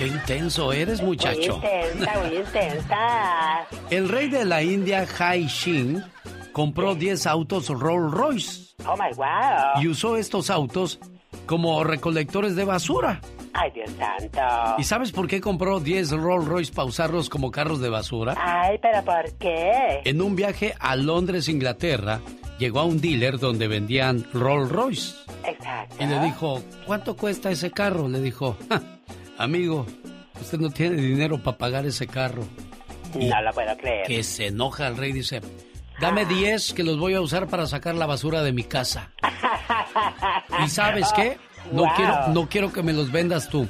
¡Qué 0.03 0.09
intenso 0.09 0.73
eres, 0.73 0.99
Muy 0.99 1.11
muchacho! 1.11 1.61
intensa, 1.63 2.11
muy 2.19 2.35
intensa. 2.35 3.67
El 3.89 4.09
rey 4.09 4.27
de 4.29 4.43
la 4.43 4.61
India, 4.61 5.07
Hai 5.17 5.45
Shin, 5.47 6.03
compró 6.51 6.93
10 6.93 7.25
autos 7.25 7.69
Rolls 7.69 8.11
Royce 8.11 8.75
Oh 8.85 8.97
my 8.97 9.15
wow. 9.15 9.81
y 9.81 9.87
usó 9.87 10.17
estos 10.17 10.49
autos 10.49 10.99
como 11.45 11.81
recolectores 11.85 12.57
de 12.57 12.65
basura. 12.65 13.21
Ay, 13.53 13.71
Dios 13.71 13.91
santo. 13.97 14.75
¿Y 14.77 14.83
sabes 14.83 15.13
por 15.13 15.27
qué 15.29 15.39
compró 15.39 15.79
10 15.79 16.11
Rolls 16.11 16.47
Royce 16.49 16.73
para 16.73 16.85
usarlos 16.89 17.29
como 17.29 17.49
carros 17.49 17.79
de 17.79 17.87
basura? 17.87 18.35
Ay, 18.37 18.77
pero 18.81 19.05
¿por 19.05 19.31
qué? 19.39 20.01
En 20.03 20.21
un 20.21 20.35
viaje 20.35 20.73
a 20.81 20.97
Londres, 20.97 21.47
Inglaterra, 21.47 22.19
llegó 22.59 22.81
a 22.81 22.83
un 22.83 22.99
dealer 22.99 23.39
donde 23.39 23.69
vendían 23.69 24.25
Rolls 24.33 24.69
Royce 24.69 25.15
Exacto. 25.45 25.95
y 26.03 26.07
le 26.07 26.19
dijo, 26.19 26.61
¿cuánto 26.85 27.15
cuesta 27.15 27.51
ese 27.51 27.71
carro? 27.71 28.09
Le 28.09 28.19
dijo, 28.19 28.57
"Ja, 28.69 28.81
amigo, 29.37 29.85
usted 30.39 30.59
no 30.59 30.69
tiene 30.69 30.95
dinero 30.97 31.41
para 31.41 31.57
pagar 31.57 31.85
ese 31.85 32.07
carro. 32.07 32.43
Y 33.19 33.25
No 33.27 33.41
lo 33.41 33.51
puedo 33.53 33.75
creer. 33.77 34.07
que 34.07 34.23
se 34.23 34.47
enoja 34.47 34.87
el 34.87 34.97
rey 34.97 35.11
y 35.11 35.13
dice, 35.13 35.41
dame 35.99 36.25
10 36.25 36.73
que 36.73 36.83
los 36.83 36.97
voy 36.99 37.13
a 37.13 37.21
usar 37.21 37.47
para 37.47 37.67
sacar 37.67 37.95
la 37.95 38.05
basura 38.05 38.41
de 38.41 38.51
mi 38.53 38.63
casa. 38.63 39.11
¿Y 40.65 40.69
sabes 40.69 41.11
qué? 41.15 41.37
No, 41.71 41.83
Wow. 41.83 41.95
quiero, 41.95 42.27
no 42.29 42.49
quiero 42.49 42.73
que 42.73 42.83
me 42.83 42.93
los 42.93 43.11
vendas 43.11 43.49
tú. 43.49 43.67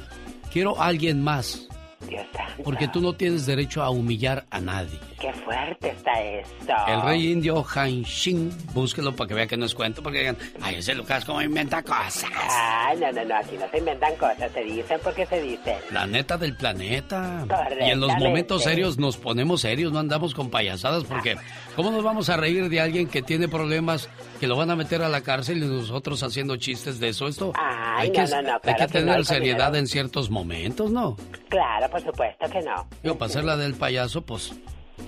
Quiero 0.52 0.80
a 0.80 0.86
alguien 0.86 1.22
más. 1.22 1.68
Dios. 2.08 2.26
Porque 2.62 2.88
tú 2.88 3.00
no 3.00 3.12
tienes 3.12 3.46
derecho 3.46 3.82
a 3.82 3.90
humillar 3.90 4.44
a 4.50 4.60
nadie. 4.60 4.98
Qué 5.20 5.32
fuerte 5.32 5.90
está 5.90 6.12
esto. 6.22 6.72
El 6.86 7.02
rey 7.02 7.32
indio 7.32 7.64
Han 7.74 8.02
Shin, 8.02 8.50
búsquelo 8.72 9.14
para 9.14 9.28
que 9.28 9.34
vea 9.34 9.46
que 9.46 9.56
no 9.56 9.64
es 9.64 9.74
cuento, 9.74 10.02
porque 10.02 10.18
digan, 10.18 10.36
ay, 10.60 10.76
ese 10.76 10.94
Lucas 10.94 11.24
como 11.24 11.40
inventa 11.40 11.82
cosas. 11.82 12.30
Ay, 12.50 12.98
no, 12.98 13.10
no, 13.12 13.24
no, 13.24 13.36
aquí 13.36 13.56
no 13.58 13.68
se 13.70 13.78
inventan 13.78 14.14
cosas, 14.16 14.52
se 14.52 14.60
dicen 14.62 15.00
porque 15.02 15.26
se 15.26 15.40
dicen. 15.40 15.76
La 15.90 16.06
neta 16.06 16.36
del 16.36 16.56
planeta. 16.56 17.46
Y 17.80 17.90
en 17.90 18.00
los 18.00 18.16
momentos 18.16 18.62
serios 18.62 18.98
nos 18.98 19.16
ponemos 19.16 19.62
serios, 19.62 19.92
no 19.92 19.98
andamos 19.98 20.34
con 20.34 20.50
payasadas, 20.50 21.04
porque 21.04 21.36
¿cómo 21.76 21.90
nos 21.90 22.02
vamos 22.02 22.28
a 22.28 22.36
reír 22.36 22.68
de 22.68 22.80
alguien 22.80 23.08
que 23.08 23.22
tiene 23.22 23.48
problemas, 23.48 24.08
que 24.40 24.46
lo 24.46 24.56
van 24.56 24.70
a 24.70 24.76
meter 24.76 25.02
a 25.02 25.08
la 25.08 25.22
cárcel 25.22 25.58
y 25.58 25.66
nosotros 25.66 26.22
haciendo 26.22 26.56
chistes 26.56 27.00
de 27.00 27.08
eso? 27.08 27.28
Esto 27.28 27.52
Ay, 27.54 28.06
hay 28.06 28.12
que, 28.12 28.22
no, 28.22 28.26
no, 28.26 28.42
no, 28.42 28.54
hay 28.54 28.60
claro 28.60 28.78
que 28.78 28.86
que 28.86 28.92
tener 28.92 29.18
no, 29.18 29.24
seriedad 29.24 29.74
en 29.76 29.86
ciertos 29.86 30.30
momentos, 30.30 30.90
¿no? 30.90 31.16
Claro, 31.48 31.88
por 31.94 32.02
supuesto 32.02 32.50
que 32.50 32.60
no. 32.62 32.88
Yo, 33.04 33.16
para 33.16 33.30
hacer 33.30 33.44
la 33.44 33.56
del 33.56 33.74
payaso, 33.74 34.22
pues, 34.22 34.52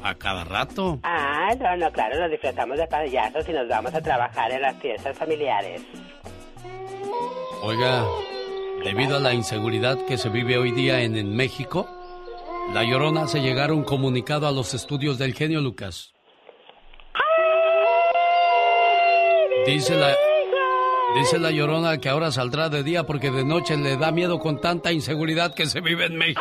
a 0.04 0.14
cada 0.14 0.44
rato. 0.44 1.00
Ah, 1.02 1.52
no, 1.58 1.76
no, 1.76 1.90
claro, 1.90 2.20
nos 2.20 2.30
disfrazamos 2.30 2.78
de 2.78 2.86
payasos 2.86 3.48
y 3.48 3.52
nos 3.52 3.66
vamos 3.66 3.92
a 3.92 4.00
trabajar 4.00 4.52
en 4.52 4.62
las 4.62 4.76
fiestas 4.76 5.18
familiares. 5.18 5.82
Oiga, 7.60 8.04
debido 8.84 9.16
a 9.16 9.18
la 9.18 9.34
inseguridad 9.34 9.98
que 10.06 10.16
se 10.16 10.28
vive 10.28 10.58
hoy 10.58 10.70
día 10.70 11.00
en, 11.00 11.16
en 11.16 11.34
México, 11.34 11.88
La 12.72 12.84
Llorona 12.84 13.22
hace 13.22 13.40
llegar 13.40 13.72
un 13.72 13.82
comunicado 13.82 14.46
a 14.46 14.52
los 14.52 14.72
estudios 14.72 15.18
del 15.18 15.34
genio 15.34 15.60
Lucas. 15.60 16.12
Dice 19.66 19.96
la, 19.96 20.14
dice 21.18 21.38
la 21.38 21.50
Llorona 21.50 21.98
que 21.98 22.08
ahora 22.08 22.30
saldrá 22.30 22.68
de 22.68 22.82
día 22.82 23.04
porque 23.04 23.30
de 23.30 23.44
noche 23.44 23.76
le 23.76 23.96
da 23.96 24.10
miedo 24.10 24.38
con 24.38 24.60
tanta 24.60 24.92
inseguridad 24.92 25.54
que 25.54 25.66
se 25.66 25.80
vive 25.80 26.06
en 26.06 26.16
México. 26.16 26.40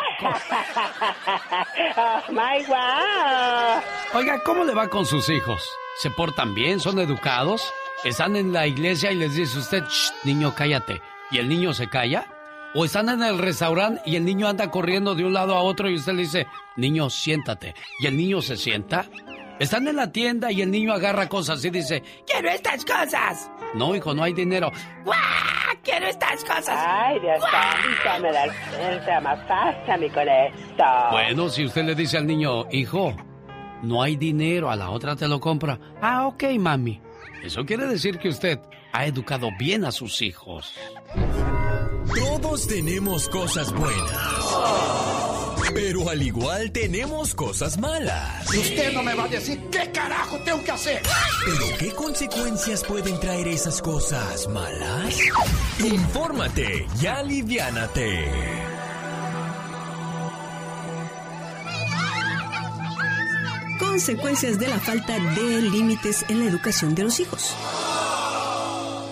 oh, 1.96 2.22
my 2.32 2.64
wow. 2.66 3.82
Oiga, 4.14 4.42
¿cómo 4.44 4.64
le 4.64 4.74
va 4.74 4.88
con 4.88 5.06
sus 5.06 5.28
hijos? 5.28 5.62
¿Se 5.98 6.10
portan 6.10 6.54
bien? 6.54 6.80
¿Son 6.80 6.98
educados? 6.98 7.72
¿Están 8.04 8.36
en 8.36 8.52
la 8.52 8.66
iglesia 8.66 9.10
y 9.12 9.16
les 9.16 9.34
dice 9.34 9.58
usted, 9.58 9.84
"Shh, 9.84 10.12
niño, 10.24 10.54
cállate? 10.54 11.00
¿Y 11.30 11.38
el 11.38 11.48
niño 11.48 11.72
se 11.72 11.88
calla? 11.88 12.26
¿O 12.74 12.84
están 12.84 13.08
en 13.08 13.22
el 13.22 13.38
restaurante 13.38 14.02
y 14.04 14.16
el 14.16 14.24
niño 14.24 14.48
anda 14.48 14.70
corriendo 14.70 15.14
de 15.14 15.24
un 15.24 15.32
lado 15.32 15.54
a 15.54 15.62
otro 15.62 15.88
y 15.88 15.94
usted 15.94 16.12
le 16.12 16.22
dice, 16.22 16.46
niño, 16.76 17.08
siéntate? 17.08 17.74
¿Y 18.00 18.06
el 18.06 18.16
niño 18.18 18.42
se 18.42 18.56
sienta? 18.58 19.06
¿Están 19.58 19.88
en 19.88 19.96
la 19.96 20.12
tienda 20.12 20.52
y 20.52 20.60
el 20.60 20.70
niño 20.70 20.92
agarra 20.92 21.28
cosas 21.28 21.64
y 21.64 21.70
dice, 21.70 22.02
quiero 22.26 22.50
estas 22.50 22.84
cosas? 22.84 23.50
No, 23.74 23.96
hijo, 23.96 24.12
no 24.12 24.22
hay 24.22 24.34
dinero. 24.34 24.70
¡Guau! 25.04 25.16
¡Quiero 25.82 26.06
estas 26.06 26.44
cosas! 26.44 26.76
Ay, 26.76 27.18
Dios 27.20 27.38
santo, 27.40 28.22
me 28.22 28.32
da 28.32 28.44
el 28.44 29.04
tema 29.04 29.36
fácil 29.48 30.12
con 30.12 30.28
esto. 30.28 30.84
Bueno, 31.10 31.48
si 31.48 31.64
usted 31.64 31.84
le 31.84 31.94
dice 31.94 32.18
al 32.18 32.26
niño, 32.26 32.66
hijo, 32.70 33.16
no 33.82 34.02
hay 34.02 34.16
dinero, 34.16 34.70
a 34.70 34.76
la 34.76 34.90
otra 34.90 35.16
te 35.16 35.26
lo 35.26 35.40
compra. 35.40 35.78
Ah, 36.02 36.26
ok, 36.26 36.44
mami. 36.58 37.00
Eso 37.42 37.64
quiere 37.64 37.86
decir 37.86 38.18
que 38.18 38.28
usted 38.28 38.58
ha 38.92 39.06
educado 39.06 39.48
bien 39.58 39.84
a 39.84 39.92
sus 39.92 40.20
hijos. 40.20 40.74
Todos 42.14 42.66
tenemos 42.66 43.28
cosas 43.28 43.72
buenas. 43.72 45.15
Pero 45.74 46.08
al 46.08 46.22
igual 46.22 46.70
tenemos 46.70 47.34
cosas 47.34 47.78
malas. 47.78 48.48
Usted 48.48 48.92
no 48.92 49.02
me 49.02 49.14
va 49.14 49.24
a 49.24 49.28
decir 49.28 49.60
qué 49.70 49.90
carajo 49.92 50.38
tengo 50.44 50.62
que 50.62 50.70
hacer. 50.70 51.02
¿Pero 51.44 51.78
qué 51.78 51.92
consecuencias 51.92 52.84
pueden 52.84 53.18
traer 53.20 53.48
esas 53.48 53.82
cosas 53.82 54.48
malas? 54.48 55.18
Infórmate 55.78 56.86
y 57.00 57.06
aliviánate. 57.06 58.30
Consecuencias 63.78 64.58
de 64.58 64.68
la 64.68 64.78
falta 64.78 65.14
de 65.14 65.62
límites 65.62 66.24
en 66.28 66.40
la 66.40 66.46
educación 66.46 66.94
de 66.94 67.04
los 67.04 67.20
hijos. 67.20 67.54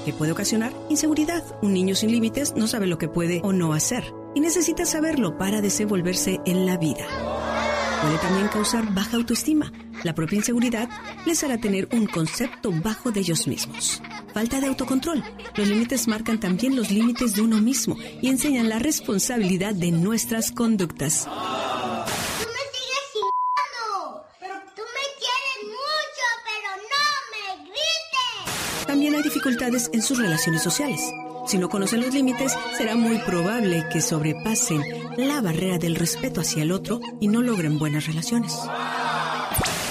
¿Qué 0.05 0.12
puede 0.12 0.32
ocasionar? 0.32 0.72
Inseguridad. 0.90 1.43
Un 1.62 1.72
niño 1.72 1.94
sin 1.94 2.10
límites 2.10 2.55
no 2.55 2.66
sabe 2.66 2.86
lo 2.86 2.98
que 2.98 3.09
puede 3.09 3.40
o 3.43 3.52
no 3.52 3.72
hacer 3.72 4.23
y 4.35 4.40
necesita 4.40 4.85
saberlo 4.85 5.39
para 5.39 5.61
desenvolverse 5.61 6.40
en 6.44 6.66
la 6.66 6.77
vida. 6.77 7.06
Puede 8.05 8.19
también 8.19 8.48
causar 8.48 8.93
baja 8.93 9.16
autoestima. 9.16 9.73
La 10.02 10.15
propia 10.15 10.36
inseguridad 10.36 10.90
les 11.24 11.43
hará 11.43 11.56
tener 11.56 11.89
un 11.93 12.06
concepto 12.06 12.70
bajo 12.70 13.11
de 13.11 13.20
ellos 13.20 13.47
mismos. 13.47 14.02
Falta 14.35 14.61
de 14.61 14.66
autocontrol. 14.66 15.24
Los 15.56 15.69
límites 15.69 16.06
marcan 16.06 16.39
también 16.39 16.77
los 16.77 16.90
límites 16.90 17.35
de 17.35 17.40
uno 17.40 17.62
mismo 17.62 17.97
y 18.20 18.28
enseñan 18.28 18.69
la 18.69 18.78
responsabilidad 18.78 19.74
de 19.74 19.90
nuestras 19.90 20.52
conductas. 20.52 21.24
Tú 21.24 21.31
me 21.31 22.62
sigues 22.74 23.05
chingando. 23.15 24.27
Pero 24.39 24.55
tú 24.77 24.82
me 24.82 25.05
quieres 25.16 25.59
mucho, 25.65 26.27
pero 26.44 26.70
no 26.93 27.06
me 27.32 27.65
grites. 27.70 28.86
También 28.86 29.15
hay 29.15 29.23
dificultades 29.23 29.89
en 29.94 30.02
sus 30.02 30.19
relaciones 30.19 30.62
sociales. 30.62 31.01
Si 31.46 31.58
no 31.58 31.68
conocen 31.68 32.00
los 32.00 32.14
límites, 32.14 32.52
será 32.76 32.94
muy 32.94 33.18
probable 33.18 33.86
que 33.92 34.00
sobrepasen 34.00 34.82
la 35.16 35.40
barrera 35.40 35.78
del 35.78 35.94
respeto 35.94 36.40
hacia 36.40 36.62
el 36.62 36.72
otro 36.72 37.00
y 37.20 37.28
no 37.28 37.42
logren 37.42 37.78
buenas 37.78 38.06
relaciones. 38.06 38.58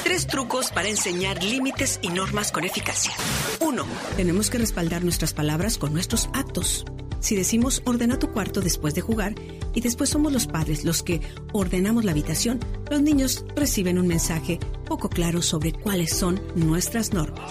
Tres 0.03 0.27
trucos 0.27 0.71
para 0.71 0.89
enseñar 0.89 1.43
límites 1.43 1.99
y 2.01 2.09
normas 2.09 2.51
con 2.51 2.65
eficacia. 2.65 3.13
1. 3.59 3.85
Tenemos 4.17 4.49
que 4.49 4.57
respaldar 4.57 5.03
nuestras 5.03 5.33
palabras 5.33 5.77
con 5.77 5.93
nuestros 5.93 6.29
actos. 6.33 6.85
Si 7.19 7.35
decimos 7.35 7.81
ordena 7.85 8.19
tu 8.19 8.31
cuarto 8.31 8.59
después 8.59 8.95
de 8.95 9.01
jugar 9.01 9.35
y 9.73 9.81
después 9.81 10.09
somos 10.09 10.33
los 10.33 10.47
padres 10.47 10.83
los 10.83 11.03
que 11.03 11.21
ordenamos 11.53 12.03
la 12.03 12.11
habitación, 12.11 12.59
los 12.89 13.01
niños 13.01 13.45
reciben 13.55 13.97
un 13.97 14.07
mensaje 14.07 14.59
poco 14.85 15.07
claro 15.07 15.41
sobre 15.41 15.71
cuáles 15.71 16.11
son 16.11 16.41
nuestras 16.55 17.13
normas. 17.13 17.49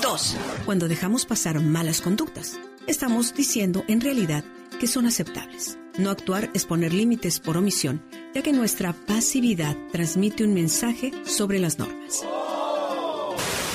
2. 0.00 0.36
Cuando 0.64 0.88
dejamos 0.88 1.26
pasar 1.26 1.60
malas 1.60 2.00
conductas, 2.00 2.58
estamos 2.88 3.34
diciendo 3.34 3.84
en 3.86 4.00
realidad 4.00 4.44
que 4.80 4.86
son 4.86 5.06
aceptables. 5.06 5.78
No 5.98 6.10
actuar 6.10 6.50
es 6.54 6.64
poner 6.64 6.92
límites 6.92 7.38
por 7.38 7.56
omisión, 7.56 8.04
ya 8.34 8.42
que 8.42 8.52
nuestra 8.52 8.92
pasividad 8.92 9.76
transmite 9.92 10.44
un 10.44 10.54
mensaje 10.54 11.12
sobre 11.24 11.58
las 11.58 11.78
normas. 11.78 12.24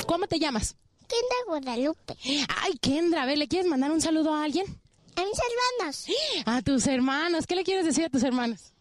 ¿Cómo 0.06 0.26
te 0.26 0.38
llamas? 0.38 0.76
Kendra 1.06 1.36
Guadalupe. 1.46 2.16
Ay, 2.62 2.78
Kendra, 2.80 3.22
a 3.22 3.26
ver, 3.26 3.38
¿le 3.38 3.48
quieres 3.48 3.68
mandar 3.68 3.92
un 3.92 4.00
saludo 4.00 4.34
a 4.34 4.44
alguien? 4.44 4.66
A 5.16 5.22
mis 5.22 5.38
hermanos. 5.78 6.06
A 6.46 6.62
tus 6.62 6.86
hermanos. 6.86 7.46
¿Qué 7.46 7.54
le 7.54 7.64
quieres 7.64 7.84
decir 7.84 8.04
a 8.04 8.08
tus 8.08 8.22
hermanos? 8.22 8.72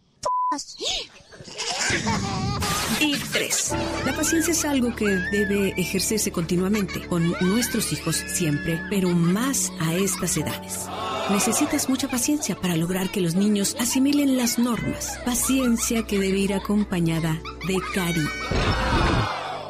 Y 2.99 3.15
3. 3.15 3.73
La 4.05 4.13
paciencia 4.15 4.51
es 4.51 4.65
algo 4.65 4.95
que 4.95 5.05
debe 5.05 5.73
ejercerse 5.77 6.31
continuamente 6.31 7.05
con 7.07 7.33
nuestros 7.41 7.91
hijos 7.93 8.15
siempre, 8.27 8.79
pero 8.89 9.09
más 9.09 9.71
a 9.79 9.93
estas 9.95 10.37
edades. 10.37 10.87
Necesitas 11.29 11.89
mucha 11.89 12.09
paciencia 12.09 12.55
para 12.55 12.75
lograr 12.75 13.09
que 13.09 13.21
los 13.21 13.35
niños 13.35 13.75
asimilen 13.79 14.37
las 14.37 14.59
normas. 14.59 15.19
Paciencia 15.25 16.03
que 16.03 16.19
debe 16.19 16.37
ir 16.39 16.53
acompañada 16.53 17.41
de 17.67 17.77
cariño. 17.93 18.29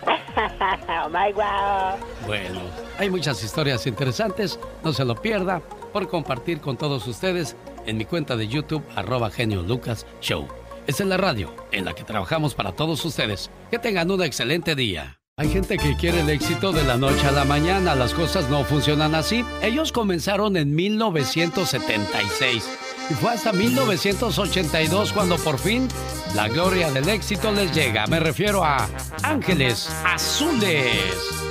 oh 0.08 1.10
my 1.10 1.34
wow. 1.34 1.98
Bueno, 2.26 2.62
hay 2.98 3.10
muchas 3.10 3.44
historias 3.44 3.86
interesantes, 3.88 4.58
no 4.86 4.94
se 4.94 5.04
lo 5.04 5.16
pierda 5.16 5.62
por 5.92 6.08
compartir 6.08 6.62
con 6.62 6.78
todos 6.78 7.06
ustedes 7.08 7.58
en 7.86 7.98
mi 7.98 8.06
cuenta 8.06 8.36
de 8.36 8.48
YouTube, 8.48 8.84
arroba 8.96 9.32
genio 9.32 9.62
Lucas 9.64 10.06
Show. 10.22 10.48
Esta 10.88 11.04
es 11.04 11.10
la 11.10 11.18
radio 11.18 11.54
en 11.72 11.86
la 11.86 11.94
que 11.94 12.04
trabajamos 12.04 12.56
para 12.56 12.72
todos 12.74 13.04
ustedes. 13.06 13.50
Que 13.70 13.80
tengan 13.80 14.10
un 14.12 14.24
excelente 14.24 14.76
día. 14.76 15.20
Hay 15.38 15.50
gente 15.50 15.78
que 15.78 15.96
quiere 15.96 16.22
el 16.22 16.30
éxito 16.30 16.72
de 16.72 16.84
la 16.84 16.98
noche 16.98 17.26
a 17.26 17.32
la 17.32 17.46
mañana. 17.46 17.96
Las 17.96 18.14
cosas 18.14 18.50
no 18.50 18.64
funcionan 18.64 19.16
así. 19.16 19.46
Ellos 19.62 19.92
comenzaron 19.92 20.58
en 20.58 20.76
1976 20.76 22.70
y 23.10 23.14
fue 23.14 23.32
hasta 23.32 23.52
1982 23.52 25.14
cuando 25.14 25.38
por 25.38 25.58
fin 25.58 25.88
la 26.36 26.48
gloria 26.48 26.92
del 26.92 27.10
éxito 27.10 27.52
les 27.52 27.74
llega. 27.74 28.06
Me 28.08 28.20
refiero 28.20 28.64
a 28.64 28.88
Ángeles 29.24 29.90
Azules. 30.06 31.51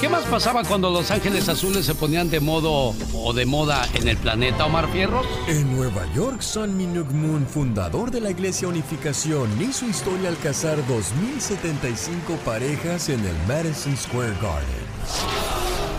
¿Qué 0.00 0.08
más 0.08 0.24
pasaba 0.24 0.64
cuando 0.64 0.90
los 0.90 1.10
ángeles 1.10 1.48
azules 1.48 1.86
se 1.86 1.94
ponían 1.94 2.28
de 2.28 2.40
modo 2.40 2.94
o 3.14 3.32
de 3.32 3.46
moda 3.46 3.86
en 3.94 4.08
el 4.08 4.16
planeta 4.16 4.66
Omar 4.66 4.90
Fierros? 4.90 5.26
En 5.46 5.76
Nueva 5.76 6.04
York, 6.14 6.40
Son 6.40 6.76
Minuk 6.76 7.10
Moon, 7.12 7.46
fundador 7.46 8.10
de 8.10 8.20
la 8.20 8.30
Iglesia 8.30 8.66
Unificación, 8.66 9.48
hizo 9.60 9.86
historia 9.86 10.28
al 10.28 10.38
casar 10.38 10.78
2.075 10.88 12.36
parejas 12.44 13.08
en 13.08 13.20
el 13.20 13.36
Madison 13.46 13.96
Square 13.96 14.34
Garden. 14.42 14.82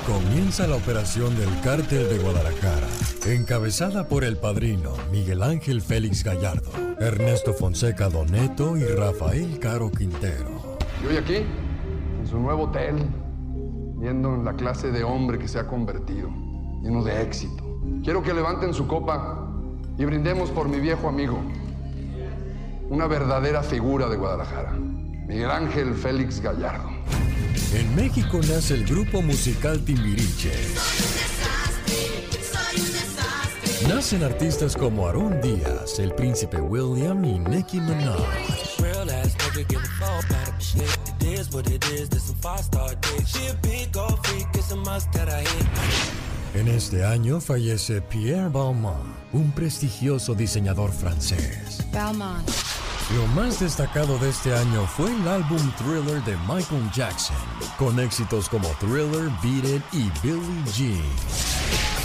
Comienza 0.06 0.68
la 0.68 0.76
operación 0.76 1.34
del 1.38 1.48
Cártel 1.62 2.10
de 2.10 2.18
Guadalajara, 2.18 2.88
encabezada 3.26 4.10
por 4.10 4.26
el 4.26 4.36
padrino 4.36 4.96
Miguel 5.12 5.42
Ángel 5.42 5.82
Félix 5.82 6.26
Gallardo, 6.26 6.72
Ernesto 7.00 7.54
Fonseca 7.54 8.10
Doneto 8.10 8.76
y 8.76 8.84
Rafael 8.84 9.60
Caro 9.60 9.90
Quintero. 9.90 10.78
Y 11.02 11.08
hoy 11.08 11.18
aquí, 11.18 11.36
en 11.36 12.28
su 12.30 12.38
nuevo 12.38 12.64
hotel, 12.64 12.98
viendo 14.04 14.36
en 14.36 14.44
la 14.44 14.54
clase 14.54 14.92
de 14.92 15.02
hombre 15.06 15.40
que 15.40 15.48
se 15.48 15.58
ha 15.58 15.66
convertido, 15.66 16.30
lleno 16.82 17.06
de 17.06 17.22
éxito. 17.22 17.64
Quiero 18.04 18.22
que 18.22 18.34
levanten 18.34 18.74
su 18.74 18.86
copa 18.86 19.50
y 19.98 20.04
brindemos 20.04 20.50
por 20.50 20.68
mi 20.68 20.82
viejo 20.82 21.08
amigo, 21.08 21.40
una 22.90 23.08
verdadera 23.08 23.64
figura 23.64 24.10
de 24.10 24.18
Guadalajara, 24.18 24.74
Miguel 24.74 25.50
Ángel 25.50 25.94
Félix 25.94 26.42
Gallardo. 26.42 26.90
En 27.74 27.96
México 27.96 28.40
nace 28.40 28.74
el 28.74 28.86
grupo 28.86 29.22
musical 29.22 29.80
Timbiriche. 29.86 30.52
Nacen 33.88 34.22
artistas 34.24 34.76
como 34.76 35.08
Aarón 35.08 35.40
Díaz, 35.40 35.98
el 36.00 36.14
príncipe 36.14 36.60
William 36.60 37.24
y 37.24 37.40
Nicki 37.40 37.80
Minaj. 37.80 38.20
En 46.54 46.68
este 46.68 47.04
año 47.04 47.42
fallece 47.42 48.02
Pierre 48.02 48.50
Balmain, 48.50 49.14
un 49.34 49.52
prestigioso 49.52 50.36
diseñador 50.36 50.92
francés. 50.92 51.84
Balmain. 51.92 52.44
Lo 53.16 53.28
más 53.28 53.60
destacado 53.60 54.18
de 54.18 54.30
este 54.30 54.56
año 54.56 54.88
fue 54.88 55.12
el 55.12 55.28
álbum 55.28 55.60
Thriller 55.78 56.24
de 56.24 56.38
Michael 56.48 56.90
Jackson, 56.96 57.36
con 57.78 58.00
éxitos 58.00 58.48
como 58.48 58.68
Thriller, 58.80 59.30
Beat 59.44 59.66
It 59.66 59.84
y 59.92 60.12
Billie 60.22 60.64
Jean. 60.74 62.03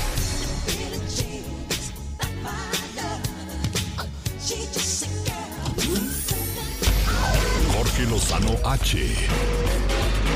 Lozano 8.29 8.59
H. 8.63 8.99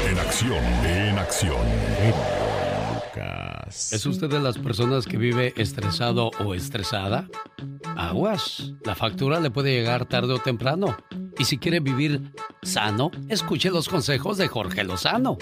En 0.09 0.19
acción, 0.19 0.65
en 0.87 1.19
acción. 1.19 2.62
¿Es 3.67 4.07
usted 4.07 4.29
de 4.29 4.41
las 4.41 4.59
personas 4.59 5.07
que 5.07 5.17
vive 5.17 5.53
estresado 5.57 6.31
o 6.45 6.55
estresada? 6.55 7.29
Aguas, 7.97 8.73
la 8.85 8.95
factura 8.95 9.41
le 9.41 9.51
puede 9.51 9.73
llegar 9.73 10.07
tarde 10.07 10.33
o 10.33 10.39
temprano. 10.39 10.97
Y 11.39 11.45
si 11.45 11.59
quiere 11.59 11.81
vivir 11.81 12.33
sano, 12.63 13.11
escuche 13.29 13.71
los 13.71 13.89
consejos 13.89 14.39
de 14.39 14.49
Jorge 14.49 14.85
Lozano. 14.85 15.37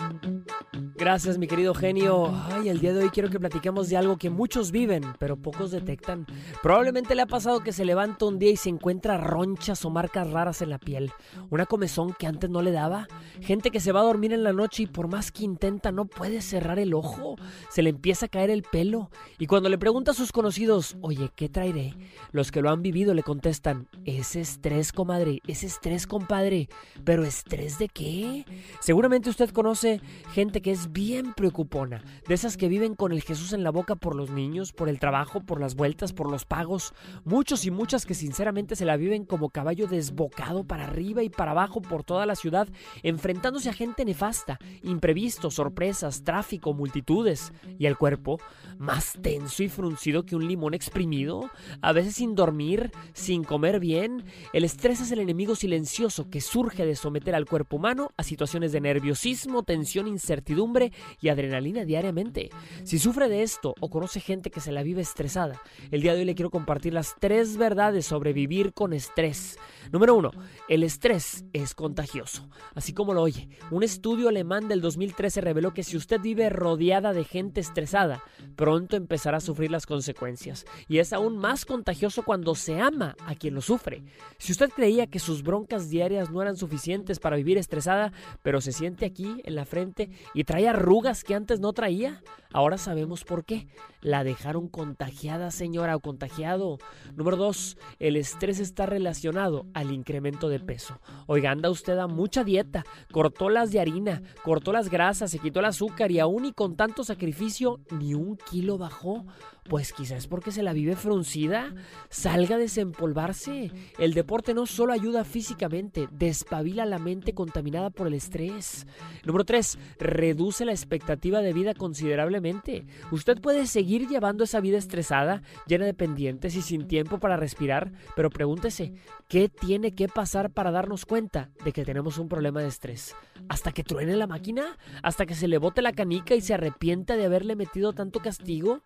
Gracias, 1.00 1.38
mi 1.38 1.46
querido 1.46 1.72
genio. 1.72 2.30
Ay, 2.52 2.68
el 2.68 2.78
día 2.78 2.92
de 2.92 3.02
hoy 3.02 3.08
quiero 3.08 3.30
que 3.30 3.40
platiquemos 3.40 3.88
de 3.88 3.96
algo 3.96 4.18
que 4.18 4.28
muchos 4.28 4.70
viven, 4.70 5.02
pero 5.18 5.34
pocos 5.34 5.70
detectan. 5.70 6.26
Probablemente 6.62 7.14
le 7.14 7.22
ha 7.22 7.26
pasado 7.26 7.60
que 7.60 7.72
se 7.72 7.86
levanta 7.86 8.26
un 8.26 8.38
día 8.38 8.50
y 8.50 8.56
se 8.56 8.68
encuentra 8.68 9.16
ronchas 9.16 9.82
o 9.86 9.90
marcas 9.90 10.30
raras 10.30 10.60
en 10.60 10.68
la 10.68 10.78
piel. 10.78 11.10
Una 11.48 11.64
comezón 11.64 12.12
que 12.12 12.26
antes 12.26 12.50
no 12.50 12.60
le 12.60 12.70
daba. 12.70 13.08
Gente 13.40 13.70
que 13.70 13.80
se 13.80 13.92
va 13.92 14.00
a 14.00 14.04
dormir 14.04 14.34
en 14.34 14.44
la 14.44 14.52
noche 14.52 14.82
y 14.82 14.86
por 14.88 15.08
más 15.08 15.32
que 15.32 15.44
intenta 15.44 15.90
no 15.90 16.04
puede 16.04 16.42
cerrar 16.42 16.78
el 16.78 16.92
ojo. 16.92 17.36
Se 17.68 17.82
le 17.82 17.90
empieza 17.90 18.26
a 18.26 18.28
caer 18.28 18.50
el 18.50 18.62
pelo. 18.62 19.10
Y 19.38 19.46
cuando 19.46 19.68
le 19.68 19.78
pregunta 19.78 20.12
a 20.12 20.14
sus 20.14 20.32
conocidos, 20.32 20.96
oye, 21.00 21.30
¿qué 21.36 21.48
traeré? 21.48 21.94
Los 22.32 22.50
que 22.50 22.62
lo 22.62 22.70
han 22.70 22.82
vivido 22.82 23.14
le 23.14 23.22
contestan, 23.22 23.88
es 24.04 24.36
estrés, 24.36 24.92
comadre, 24.92 25.40
es 25.46 25.62
estrés, 25.62 26.06
compadre. 26.06 26.68
¿Pero 27.04 27.24
estrés 27.24 27.78
de 27.78 27.88
qué? 27.88 28.44
Seguramente 28.80 29.30
usted 29.30 29.50
conoce 29.50 30.00
gente 30.32 30.62
que 30.62 30.70
es 30.70 30.92
bien 30.92 31.34
preocupona, 31.34 32.02
de 32.26 32.34
esas 32.34 32.56
que 32.56 32.68
viven 32.68 32.94
con 32.94 33.12
el 33.12 33.22
Jesús 33.22 33.52
en 33.52 33.64
la 33.64 33.70
boca 33.70 33.96
por 33.96 34.14
los 34.14 34.30
niños, 34.30 34.72
por 34.72 34.88
el 34.88 34.98
trabajo, 34.98 35.40
por 35.40 35.60
las 35.60 35.74
vueltas, 35.74 36.12
por 36.12 36.30
los 36.30 36.44
pagos. 36.44 36.94
Muchos 37.24 37.64
y 37.66 37.70
muchas 37.70 38.06
que 38.06 38.14
sinceramente 38.14 38.76
se 38.76 38.84
la 38.84 38.96
viven 38.96 39.24
como 39.24 39.50
caballo 39.50 39.86
desbocado 39.86 40.64
para 40.64 40.84
arriba 40.84 41.22
y 41.22 41.30
para 41.30 41.52
abajo 41.52 41.80
por 41.82 42.04
toda 42.04 42.26
la 42.26 42.36
ciudad, 42.36 42.68
enfrentándose 43.02 43.68
a 43.68 43.74
gente 43.74 44.04
nefasta, 44.04 44.58
imprevistos, 44.82 45.54
sorpresas, 45.54 46.22
tráfico, 46.24 46.72
multitudes. 46.72 47.49
Y 47.78 47.86
el 47.86 47.96
cuerpo, 47.96 48.40
más 48.80 49.12
tenso 49.20 49.62
y 49.62 49.68
fruncido 49.68 50.24
que 50.24 50.34
un 50.34 50.48
limón 50.48 50.72
exprimido, 50.72 51.50
a 51.82 51.92
veces 51.92 52.14
sin 52.14 52.34
dormir, 52.34 52.90
sin 53.12 53.44
comer 53.44 53.78
bien. 53.78 54.24
El 54.54 54.64
estrés 54.64 55.02
es 55.02 55.12
el 55.12 55.20
enemigo 55.20 55.54
silencioso 55.54 56.30
que 56.30 56.40
surge 56.40 56.86
de 56.86 56.96
someter 56.96 57.34
al 57.34 57.44
cuerpo 57.44 57.76
humano 57.76 58.10
a 58.16 58.22
situaciones 58.22 58.72
de 58.72 58.80
nerviosismo, 58.80 59.64
tensión, 59.64 60.08
incertidumbre 60.08 60.92
y 61.20 61.28
adrenalina 61.28 61.84
diariamente. 61.84 62.48
Si 62.84 62.98
sufre 62.98 63.28
de 63.28 63.42
esto 63.42 63.74
o 63.80 63.90
conoce 63.90 64.18
gente 64.18 64.50
que 64.50 64.60
se 64.60 64.72
la 64.72 64.82
vive 64.82 65.02
estresada, 65.02 65.60
el 65.90 66.00
día 66.00 66.14
de 66.14 66.20
hoy 66.20 66.24
le 66.24 66.34
quiero 66.34 66.50
compartir 66.50 66.94
las 66.94 67.16
tres 67.20 67.58
verdades 67.58 68.06
sobre 68.06 68.32
vivir 68.32 68.72
con 68.72 68.94
estrés. 68.94 69.58
Número 69.92 70.14
uno, 70.14 70.30
el 70.68 70.84
estrés 70.84 71.44
es 71.52 71.74
contagioso. 71.74 72.48
Así 72.74 72.94
como 72.94 73.12
lo 73.12 73.20
oye, 73.20 73.50
un 73.70 73.82
estudio 73.82 74.30
alemán 74.30 74.68
del 74.68 74.80
2013 74.80 75.42
reveló 75.42 75.74
que 75.74 75.82
si 75.82 75.98
usted 75.98 76.18
vive 76.20 76.48
rodeada 76.48 77.12
de 77.12 77.24
gente 77.24 77.60
estresada, 77.60 78.22
pronto 78.70 78.94
empezará 78.94 79.38
a 79.38 79.40
sufrir 79.40 79.68
las 79.68 79.84
consecuencias. 79.84 80.64
Y 80.86 80.98
es 80.98 81.12
aún 81.12 81.38
más 81.38 81.64
contagioso 81.64 82.22
cuando 82.22 82.54
se 82.54 82.80
ama 82.80 83.16
a 83.26 83.34
quien 83.34 83.54
lo 83.54 83.62
sufre. 83.62 84.04
Si 84.38 84.52
usted 84.52 84.70
creía 84.70 85.08
que 85.08 85.18
sus 85.18 85.42
broncas 85.42 85.90
diarias 85.90 86.30
no 86.30 86.40
eran 86.40 86.56
suficientes 86.56 87.18
para 87.18 87.34
vivir 87.34 87.58
estresada, 87.58 88.12
pero 88.44 88.60
se 88.60 88.70
siente 88.70 89.06
aquí 89.06 89.42
en 89.42 89.56
la 89.56 89.64
frente 89.64 90.08
y 90.34 90.44
trae 90.44 90.68
arrugas 90.68 91.24
que 91.24 91.34
antes 91.34 91.58
no 91.58 91.72
traía, 91.72 92.22
ahora 92.52 92.78
sabemos 92.78 93.24
por 93.24 93.44
qué. 93.44 93.66
La 94.02 94.22
dejaron 94.22 94.68
contagiada, 94.68 95.50
señora, 95.50 95.96
o 95.96 96.00
contagiado. 96.00 96.78
Número 97.16 97.36
dos, 97.36 97.76
el 97.98 98.16
estrés 98.16 98.60
está 98.60 98.86
relacionado 98.86 99.66
al 99.74 99.90
incremento 99.90 100.48
de 100.48 100.60
peso. 100.60 101.00
Oiga, 101.26 101.50
anda 101.50 101.70
usted 101.70 101.98
a 101.98 102.06
mucha 102.06 102.44
dieta, 102.44 102.84
cortó 103.12 103.50
las 103.50 103.72
de 103.72 103.80
harina, 103.80 104.22
cortó 104.44 104.72
las 104.72 104.88
grasas, 104.88 105.32
se 105.32 105.40
quitó 105.40 105.58
el 105.58 105.66
azúcar 105.66 106.12
y 106.12 106.20
aún 106.20 106.46
y 106.46 106.52
con 106.52 106.76
tanto 106.76 107.02
sacrificio, 107.02 107.80
ni 107.90 108.14
un 108.14 108.36
kilo 108.36 108.59
bajó. 108.78 109.24
Pues 109.68 109.92
quizás 109.92 110.26
porque 110.26 110.52
se 110.52 110.62
la 110.62 110.72
vive 110.72 110.96
fruncida. 110.96 111.74
Salga 112.08 112.56
a 112.56 112.58
desempolvarse. 112.58 113.70
El 113.98 114.14
deporte 114.14 114.54
no 114.54 114.66
solo 114.66 114.92
ayuda 114.92 115.24
físicamente, 115.24 116.08
despabila 116.10 116.86
la 116.86 116.98
mente 116.98 117.34
contaminada 117.34 117.90
por 117.90 118.06
el 118.06 118.14
estrés. 118.14 118.86
Número 119.24 119.44
3. 119.44 119.78
Reduce 119.98 120.64
la 120.64 120.72
expectativa 120.72 121.40
de 121.40 121.52
vida 121.52 121.74
considerablemente. 121.74 122.86
Usted 123.10 123.40
puede 123.40 123.66
seguir 123.66 124.08
llevando 124.08 124.44
esa 124.44 124.60
vida 124.60 124.78
estresada, 124.78 125.42
llena 125.66 125.84
de 125.84 125.94
pendientes 125.94 126.56
y 126.56 126.62
sin 126.62 126.86
tiempo 126.88 127.18
para 127.18 127.36
respirar, 127.36 127.92
pero 128.16 128.30
pregúntese, 128.30 128.94
¿qué 129.28 129.48
tiene 129.48 129.94
que 129.94 130.08
pasar 130.08 130.50
para 130.50 130.70
darnos 130.70 131.06
cuenta 131.06 131.50
de 131.64 131.72
que 131.72 131.84
tenemos 131.84 132.18
un 132.18 132.28
problema 132.28 132.60
de 132.60 132.68
estrés? 132.68 133.14
¿Hasta 133.48 133.72
que 133.72 133.84
truene 133.84 134.16
la 134.16 134.26
máquina? 134.26 134.78
¿Hasta 135.02 135.26
que 135.26 135.34
se 135.34 135.48
le 135.48 135.58
bote 135.58 135.82
la 135.82 135.92
canica 135.92 136.34
y 136.34 136.40
se 136.40 136.54
arrepienta 136.54 137.16
de 137.16 137.24
haberle 137.26 137.56
metido 137.56 137.92
tanto 137.92 138.20
castigo? 138.20 138.82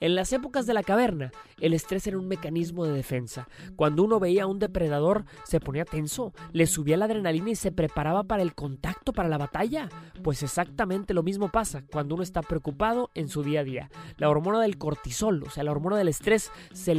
En 0.00 0.14
las 0.26 0.32
épocas 0.32 0.66
de 0.66 0.74
la 0.74 0.82
caverna, 0.82 1.30
el 1.60 1.72
estrés 1.72 2.04
era 2.08 2.18
un 2.18 2.26
mecanismo 2.26 2.84
de 2.84 2.92
defensa. 2.92 3.46
Cuando 3.76 4.02
uno 4.02 4.18
veía 4.18 4.42
a 4.42 4.46
un 4.48 4.58
depredador, 4.58 5.24
se 5.44 5.60
ponía 5.60 5.84
tenso, 5.84 6.32
le 6.50 6.66
subía 6.66 6.96
la 6.96 7.04
adrenalina 7.04 7.50
y 7.50 7.54
se 7.54 7.70
preparaba 7.70 8.24
para 8.24 8.42
el 8.42 8.52
contacto, 8.52 9.12
para 9.12 9.28
la 9.28 9.38
batalla. 9.38 9.88
Pues 10.24 10.42
exactamente 10.42 11.14
lo 11.14 11.22
mismo 11.22 11.48
pasa 11.52 11.84
cuando 11.92 12.16
uno 12.16 12.24
está 12.24 12.42
preocupado 12.42 13.08
en 13.14 13.28
su 13.28 13.44
día 13.44 13.60
a 13.60 13.62
día. 13.62 13.90
La 14.16 14.28
hormona 14.28 14.60
del 14.60 14.78
cortisol, 14.78 15.44
o 15.44 15.50
sea, 15.50 15.62
la 15.62 15.70
hormona 15.70 15.96
del 15.96 16.08
estrés, 16.08 16.50
se, 16.72 16.96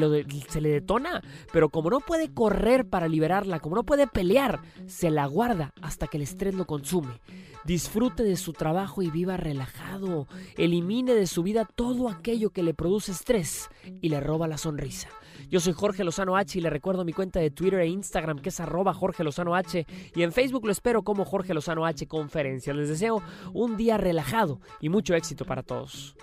se 0.47 0.61
le 0.61 0.69
detona, 0.69 1.21
pero 1.51 1.67
como 1.67 1.89
no 1.89 1.99
puede 1.99 2.33
correr 2.33 2.87
para 2.87 3.09
liberarla, 3.09 3.59
como 3.59 3.75
no 3.75 3.83
puede 3.83 4.07
pelear, 4.07 4.61
se 4.85 5.11
la 5.11 5.25
guarda 5.25 5.73
hasta 5.81 6.07
que 6.07 6.15
el 6.15 6.23
estrés 6.23 6.55
lo 6.55 6.63
consume. 6.63 7.19
Disfrute 7.67 8.23
de 8.23 8.37
su 8.37 8.53
trabajo 8.53 9.01
y 9.01 9.09
viva 9.09 9.35
relajado. 9.35 10.29
Elimine 10.55 11.13
de 11.13 11.27
su 11.27 11.43
vida 11.43 11.65
todo 11.65 12.07
aquello 12.07 12.51
que 12.51 12.63
le 12.63 12.73
produce 12.73 13.06
estrés 13.09 13.69
y 14.01 14.09
le 14.09 14.19
roba 14.19 14.47
la 14.47 14.57
sonrisa. 14.57 15.09
Yo 15.49 15.59
soy 15.59 15.73
Jorge 15.73 16.03
Lozano 16.03 16.35
H 16.35 16.57
y 16.57 16.61
le 16.61 16.69
recuerdo 16.69 17.05
mi 17.05 17.13
cuenta 17.13 17.39
de 17.39 17.51
Twitter 17.51 17.79
e 17.79 17.87
Instagram 17.87 18.39
que 18.39 18.49
es 18.49 18.59
arroba 18.59 18.93
Jorge 18.93 19.23
Lozano 19.23 19.55
H 19.55 19.85
y 20.15 20.23
en 20.23 20.31
Facebook 20.31 20.65
lo 20.65 20.71
espero 20.71 21.03
como 21.03 21.25
Jorge 21.25 21.53
Lozano 21.53 21.85
H 21.85 22.07
Conferencias. 22.07 22.75
Les 22.75 22.89
deseo 22.89 23.21
un 23.53 23.77
día 23.77 23.97
relajado 23.97 24.59
y 24.81 24.89
mucho 24.89 25.15
éxito 25.15 25.45
para 25.45 25.63
todos. 25.63 26.15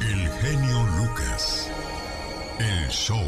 El 0.00 0.28
genio 0.28 0.86
Lucas. 0.98 1.70
El 2.58 2.88
show. 2.90 3.26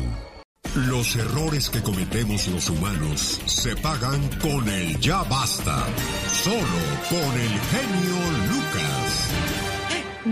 Los 0.88 1.16
errores 1.16 1.70
que 1.70 1.82
cometemos 1.82 2.46
los 2.48 2.68
humanos 2.68 3.40
se 3.46 3.74
pagan 3.76 4.28
con 4.42 4.68
el 4.68 5.00
ya 5.00 5.22
basta. 5.22 5.86
Solo 6.28 6.82
con 7.08 7.40
el 7.40 7.58
genio 7.58 8.16
Lucas. 8.52 8.75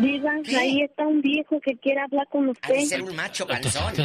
Diga, 0.01 0.33
ahí 0.59 0.83
está 0.83 1.07
un 1.07 1.21
viejo 1.21 1.61
que 1.61 1.77
quiere 1.79 2.01
hablar 2.01 2.27
con 2.29 2.49
usted. 2.49 3.01
un 3.01 3.15
macho 3.15 3.47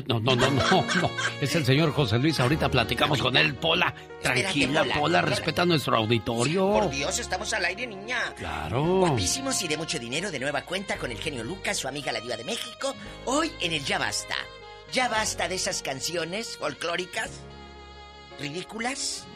No, 0.08 0.20
no, 0.20 0.36
no, 0.36 0.52
no, 0.52 0.52
no. 0.52 1.12
Es 1.42 1.56
el 1.56 1.66
señor 1.66 1.92
José 1.94 2.20
Luis. 2.20 2.40
Ahorita 2.40 2.70
platicamos 2.70 3.20
con 3.20 3.36
él, 3.36 3.56
Pola. 3.56 3.94
Tranquila, 4.22 4.84
Pola. 4.84 4.96
Pola, 5.00 5.22
respeta 5.22 5.66
nuestro 5.66 5.98
auditorio. 5.98 6.72
Por 6.72 6.90
Dios, 6.92 7.18
estamos 7.18 7.52
al 7.54 7.66
aire, 7.66 7.88
niña. 7.88 8.20
Claro. 8.38 9.00
Guapísimos 9.00 9.62
y 9.64 9.68
de 9.68 9.78
mucho 9.78 9.98
dinero 9.98 10.30
de 10.30 10.40
nueva 10.40 10.62
cuenta 10.62 10.98
con 10.98 11.12
el 11.12 11.18
genio 11.18 11.44
Lucas, 11.44 11.78
su 11.78 11.88
amiga 11.88 12.12
la 12.12 12.22
diva 12.22 12.38
de 12.38 12.44
México. 12.44 12.94
Hoy 13.26 13.52
en 13.62 13.74
el 13.74 13.84
Ya 13.84 13.98
Basta. 13.98 14.36
Ya 14.92 15.08
basta 15.08 15.48
de 15.48 15.56
esas 15.56 15.84
canciones 15.84 16.58
folclóricas, 16.58 17.30
ridículas 18.40 19.28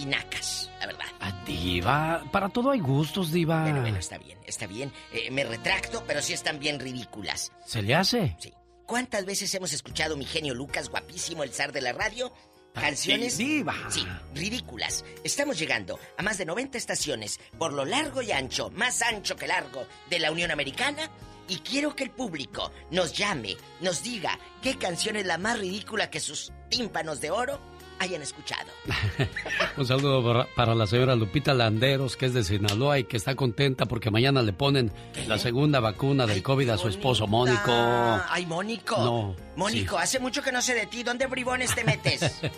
y 0.00 0.06
nacas, 0.06 0.70
la 0.80 0.86
verdad. 0.86 1.04
Ah, 1.20 1.32
Diva, 1.46 2.24
para 2.32 2.48
todo 2.48 2.70
hay 2.70 2.80
gustos, 2.80 3.32
Diva. 3.32 3.62
Bueno, 3.62 3.82
bueno, 3.82 3.98
está 3.98 4.18
bien, 4.18 4.38
está 4.46 4.66
bien. 4.66 4.92
Eh, 5.12 5.30
me 5.30 5.44
retracto, 5.44 6.02
pero 6.06 6.22
sí 6.22 6.32
están 6.32 6.58
bien 6.58 6.80
ridículas. 6.80 7.52
¿Se 7.66 7.82
le 7.82 7.94
hace? 7.94 8.36
Sí. 8.38 8.52
¿Cuántas 8.86 9.24
veces 9.24 9.54
hemos 9.54 9.72
escuchado 9.72 10.16
mi 10.16 10.24
genio 10.24 10.54
Lucas, 10.54 10.88
guapísimo, 10.88 11.42
el 11.42 11.52
zar 11.52 11.72
de 11.72 11.82
la 11.82 11.92
radio? 11.92 12.32
Canciones. 12.74 13.34
sí, 13.34 13.58
diva. 13.58 13.74
Sí, 13.88 14.06
ridículas. 14.34 15.04
Estamos 15.24 15.58
llegando 15.58 15.98
a 16.16 16.22
más 16.22 16.38
de 16.38 16.46
90 16.46 16.78
estaciones 16.78 17.40
por 17.58 17.72
lo 17.72 17.84
largo 17.84 18.22
y 18.22 18.32
ancho, 18.32 18.70
más 18.70 19.02
ancho 19.02 19.36
que 19.36 19.48
largo, 19.48 19.86
de 20.08 20.18
la 20.18 20.30
Unión 20.30 20.50
Americana. 20.50 21.10
Y 21.48 21.58
quiero 21.58 21.96
que 21.96 22.04
el 22.04 22.10
público 22.10 22.70
nos 22.92 23.12
llame, 23.12 23.56
nos 23.80 24.04
diga 24.04 24.38
qué 24.62 24.78
canción 24.78 25.16
es 25.16 25.26
la 25.26 25.36
más 25.36 25.58
ridícula 25.58 26.08
que 26.08 26.20
sus 26.20 26.52
tímpanos 26.68 27.20
de 27.20 27.32
oro 27.32 27.60
hayan 28.00 28.22
escuchado. 28.22 28.72
Un 29.76 29.86
saludo 29.86 30.46
para, 30.56 30.74
la 30.74 30.86
señora 30.86 31.14
Lupita 31.14 31.52
Landeros, 31.52 32.16
que 32.16 32.26
es 32.26 32.34
de 32.34 32.42
Sinaloa 32.42 32.98
y 32.98 33.04
que 33.04 33.18
está 33.18 33.34
contenta 33.36 33.84
porque 33.84 34.10
mañana 34.10 34.42
le 34.42 34.54
ponen 34.54 34.90
la 35.28 35.38
segunda 35.38 35.80
vacuna 35.80 36.26
del 36.26 36.42
COVID 36.42 36.70
a 36.70 36.78
su 36.78 36.88
esposo 36.88 37.26
Mónico. 37.26 37.70
Ay, 37.70 38.46
Mónico. 38.46 38.96
No, 38.96 39.36
Mónico, 39.54 39.98
hace 39.98 40.18
mucho 40.18 40.42
que 40.42 40.50
no 40.50 40.62
sé 40.62 40.74
de 40.74 40.86
ti. 40.86 41.02
¿Dónde 41.02 41.26
bribones 41.26 41.74
te 41.74 41.84
metes? 41.84 42.40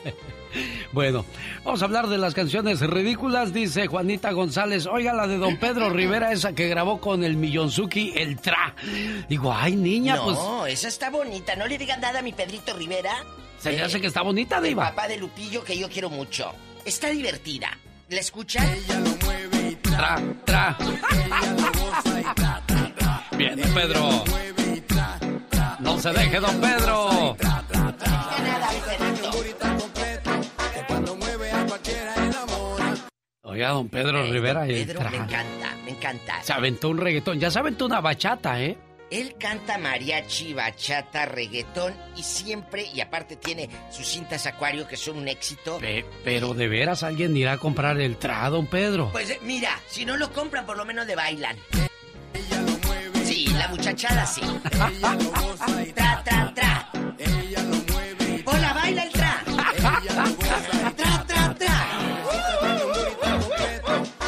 Bueno, 0.93 1.25
vamos 1.65 1.81
a 1.81 1.87
hablar 1.87 2.09
de 2.09 2.19
las 2.19 2.35
canciones 2.35 2.81
ridículas, 2.81 3.55
dice 3.55 3.87
Juanita 3.87 4.33
González. 4.33 4.87
Oiga, 4.87 5.15
la 5.15 5.27
de 5.27 5.39
don 5.39 5.57
Pedro 5.57 5.89
Rivera, 5.95 6.31
esa 6.31 6.53
que 6.53 6.69
grabó 6.69 7.01
con 7.01 7.25
el 7.25 7.39
Millonzuki, 7.39 8.13
el 8.15 8.39
Tra. 8.39 8.75
Digo, 9.31 9.51
ay, 9.51 9.77
niña, 9.77 10.17
no, 10.17 10.25
pues. 10.61 10.75
esa 10.75 10.89
está 10.89 11.09
bonita. 11.09 11.57
No 11.57 11.67
le 11.67 11.79
digan 11.79 12.03
nada 12.03 12.19
a 12.19 12.23
mi 12.23 12.33
Pedrito 12.33 12.75
Rivera. 12.75 13.25
Se 13.63 13.71
le 13.73 13.83
hace 13.83 14.01
que 14.01 14.09
está 14.09 14.23
bonita, 14.23 14.59
El 14.59 14.65
Diva. 14.65 14.91
papá 14.91 15.07
de 15.09 15.17
Lupillo 15.19 15.63
que 15.63 15.79
yo 15.79 15.89
quiero 15.89 16.11
mucho. 16.11 16.53
Está 16.85 17.09
divertida. 17.11 17.71
¿La 18.09 18.21
escuchan? 18.21 18.69
Tra, 19.83 20.21
tra. 20.45 20.77
Bien, 23.37 23.57
don 23.61 23.75
Pedro. 23.75 24.25
No 25.81 25.99
se 26.01 26.11
deje, 26.13 26.41
don 26.41 26.61
Pedro. 26.61 27.37
Oiga, 33.45 33.69
don 33.71 33.89
Pedro 33.89 34.23
Ay, 34.23 34.33
Rivera. 34.33 34.61
don 34.61 34.71
el 34.71 34.87
Pedro, 34.87 35.01
tra- 35.01 35.11
me 35.11 35.17
encanta, 35.17 35.77
me 35.85 35.91
encanta. 35.91 36.43
Se 36.43 36.53
aventó 36.53 36.89
un 36.89 36.99
reggaetón. 36.99 37.39
Ya 37.41 37.51
se 37.51 37.59
aventó 37.59 37.87
una 37.87 38.01
bachata, 38.01 38.61
¿eh? 38.63 38.79
Él 39.13 39.35
canta 39.39 39.77
mariachi, 39.77 40.55
bachata, 40.55 41.27
reggaetón 41.27 41.95
y 42.17 42.23
siempre, 42.23 42.87
y 42.95 43.03
aparte 43.03 43.37
tiene 43.37 43.69
sus 43.91 44.07
cintas 44.07 44.47
acuario 44.47 44.89
que 44.89 44.97
son 44.97 45.19
un 45.19 45.29
éxito. 45.29 45.77
Pe- 45.79 46.07
pero 46.25 46.55
de 46.55 46.67
veras 46.67 47.03
alguien 47.03 47.37
irá 47.37 47.53
a 47.53 47.59
comprar 47.59 48.01
el 48.01 48.17
tra, 48.17 48.49
don 48.49 48.67
Pedro. 48.67 49.11
Pues 49.13 49.29
eh, 49.29 49.39
mira, 49.43 49.79
si 49.87 50.07
no 50.07 50.17
lo 50.17 50.33
compran, 50.33 50.65
por 50.65 50.79
lo 50.79 50.87
menos 50.87 51.07
le 51.07 51.15
bailan. 51.15 51.59
Sí, 53.25 53.49
la 53.49 53.69
muchachada 53.69 54.25
sí. 54.25 54.41
Tra, 55.95 56.23
tra, 56.25 56.53
tra. 56.55 56.91
Hola, 58.47 58.73
baila 58.73 59.03
el 59.05 59.13
tra. 59.13 59.45
Tra, 59.77 60.03
tra, 60.97 61.25
tra. 61.27 61.32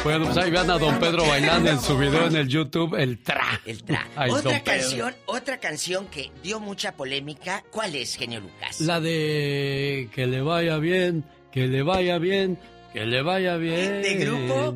Bueno, 0.05 0.25
pues 0.25 0.37
ahí 0.37 0.51
vean 0.51 0.69
a 0.69 0.77
don 0.77 0.99
Pedro 0.99 1.25
bailando 1.25 1.71
en 1.71 1.81
su 1.81 1.97
video 1.97 2.27
en 2.27 2.35
el 2.35 2.47
YouTube, 2.47 2.93
el 2.93 3.17
tra. 3.23 3.59
El 3.65 3.83
tra. 3.83 4.07
Ay, 4.15 4.29
don 4.29 4.37
otra 4.37 4.51
Pedro. 4.63 4.63
canción, 4.63 5.15
otra 5.25 5.57
canción 5.59 6.05
que 6.09 6.29
dio 6.43 6.59
mucha 6.59 6.91
polémica. 6.91 7.63
¿Cuál 7.71 7.95
es, 7.95 8.15
genio 8.15 8.39
Lucas? 8.39 8.81
La 8.81 8.99
de 8.99 10.07
que 10.13 10.27
le 10.27 10.41
vaya 10.41 10.77
bien, 10.77 11.25
que 11.51 11.65
le 11.65 11.81
vaya 11.81 12.19
bien, 12.19 12.59
que 12.93 13.03
le 13.07 13.23
vaya 13.23 13.57
bien. 13.57 14.03
¿De 14.03 14.13
grupo? 14.17 14.75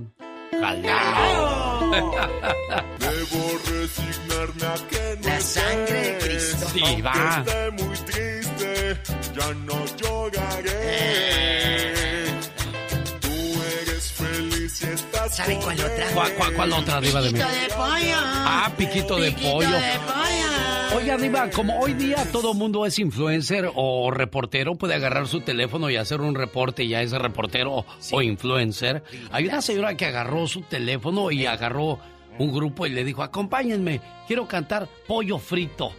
Jalao. 0.60 1.92
Debo 3.00 3.60
resignarme 3.68 4.66
a 4.66 4.76
que 4.90 5.20
no 5.22 5.28
La 5.28 5.40
sangre 5.42 5.94
de 5.94 6.18
Cristo. 6.18 6.68
Sí, 6.74 7.02
va. 7.04 7.44
esté 7.46 7.72
muy 7.84 7.98
triste, 7.98 8.98
ya 9.38 9.54
no 9.54 9.86
lloraré. 9.96 11.69
¿Saben 15.40 15.62
cuál 15.62 15.80
otra? 15.80 16.06
¿Cuál, 16.14 16.34
cuál, 16.36 16.54
cuál 16.54 16.74
otra 16.74 17.00
diva 17.00 17.22
de 17.22 17.32
México? 17.32 17.50
pollo. 17.74 18.18
Ah, 18.20 18.70
piquito 18.78 19.16
de 19.16 19.32
pollo. 19.32 19.70
Oiga, 20.94 21.16
Diva, 21.16 21.50
como 21.52 21.80
hoy 21.80 21.94
día 21.94 22.30
todo 22.30 22.54
mundo 22.54 22.86
es 22.86 23.00
influencer 23.00 23.72
o 23.74 24.12
reportero, 24.12 24.76
puede 24.76 24.96
agarrar 24.96 25.28
su 25.28 25.40
teléfono 25.40 25.90
y 25.90 25.96
hacer 25.96 26.20
un 26.20 26.36
reporte 26.36 26.84
y 26.84 26.90
ya 26.90 27.02
es 27.02 27.12
reportero 27.12 27.86
o 28.12 28.22
influencer. 28.22 29.02
Hay 29.32 29.48
una 29.48 29.62
señora 29.62 29.96
que 29.96 30.08
agarró 30.08 30.46
su 30.46 30.64
teléfono 30.64 31.32
y 31.32 31.46
agarró 31.46 32.00
un 32.38 32.52
grupo 32.52 32.86
y 32.86 32.90
le 32.90 33.06
dijo, 33.06 33.24
acompáñenme, 33.24 34.02
quiero 34.28 34.46
cantar 34.46 34.90
pollo 35.08 35.38
frito. 35.38 35.94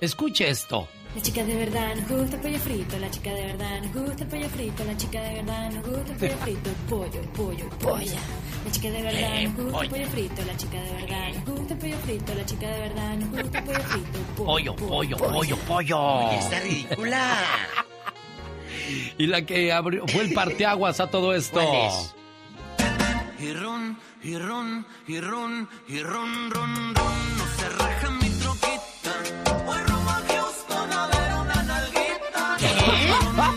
Escuche 0.00 0.48
esto. 0.48 0.88
La 1.14 1.20
chica 1.20 1.44
de 1.44 1.54
verdad 1.56 1.94
nos 1.94 2.08
gusta 2.08 2.36
el 2.36 2.42
pollo 2.42 2.58
frito, 2.58 2.98
la 2.98 3.10
chica 3.10 3.34
de 3.34 3.46
verdad 3.46 3.82
nos 3.82 3.92
gusta 3.92 4.24
el 4.24 4.30
pollo 4.30 4.48
frito, 4.48 4.84
la 4.84 4.96
chica 4.96 5.20
de 5.20 5.34
verdad 5.34 5.70
nos 5.70 5.86
gusta 5.86 6.12
el 6.12 6.18
pollo 6.18 6.36
frito, 6.38 6.70
pollo, 6.88 7.20
pollo, 7.36 7.68
polla. 7.80 8.20
La 8.64 8.72
chica 8.72 8.90
de 8.90 9.02
verdad 9.02 9.42
nos 9.42 9.56
gusta 9.56 9.82
el 9.82 9.90
pollo 9.90 10.08
frito, 10.08 10.42
la 10.46 10.56
chica 10.56 10.82
de 10.82 10.92
verdad 10.94 11.28
nos 11.34 11.44
gusta 11.44 11.74
el 11.74 11.80
pollo 11.80 11.98
frito, 11.98 12.34
la 12.34 12.46
chica 12.46 12.68
de 12.68 12.80
verdad 12.80 13.16
nos 13.16 13.30
gusta 13.30 13.58
el 13.58 13.64
pollo 13.64 13.80
frito, 13.80 14.18
Pollo, 14.36 14.76
pollo, 14.76 15.16
pollo, 15.18 15.56
pollo. 15.68 15.98
Oye, 16.00 16.38
está 16.38 16.60
ridícula. 16.60 17.36
Y 19.18 19.26
la 19.26 19.44
que 19.44 19.70
abrió, 19.70 20.06
fue 20.08 20.22
el 20.22 20.32
parteaguas 20.32 20.98
a 21.00 21.08
todo 21.08 21.34
esto. 21.34 21.60
¿Cuál 21.60 21.88
es? 21.88 22.14
Y 23.38 23.52
ron, 23.52 23.98
y 24.22 24.38
ron, 24.38 24.86
y 25.06 25.20
ron, 25.20 25.68
y 25.88 25.98
ron, 26.00 26.50
ron, 26.50 26.94
ron. 26.94 27.51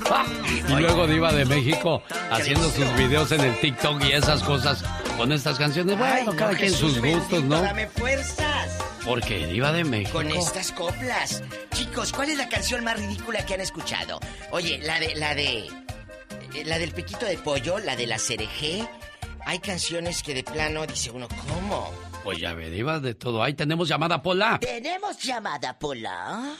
Y 0.67 0.71
luego 0.73 1.07
Diva 1.07 1.31
de 1.33 1.45
México 1.45 2.01
haciendo 2.31 2.69
sus 2.69 2.91
videos 2.95 3.31
en 3.31 3.41
el 3.41 3.59
TikTok 3.59 4.03
y 4.03 4.11
esas 4.11 4.41
cosas 4.43 4.83
con 5.17 5.31
estas 5.31 5.57
canciones. 5.57 5.97
Bueno, 5.97 6.13
Ay, 6.15 6.25
no, 6.25 6.35
cada 6.35 6.51
quien 6.55 6.71
Jesús 6.71 6.93
sus 6.93 7.01
gustos, 7.01 7.43
¿no? 7.43 7.61
Dame 7.61 7.87
fuerzas. 7.87 8.77
Porque 9.05 9.45
Diva 9.47 9.71
de 9.71 9.83
México. 9.83 10.13
Con 10.13 10.31
estas 10.31 10.71
coplas. 10.71 11.43
Chicos, 11.73 12.11
¿cuál 12.11 12.29
es 12.31 12.37
la 12.37 12.49
canción 12.49 12.83
más 12.83 12.97
ridícula 12.99 13.45
que 13.45 13.53
han 13.53 13.61
escuchado? 13.61 14.19
Oye, 14.51 14.79
la 14.81 14.99
de, 14.99 15.15
la 15.15 15.35
de. 15.35 15.57
eh, 16.55 16.63
La 16.65 16.79
del 16.79 16.91
piquito 16.91 17.25
de 17.25 17.37
pollo, 17.37 17.77
la 17.79 17.95
de 17.95 18.07
la 18.07 18.17
cereje. 18.17 18.87
Hay 19.45 19.59
canciones 19.59 20.23
que 20.23 20.33
de 20.33 20.43
plano 20.43 20.87
dice 20.87 21.11
uno, 21.11 21.27
¿cómo? 21.27 21.91
Pues 22.23 22.39
ya 22.39 22.53
ve, 22.53 22.71
Diva 22.71 22.99
de 22.99 23.13
todo. 23.13 23.43
Ahí 23.43 23.53
tenemos 23.53 23.87
llamada 23.87 24.21
Pola. 24.23 24.57
Tenemos 24.59 25.21
llamada, 25.21 25.77
Pola. 25.77 26.55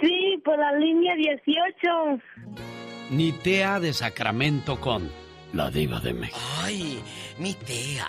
Sí, 0.00 0.40
por 0.44 0.58
la 0.58 0.72
línea 0.72 1.14
18. 1.14 2.22
Nitea 3.10 3.80
de 3.80 3.92
Sacramento 3.92 4.80
con 4.80 5.10
la 5.52 5.70
Diva 5.70 6.00
de 6.00 6.12
México. 6.12 6.38
Ay, 6.62 7.02
mi 7.38 7.54
tía. 7.54 8.06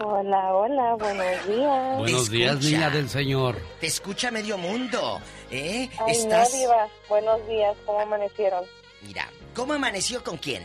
Hola, 0.00 0.52
hola, 0.52 0.94
buenos 0.96 1.46
días. 1.46 1.98
Buenos 1.98 2.30
días, 2.30 2.64
niña 2.64 2.90
del 2.90 3.08
Señor. 3.08 3.56
Te 3.80 3.86
escucha 3.86 4.30
medio 4.32 4.58
mundo, 4.58 5.20
¿eh? 5.50 5.88
Ay, 6.00 6.12
Estás. 6.12 6.52
no, 6.52 6.58
Diva. 6.58 6.88
Buenos 7.08 7.48
días, 7.48 7.76
¿cómo 7.86 8.00
amanecieron? 8.00 8.64
Mira, 9.02 9.28
¿cómo 9.54 9.74
amaneció 9.74 10.24
con 10.24 10.36
quién? 10.38 10.64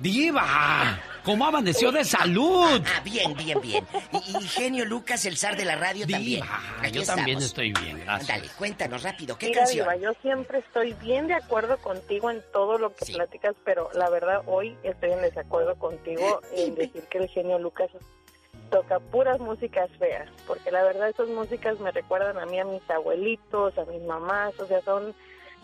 ¡Diva! 0.00 0.98
¿Cómo 1.24 1.44
amaneció 1.44 1.92
de 1.92 2.04
salud? 2.04 2.80
Ah, 2.86 3.00
bien, 3.04 3.34
bien, 3.36 3.60
bien. 3.60 3.86
Y, 4.12 4.38
y 4.38 4.48
genio 4.48 4.86
Lucas, 4.86 5.26
el 5.26 5.36
zar 5.36 5.56
de 5.56 5.66
la 5.66 5.76
radio, 5.76 6.06
también. 6.06 6.40
Diva, 6.40 6.60
Aquí 6.80 6.92
yo 6.92 7.04
también 7.04 7.38
estoy 7.38 7.72
bien, 7.72 8.00
gracias. 8.00 8.28
Dale, 8.28 8.50
cuéntanos 8.56 9.02
rápido, 9.02 9.36
¿qué 9.36 9.48
Mira, 9.48 9.60
canción? 9.60 9.86
Diva, 9.86 9.96
yo 9.96 10.18
siempre 10.22 10.60
estoy 10.60 10.94
bien 10.94 11.26
de 11.26 11.34
acuerdo 11.34 11.76
contigo 11.78 12.30
en 12.30 12.42
todo 12.52 12.78
lo 12.78 12.94
que 12.94 13.12
platicas, 13.12 13.54
pero 13.64 13.90
la 13.92 14.08
verdad 14.08 14.42
hoy 14.46 14.76
estoy 14.82 15.12
en 15.12 15.20
desacuerdo 15.20 15.74
contigo 15.76 16.40
en 16.56 16.74
decir 16.76 17.02
que 17.10 17.18
el 17.18 17.28
genio 17.28 17.58
Lucas 17.58 17.90
toca 18.70 19.00
puras 19.00 19.38
músicas 19.40 19.90
feas, 19.98 20.30
porque 20.46 20.70
la 20.70 20.82
verdad 20.82 21.10
esas 21.10 21.28
músicas 21.28 21.78
me 21.80 21.90
recuerdan 21.90 22.38
a 22.38 22.46
mí, 22.46 22.58
a 22.58 22.64
mis 22.64 22.88
abuelitos, 22.88 23.76
a 23.76 23.84
mis 23.84 24.00
mamás, 24.02 24.58
o 24.58 24.66
sea, 24.66 24.80
son 24.82 25.14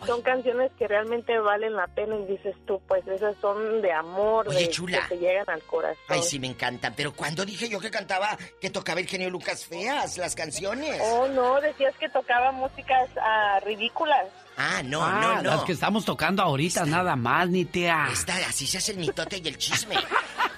son 0.05 0.21
canciones 0.21 0.71
que 0.77 0.87
realmente 0.87 1.37
valen 1.39 1.73
la 1.73 1.87
pena 1.87 2.15
y 2.17 2.25
dices 2.25 2.55
tú, 2.65 2.81
pues 2.87 3.05
esas 3.07 3.35
son 3.41 3.81
de 3.81 3.91
amor, 3.91 4.47
Oye, 4.47 4.59
de, 4.59 4.69
chula. 4.69 5.01
que 5.01 5.15
te 5.15 5.21
llegan 5.21 5.49
al 5.49 5.61
corazón. 5.63 5.97
Ay, 6.07 6.21
sí, 6.21 6.39
me 6.39 6.47
encantan. 6.47 6.93
Pero 6.95 7.13
cuando 7.13 7.45
dije 7.45 7.67
yo 7.69 7.79
que 7.79 7.89
cantaba, 7.89 8.37
que 8.61 8.69
tocaba 8.69 8.99
el 8.99 9.07
genio 9.07 9.29
Lucas 9.29 9.65
feas, 9.65 10.17
las 10.17 10.35
canciones. 10.35 11.01
Oh, 11.03 11.27
no, 11.27 11.59
decías 11.61 11.95
que 11.97 12.09
tocaba 12.09 12.51
músicas 12.51 13.09
ah, 13.21 13.59
ridículas. 13.65 14.27
Ah, 14.57 14.81
no, 14.83 15.03
Ah, 15.03 15.19
no, 15.21 15.35
no. 15.43 15.49
Las 15.51 15.63
que 15.63 15.71
estamos 15.73 16.03
tocando 16.03 16.41
ahorita, 16.41 16.85
nada 16.85 17.15
más, 17.15 17.47
Nitea. 17.49 18.09
Está, 18.11 18.35
así 18.49 18.65
se 18.65 18.79
hace 18.79 18.93
el 18.93 18.97
mitote 18.97 19.39
y 19.43 19.47
el 19.47 19.57
chisme. 19.57 19.95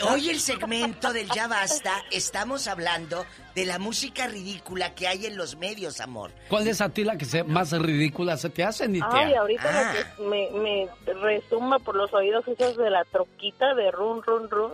Hoy 0.09 0.29
el 0.29 0.39
segmento 0.39 1.11
del 1.11 1.27
Ya 1.29 1.49
Basta, 1.49 1.91
estamos 2.09 2.69
hablando 2.69 3.25
de 3.53 3.65
la 3.65 3.77
música 3.77 4.27
ridícula 4.27 4.95
que 4.95 5.09
hay 5.09 5.25
en 5.25 5.35
los 5.35 5.57
medios, 5.57 5.99
amor. 5.99 6.31
¿Cuál 6.47 6.69
es 6.69 6.79
a 6.79 6.87
ti 6.87 7.03
la 7.03 7.17
que 7.17 7.25
se, 7.25 7.43
más 7.43 7.71
ridícula 7.73 8.37
se 8.37 8.49
te 8.49 8.63
hace, 8.63 8.87
Nitea? 8.87 9.09
Ay, 9.11 9.33
ahorita 9.33 9.63
Ah. 9.69 9.93
lo 9.93 10.23
que 10.23 10.29
me, 10.29 10.49
me 10.61 11.13
resuma 11.21 11.79
por 11.79 11.95
los 11.97 12.13
oídos 12.13 12.47
esas 12.47 12.77
de 12.77 12.89
la 12.89 13.03
troquita 13.03 13.73
de 13.75 13.91
run, 13.91 14.23
run, 14.23 14.49
run. 14.49 14.71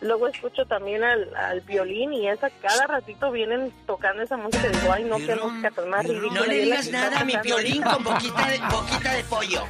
Luego 0.00 0.28
escucho 0.28 0.66
también 0.66 1.02
al, 1.02 1.34
al 1.34 1.60
violín 1.62 2.12
y 2.12 2.28
esa 2.28 2.50
cada 2.50 2.86
ratito 2.86 3.30
vienen 3.30 3.72
tocando 3.86 4.22
esa 4.22 4.36
música 4.36 4.66
y 4.68 4.76
digo, 4.76 4.92
ay 4.92 5.04
no, 5.04 5.16
qué 5.16 5.34
música 5.36 5.70
tan 5.70 5.88
más 5.88 6.04
ridícula. 6.06 6.40
No 6.40 6.46
le 6.46 6.58
digas 6.60 6.90
nada 6.90 7.20
a 7.20 7.24
mi 7.24 7.34
ahorita. 7.34 7.90
con 7.94 8.04
boquita 8.04 8.48
de, 8.48 8.58
boquita 8.70 9.12
de 9.14 9.24
pollo. 9.24 9.62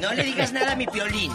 No 0.00 0.14
le 0.14 0.22
digas 0.24 0.52
nada 0.52 0.72
a 0.72 0.76
mi 0.76 0.86
piolín. 0.86 1.30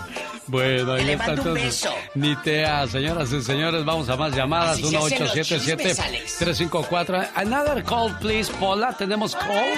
Bueno, 0.47 0.93
ahí 0.93 1.05
Le 1.05 1.13
está 1.13 1.33
entonces. 1.33 1.63
beso. 1.63 1.93
Nitea, 2.15 2.87
señoras 2.87 3.31
y 3.31 3.41
señores, 3.43 3.85
vamos 3.85 4.09
a 4.09 4.15
más 4.15 4.35
llamadas. 4.35 4.71
Así 4.79 4.85
se 4.89 4.97
hacen 4.97 5.19
los 5.19 5.33
chismes, 5.33 5.99
Alex. 5.99 6.41
1877-354. 6.41 7.29
Another 7.35 7.83
call, 7.83 8.17
please, 8.19 8.51
Paula. 8.59 8.91
¿Tenemos 8.97 9.35
call? 9.35 9.75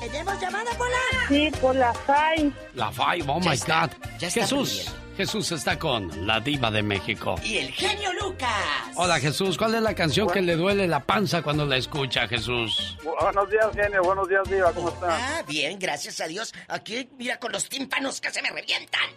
¿Tenemos 0.00 0.38
llamada, 0.40 0.70
Pola? 0.76 0.96
Sí, 1.28 1.50
por 1.60 1.74
la 1.74 1.94
FAI. 1.94 2.52
La 2.74 2.92
Five, 2.92 3.24
oh 3.28 3.40
my 3.40 3.54
está, 3.54 3.86
God. 3.86 3.90
ya 4.18 4.28
está 4.28 4.40
Jesús, 4.42 4.92
Jesús 5.16 5.52
está 5.52 5.78
con 5.78 6.26
la 6.26 6.40
diva 6.40 6.70
de 6.70 6.82
México. 6.82 7.34
Y 7.44 7.58
el 7.58 7.70
genio 7.72 8.12
Lucas. 8.14 8.50
Hola 8.96 9.18
Jesús, 9.20 9.58
¿cuál 9.58 9.74
es 9.74 9.82
la 9.82 9.94
canción 9.94 10.28
que 10.28 10.40
le 10.40 10.56
duele 10.56 10.86
la 10.86 11.00
panza 11.00 11.42
cuando 11.42 11.66
la 11.66 11.76
escucha, 11.76 12.26
Jesús? 12.26 12.96
Buenos 13.20 13.50
días, 13.50 13.66
genio. 13.74 14.02
Buenos 14.02 14.28
días, 14.28 14.48
Diva. 14.48 14.72
¿Cómo 14.72 14.88
está? 14.88 15.08
Ah, 15.10 15.42
bien, 15.46 15.78
gracias 15.78 16.20
a 16.20 16.26
Dios. 16.26 16.54
Aquí, 16.68 17.08
mira, 17.18 17.38
con 17.38 17.52
los 17.52 17.68
tímpanos 17.68 18.20
que 18.20 18.30
se 18.30 18.40
me 18.42 18.50
revientan. 18.50 19.08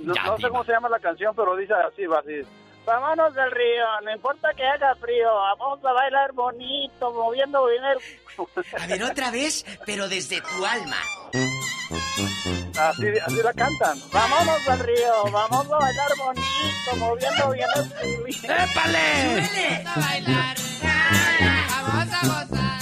No, 0.00 0.14
no 0.14 0.38
sé 0.38 0.48
cómo 0.48 0.64
se 0.64 0.72
llama 0.72 0.88
la 0.88 0.98
canción, 0.98 1.34
pero 1.34 1.56
dice 1.56 1.74
así, 1.74 2.06
va 2.06 2.18
así. 2.18 2.40
Vámonos 2.86 3.34
del 3.34 3.50
río, 3.50 3.84
no 4.04 4.12
importa 4.12 4.48
que 4.54 4.62
haga 4.62 4.94
frío, 4.96 5.32
vamos 5.58 5.82
a 5.82 5.92
bailar 5.92 6.32
bonito, 6.32 7.12
moviendo 7.12 7.66
bien 7.66 7.82
el... 7.82 8.82
A 8.82 8.86
ver, 8.86 9.02
otra 9.04 9.30
vez, 9.30 9.64
pero 9.86 10.06
desde 10.06 10.42
tu 10.42 10.66
alma. 10.66 10.98
Así, 12.76 13.06
así 13.24 13.36
la 13.42 13.52
cantan. 13.52 14.00
Vámonos 14.12 14.64
del 14.66 14.78
río, 14.80 15.24
vamos 15.30 15.66
a 15.70 15.78
bailar 15.78 16.08
bonito, 16.18 16.96
moviendo 16.96 17.50
bien 17.50 17.68
el. 18.02 18.34
¡Épale! 18.44 19.82
Vamos 19.84 19.96
a 19.96 20.00
bailar, 20.00 20.56
vamos 21.70 22.12
a 22.12 22.20
gozar, 22.26 22.80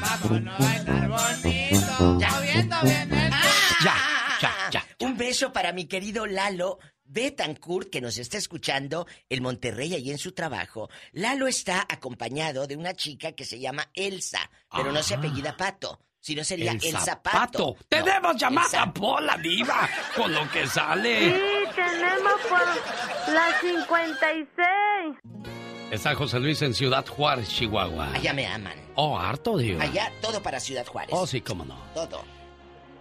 vámonos 0.00 0.60
a 0.60 0.62
bailar 0.64 1.08
bonito, 1.08 2.02
moviendo 2.30 2.76
bien 2.82 3.12
el 3.14 3.32
Ah, 3.32 3.40
Ya, 3.82 3.96
ya, 4.40 4.70
ya. 4.70 5.06
Un 5.06 5.16
beso 5.16 5.52
para 5.52 5.72
mi 5.72 5.86
querido 5.86 6.26
Lalo 6.26 6.78
Betancourt, 7.04 7.88
que 7.90 8.00
nos 8.02 8.18
está 8.18 8.36
escuchando 8.38 9.06
en 9.30 9.42
Monterrey, 9.42 9.94
ahí 9.94 10.10
en 10.10 10.18
su 10.18 10.32
trabajo. 10.32 10.90
Lalo 11.12 11.46
está 11.46 11.86
acompañado 11.88 12.66
de 12.66 12.76
una 12.76 12.92
chica 12.94 13.32
que 13.32 13.44
se 13.46 13.58
llama 13.60 13.88
Elsa, 13.94 14.50
pero 14.70 14.92
no 14.92 15.02
se 15.02 15.14
apellida 15.14 15.56
Pato, 15.56 16.00
sino 16.24 16.42
sería 16.42 16.72
El 16.72 16.80
zapato. 16.80 17.38
Pato. 17.38 17.76
Tenemos 17.86 18.32
No, 18.32 18.38
llamada 18.38 18.66
Elsa- 18.66 18.94
Pola 18.94 19.36
Diva 19.36 19.86
con 20.16 20.32
lo 20.32 20.50
que 20.50 20.66
sale. 20.66 21.32
tenemos 21.74 22.32
por 22.48 23.34
la 23.34 23.44
56. 23.60 25.44
Está 25.90 26.14
José 26.14 26.40
Luis 26.40 26.62
en 26.62 26.72
Ciudad 26.72 27.06
Juárez, 27.06 27.50
Chihuahua. 27.50 28.08
Allá 28.14 28.32
me 28.32 28.46
aman. 28.46 28.72
Oh, 28.94 29.18
harto, 29.18 29.58
Diva. 29.58 29.84
Allá 29.84 30.10
todo 30.22 30.42
para 30.42 30.58
Ciudad 30.60 30.86
Juárez. 30.86 31.10
Oh, 31.12 31.26
sí, 31.26 31.42
cómo 31.42 31.62
no. 31.66 31.76
Todo. 31.92 32.24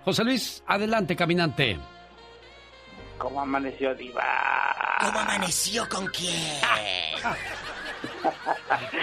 José 0.04 0.26
Luis, 0.26 0.62
adelante, 0.68 1.16
caminante. 1.16 1.80
¿Cómo 3.18 3.40
amaneció, 3.40 3.96
Diva? 3.96 4.26
¿Cómo 5.00 5.18
amaneció 5.20 5.88
con 5.88 6.08
quién? 6.08 6.60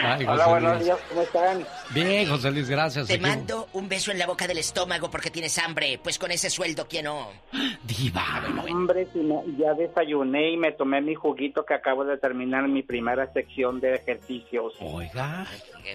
Ay, 0.03 0.25
Hola, 0.27 0.47
buenos 0.49 0.73
Luis. 0.75 0.85
días, 0.85 0.99
¿cómo 1.09 1.23
están? 1.23 1.67
Bien, 1.91 2.29
José 2.29 2.51
Luis, 2.51 2.69
gracias. 2.69 3.07
Te 3.07 3.15
Aquí- 3.15 3.23
mando 3.23 3.69
un 3.75 3.89
beso 3.89 4.11
en 4.11 4.19
la 4.19 4.27
boca 4.27 4.47
del 4.47 4.59
estómago 4.59 5.11
porque 5.11 5.31
tienes 5.31 5.59
hambre. 5.59 6.01
Pues 6.03 6.19
con 6.19 6.31
ese 6.31 6.49
sueldo, 6.51 6.87
¿quién 6.89 7.05
no? 7.05 7.29
Diva. 7.85 8.43
Hombre, 8.71 9.07
si 9.13 9.21
no, 9.21 9.43
ya 9.59 9.75
desayuné 9.75 10.53
y 10.53 10.57
me 10.57 10.73
tomé 10.73 11.01
mi 11.01 11.15
juguito 11.15 11.65
que 11.65 11.75
acabo 11.75 12.05
de 12.05 12.17
terminar 12.19 12.67
mi 12.69 12.83
primera 12.83 13.31
sección 13.33 13.81
de 13.81 13.95
ejercicios. 13.97 14.73
Oiga, 14.81 15.47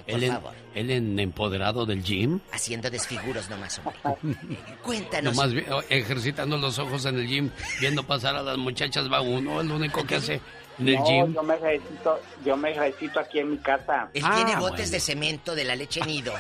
por 0.06 0.16
él 0.16 0.24
en, 0.24 0.32
favor. 0.34 0.54
él 0.76 0.92
en 0.92 1.20
empoderado 1.20 1.86
del 1.86 2.04
gym. 2.04 2.40
Haciendo 2.52 2.90
desfiguros 2.90 3.50
nomás, 3.50 3.80
hombre. 3.80 4.38
Cuéntanos. 4.84 5.36
Nomás 5.36 5.52
oh, 5.72 5.82
ejercitando 5.90 6.58
los 6.58 6.78
ojos 6.80 7.06
en 7.06 7.18
el 7.20 7.28
gym, 7.28 7.50
viendo 7.80 8.04
pasar 8.04 8.36
a 8.36 8.44
las 8.44 8.58
muchachas 8.58 9.12
va 9.12 9.22
uno, 9.22 9.62
es 9.62 9.68
lo 9.68 9.76
único 9.76 10.04
que 10.06 10.16
hace 10.16 10.42
en 10.80 10.88
el 10.90 10.96
no, 10.96 11.06
gym. 11.06 11.34
yo 11.34 11.44
me 11.44 11.56
ejercito, 11.56 12.20
yo 12.44 12.58
me 12.58 12.72
ejercito 12.72 13.20
aquí 13.20 13.40
en 13.40 13.52
mi 13.52 13.58
casa. 13.58 14.10
Él 14.14 14.24
Ah, 14.26 14.34
tiene 14.36 14.56
botes 14.60 14.92
de 14.92 15.00
cemento 15.00 15.56
de 15.56 15.64
la 15.64 15.76
leche 15.76 16.02
nido. 16.02 16.34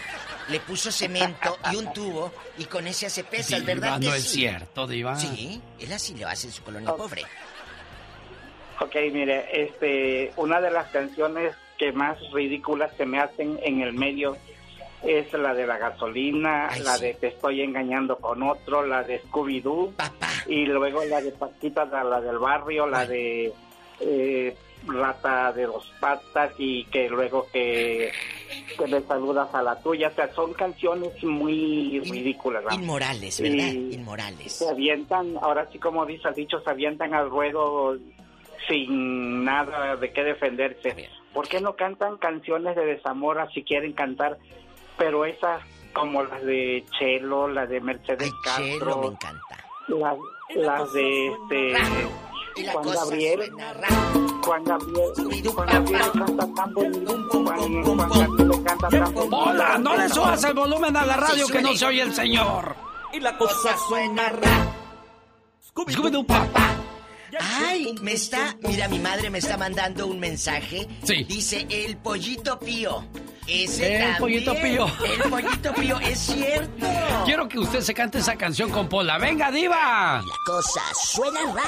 Le 0.50 0.60
puso 0.60 0.92
cemento 0.92 1.58
y 1.72 1.76
un 1.78 1.92
tubo 1.94 2.32
y 2.58 2.66
con 2.66 2.86
ese 2.88 3.08
hace 3.08 3.24
pesas, 3.24 3.60
Diva, 3.62 3.66
¿verdad 3.74 4.00
que 4.00 4.06
no 4.08 4.14
es 4.14 4.24
sí? 4.24 4.40
cierto, 4.42 4.86
Diva. 4.88 5.16
Sí, 5.16 5.62
él 5.80 5.92
así 5.94 6.16
lo 6.16 6.28
hace 6.28 6.48
en 6.48 6.54
su 6.54 6.64
colonia 6.64 6.94
pobre. 6.96 7.24
Ok, 8.82 8.96
mire, 9.12 9.48
este, 9.64 10.34
una 10.36 10.60
de 10.60 10.70
las 10.70 10.88
canciones 10.92 11.56
que 11.78 11.92
más 11.94 12.18
ridículas 12.34 12.92
se 12.98 13.06
me 13.06 13.20
hacen 13.20 13.58
en 13.64 13.82
el 13.82 13.94
medio 13.94 14.38
es 15.04 15.32
la 15.34 15.54
de 15.54 15.66
la 15.68 15.78
gasolina, 15.78 16.70
la 16.84 16.98
de 16.98 17.14
Te 17.14 17.28
estoy 17.28 17.62
engañando 17.62 18.18
con 18.18 18.42
otro, 18.44 18.86
la 18.86 19.04
de 19.04 19.22
Scooby-Doo, 19.24 19.94
y 20.48 20.66
luego 20.66 21.04
la 21.06 21.22
de 21.22 21.32
Paquita, 21.32 21.86
la, 21.86 22.04
la 22.04 22.22
del 22.22 22.38
barrio, 22.40 22.88
la 22.88 23.06
de 23.06 23.54
eh, 24.00 24.56
Rata 24.88 25.52
de 25.52 25.64
dos 25.66 25.92
patas 26.00 26.52
y 26.60 26.84
que 26.86 27.10
luego 27.10 27.48
que, 27.52 28.12
que 28.78 28.88
le 28.88 29.02
saludas 29.02 29.50
a 29.56 29.64
la 29.64 29.82
tuya, 29.82 30.10
o 30.10 30.12
sea, 30.12 30.32
son 30.34 30.54
canciones 30.54 31.24
muy 31.24 32.00
ridículas. 32.02 32.64
¿verdad? 32.64 32.80
Inmorales, 32.80 33.42
¿verdad? 33.42 33.66
Y 33.74 33.96
Inmorales. 33.96 34.52
Se 34.52 34.70
avientan, 34.70 35.38
ahora 35.42 35.68
sí 35.72 35.80
como 35.80 36.06
dice 36.06 36.28
el 36.28 36.36
dicho, 36.36 36.60
se 36.60 36.70
avientan 36.70 37.16
al 37.16 37.32
ruedo 37.32 37.98
sin 38.68 39.44
nada 39.44 39.96
de 39.96 40.12
qué 40.14 40.24
defenderse. 40.24 41.10
¿Por 41.34 41.48
qué 41.48 41.62
no 41.62 41.76
cantan 41.76 42.18
canciones 42.18 42.76
de 42.76 42.86
desamor 42.86 43.40
si 43.56 43.64
quieren 43.64 43.94
cantar? 43.94 44.38
Pero 45.00 45.26
esas 45.26 45.64
como 45.94 46.24
las 46.24 46.44
de 46.44 46.86
Chelo, 47.00 47.48
las 47.48 47.70
de 47.70 47.82
Mercedes 47.82 48.32
Chelo 48.44 48.60
me 48.60 48.70
Castro, 48.80 49.12
encanta. 49.12 49.66
las, 49.88 50.18
las 50.56 50.94
de 50.94 51.28
este 51.28 51.74
Juan 52.56 52.90
Gabriel, 52.90 53.52
Juan 54.46 54.64
Gabriel, 54.64 55.12
Juan 55.54 55.68
Gabriel 55.68 56.12
canta 56.14 56.48
tan 56.56 56.74
bonito, 56.74 57.18
Juan, 57.30 57.84
Juan 57.84 57.98
Gabriel 57.98 58.64
canta 58.64 58.88
tan 58.90 59.14
bonito. 59.14 59.38
Hola, 59.38 59.78
no 59.78 59.98
le 59.98 60.08
subas 60.08 60.44
el 60.46 60.54
volumen 60.54 60.96
a 60.96 61.06
la 61.06 61.18
radio 61.18 61.48
que 61.48 61.62
no 61.62 61.76
se 61.76 61.86
oye 61.86 62.02
el 62.02 62.14
señor. 62.14 62.76
Y 63.12 63.20
la 63.20 63.38
cosa 63.38 63.76
suena 63.90 64.30
ra. 64.30 64.74
Scooby-Doo, 65.68 66.26
papá. 66.26 66.85
Ay, 67.40 67.96
me 68.02 68.14
está. 68.14 68.56
Mira, 68.62 68.88
mi 68.88 69.00
madre 69.00 69.30
me 69.30 69.40
está 69.40 69.58
mandando 69.58 70.08
un 70.08 70.20
mensaje. 70.20 70.88
Sí. 71.04 71.24
Dice 71.24 71.66
el 71.70 71.98
pollito 71.98 72.60
pío. 72.60 73.04
Ese 73.48 73.86
El 73.98 74.02
también. 74.02 74.18
pollito 74.18 74.56
pío. 74.56 74.88
El 75.06 75.30
pollito 75.30 75.74
pío, 75.76 76.00
es 76.00 76.18
cierto. 76.20 76.88
Quiero 77.26 77.48
que 77.48 77.60
usted 77.60 77.82
se 77.82 77.94
cante 77.94 78.18
esa 78.18 78.36
canción 78.36 78.72
con 78.72 78.90
Pola. 78.90 79.20
¡Venga, 79.20 79.52
Diva! 79.52 80.20
La 80.26 80.36
cosa 80.46 80.82
suena 81.04 81.42
ra. 81.54 81.64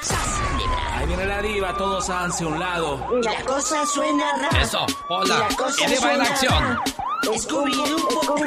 Sas, 0.00 0.40
libra. 0.56 0.96
Ahí 0.98 1.06
viene 1.06 1.26
la 1.26 1.42
diva, 1.42 1.76
todos 1.76 2.08
háganse 2.08 2.44
a 2.44 2.46
un 2.46 2.58
lado. 2.60 3.20
La 3.22 3.34
cosa 3.44 3.84
suena 3.86 4.24
ra. 4.38 4.60
Eso, 4.60 4.86
Pola. 5.08 5.38
La 5.40 5.48
cosa 5.56 5.82
Y 5.84 5.86
Diva 5.90 5.94
en 5.94 6.00
suena 6.18 6.24
acción. 6.24 6.62
ra. 6.64 6.84
Scooby-Doo. 7.24 8.44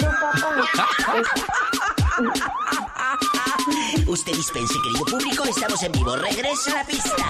Usted 4.10 4.34
dispense, 4.34 4.74
querido 4.82 5.06
público, 5.06 5.44
estamos 5.46 5.84
en 5.84 5.92
vivo. 5.92 6.16
Regresa 6.16 6.72
a 6.72 6.76
la 6.78 6.84
pista. 6.84 7.28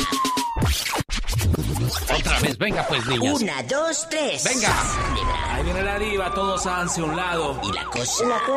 Otra 2.18 2.40
vez, 2.40 2.58
venga 2.58 2.88
pues, 2.88 3.06
niñas. 3.06 3.42
Una, 3.42 3.64
dos, 3.64 4.08
tres. 4.10 4.46
Venga. 4.46 4.74
Ahí 5.52 5.64
viene 5.66 5.84
la 5.84 6.00
diva, 6.00 6.34
todos 6.34 6.66
háganse 6.66 7.02
a 7.02 7.04
un 7.04 7.18
lado. 7.18 7.60
Y 7.64 7.74
la 7.74 7.84
cosa. 7.84 8.26
La 8.26 8.38
ra. 8.40 8.48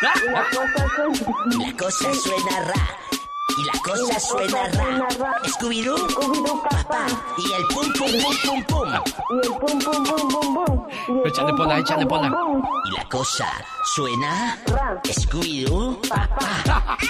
La 0.00 0.14
cosa 0.48 0.88
suena. 0.96 1.66
La 1.66 1.76
cosa 1.76 2.14
suena 2.14 2.60
ra. 2.60 3.05
Y 3.48 3.62
la 3.64 3.72
cosa 3.82 4.18
suena 4.20 4.68
ra. 4.68 5.42
Scooby-Doo. 5.44 6.62
Papá. 6.68 7.06
Y 7.38 7.52
el 7.52 7.64
pum 7.68 7.92
pum 7.92 8.10
pum 8.22 8.36
pum 8.42 8.64
pum. 8.64 8.88
Y 9.30 9.46
el 9.46 9.52
pum 9.58 9.78
pum 9.78 10.04
pum 10.04 10.28
pum 10.28 10.54
pum. 10.66 10.86
Y 11.08 11.20
el 11.20 11.26
Échale 11.28 11.48
pum, 11.50 11.56
Pola, 11.56 11.74
pum, 11.74 11.80
échale 11.84 12.06
pum, 12.06 12.18
Pola. 12.18 12.30
pum, 12.30 12.60
pum. 12.62 12.70
Y 12.84 12.96
la 12.98 13.08
cosa 13.08 13.48
suena. 13.94 14.58
Scooby-Doo. 15.04 16.00
Papá. 16.08 16.98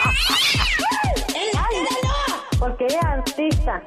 Porque 2.58 2.86
es 2.86 2.96
artista. 2.96 3.82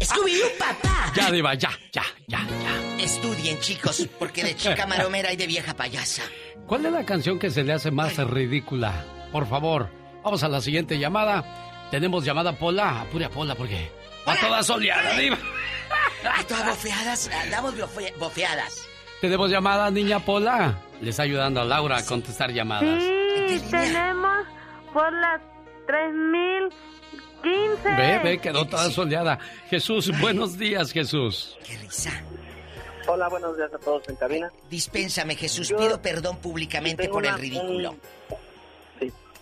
Scooby-Doo, 0.00 0.48
papá. 0.58 1.12
Ya, 1.14 1.30
Diva, 1.30 1.54
ya, 1.54 1.70
ya, 1.92 2.02
ya, 2.26 2.38
ya. 2.38 3.02
Estudien, 3.04 3.58
chicos, 3.60 4.08
porque 4.18 4.42
de 4.44 4.56
chica 4.56 4.86
maromera 4.86 5.32
y 5.32 5.36
de 5.36 5.46
vieja 5.46 5.74
payasa. 5.74 6.22
¿Cuál 6.66 6.86
es 6.86 6.92
la 6.92 7.04
canción 7.04 7.38
que 7.38 7.50
se 7.50 7.62
le 7.64 7.72
hace 7.74 7.90
más 7.90 8.16
ridícula? 8.16 9.04
Por 9.30 9.46
favor, 9.46 9.90
vamos 10.22 10.42
a 10.42 10.48
la 10.48 10.60
siguiente 10.60 10.98
llamada. 10.98 11.88
Tenemos 11.90 12.24
llamada 12.24 12.52
Pola. 12.54 13.02
Apure 13.02 13.24
a 13.26 13.30
Pola 13.30 13.54
porque 13.54 13.90
va 14.26 14.36
toda 14.40 14.62
soleada, 14.62 15.14
Diva. 15.18 15.38
A 16.38 16.42
todas 16.48 16.66
bofeadas, 16.68 17.28
andamos 17.28 17.74
bofe- 17.76 18.16
bofeadas. 18.18 18.86
Tenemos 19.20 19.50
llamada, 19.50 19.90
niña 19.90 20.18
Pola. 20.20 20.78
Le 21.00 21.10
está 21.10 21.22
ayudando 21.24 21.60
a 21.60 21.64
Laura 21.64 21.98
a 21.98 22.04
contestar 22.04 22.50
llamadas. 22.52 23.02
Sí, 23.02 23.60
tenemos 23.70 24.46
por 24.92 25.12
las 25.12 25.40
3015. 27.42 27.88
Ve, 27.96 28.18
ve, 28.22 28.38
quedó 28.38 28.64
toda 28.66 28.90
soleada. 28.90 29.38
Jesús, 29.68 30.10
buenos 30.20 30.56
días, 30.58 30.92
Jesús. 30.92 31.56
Qué 31.66 31.76
risa. 31.78 32.10
Hola, 33.08 33.28
buenos 33.28 33.56
días 33.56 33.72
a 33.74 33.78
todos 33.78 34.08
en 34.08 34.14
cabina. 34.16 34.50
Dispénsame, 34.70 35.34
Jesús. 35.34 35.68
Yo- 35.68 35.76
Pido 35.76 36.00
perdón 36.00 36.36
públicamente 36.38 37.08
por 37.08 37.26
el 37.26 37.34
ridículo. 37.34 37.90
un- 37.92 38.00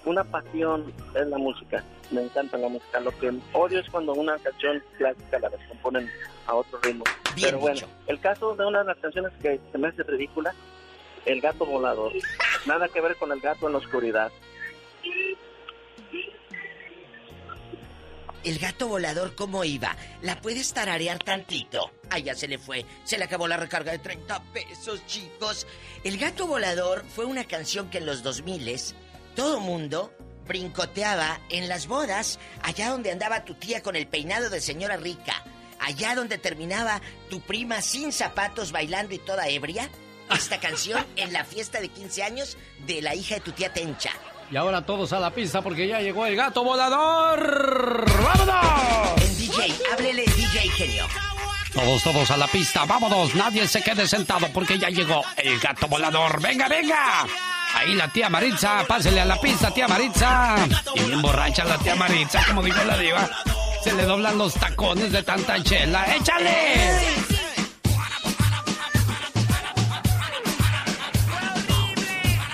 una 0.05 0.25
pasión 0.25 0.93
es 1.15 1.27
la 1.27 1.39
música. 1.39 1.85
Me 2.11 2.23
encanta 2.23 2.57
la 2.59 2.69
música. 2.69 3.01
Lo 3.01 3.17
que 3.19 3.33
odio 3.53 3.81
es 3.81 3.89
cuando 3.91 4.13
una 4.15 4.37
canción 4.39 4.83
clásica 4.99 5.39
la 5.39 5.49
descomponen 5.51 6.11
a 6.47 6.55
otro 6.55 6.81
ritmo. 6.81 7.05
Bien 7.35 7.49
Pero 7.49 7.59
bueno, 7.59 7.75
dicho. 7.75 7.89
el 8.07 8.19
caso 8.21 8.57
de 8.57 8.67
una 8.67 8.81
de 8.81 8.85
las 8.87 8.99
canciones 8.99 9.33
que 9.41 9.61
se 9.71 9.79
me 9.79 9.89
hace 9.89 10.03
ridícula, 10.03 10.55
El 11.27 11.41
gato 11.43 11.67
volador. 11.67 12.13
Nada 12.67 12.89
que 12.89 13.01
ver 13.01 13.15
con 13.17 13.31
el 13.31 13.41
gato 13.41 13.67
en 13.67 13.73
la 13.73 13.79
oscuridad. 13.79 14.33
El 18.43 18.59
gato 18.59 18.89
volador, 18.89 19.35
¿cómo 19.35 19.65
iba? 19.65 19.95
¿La 20.23 20.41
puedes 20.41 20.73
tararear 20.73 21.19
tantito? 21.19 21.91
Ay, 22.09 22.23
ya 22.23 22.35
se 22.35 22.49
le 22.49 22.57
fue. 22.59 22.87
Se 23.05 23.19
le 23.19 23.25
acabó 23.25 23.47
la 23.47 23.59
recarga 23.59 23.93
de 23.93 23.99
30 23.99 24.43
pesos, 24.55 25.05
chicos. 25.07 25.67
El 26.05 26.17
gato 26.17 26.47
volador 26.47 27.05
fue 27.07 27.27
una 27.27 27.45
canción 27.45 27.91
que 27.91 27.99
en 27.99 28.07
los 28.07 28.23
2000 28.23 28.67
todo 29.35 29.61
mundo 29.61 30.13
brincoteaba 30.47 31.41
en 31.49 31.69
las 31.69 31.87
bodas, 31.87 32.41
allá 32.63 32.91
donde 32.91 33.13
andaba 33.13 33.45
tu 33.45 33.55
tía 33.55 33.83
con 33.83 33.95
el 33.95 34.09
peinado 34.09 34.51
de 34.51 34.61
señora 34.61 34.97
rica, 34.97 35.45
allá 35.79 36.15
donde 36.15 36.39
terminaba 36.39 37.01
tu 37.29 37.41
prima 37.41 37.81
sin 37.83 38.13
zapatos 38.13 38.73
bailando 38.73 39.15
y 39.15 39.19
toda 39.19 39.49
ebria. 39.49 39.89
Esta 40.31 40.59
canción 40.59 41.07
en 41.17 41.33
la 41.33 41.45
fiesta 41.45 41.81
de 41.81 41.89
15 41.89 42.23
años 42.23 42.57
de 42.87 43.01
la 43.01 43.15
hija 43.15 43.37
de 43.37 43.41
tu 43.43 43.53
tía 43.53 43.73
Tencha. 43.73 44.11
Y 44.51 44.57
ahora 44.57 44.85
todos 44.85 45.13
a 45.13 45.21
la 45.21 45.31
pista 45.31 45.63
porque 45.63 45.87
ya 45.87 46.01
llegó 46.01 46.27
el 46.27 46.35
gato 46.35 46.65
volador. 46.65 48.05
¡Vámonos! 48.21 49.23
En 49.23 49.39
DJ, 49.39 49.73
háblele 49.93 50.25
DJ 50.25 50.69
genio. 50.71 51.07
Todos, 51.73 52.03
todos 52.03 52.31
a 52.33 52.37
la 52.37 52.49
pista, 52.49 52.85
vámonos. 52.85 53.37
Nadie 53.37 53.69
se 53.69 53.81
quede 53.81 54.09
sentado 54.09 54.49
porque 54.53 54.77
ya 54.77 54.89
llegó 54.89 55.23
el 55.37 55.61
gato 55.61 55.87
volador. 55.87 56.43
¡Venga, 56.43 56.67
venga! 56.67 57.27
Ahí 57.75 57.95
la 57.95 58.09
tía 58.13 58.29
Maritza, 58.29 58.85
pásele 58.87 59.21
a 59.21 59.25
la 59.25 59.41
pista, 59.41 59.73
tía 59.73 59.89
Maritza. 59.89 60.57
Y 60.97 61.01
bien 61.05 61.23
borracha 61.23 61.65
la 61.65 61.79
tía 61.79 61.95
Maritza, 61.95 62.45
como 62.47 62.63
dijo 62.63 62.83
la 62.85 62.99
diva. 62.99 63.29
Se 63.83 63.93
le 63.95 64.05
doblan 64.05 64.37
los 64.37 64.55
tacones 64.55 65.11
de 65.13 65.23
tanta 65.23 65.63
chela. 65.63 66.15
¡Échale! 66.17 67.31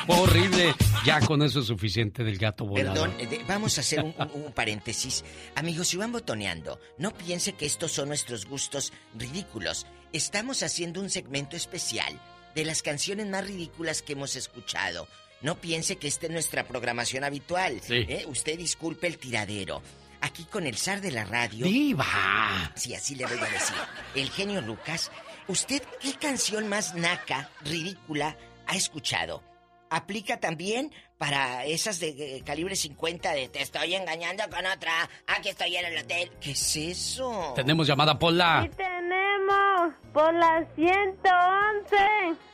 Horrible. 0.08 0.74
Ya 1.04 1.20
con 1.20 1.42
eso 1.42 1.60
es 1.60 1.66
suficiente 1.66 2.22
del 2.24 2.38
gato 2.38 2.64
volado. 2.64 2.92
Perdón, 3.02 3.14
eh, 3.18 3.44
vamos 3.48 3.76
a 3.78 3.80
hacer 3.80 4.00
un- 4.02 4.14
un 4.34 4.52
paréntesis. 4.52 5.24
Amigos, 5.54 5.88
si 5.88 5.96
van 5.96 6.12
botoneando, 6.12 6.80
no 6.98 7.12
piense 7.12 7.52
que 7.54 7.66
estos 7.66 7.92
son 7.92 8.08
nuestros 8.08 8.46
gustos 8.46 8.92
ridículos. 9.16 9.86
Estamos 10.12 10.62
haciendo 10.62 11.00
un 11.00 11.10
segmento 11.10 11.56
especial 11.56 12.20
de 12.56 12.64
las 12.64 12.82
canciones 12.82 13.26
más 13.26 13.46
ridículas 13.46 14.00
que 14.00 14.14
hemos 14.14 14.34
escuchado. 14.34 15.06
No 15.42 15.60
piense 15.60 15.96
que 15.96 16.08
esta 16.08 16.26
es 16.26 16.32
nuestra 16.32 16.66
programación 16.66 17.22
habitual. 17.22 17.82
Sí. 17.82 18.06
¿eh? 18.08 18.24
Usted 18.26 18.56
disculpe 18.56 19.06
el 19.06 19.18
tiradero. 19.18 19.82
Aquí 20.22 20.44
con 20.44 20.66
el 20.66 20.78
zar 20.78 21.02
de 21.02 21.10
la 21.10 21.26
radio. 21.26 21.66
¡Diva! 21.66 22.72
Sí, 22.74 22.94
así 22.94 23.14
le 23.14 23.26
voy 23.26 23.38
a 23.38 23.44
decir. 23.44 23.76
El 24.14 24.30
genio 24.30 24.62
Lucas. 24.62 25.12
¿Usted 25.46 25.82
qué 26.00 26.14
canción 26.14 26.66
más 26.66 26.94
naca, 26.94 27.50
ridícula, 27.62 28.38
ha 28.66 28.74
escuchado? 28.74 29.44
Aplica 29.90 30.38
también 30.40 30.92
para 31.18 31.64
esas 31.64 32.00
de 32.00 32.42
calibre 32.44 32.74
50 32.76 33.32
de 33.32 33.48
te 33.48 33.62
estoy 33.62 33.94
engañando 33.94 34.44
con 34.50 34.66
otra, 34.66 35.08
aquí 35.26 35.48
estoy 35.48 35.76
en 35.76 35.86
el 35.86 35.98
hotel. 35.98 36.30
¿Qué 36.40 36.50
es 36.52 36.76
eso? 36.76 37.52
Tenemos 37.54 37.86
llamada 37.86 38.18
Pola. 38.18 38.68
Tenemos 38.76 39.92
por 40.12 40.34
la 40.34 40.64
111. 40.74 41.96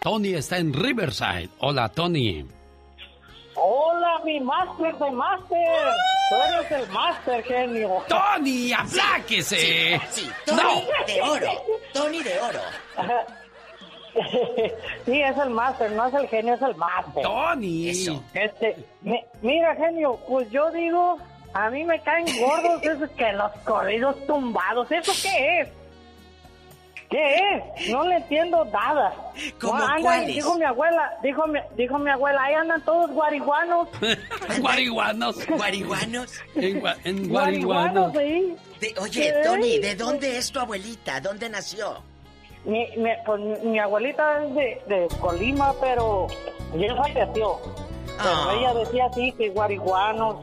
Tony 0.01 0.35
está 0.35 0.59
en 0.59 0.73
Riverside. 0.73 1.49
Hola, 1.59 1.89
Tony. 1.89 2.47
Hola, 3.55 4.21
mi 4.25 4.41
máster 4.41 4.97
de 4.99 5.11
máster. 5.11 5.85
Tú 6.31 6.37
eres 6.37 6.71
el 6.73 6.89
máster, 6.91 7.45
genio. 7.45 8.03
¡Tony, 8.09 8.73
apláquese! 8.73 10.01
Sí, 10.11 10.29
Tony 10.47 10.63
¡No! 10.63 10.83
de 11.07 11.23
oro. 11.23 11.65
Tony 11.93 12.23
de 12.23 12.41
oro. 12.41 12.61
Sí, 15.05 15.21
es 15.21 15.37
el 15.39 15.51
máster, 15.51 15.91
no 15.93 16.07
es 16.07 16.15
el 16.15 16.29
genio, 16.29 16.55
es 16.55 16.63
el 16.63 16.75
máster. 16.77 17.23
¡Tony! 17.23 17.89
Eso. 17.89 18.23
Este, 18.35 18.77
mi- 19.03 19.25
mira, 19.41 19.75
genio, 19.77 20.19
pues 20.29 20.51
yo 20.51 20.71
digo, 20.71 21.19
a 21.55 21.71
mí 21.71 21.85
me 21.85 22.01
caen 22.01 22.27
gordos 22.41 22.83
esos 22.85 23.11
que 23.11 23.33
los 23.33 23.51
corridos 23.65 24.17
tumbados. 24.27 24.91
¿Eso 24.93 25.13
qué 25.23 25.61
es? 25.61 25.69
¿Qué 27.11 27.35
es? 27.77 27.91
No 27.91 28.05
le 28.09 28.17
entiendo 28.17 28.65
nada. 28.67 29.13
¿Cómo 29.61 29.77
No, 29.79 29.87
andan? 29.87 30.25
Dijo 30.27 30.55
mi 30.57 30.65
abuela, 30.65 31.13
dijo 31.23 31.47
mi, 31.47 31.59
dijo 31.77 31.99
mi 31.99 32.11
abuela, 32.11 32.43
ahí 32.43 32.55
andan 32.55 32.83
todos 32.87 33.11
guariguanos. 33.11 33.89
Guariguanos. 34.61 35.47
¿Guariguanos? 35.47 36.33
En, 36.55 36.83
en 37.05 37.29
Guariguanos, 37.29 38.13
Guariguanos. 38.13 38.13
sí. 38.17 38.57
De- 38.81 38.95
oye. 39.01 39.35
Tony, 39.45 39.79
¿de 39.79 39.95
dónde 39.95 40.39
es 40.39 40.51
tu 40.51 40.59
abuelita? 40.61 41.21
¿Dónde 41.21 41.51
nació? 41.51 42.03
Mi, 42.65 42.87
mi, 42.97 43.11
pues, 43.27 43.41
mi- 43.41 43.71
mi 43.71 43.79
abuelita 43.79 44.45
es 44.45 44.55
de, 44.55 44.83
de 44.87 45.09
Colima, 45.21 45.73
pero 45.81 46.27
ya 46.79 46.95
falleció. 46.97 47.59
Pero 48.07 48.31
Ah. 48.31 48.55
ella 48.57 48.75
decía 48.75 49.07
así, 49.07 49.33
que 49.33 49.49
guariguanos. 49.51 50.37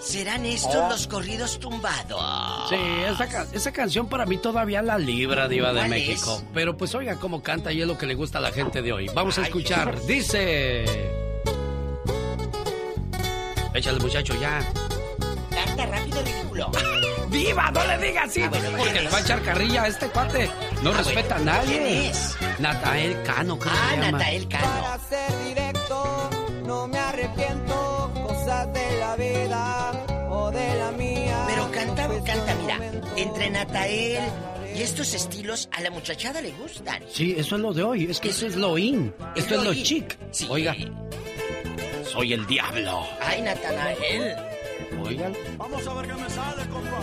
¿Serán 0.00 0.44
estos 0.44 0.74
Ah. 0.74 0.88
los 0.90 1.06
corridos 1.06 1.60
tumbados? 1.60 2.68
Sí, 2.68 2.76
esa, 3.06 3.46
esa 3.52 3.72
canción 3.72 4.08
para 4.08 4.26
mí 4.26 4.36
todavía 4.38 4.82
la 4.82 4.98
libra, 4.98 5.46
Diva 5.46 5.68
de 5.72 5.78
¿Cuál 5.80 5.90
México. 5.90 6.34
es? 6.38 6.44
Pero 6.52 6.76
pues 6.76 6.92
oiga 6.96 7.16
cómo 7.20 7.40
canta 7.42 7.70
y 7.72 7.80
es 7.82 7.86
lo 7.86 7.96
que 7.96 8.06
le 8.06 8.14
gusta 8.14 8.38
a 8.38 8.40
la 8.40 8.50
gente 8.50 8.82
de 8.82 8.92
hoy. 8.92 9.08
Vamos 9.14 9.38
a 9.38 9.42
escuchar. 9.42 10.00
Dice. 10.02 10.84
Échale, 13.74 14.00
muchacho, 14.00 14.34
ya. 14.40 14.60
Canta 15.50 15.86
rápido, 15.86 16.20
ridículo. 16.22 16.70
¡Viva! 17.32 17.70
¡No 17.72 17.84
le 17.86 17.98
digas 18.06 18.28
así! 18.28 18.42
Ah, 18.42 18.48
bueno, 18.50 18.68
porque 18.70 18.82
¿quién 18.84 18.94
le 18.96 19.04
es? 19.08 19.12
va 19.14 19.18
a 19.18 19.20
echar 19.22 19.42
carrilla 19.42 19.82
a 19.82 19.88
este 19.88 20.06
cuate. 20.08 20.50
No 20.82 20.90
Ah, 20.90 20.96
respeta 20.98 21.36
bueno, 21.36 21.50
a 21.50 21.54
nadie. 21.56 21.78
¿quién 21.78 21.86
es? 22.10 22.36
Natael 22.58 23.22
Cano, 23.22 23.58
creo 23.58 23.72
que 23.72 23.78
Ah, 23.80 23.90
llama. 23.96 24.10
Natael 24.12 24.48
Cano. 24.48 24.98
ser 25.08 25.44
directo, 25.48 26.30
no 26.66 26.86
me 26.88 26.98
arrepiento, 26.98 28.10
cosas 28.26 28.72
de 28.72 28.96
la 29.00 29.16
vida 29.16 29.92
o 30.30 30.50
de 30.50 30.74
la 30.76 30.90
mía. 30.92 31.44
Pero 31.48 31.70
canta, 31.70 32.08
canta, 32.24 32.54
mira, 32.56 32.78
entre 33.16 33.50
Natael 33.50 34.22
y 34.74 34.82
estos 34.82 35.12
estilos 35.14 35.68
a 35.72 35.80
la 35.80 35.90
muchachada 35.90 36.40
le 36.40 36.50
gustan. 36.52 37.02
Sí, 37.10 37.34
eso 37.36 37.56
es 37.56 37.62
lo 37.62 37.72
de 37.72 37.82
hoy. 37.82 38.10
Es 38.10 38.20
que 38.20 38.28
eso 38.30 38.46
es 38.46 38.56
lo 38.56 38.76
in. 38.78 39.14
Es 39.34 39.42
Esto 39.44 39.54
es 39.54 39.60
lo 39.60 39.64
lo 39.70 39.72
in. 39.72 39.82
chic. 39.84 40.18
Sí. 40.30 40.46
Oiga. 40.50 40.74
Soy 42.10 42.32
el 42.34 42.46
diablo. 42.46 43.06
Ay, 43.20 43.40
Natanael. 43.42 44.36
Oigan. 45.02 45.32
Vamos 45.56 45.86
a 45.86 45.94
ver 45.94 46.06
qué 46.06 46.14
me 46.14 46.30
sale, 46.30 46.66
compa. 46.68 46.98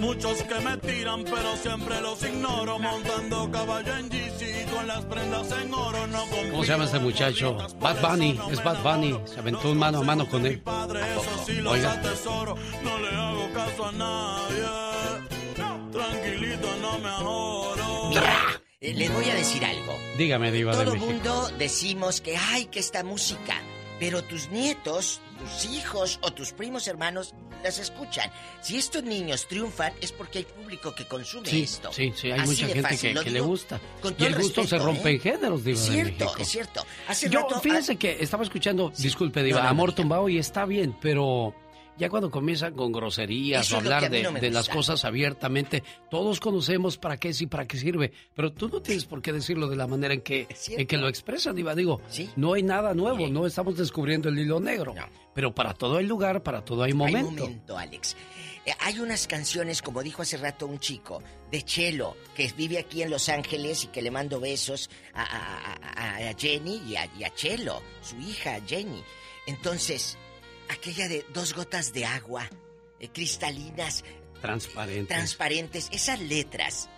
Muchos 0.00 0.42
que 0.42 0.54
me 0.60 0.76
tiran, 0.78 1.24
pero 1.24 1.56
siempre 1.56 2.00
los 2.00 2.22
ignoro. 2.22 2.78
Montando 2.78 3.50
caballo 3.50 3.96
en 3.96 4.08
GC 4.08 4.66
con 4.70 4.86
las 4.86 5.04
prendas 5.06 5.50
en 5.52 5.72
oro. 5.74 6.06
No. 6.06 6.24
¿Cómo 6.50 6.62
se 6.64 6.72
llama 6.72 6.84
este 6.84 6.98
muchacho? 6.98 7.56
Bad 7.80 8.00
Bunny. 8.02 8.38
Es 8.50 8.62
Bad 8.62 8.82
Bunny. 8.82 9.18
Se 9.26 9.40
aventó 9.40 9.70
un 9.70 9.78
mano 9.78 9.98
a 10.00 10.02
mano 10.02 10.28
con 10.28 10.44
él. 10.46 10.60
Padre, 10.60 11.00
eso 11.12 11.44
sí 11.46 11.54
los 11.54 11.72
Oiga. 11.72 11.92
atesoro. 11.92 12.56
No 12.82 12.98
le 12.98 13.08
hago 13.08 13.52
caso 13.52 13.86
a 13.86 13.92
nadie. 13.92 14.64
Tranquilito, 15.92 16.68
no 16.82 16.98
me 16.98 17.08
ahorro. 17.08 18.10
Eh, 18.80 18.92
les 18.92 19.12
voy 19.12 19.28
a 19.30 19.34
decir 19.34 19.64
algo. 19.64 19.94
Dígame, 20.18 20.52
Diva 20.52 20.76
de 20.76 20.84
Todo 20.84 20.94
México. 20.94 21.10
mundo 21.10 21.48
decimos 21.58 22.20
que, 22.20 22.36
ay, 22.36 22.66
que 22.66 22.78
esta 22.80 23.02
música. 23.02 23.54
Pero 23.98 24.22
tus 24.22 24.50
nietos, 24.50 25.22
tus 25.46 25.64
hijos 25.72 26.18
o 26.22 26.30
tus 26.32 26.52
primos 26.52 26.86
hermanos 26.88 27.34
las 27.62 27.78
escuchan. 27.78 28.30
Si 28.60 28.76
estos 28.76 29.02
niños 29.04 29.46
triunfan 29.48 29.92
es 30.00 30.12
porque 30.12 30.38
hay 30.38 30.44
público 30.44 30.94
que 30.94 31.06
consume 31.06 31.48
Sí, 31.48 31.62
esto. 31.62 31.92
sí, 31.92 32.12
sí, 32.14 32.30
hay 32.30 32.40
Así 32.40 32.48
mucha 32.50 32.66
gente 32.66 32.82
fácil, 32.82 33.18
que, 33.18 33.24
le 33.30 33.34
digo 33.34 33.46
gusta. 33.46 33.80
con 34.00 34.12
Y 34.12 34.16
todo 34.16 34.28
el 34.28 34.34
gusto 34.34 34.60
respeto, 34.62 34.68
se 34.68 34.84
rompe 34.84 35.10
¿eh? 35.10 35.14
en 35.14 35.20
géneros, 35.20 35.64
Diva 35.64 35.78
Es 35.78 35.86
cierto, 35.86 36.32
es 36.38 36.48
cierto. 36.48 36.86
Hace 37.08 37.30
Yo, 37.30 37.40
rato, 37.42 37.60
fíjese 37.60 37.92
ah, 37.92 37.96
que 37.96 38.16
estaba 38.20 38.42
escuchando, 38.44 38.92
disculpe, 38.98 39.42
Diva, 39.42 39.58
No, 39.58 39.62
no, 39.62 39.64
no, 39.64 39.70
Amor. 39.70 39.92
Tumbado 39.94 40.28
y 40.28 40.38
está 40.38 40.64
bien, 40.66 40.96
pero 41.00 41.54
ya 41.98 42.10
cuando 42.10 42.30
comienzan 42.30 42.74
con 42.74 42.92
groserías 42.92 43.66
Eso 43.66 43.76
o 43.76 43.78
es 43.78 43.84
hablar 43.84 44.10
de, 44.10 44.50
las 44.50 44.68
cosas 44.68 45.04
abiertamente, 45.04 45.82
todos 46.10 46.40
conocemos 46.40 46.98
para 46.98 47.16
qué 47.16 47.32
sí, 47.32 47.46
para 47.46 47.66
qué 47.66 47.78
sirve, 47.78 48.12
pero 48.34 48.52
tú 48.52 48.68
no 48.68 48.82
tienes 48.82 49.06
por 49.06 49.22
qué 49.22 49.32
decirlo 49.32 49.66
de 49.68 49.76
la 49.76 49.86
manera 49.86 50.12
en 50.14 50.20
que, 50.20 50.46
en 50.68 50.86
que 50.86 50.96
lo 50.98 51.08
expresan, 51.08 51.56
Diva. 51.56 51.74
Digo, 51.74 52.00
Sí. 52.08 52.30
no 52.36 52.52
hay 52.52 52.62
nada 52.62 52.92
nuevo, 52.94 53.26
no 53.28 53.46
estamos 53.46 53.76
descubriendo 53.76 54.28
el 54.28 54.38
hilo 54.38 54.60
negro, 54.60 54.94
No. 54.94 55.25
Pero 55.36 55.54
para 55.54 55.74
todo 55.74 55.98
hay 55.98 56.06
lugar, 56.06 56.42
para 56.42 56.64
todo 56.64 56.82
hay 56.82 56.90
Hay 56.90 56.94
momento. 56.96 57.30
momento, 57.42 57.78
Alex. 57.78 58.16
Eh, 58.64 58.72
hay 58.80 58.98
unas 58.98 59.26
canciones, 59.28 59.82
como 59.82 60.02
dijo 60.02 60.22
hace 60.22 60.38
rato 60.38 60.66
un 60.66 60.80
chico, 60.80 61.22
de 61.52 61.62
Chelo, 61.62 62.16
que 62.34 62.50
vive 62.56 62.78
aquí 62.78 63.02
en 63.02 63.10
Los 63.10 63.28
Ángeles 63.28 63.84
y 63.84 63.88
que 63.88 64.02
le 64.02 64.10
mando 64.10 64.40
besos 64.40 64.90
a, 65.14 65.22
a- 65.22 65.74
a- 66.24 66.30
a 66.30 66.34
Jenny 66.36 66.82
y 66.88 66.96
a, 66.96 67.06
y 67.16 67.22
a 67.24 67.32
Chelo, 67.34 67.80
su 68.02 68.16
hija 68.18 68.58
Jenny. 68.66 69.04
Entonces, 69.46 70.16
aquella 70.68 71.06
de 71.06 71.24
dos 71.32 71.54
gotas 71.54 71.92
de 71.92 72.06
agua, 72.06 72.48
eh, 72.98 73.08
cristalinas, 73.10 74.02
Transparente. 74.40 75.14
transparentes, 75.14 75.88
esas 75.92 76.18
letras. 76.20 76.88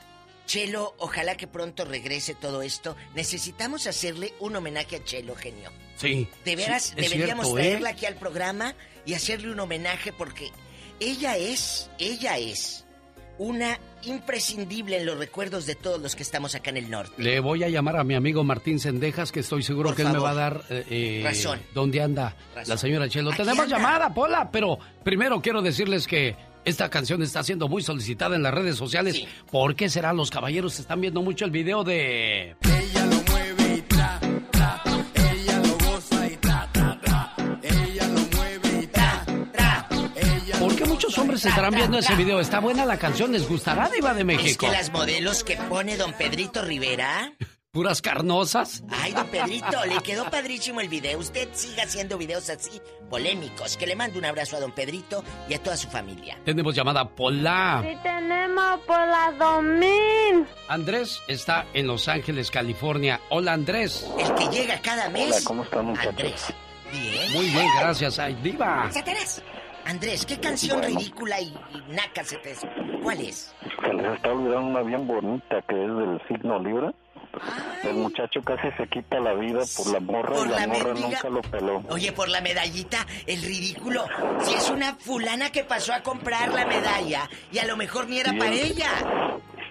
Chelo, 0.46 0.94
ojalá 0.98 1.36
que 1.36 1.46
pronto 1.48 1.84
regrese 1.84 2.34
todo 2.34 2.62
esto. 2.62 2.96
Necesitamos 3.14 3.86
hacerle 3.86 4.32
un 4.40 4.56
homenaje 4.56 4.96
a 4.96 5.04
Chelo, 5.04 5.34
genio. 5.36 5.70
Sí. 5.98 6.26
De 6.44 6.56
veras, 6.56 6.94
sí, 6.96 7.02
deberíamos 7.02 7.46
cierto, 7.46 7.58
¿eh? 7.58 7.62
traerla 7.68 7.90
aquí 7.90 8.06
al 8.06 8.14
programa 8.14 8.74
y 9.04 9.14
hacerle 9.14 9.52
un 9.52 9.60
homenaje 9.60 10.12
porque 10.12 10.50
ella 11.00 11.36
es, 11.36 11.90
ella 11.98 12.38
es 12.38 12.84
una 13.38 13.78
imprescindible 14.02 14.96
en 14.96 15.06
los 15.06 15.18
recuerdos 15.18 15.64
de 15.66 15.74
todos 15.74 16.00
los 16.00 16.16
que 16.16 16.22
estamos 16.22 16.54
acá 16.54 16.70
en 16.70 16.76
el 16.78 16.90
norte. 16.90 17.22
Le 17.22 17.40
voy 17.40 17.62
a 17.62 17.68
llamar 17.68 17.96
a 17.96 18.04
mi 18.04 18.14
amigo 18.14 18.42
Martín 18.42 18.80
Sendejas, 18.80 19.30
que 19.32 19.40
estoy 19.40 19.62
seguro 19.62 19.90
Por 19.90 19.96
que 19.96 20.02
él 20.02 20.12
me 20.12 20.18
va 20.18 20.30
a 20.30 20.34
dar 20.34 20.64
eh, 20.70 20.84
eh, 20.90 21.20
Razón. 21.24 21.60
dónde 21.74 22.02
anda 22.02 22.34
Razón. 22.54 22.70
la 22.74 22.76
señora 22.78 23.08
Chelo. 23.08 23.30
Tenemos 23.30 23.64
anda. 23.64 23.76
llamada, 23.76 24.12
Pola, 24.12 24.50
pero 24.50 24.78
primero 25.04 25.40
quiero 25.40 25.62
decirles 25.62 26.06
que 26.06 26.36
esta 26.64 26.90
canción 26.90 27.22
está 27.22 27.42
siendo 27.42 27.68
muy 27.68 27.82
solicitada 27.82 28.36
en 28.36 28.42
las 28.42 28.52
redes 28.52 28.76
sociales. 28.76 29.14
Sí. 29.16 29.28
¿Por 29.50 29.74
qué 29.74 29.88
será? 29.88 30.12
Los 30.12 30.30
caballeros 30.30 30.78
están 30.78 31.00
viendo 31.00 31.22
mucho 31.22 31.44
el 31.44 31.50
video 31.50 31.84
de... 31.84 32.56
hombres 41.28 41.44
estarán 41.44 41.74
viendo 41.74 41.98
ese 41.98 42.14
video? 42.14 42.40
¿Está 42.40 42.58
buena 42.58 42.86
la 42.86 42.98
canción? 42.98 43.32
¿Les 43.32 43.46
gustará, 43.46 43.90
Diva 43.90 44.14
de 44.14 44.20
Es 44.20 44.26
México? 44.26 44.64
que 44.66 44.72
las 44.72 44.90
modelos 44.90 45.44
que 45.44 45.56
pone 45.56 45.96
don 45.98 46.14
Pedrito 46.14 46.62
Rivera. 46.62 47.32
¿Puras 47.70 48.00
carnosas? 48.00 48.82
Ay, 48.90 49.12
don 49.12 49.26
Pedrito, 49.26 49.84
le 49.84 50.00
quedó 50.02 50.30
padrísimo 50.30 50.80
el 50.80 50.88
video. 50.88 51.18
Usted 51.18 51.48
siga 51.52 51.82
haciendo 51.82 52.16
videos 52.16 52.48
así, 52.48 52.80
polémicos. 53.10 53.76
Que 53.76 53.86
le 53.86 53.94
mando 53.94 54.18
un 54.18 54.24
abrazo 54.24 54.56
a 54.56 54.60
don 54.60 54.72
Pedrito 54.72 55.22
y 55.50 55.54
a 55.54 55.62
toda 55.62 55.76
su 55.76 55.88
familia. 55.90 56.38
Tenemos 56.46 56.74
llamada 56.74 57.06
Pola. 57.06 57.84
Sí 57.86 57.94
tenemos 58.02 58.80
por 58.86 58.98
la 58.98 59.32
2000. 59.38 60.46
Andrés 60.68 61.20
está 61.28 61.66
en 61.74 61.86
Los 61.86 62.08
Ángeles, 62.08 62.50
California. 62.50 63.20
Hola, 63.28 63.52
Andrés. 63.52 64.06
El 64.18 64.34
que 64.34 64.46
llega 64.48 64.80
cada 64.80 65.10
mes. 65.10 65.26
Hola, 65.30 65.40
¿cómo 65.44 65.62
están, 65.64 65.84
muchachos? 65.84 66.08
Andrés. 66.08 66.46
Bien. 66.90 67.32
Muy 67.34 67.46
bien, 67.50 67.66
gracias, 67.78 68.18
ay, 68.18 68.34
Diva. 68.42 68.90
Satanás. 68.90 69.42
Andrés, 69.88 70.26
¿qué 70.26 70.38
canción 70.38 70.82
ridícula 70.82 71.40
y, 71.40 71.46
y 71.46 71.92
naca 71.92 72.22
se 72.22 72.36
te... 72.38 72.54
¿Cuál 73.02 73.20
es? 73.22 73.54
Se 73.82 73.92
les 73.94 74.16
está 74.16 74.30
olvidando 74.32 74.66
una 74.68 74.82
bien 74.82 75.06
bonita 75.06 75.62
que 75.66 75.74
es 75.82 75.88
del 75.96 76.20
signo 76.28 76.58
Libra. 76.62 76.92
El 77.84 77.94
muchacho 77.94 78.40
casi 78.42 78.68
se 78.76 78.86
quita 78.88 79.18
la 79.20 79.32
vida 79.34 79.60
por 79.76 79.92
la 79.92 80.00
morra 80.00 80.34
Por 80.34 80.46
y 80.46 80.50
la, 80.50 80.60
la 80.60 80.66
morra 80.66 80.92
mendiga- 80.94 81.22
nunca 81.22 81.28
lo 81.30 81.40
peló. 81.42 81.82
Oye, 81.90 82.12
por 82.12 82.28
la 82.28 82.40
medallita, 82.40 83.06
el 83.26 83.40
ridículo. 83.42 84.04
Si 84.42 84.54
es 84.54 84.68
una 84.70 84.94
fulana 84.96 85.50
que 85.50 85.64
pasó 85.64 85.92
a 85.94 86.02
comprar 86.02 86.52
la 86.52 86.66
medalla 86.66 87.28
y 87.52 87.58
a 87.58 87.66
lo 87.66 87.76
mejor 87.76 88.08
ni 88.08 88.18
era 88.18 88.32
Sí. 88.32 88.38
para 88.38 88.52
ella. 88.52 88.90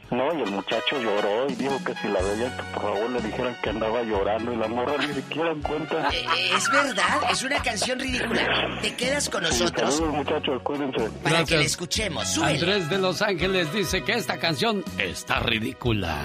No, 0.10 0.34
y 0.34 0.42
el 0.42 0.52
muchacho 0.52 1.02
lloró 1.02 1.50
y 1.50 1.56
dijo 1.56 1.78
que 1.86 1.94
si 1.96 2.08
la 2.08 2.22
veía 2.22 2.56
que 2.56 2.64
por 2.74 2.82
favor 2.82 3.10
le 3.10 3.22
dijeran 3.22 3.56
que 3.62 3.70
andaba 3.70 4.02
llorando 4.04 4.54
y 4.54 4.56
la 4.56 4.68
morra 4.70 4.94
ni 5.06 5.14
siquiera 5.14 5.52
en 5.52 5.62
cuenta. 5.62 6.10
Eh, 6.14 6.26
eh, 6.38 6.50
es 6.56 6.70
verdad, 6.72 7.20
es 7.30 7.44
una 7.44 7.62
canción 7.62 8.00
ridícula. 8.00 8.80
Te 8.82 8.96
quedas 8.96 9.30
con 9.30 9.44
nosotros 9.44 9.94
Saludos 9.96 10.16
muchachos, 10.16 10.62
cuídense. 10.64 11.10
para 11.24 11.44
que 11.44 11.58
la 11.58 11.64
escuchemos. 11.64 12.28
Súbele. 12.30 12.54
Andrés 12.54 12.90
de 12.90 12.98
Los 13.00 13.22
Ángeles 13.22 13.74
dice 13.74 14.02
que 14.04 14.14
esta 14.14 14.38
canción 14.40 14.84
está 14.98 15.40
ridícula. 15.40 16.18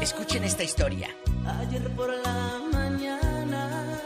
Escuchen 0.00 0.44
esta 0.44 0.62
historia. 0.62 1.08
Ayer 1.60 1.90
por 1.96 2.08
la 2.24 2.60
mañana 2.72 4.00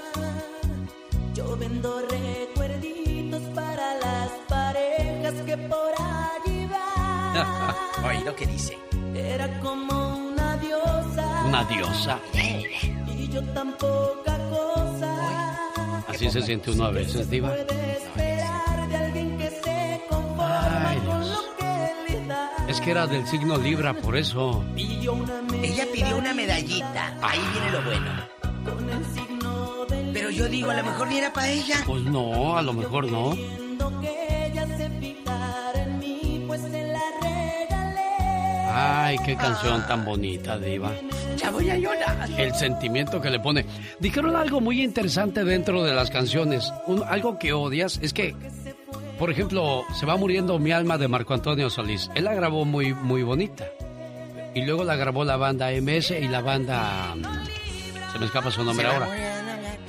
yo 1.34 1.54
vendo 1.56 2.00
recuerditos 2.08 3.42
para 3.54 3.94
las 3.98 4.30
parejas 4.48 5.34
que 5.46 5.56
por 5.58 5.92
allí 5.98 6.61
Oye 8.04 8.24
lo 8.24 8.34
que 8.34 8.46
dice. 8.46 8.78
Era 9.14 9.60
como 9.60 10.16
una 10.16 10.56
diosa. 10.56 11.44
Una 11.46 11.64
diosa. 11.64 12.18
Y 12.34 13.28
yo 13.28 13.42
tan 13.54 13.72
poca 13.72 14.38
cosa. 14.50 15.56
Así 16.08 16.30
se 16.30 16.42
siente 16.42 16.70
uno 16.70 16.86
a 16.86 16.90
veces, 16.90 17.30
Diva. 17.30 17.52
Ay, 20.38 21.00
Dios. 21.00 21.38
Es 22.68 22.80
que 22.80 22.90
era 22.90 23.06
del 23.06 23.26
signo 23.26 23.56
Libra, 23.58 23.94
por 23.94 24.16
eso. 24.16 24.64
Ella 24.76 25.86
pidió 25.92 26.16
una 26.16 26.34
medallita. 26.34 27.16
Ahí 27.22 27.40
viene 27.52 27.70
lo 27.70 27.82
bueno. 27.82 28.10
Con 28.64 28.90
el 28.90 29.04
signo 29.06 29.84
del 29.86 30.12
Pero 30.12 30.30
yo 30.30 30.48
digo, 30.48 30.70
a 30.70 30.74
lo 30.74 30.84
mejor 30.84 31.08
ni 31.08 31.18
era 31.18 31.32
para 31.32 31.48
ella. 31.48 31.82
Pues 31.86 32.02
no, 32.04 32.56
a 32.56 32.62
lo 32.62 32.72
mejor 32.72 33.10
no. 33.10 33.34
Ay, 38.74 39.16
qué 39.24 39.36
canción 39.36 39.86
tan 39.86 40.04
bonita, 40.04 40.58
Diva. 40.58 40.90
Ya 41.36 41.50
voy 41.50 41.68
a 41.70 41.76
llorar. 41.76 42.28
El 42.38 42.54
sentimiento 42.54 43.20
que 43.20 43.30
le 43.30 43.38
pone. 43.40 43.66
Dijeron 44.00 44.34
algo 44.36 44.60
muy 44.60 44.82
interesante 44.82 45.44
dentro 45.44 45.82
de 45.84 45.94
las 45.94 46.10
canciones. 46.10 46.72
Un- 46.86 47.02
algo 47.04 47.38
que 47.38 47.52
odias 47.52 47.98
es 48.02 48.12
que, 48.12 48.34
por 49.18 49.30
ejemplo, 49.30 49.82
se 49.98 50.06
va 50.06 50.16
muriendo 50.16 50.58
mi 50.58 50.72
alma 50.72 50.96
de 50.98 51.08
Marco 51.08 51.34
Antonio 51.34 51.68
Solís. 51.70 52.10
Él 52.14 52.24
la 52.24 52.34
grabó 52.34 52.64
muy, 52.64 52.94
muy 52.94 53.22
bonita. 53.22 53.66
Y 54.54 54.62
luego 54.64 54.84
la 54.84 54.96
grabó 54.96 55.24
la 55.24 55.36
banda 55.36 55.70
MS 55.72 56.10
y 56.18 56.28
la 56.28 56.40
banda. 56.40 57.14
mm, 57.16 57.22
Se 58.12 58.18
me 58.18 58.26
escapa 58.26 58.50
su 58.50 58.62
nombre 58.62 58.86
ahora. 58.86 59.08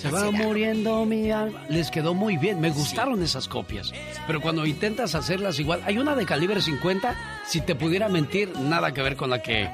Se 0.04 0.12
va 0.12 0.32
muriendo 0.32 1.06
mi 1.06 1.32
alma. 1.32 1.62
Les 1.70 1.90
quedó 1.90 2.14
muy 2.14 2.36
bien. 2.36 2.60
Me 2.60 2.72
gustaron 2.72 3.24
esas 3.24 3.48
copias. 3.48 3.94
Pero 4.28 4.42
cuando 4.42 4.66
intentas 4.66 5.16
hacerlas 5.16 5.60
igual, 5.60 5.82
hay 5.86 5.98
una 5.98 6.14
de 6.14 6.26
calibre 6.26 6.62
50. 6.62 7.16
Si 7.46 7.62
te 7.62 7.74
pudiera 7.74 8.10
mentir, 8.10 8.52
nada 8.60 8.94
que 8.94 9.02
ver 9.02 9.16
con 9.16 9.30
la 9.30 9.42
que 9.42 9.70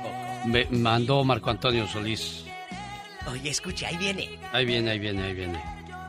me 0.45 0.65
mandó 0.65 1.23
Marco 1.23 1.49
Antonio 1.49 1.87
Solís. 1.87 2.43
Oye, 3.31 3.49
escucha, 3.49 3.87
ahí 3.87 3.97
viene. 3.97 4.29
Ahí 4.53 4.65
viene, 4.65 4.91
ahí 4.91 4.99
viene, 4.99 5.23
ahí 5.23 5.33
viene. 5.33 5.59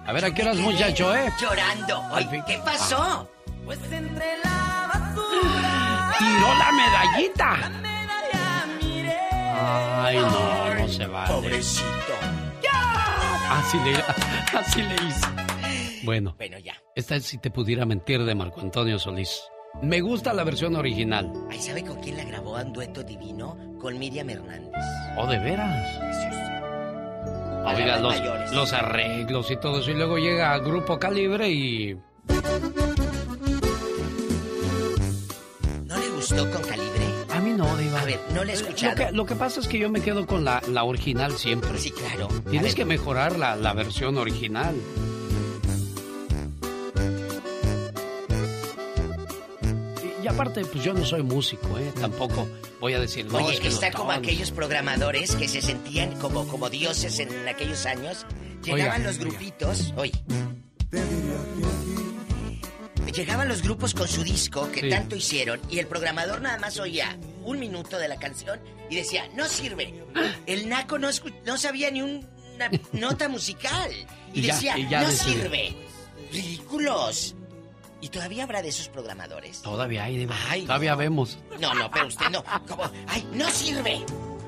A 0.06 0.12
ver, 0.12 0.24
¿a 0.26 0.34
qué 0.34 0.42
horas, 0.42 0.58
muchacho, 0.58 1.14
eh? 1.14 1.32
Llorando. 1.40 2.02
Oye. 2.12 2.42
¿qué 2.46 2.60
pasó? 2.62 3.26
Pues 3.64 3.78
entre 3.90 4.38
la 4.44 4.90
basura. 4.92 6.14
¡Tiró 6.18 6.58
la 6.58 6.72
medallita! 6.72 7.56
La 7.56 7.68
medalla 7.70 8.66
miré. 8.82 9.18
Ay, 9.32 10.16
no, 10.16 10.74
no 10.74 10.88
se 10.88 11.06
vale. 11.06 11.32
Pobrecito. 11.32 12.39
Así 13.50 13.78
le, 13.78 13.94
así 14.58 14.82
le 14.82 14.94
hice. 14.94 15.26
Bueno, 16.04 16.34
Bueno, 16.38 16.58
ya. 16.58 16.74
esta 16.94 17.16
es 17.16 17.24
Si 17.26 17.38
te 17.38 17.50
pudiera 17.50 17.84
mentir 17.84 18.24
de 18.24 18.34
Marco 18.34 18.60
Antonio 18.60 18.98
Solís. 18.98 19.42
Me 19.82 20.00
gusta 20.00 20.32
la 20.32 20.44
versión 20.44 20.74
original. 20.76 21.32
Ahí 21.50 21.60
sabe 21.60 21.84
con 21.84 22.00
quién 22.00 22.16
la 22.16 22.24
grabó 22.24 22.54
un 22.56 22.72
dueto 22.72 23.02
divino 23.04 23.56
con 23.80 23.98
Miriam 23.98 24.28
Hernández. 24.30 24.72
Oh, 25.16 25.26
de 25.26 25.38
veras. 25.38 25.98
Oiga, 27.62 27.64
Palabras 27.64 28.00
los, 28.00 28.18
mayores. 28.18 28.52
los 28.52 28.72
arreglos 28.72 29.50
y 29.50 29.56
todo 29.56 29.80
eso. 29.80 29.90
Y 29.90 29.94
luego 29.94 30.16
llega 30.18 30.58
Grupo 30.58 30.98
Calibre 30.98 31.48
y. 31.50 31.94
¿No 35.84 35.96
le 35.98 36.08
gustó 36.16 36.50
con 36.50 36.62
calibre? 36.62 36.99
Mí 37.50 37.56
no, 37.56 37.76
Diva. 37.76 38.00
A 38.00 38.04
ver, 38.04 38.20
no 38.34 38.44
le 38.44 38.52
he 38.52 38.54
escuchado. 38.56 38.96
Lo 38.96 39.06
que, 39.06 39.12
lo 39.12 39.26
que 39.26 39.34
pasa 39.36 39.60
es 39.60 39.68
que 39.68 39.78
yo 39.78 39.90
me 39.90 40.00
quedo 40.00 40.26
con 40.26 40.44
la, 40.44 40.62
la 40.68 40.84
original 40.84 41.36
siempre. 41.36 41.78
Sí, 41.78 41.90
claro. 41.90 42.28
Tienes 42.50 42.74
que 42.74 42.84
mejorar 42.84 43.38
la, 43.38 43.56
la 43.56 43.72
versión 43.72 44.18
original. 44.18 44.74
Y, 50.22 50.26
aparte, 50.26 50.64
pues 50.64 50.84
yo 50.84 50.92
no 50.94 51.04
soy 51.04 51.22
músico, 51.22 51.78
¿eh? 51.78 51.92
Tampoco 51.98 52.46
voy 52.80 52.92
a 52.94 53.00
decir, 53.00 53.26
no, 53.26 53.38
Oye, 53.38 53.54
es 53.54 53.60
que 53.60 53.68
está 53.68 53.90
como 53.90 54.12
aquellos 54.12 54.50
programadores 54.50 55.34
que 55.34 55.48
se 55.48 55.60
sentían 55.62 56.12
como, 56.18 56.46
como 56.46 56.68
dioses 56.70 57.18
en 57.18 57.48
aquellos 57.48 57.86
años. 57.86 58.26
Llegaban 58.62 59.00
Oiga, 59.00 59.10
los 59.10 59.18
oiga. 59.18 59.30
grupitos. 59.30 59.94
Oye. 59.96 60.12
Llegaban 63.14 63.48
los 63.48 63.62
grupos 63.62 63.92
con 63.92 64.06
su 64.08 64.22
disco 64.22 64.70
que 64.70 64.82
Sí. 64.82 64.88
tanto 64.90 65.16
hicieron 65.16 65.60
y 65.68 65.78
el 65.78 65.86
programador 65.86 66.40
nada 66.40 66.58
más 66.58 66.78
oía 66.78 67.18
un 67.44 67.58
minuto 67.58 67.98
de 67.98 68.08
la 68.08 68.16
canción 68.18 68.60
y 68.88 68.96
decía, 68.96 69.28
no 69.34 69.46
sirve. 69.46 69.94
El 70.46 70.68
naco 70.68 70.98
no, 70.98 71.08
escu- 71.08 71.34
no 71.44 71.56
sabía 71.58 71.90
ni 71.90 72.02
una 72.02 72.70
nota 72.92 73.28
musical. 73.28 73.90
Y, 74.32 74.40
Y 74.40 74.42
ya- 74.42 74.54
decía, 74.54 74.78
y 74.78 74.88
ya 74.88 75.02
no 75.02 75.10
sirve. 75.10 75.74
Ridículos. 76.32 77.34
¿Y 78.02 78.08
todavía 78.08 78.44
habrá 78.44 78.62
de 78.62 78.68
esos 78.68 78.88
programadores? 78.88 79.60
Todavía 79.60 80.04
hay, 80.04 80.16
Diva. 80.16 80.34
Ay, 80.48 80.62
Todavía 80.62 80.94
vemos. 80.94 81.38
No, 81.60 81.74
no, 81.74 81.90
pero 81.90 82.06
usted 82.06 82.28
no. 82.30 82.42
Como, 82.66 82.90
ay, 83.08 83.28
no 83.34 83.48
sirve. 83.50 84.00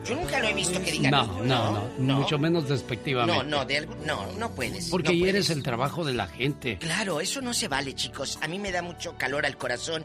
Yo 0.06 0.16
nunca 0.16 0.40
lo 0.40 0.48
he 0.48 0.55
visto 0.55 0.82
que 0.82 0.90
digan. 0.90 1.10
No, 1.10 1.27
no, 1.44 1.89
no, 1.98 2.16
Mucho 2.20 2.39
menos 2.39 2.66
despectivamente. 2.69 3.44
No, 3.44 3.59
no, 3.59 3.64
de 3.66 3.78
algo- 3.78 3.94
no, 4.06 4.27
no 4.39 4.51
puedes. 4.55 4.89
Porque 4.89 5.09
no 5.10 5.14
hieres 5.14 5.47
puedes. 5.47 5.51
el 5.51 5.62
trabajo 5.62 6.02
de 6.05 6.14
la 6.14 6.27
gente. 6.28 6.78
Claro, 6.78 7.20
eso 7.20 7.41
no 7.42 7.52
se 7.52 7.68
vale, 7.68 7.94
chicos. 7.94 8.39
A 8.41 8.49
mí 8.49 8.58
me 8.58 8.73
da 8.73 8.81
mucho 8.83 9.17
calor 9.18 9.44
al 9.44 9.57
corazón. 9.58 10.05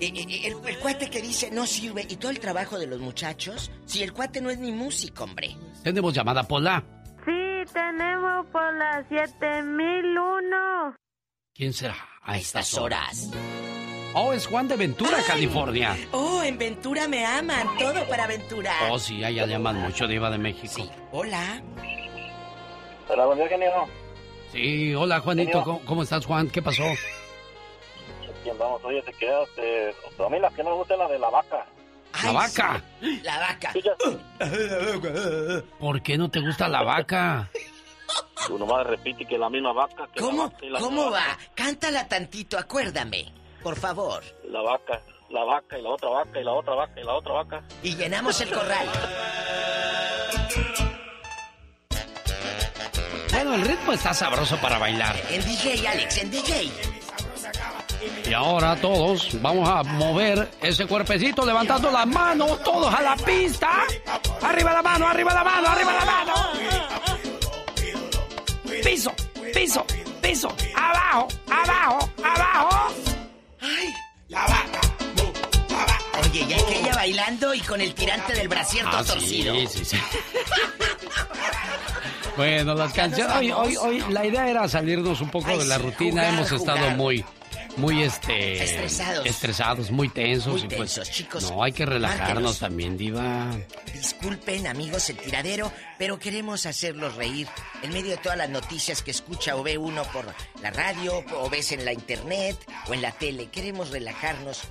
Eh, 0.00 0.12
eh, 0.14 0.40
El, 0.46 0.68
el 0.68 0.78
cuate 0.78 1.08
que 1.10 1.20
dice 1.22 1.50
no 1.50 1.66
sirve 1.66 2.06
y 2.08 2.16
todo 2.16 2.30
el 2.30 2.40
trabajo 2.40 2.78
de 2.78 2.86
los 2.86 3.00
muchachos, 3.00 3.70
si 3.86 4.02
el 4.02 4.12
cuate 4.12 4.40
no 4.40 4.50
es 4.50 4.58
ni 4.58 4.72
músico, 4.72 5.24
hombre. 5.24 5.56
Tenemos 5.82 6.12
llamada 6.14 6.42
Pola. 6.42 6.82
Sí, 7.24 7.72
tenemos 7.72 8.46
por 8.52 8.74
las 8.76 9.06
7001. 9.08 10.94
¿Quién 11.54 11.72
será 11.72 11.96
a 12.22 12.36
estas 12.36 12.66
Estas 12.68 12.80
horas. 12.82 13.30
Oh, 14.16 14.32
es 14.32 14.46
Juan 14.46 14.68
de 14.68 14.76
Ventura, 14.76 15.18
California. 15.26 15.96
Oh, 16.12 16.40
en 16.42 16.56
Ventura 16.56 17.08
me 17.08 17.24
aman, 17.26 17.66
todo 17.78 18.06
para 18.08 18.26
Ventura. 18.26 18.72
Oh, 18.90 18.98
sí, 18.98 19.24
allá 19.24 19.44
llaman 19.46 19.80
mucho 19.80 20.06
Diva 20.06 20.30
de 20.30 20.38
México. 20.38 20.88
Hola. 21.10 21.60
Hola, 23.08 23.26
buen 23.26 23.38
día, 23.38 23.48
genio. 23.48 23.70
Sí, 24.52 24.94
hola 24.94 25.18
Juanito, 25.20 25.50
Genio. 25.50 25.64
¿cómo, 25.64 25.80
cómo 25.84 26.02
estás 26.04 26.24
Juan? 26.24 26.48
¿Qué 26.48 26.62
pasó? 26.62 26.84
Aquí 28.44 28.50
andamos. 28.50 28.84
Oye, 28.84 29.00
te 29.00 29.12
quedas. 29.14 29.48
Eh, 29.56 29.94
a 30.18 30.28
mí 30.28 30.38
la 30.38 30.50
que 30.50 30.62
no 30.62 30.70
me 30.70 30.76
gusta 30.76 30.92
es 30.92 31.00
la 31.00 31.08
de 31.08 31.18
la 31.18 31.30
vaca. 31.30 31.64
La 32.22 32.32
vaca. 32.32 32.82
La 33.22 33.38
vaca. 33.38 33.72
¿Por 35.80 36.02
qué 36.02 36.18
no 36.18 36.30
te 36.30 36.40
gusta 36.40 36.68
la 36.68 36.82
vaca? 36.82 37.50
Tú 38.46 38.58
nomás 38.58 38.86
repite 38.86 39.24
que 39.24 39.38
la 39.38 39.48
misma 39.48 39.72
vaca. 39.72 40.06
Que 40.12 40.20
¿Cómo? 40.20 40.42
La 40.42 40.48
vaca 40.50 40.66
y 40.66 40.68
la 40.68 40.78
¿Cómo 40.78 41.10
vaca. 41.10 41.26
va? 41.26 41.38
Cántala 41.54 42.06
tantito, 42.06 42.58
acuérdame. 42.58 43.32
Por 43.62 43.76
favor. 43.76 44.22
La 44.50 44.60
vaca, 44.60 45.00
la 45.30 45.42
vaca 45.44 45.78
y 45.78 45.82
la 45.82 45.88
otra 45.88 46.10
vaca 46.10 46.38
y 46.38 46.44
la 46.44 46.52
otra 46.52 46.74
vaca 46.74 47.00
y 47.00 47.04
la 47.04 47.14
otra 47.14 47.32
vaca. 47.32 47.62
Y 47.82 47.96
llenamos 47.96 48.38
el 48.42 48.50
corral. 48.50 48.86
Bueno, 53.32 53.54
el 53.54 53.62
ritmo 53.62 53.92
está 53.94 54.12
sabroso 54.12 54.58
para 54.58 54.76
bailar. 54.78 55.16
En 55.30 55.42
DJ, 55.46 55.88
Alex, 55.88 56.18
en 56.18 56.30
DJ. 56.30 56.70
Y 58.28 58.32
ahora 58.32 58.76
todos 58.76 59.40
vamos 59.40 59.68
a 59.68 59.82
mover 59.82 60.50
ese 60.60 60.86
cuerpecito 60.86 61.44
levantando 61.44 61.90
las 61.90 62.06
manos, 62.06 62.62
todos 62.62 62.92
a 62.92 63.00
la 63.02 63.16
pista. 63.16 63.70
Arriba 64.42 64.72
la 64.72 64.82
mano, 64.82 65.06
arriba 65.08 65.34
la 65.34 65.44
mano, 65.44 65.68
arriba 65.68 65.92
la 65.92 66.04
mano. 66.04 66.34
Piso, 68.82 69.12
piso, 69.52 69.84
piso. 70.20 70.48
Abajo, 70.76 71.28
abajo, 71.50 72.10
abajo. 72.22 72.94
Ay. 73.60 73.94
Oye, 76.22 76.46
y 76.48 76.52
aquella 76.52 76.94
bailando 76.94 77.54
y 77.54 77.60
con 77.60 77.80
el 77.80 77.94
tirante 77.94 78.32
del 78.34 78.48
brasier 78.48 78.84
todo 78.86 78.98
Ah, 78.98 79.04
torcido. 79.04 79.54
sí, 79.54 79.66
sí, 79.68 79.84
sí. 79.84 79.96
Bueno, 82.36 82.74
las 82.74 82.92
canciones. 82.92 83.36
Hoy, 83.36 83.52
hoy, 83.52 83.76
hoy, 83.76 84.04
la 84.10 84.26
idea 84.26 84.48
era 84.48 84.68
salirnos 84.68 85.20
un 85.20 85.30
poco 85.30 85.56
de 85.56 85.64
la 85.66 85.78
rutina. 85.78 86.28
Hemos 86.28 86.50
estado 86.50 86.90
muy, 86.90 87.24
muy 87.76 88.02
este. 88.02 88.62
Estresados. 88.62 89.26
Estresados, 89.26 89.90
muy 89.90 90.08
tensos. 90.08 90.64
Muy 90.64 90.72
y 90.72 90.76
pues, 90.76 91.00
chicos. 91.10 91.50
No, 91.50 91.62
hay 91.62 91.72
que 91.72 91.86
relajarnos 91.86 92.28
márquenos. 92.28 92.58
también, 92.58 92.96
Diva. 92.96 93.50
Disculpen, 93.92 94.66
amigos, 94.66 95.08
el 95.10 95.16
tiradero, 95.16 95.72
pero 95.98 96.18
queremos 96.18 96.66
hacerlos 96.66 97.14
reír 97.16 97.48
en 97.82 97.92
medio 97.92 98.10
de 98.10 98.16
todas 98.18 98.38
las 98.38 98.50
noticias 98.50 99.02
que 99.02 99.10
escucha 99.10 99.56
o 99.56 99.62
ve 99.62 99.78
uno 99.78 100.02
por 100.04 100.26
la 100.62 100.70
radio, 100.70 101.24
o 101.36 101.50
ves 101.50 101.72
en 101.72 101.84
la 101.84 101.92
internet, 101.92 102.56
o 102.88 102.94
en 102.94 103.02
la 103.02 103.12
tele. 103.12 103.48
Queremos 103.50 103.90
relajarnos 103.90 104.62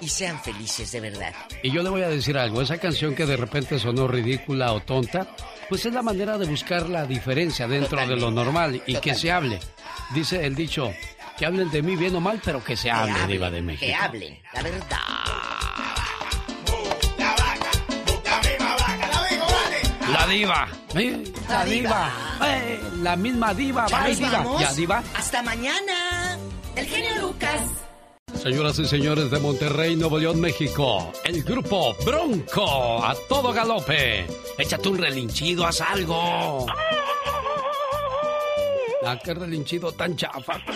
y 0.00 0.08
sean 0.08 0.42
felices 0.42 0.92
de 0.92 1.00
verdad. 1.00 1.34
Y 1.62 1.70
yo 1.70 1.82
le 1.82 1.90
voy 1.90 2.02
a 2.02 2.08
decir 2.08 2.38
algo, 2.38 2.62
esa 2.62 2.78
canción 2.78 3.14
que 3.14 3.26
de 3.26 3.36
repente 3.36 3.78
sonó 3.78 4.08
ridícula 4.08 4.72
o 4.72 4.80
tonta, 4.80 5.28
pues 5.68 5.84
es 5.86 5.92
la 5.92 6.02
manera 6.02 6.38
de 6.38 6.46
buscar 6.46 6.88
la 6.88 7.06
diferencia 7.06 7.68
dentro 7.68 8.06
de 8.06 8.16
lo 8.16 8.30
normal 8.30 8.82
y 8.86 8.96
que 8.96 9.14
se 9.14 9.30
hable. 9.30 9.60
Dice 10.14 10.44
el 10.44 10.54
dicho, 10.54 10.92
que 11.40 11.46
hablen 11.46 11.70
de 11.70 11.80
mí 11.80 11.96
bien 11.96 12.14
o 12.14 12.20
mal, 12.20 12.38
pero 12.44 12.62
que 12.62 12.76
se 12.76 12.90
hable, 12.90 13.12
hablen, 13.12 13.28
Diva 13.28 13.50
de 13.50 13.62
México. 13.62 13.86
Que 13.86 13.94
hablen, 13.94 14.38
la 14.52 14.62
verdad. 14.62 14.98
La 20.12 20.26
diva. 20.26 20.68
¿eh? 20.94 21.24
La, 21.48 21.64
diva. 21.64 22.10
Eh, 22.44 22.80
la 23.00 23.16
misma 23.16 23.54
diva. 23.54 23.86
¿Ya 23.88 24.04
Bye, 24.04 24.16
diva. 24.16 24.44
Ya, 24.60 24.72
diva. 24.74 25.02
Hasta 25.16 25.42
mañana. 25.42 26.38
El 26.76 26.84
genio 26.84 27.22
Lucas. 27.22 27.62
Señoras 28.34 28.78
y 28.78 28.84
señores 28.84 29.30
de 29.30 29.38
Monterrey, 29.38 29.96
Nuevo 29.96 30.18
León, 30.18 30.40
México, 30.40 31.10
el 31.24 31.42
grupo 31.42 31.94
Bronco, 32.04 33.02
a 33.02 33.14
todo 33.30 33.52
galope. 33.52 34.26
Échate 34.58 34.88
un 34.90 34.98
relinchido, 34.98 35.66
haz 35.66 35.80
algo. 35.80 36.66
Ah, 36.68 36.74
qué 39.22 39.34
relinchido 39.34 39.92
tan 39.92 40.16
chafa. 40.16 40.60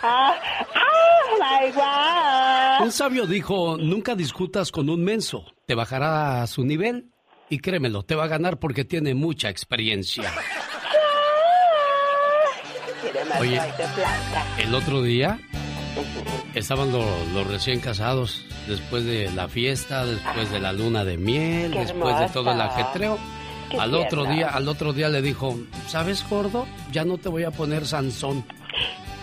Ah, 0.00 0.36
ah, 0.74 1.32
my 1.40 1.70
God. 1.72 2.86
Un 2.86 2.92
sabio 2.92 3.26
dijo, 3.26 3.76
nunca 3.78 4.14
discutas 4.14 4.70
con 4.70 4.88
un 4.90 5.02
menso, 5.02 5.44
te 5.66 5.74
bajará 5.74 6.42
a 6.42 6.46
su 6.46 6.62
nivel 6.62 7.10
y 7.48 7.58
créemelo, 7.58 8.04
te 8.04 8.14
va 8.14 8.24
a 8.24 8.28
ganar 8.28 8.58
porque 8.60 8.84
tiene 8.84 9.14
mucha 9.14 9.48
experiencia. 9.48 10.30
Más 13.30 13.40
Oye. 13.40 13.60
El 14.58 14.74
otro 14.74 15.02
día 15.02 15.40
estaban 16.54 16.92
lo- 16.92 17.24
los 17.32 17.46
recién 17.46 17.80
casados, 17.80 18.44
después 18.68 19.04
de 19.04 19.30
la 19.32 19.48
fiesta, 19.48 20.04
después 20.04 20.50
de 20.52 20.60
la 20.60 20.72
luna 20.72 21.04
de 21.04 21.16
miel, 21.16 21.72
después 21.72 22.20
de 22.20 22.28
todo 22.28 22.52
el 22.52 22.60
ajetreo. 22.60 23.18
Qué 23.70 23.76
Al 23.78 23.94
otro 23.94 24.24
día, 24.24 24.48
al 24.48 24.66
otro 24.68 24.92
día 24.92 25.08
le 25.08 25.20
dijo, 25.22 25.58
¿sabes, 25.86 26.24
gordo? 26.28 26.66
Ya 26.92 27.04
no 27.04 27.18
te 27.18 27.28
voy 27.28 27.44
a 27.44 27.50
poner 27.50 27.86
Sansón. 27.86 28.44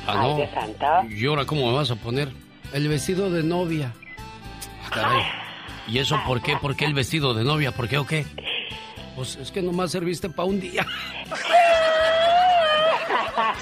Ah, 0.07 0.21
Ay, 0.21 0.29
no. 0.29 0.37
qué 0.37 0.49
santa. 0.53 1.03
¿Y 1.09 1.25
ahora 1.25 1.45
cómo 1.45 1.67
me 1.67 1.73
vas 1.75 1.89
a 1.91 1.95
poner? 1.95 2.31
El 2.73 2.87
vestido 2.87 3.29
de 3.31 3.41
novia. 3.43 3.93
Ah, 4.85 4.89
caray. 4.93 5.23
¿Y 5.87 5.97
eso 5.99 6.19
por 6.27 6.41
qué? 6.41 6.57
¿Por 6.57 6.75
qué 6.75 6.85
el 6.85 6.93
vestido 6.93 7.33
de 7.33 7.43
novia? 7.43 7.71
¿Por 7.71 7.87
qué 7.87 7.97
o 7.97 8.05
qué? 8.05 8.25
Pues 9.15 9.35
es 9.37 9.51
que 9.51 9.61
nomás 9.61 9.91
serviste 9.91 10.29
para 10.29 10.47
un 10.47 10.59
día. 10.59 10.85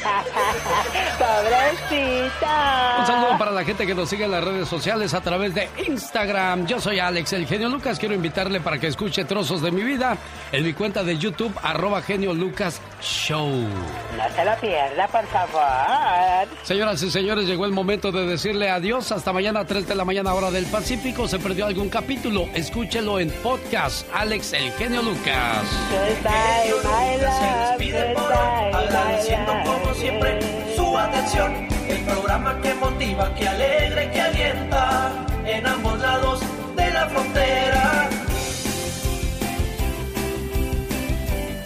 Pobrecita. 1.17 2.98
Un 2.99 3.07
saludo 3.07 3.38
para 3.38 3.51
la 3.51 3.64
gente 3.64 3.85
que 3.85 3.95
nos 3.95 4.09
sigue 4.09 4.25
en 4.25 4.32
las 4.32 4.43
redes 4.43 4.67
sociales 4.67 5.14
a 5.14 5.22
través 5.22 5.53
de 5.56 5.69
Instagram. 5.88 6.65
Yo 6.67 6.80
soy 6.82 6.99
Alex, 6.99 7.33
el 7.33 7.48
genio 7.48 7.69
Lucas. 7.69 7.99
Quiero 7.99 8.14
invitarle 8.15 8.59
para 8.59 8.80
que 8.80 8.88
escuche 8.88 9.23
trozos 9.25 9.61
de 9.61 9.72
mi 9.72 9.83
vida 9.83 10.17
en 10.51 10.64
mi 10.64 10.73
cuenta 10.73 11.03
de 11.03 11.17
YouTube, 11.17 11.53
arroba 11.61 12.01
genio 12.01 12.33
Lucas 12.33 12.82
Show. 13.01 13.49
No 13.49 14.35
se 14.35 14.45
lo 14.45 14.56
pierda, 14.57 15.07
por 15.07 15.25
favor. 15.27 16.48
Señoras 16.64 17.01
y 17.03 17.11
señores, 17.11 17.45
llegó 17.45 17.65
el 17.65 17.72
momento 17.72 18.11
de 18.11 18.25
decirle 18.25 18.69
adiós. 18.69 19.11
Hasta 19.11 19.32
mañana, 19.32 19.65
3 19.65 19.88
de 19.88 19.95
la 19.95 20.06
mañana, 20.06 20.33
hora 20.33 20.51
del 20.51 20.65
Pacífico. 20.65 21.27
¿Se 21.27 21.40
perdió 21.40 21.65
algún 21.65 21.90
capítulo? 21.90 22.48
Escúchelo 22.53 23.19
en 23.19 23.30
podcast. 23.30 24.07
Alex, 24.14 24.53
el 24.53 24.72
genio 24.73 25.01
Lucas. 25.01 25.64
Goodbye, 25.91 26.73
my 26.83 27.17
love. 27.22 27.73
Goodbye, 27.77 28.72
my 28.72 29.64
como 29.64 29.92
siempre 29.93 30.39
su 30.75 30.97
atención, 30.97 31.67
el 31.88 31.99
programa 32.05 32.59
que 32.61 32.73
motiva, 32.75 33.33
que 33.35 33.47
alegra 33.47 34.05
y 34.05 34.09
que 34.09 34.22
alienta 34.22 35.25
en 35.45 35.67
ambos 35.67 35.99
lados 35.99 36.41
de 36.75 36.91
la 36.91 37.09
frontera. 37.09 38.09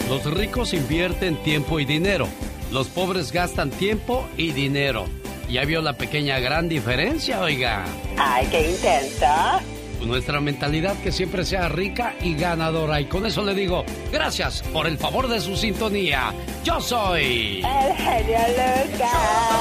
Los 0.10 0.26
ricos 0.34 0.74
invierten 0.74 1.36
tiempo 1.44 1.80
y 1.80 1.86
dinero. 1.86 2.28
Los 2.72 2.88
pobres 2.88 3.32
gastan 3.32 3.70
tiempo 3.70 4.28
y 4.38 4.52
dinero. 4.52 5.06
¿Ya 5.50 5.64
vio 5.66 5.82
la 5.82 5.94
pequeña 5.94 6.40
gran 6.40 6.68
diferencia, 6.68 7.42
oiga? 7.42 7.86
Ay, 8.18 8.48
qué 8.52 8.72
intenta. 8.72 9.62
Nuestra 10.06 10.40
mentalidad 10.40 10.96
que 11.02 11.12
siempre 11.12 11.44
sea 11.44 11.70
rica 11.70 12.16
y 12.22 12.36
ganadora. 12.36 13.02
Y 13.02 13.06
con 13.06 13.26
eso 13.26 13.44
le 13.44 13.54
digo, 13.54 13.84
gracias 14.12 14.62
por 14.74 14.88
el 14.88 14.98
favor 14.98 15.28
de 15.28 15.42
su 15.42 15.56
sintonía. 15.56 16.34
Yo 16.64 16.80
soy... 16.80 17.62
El 17.64 17.96
genio 17.96 18.40
Lucas. 18.50 19.58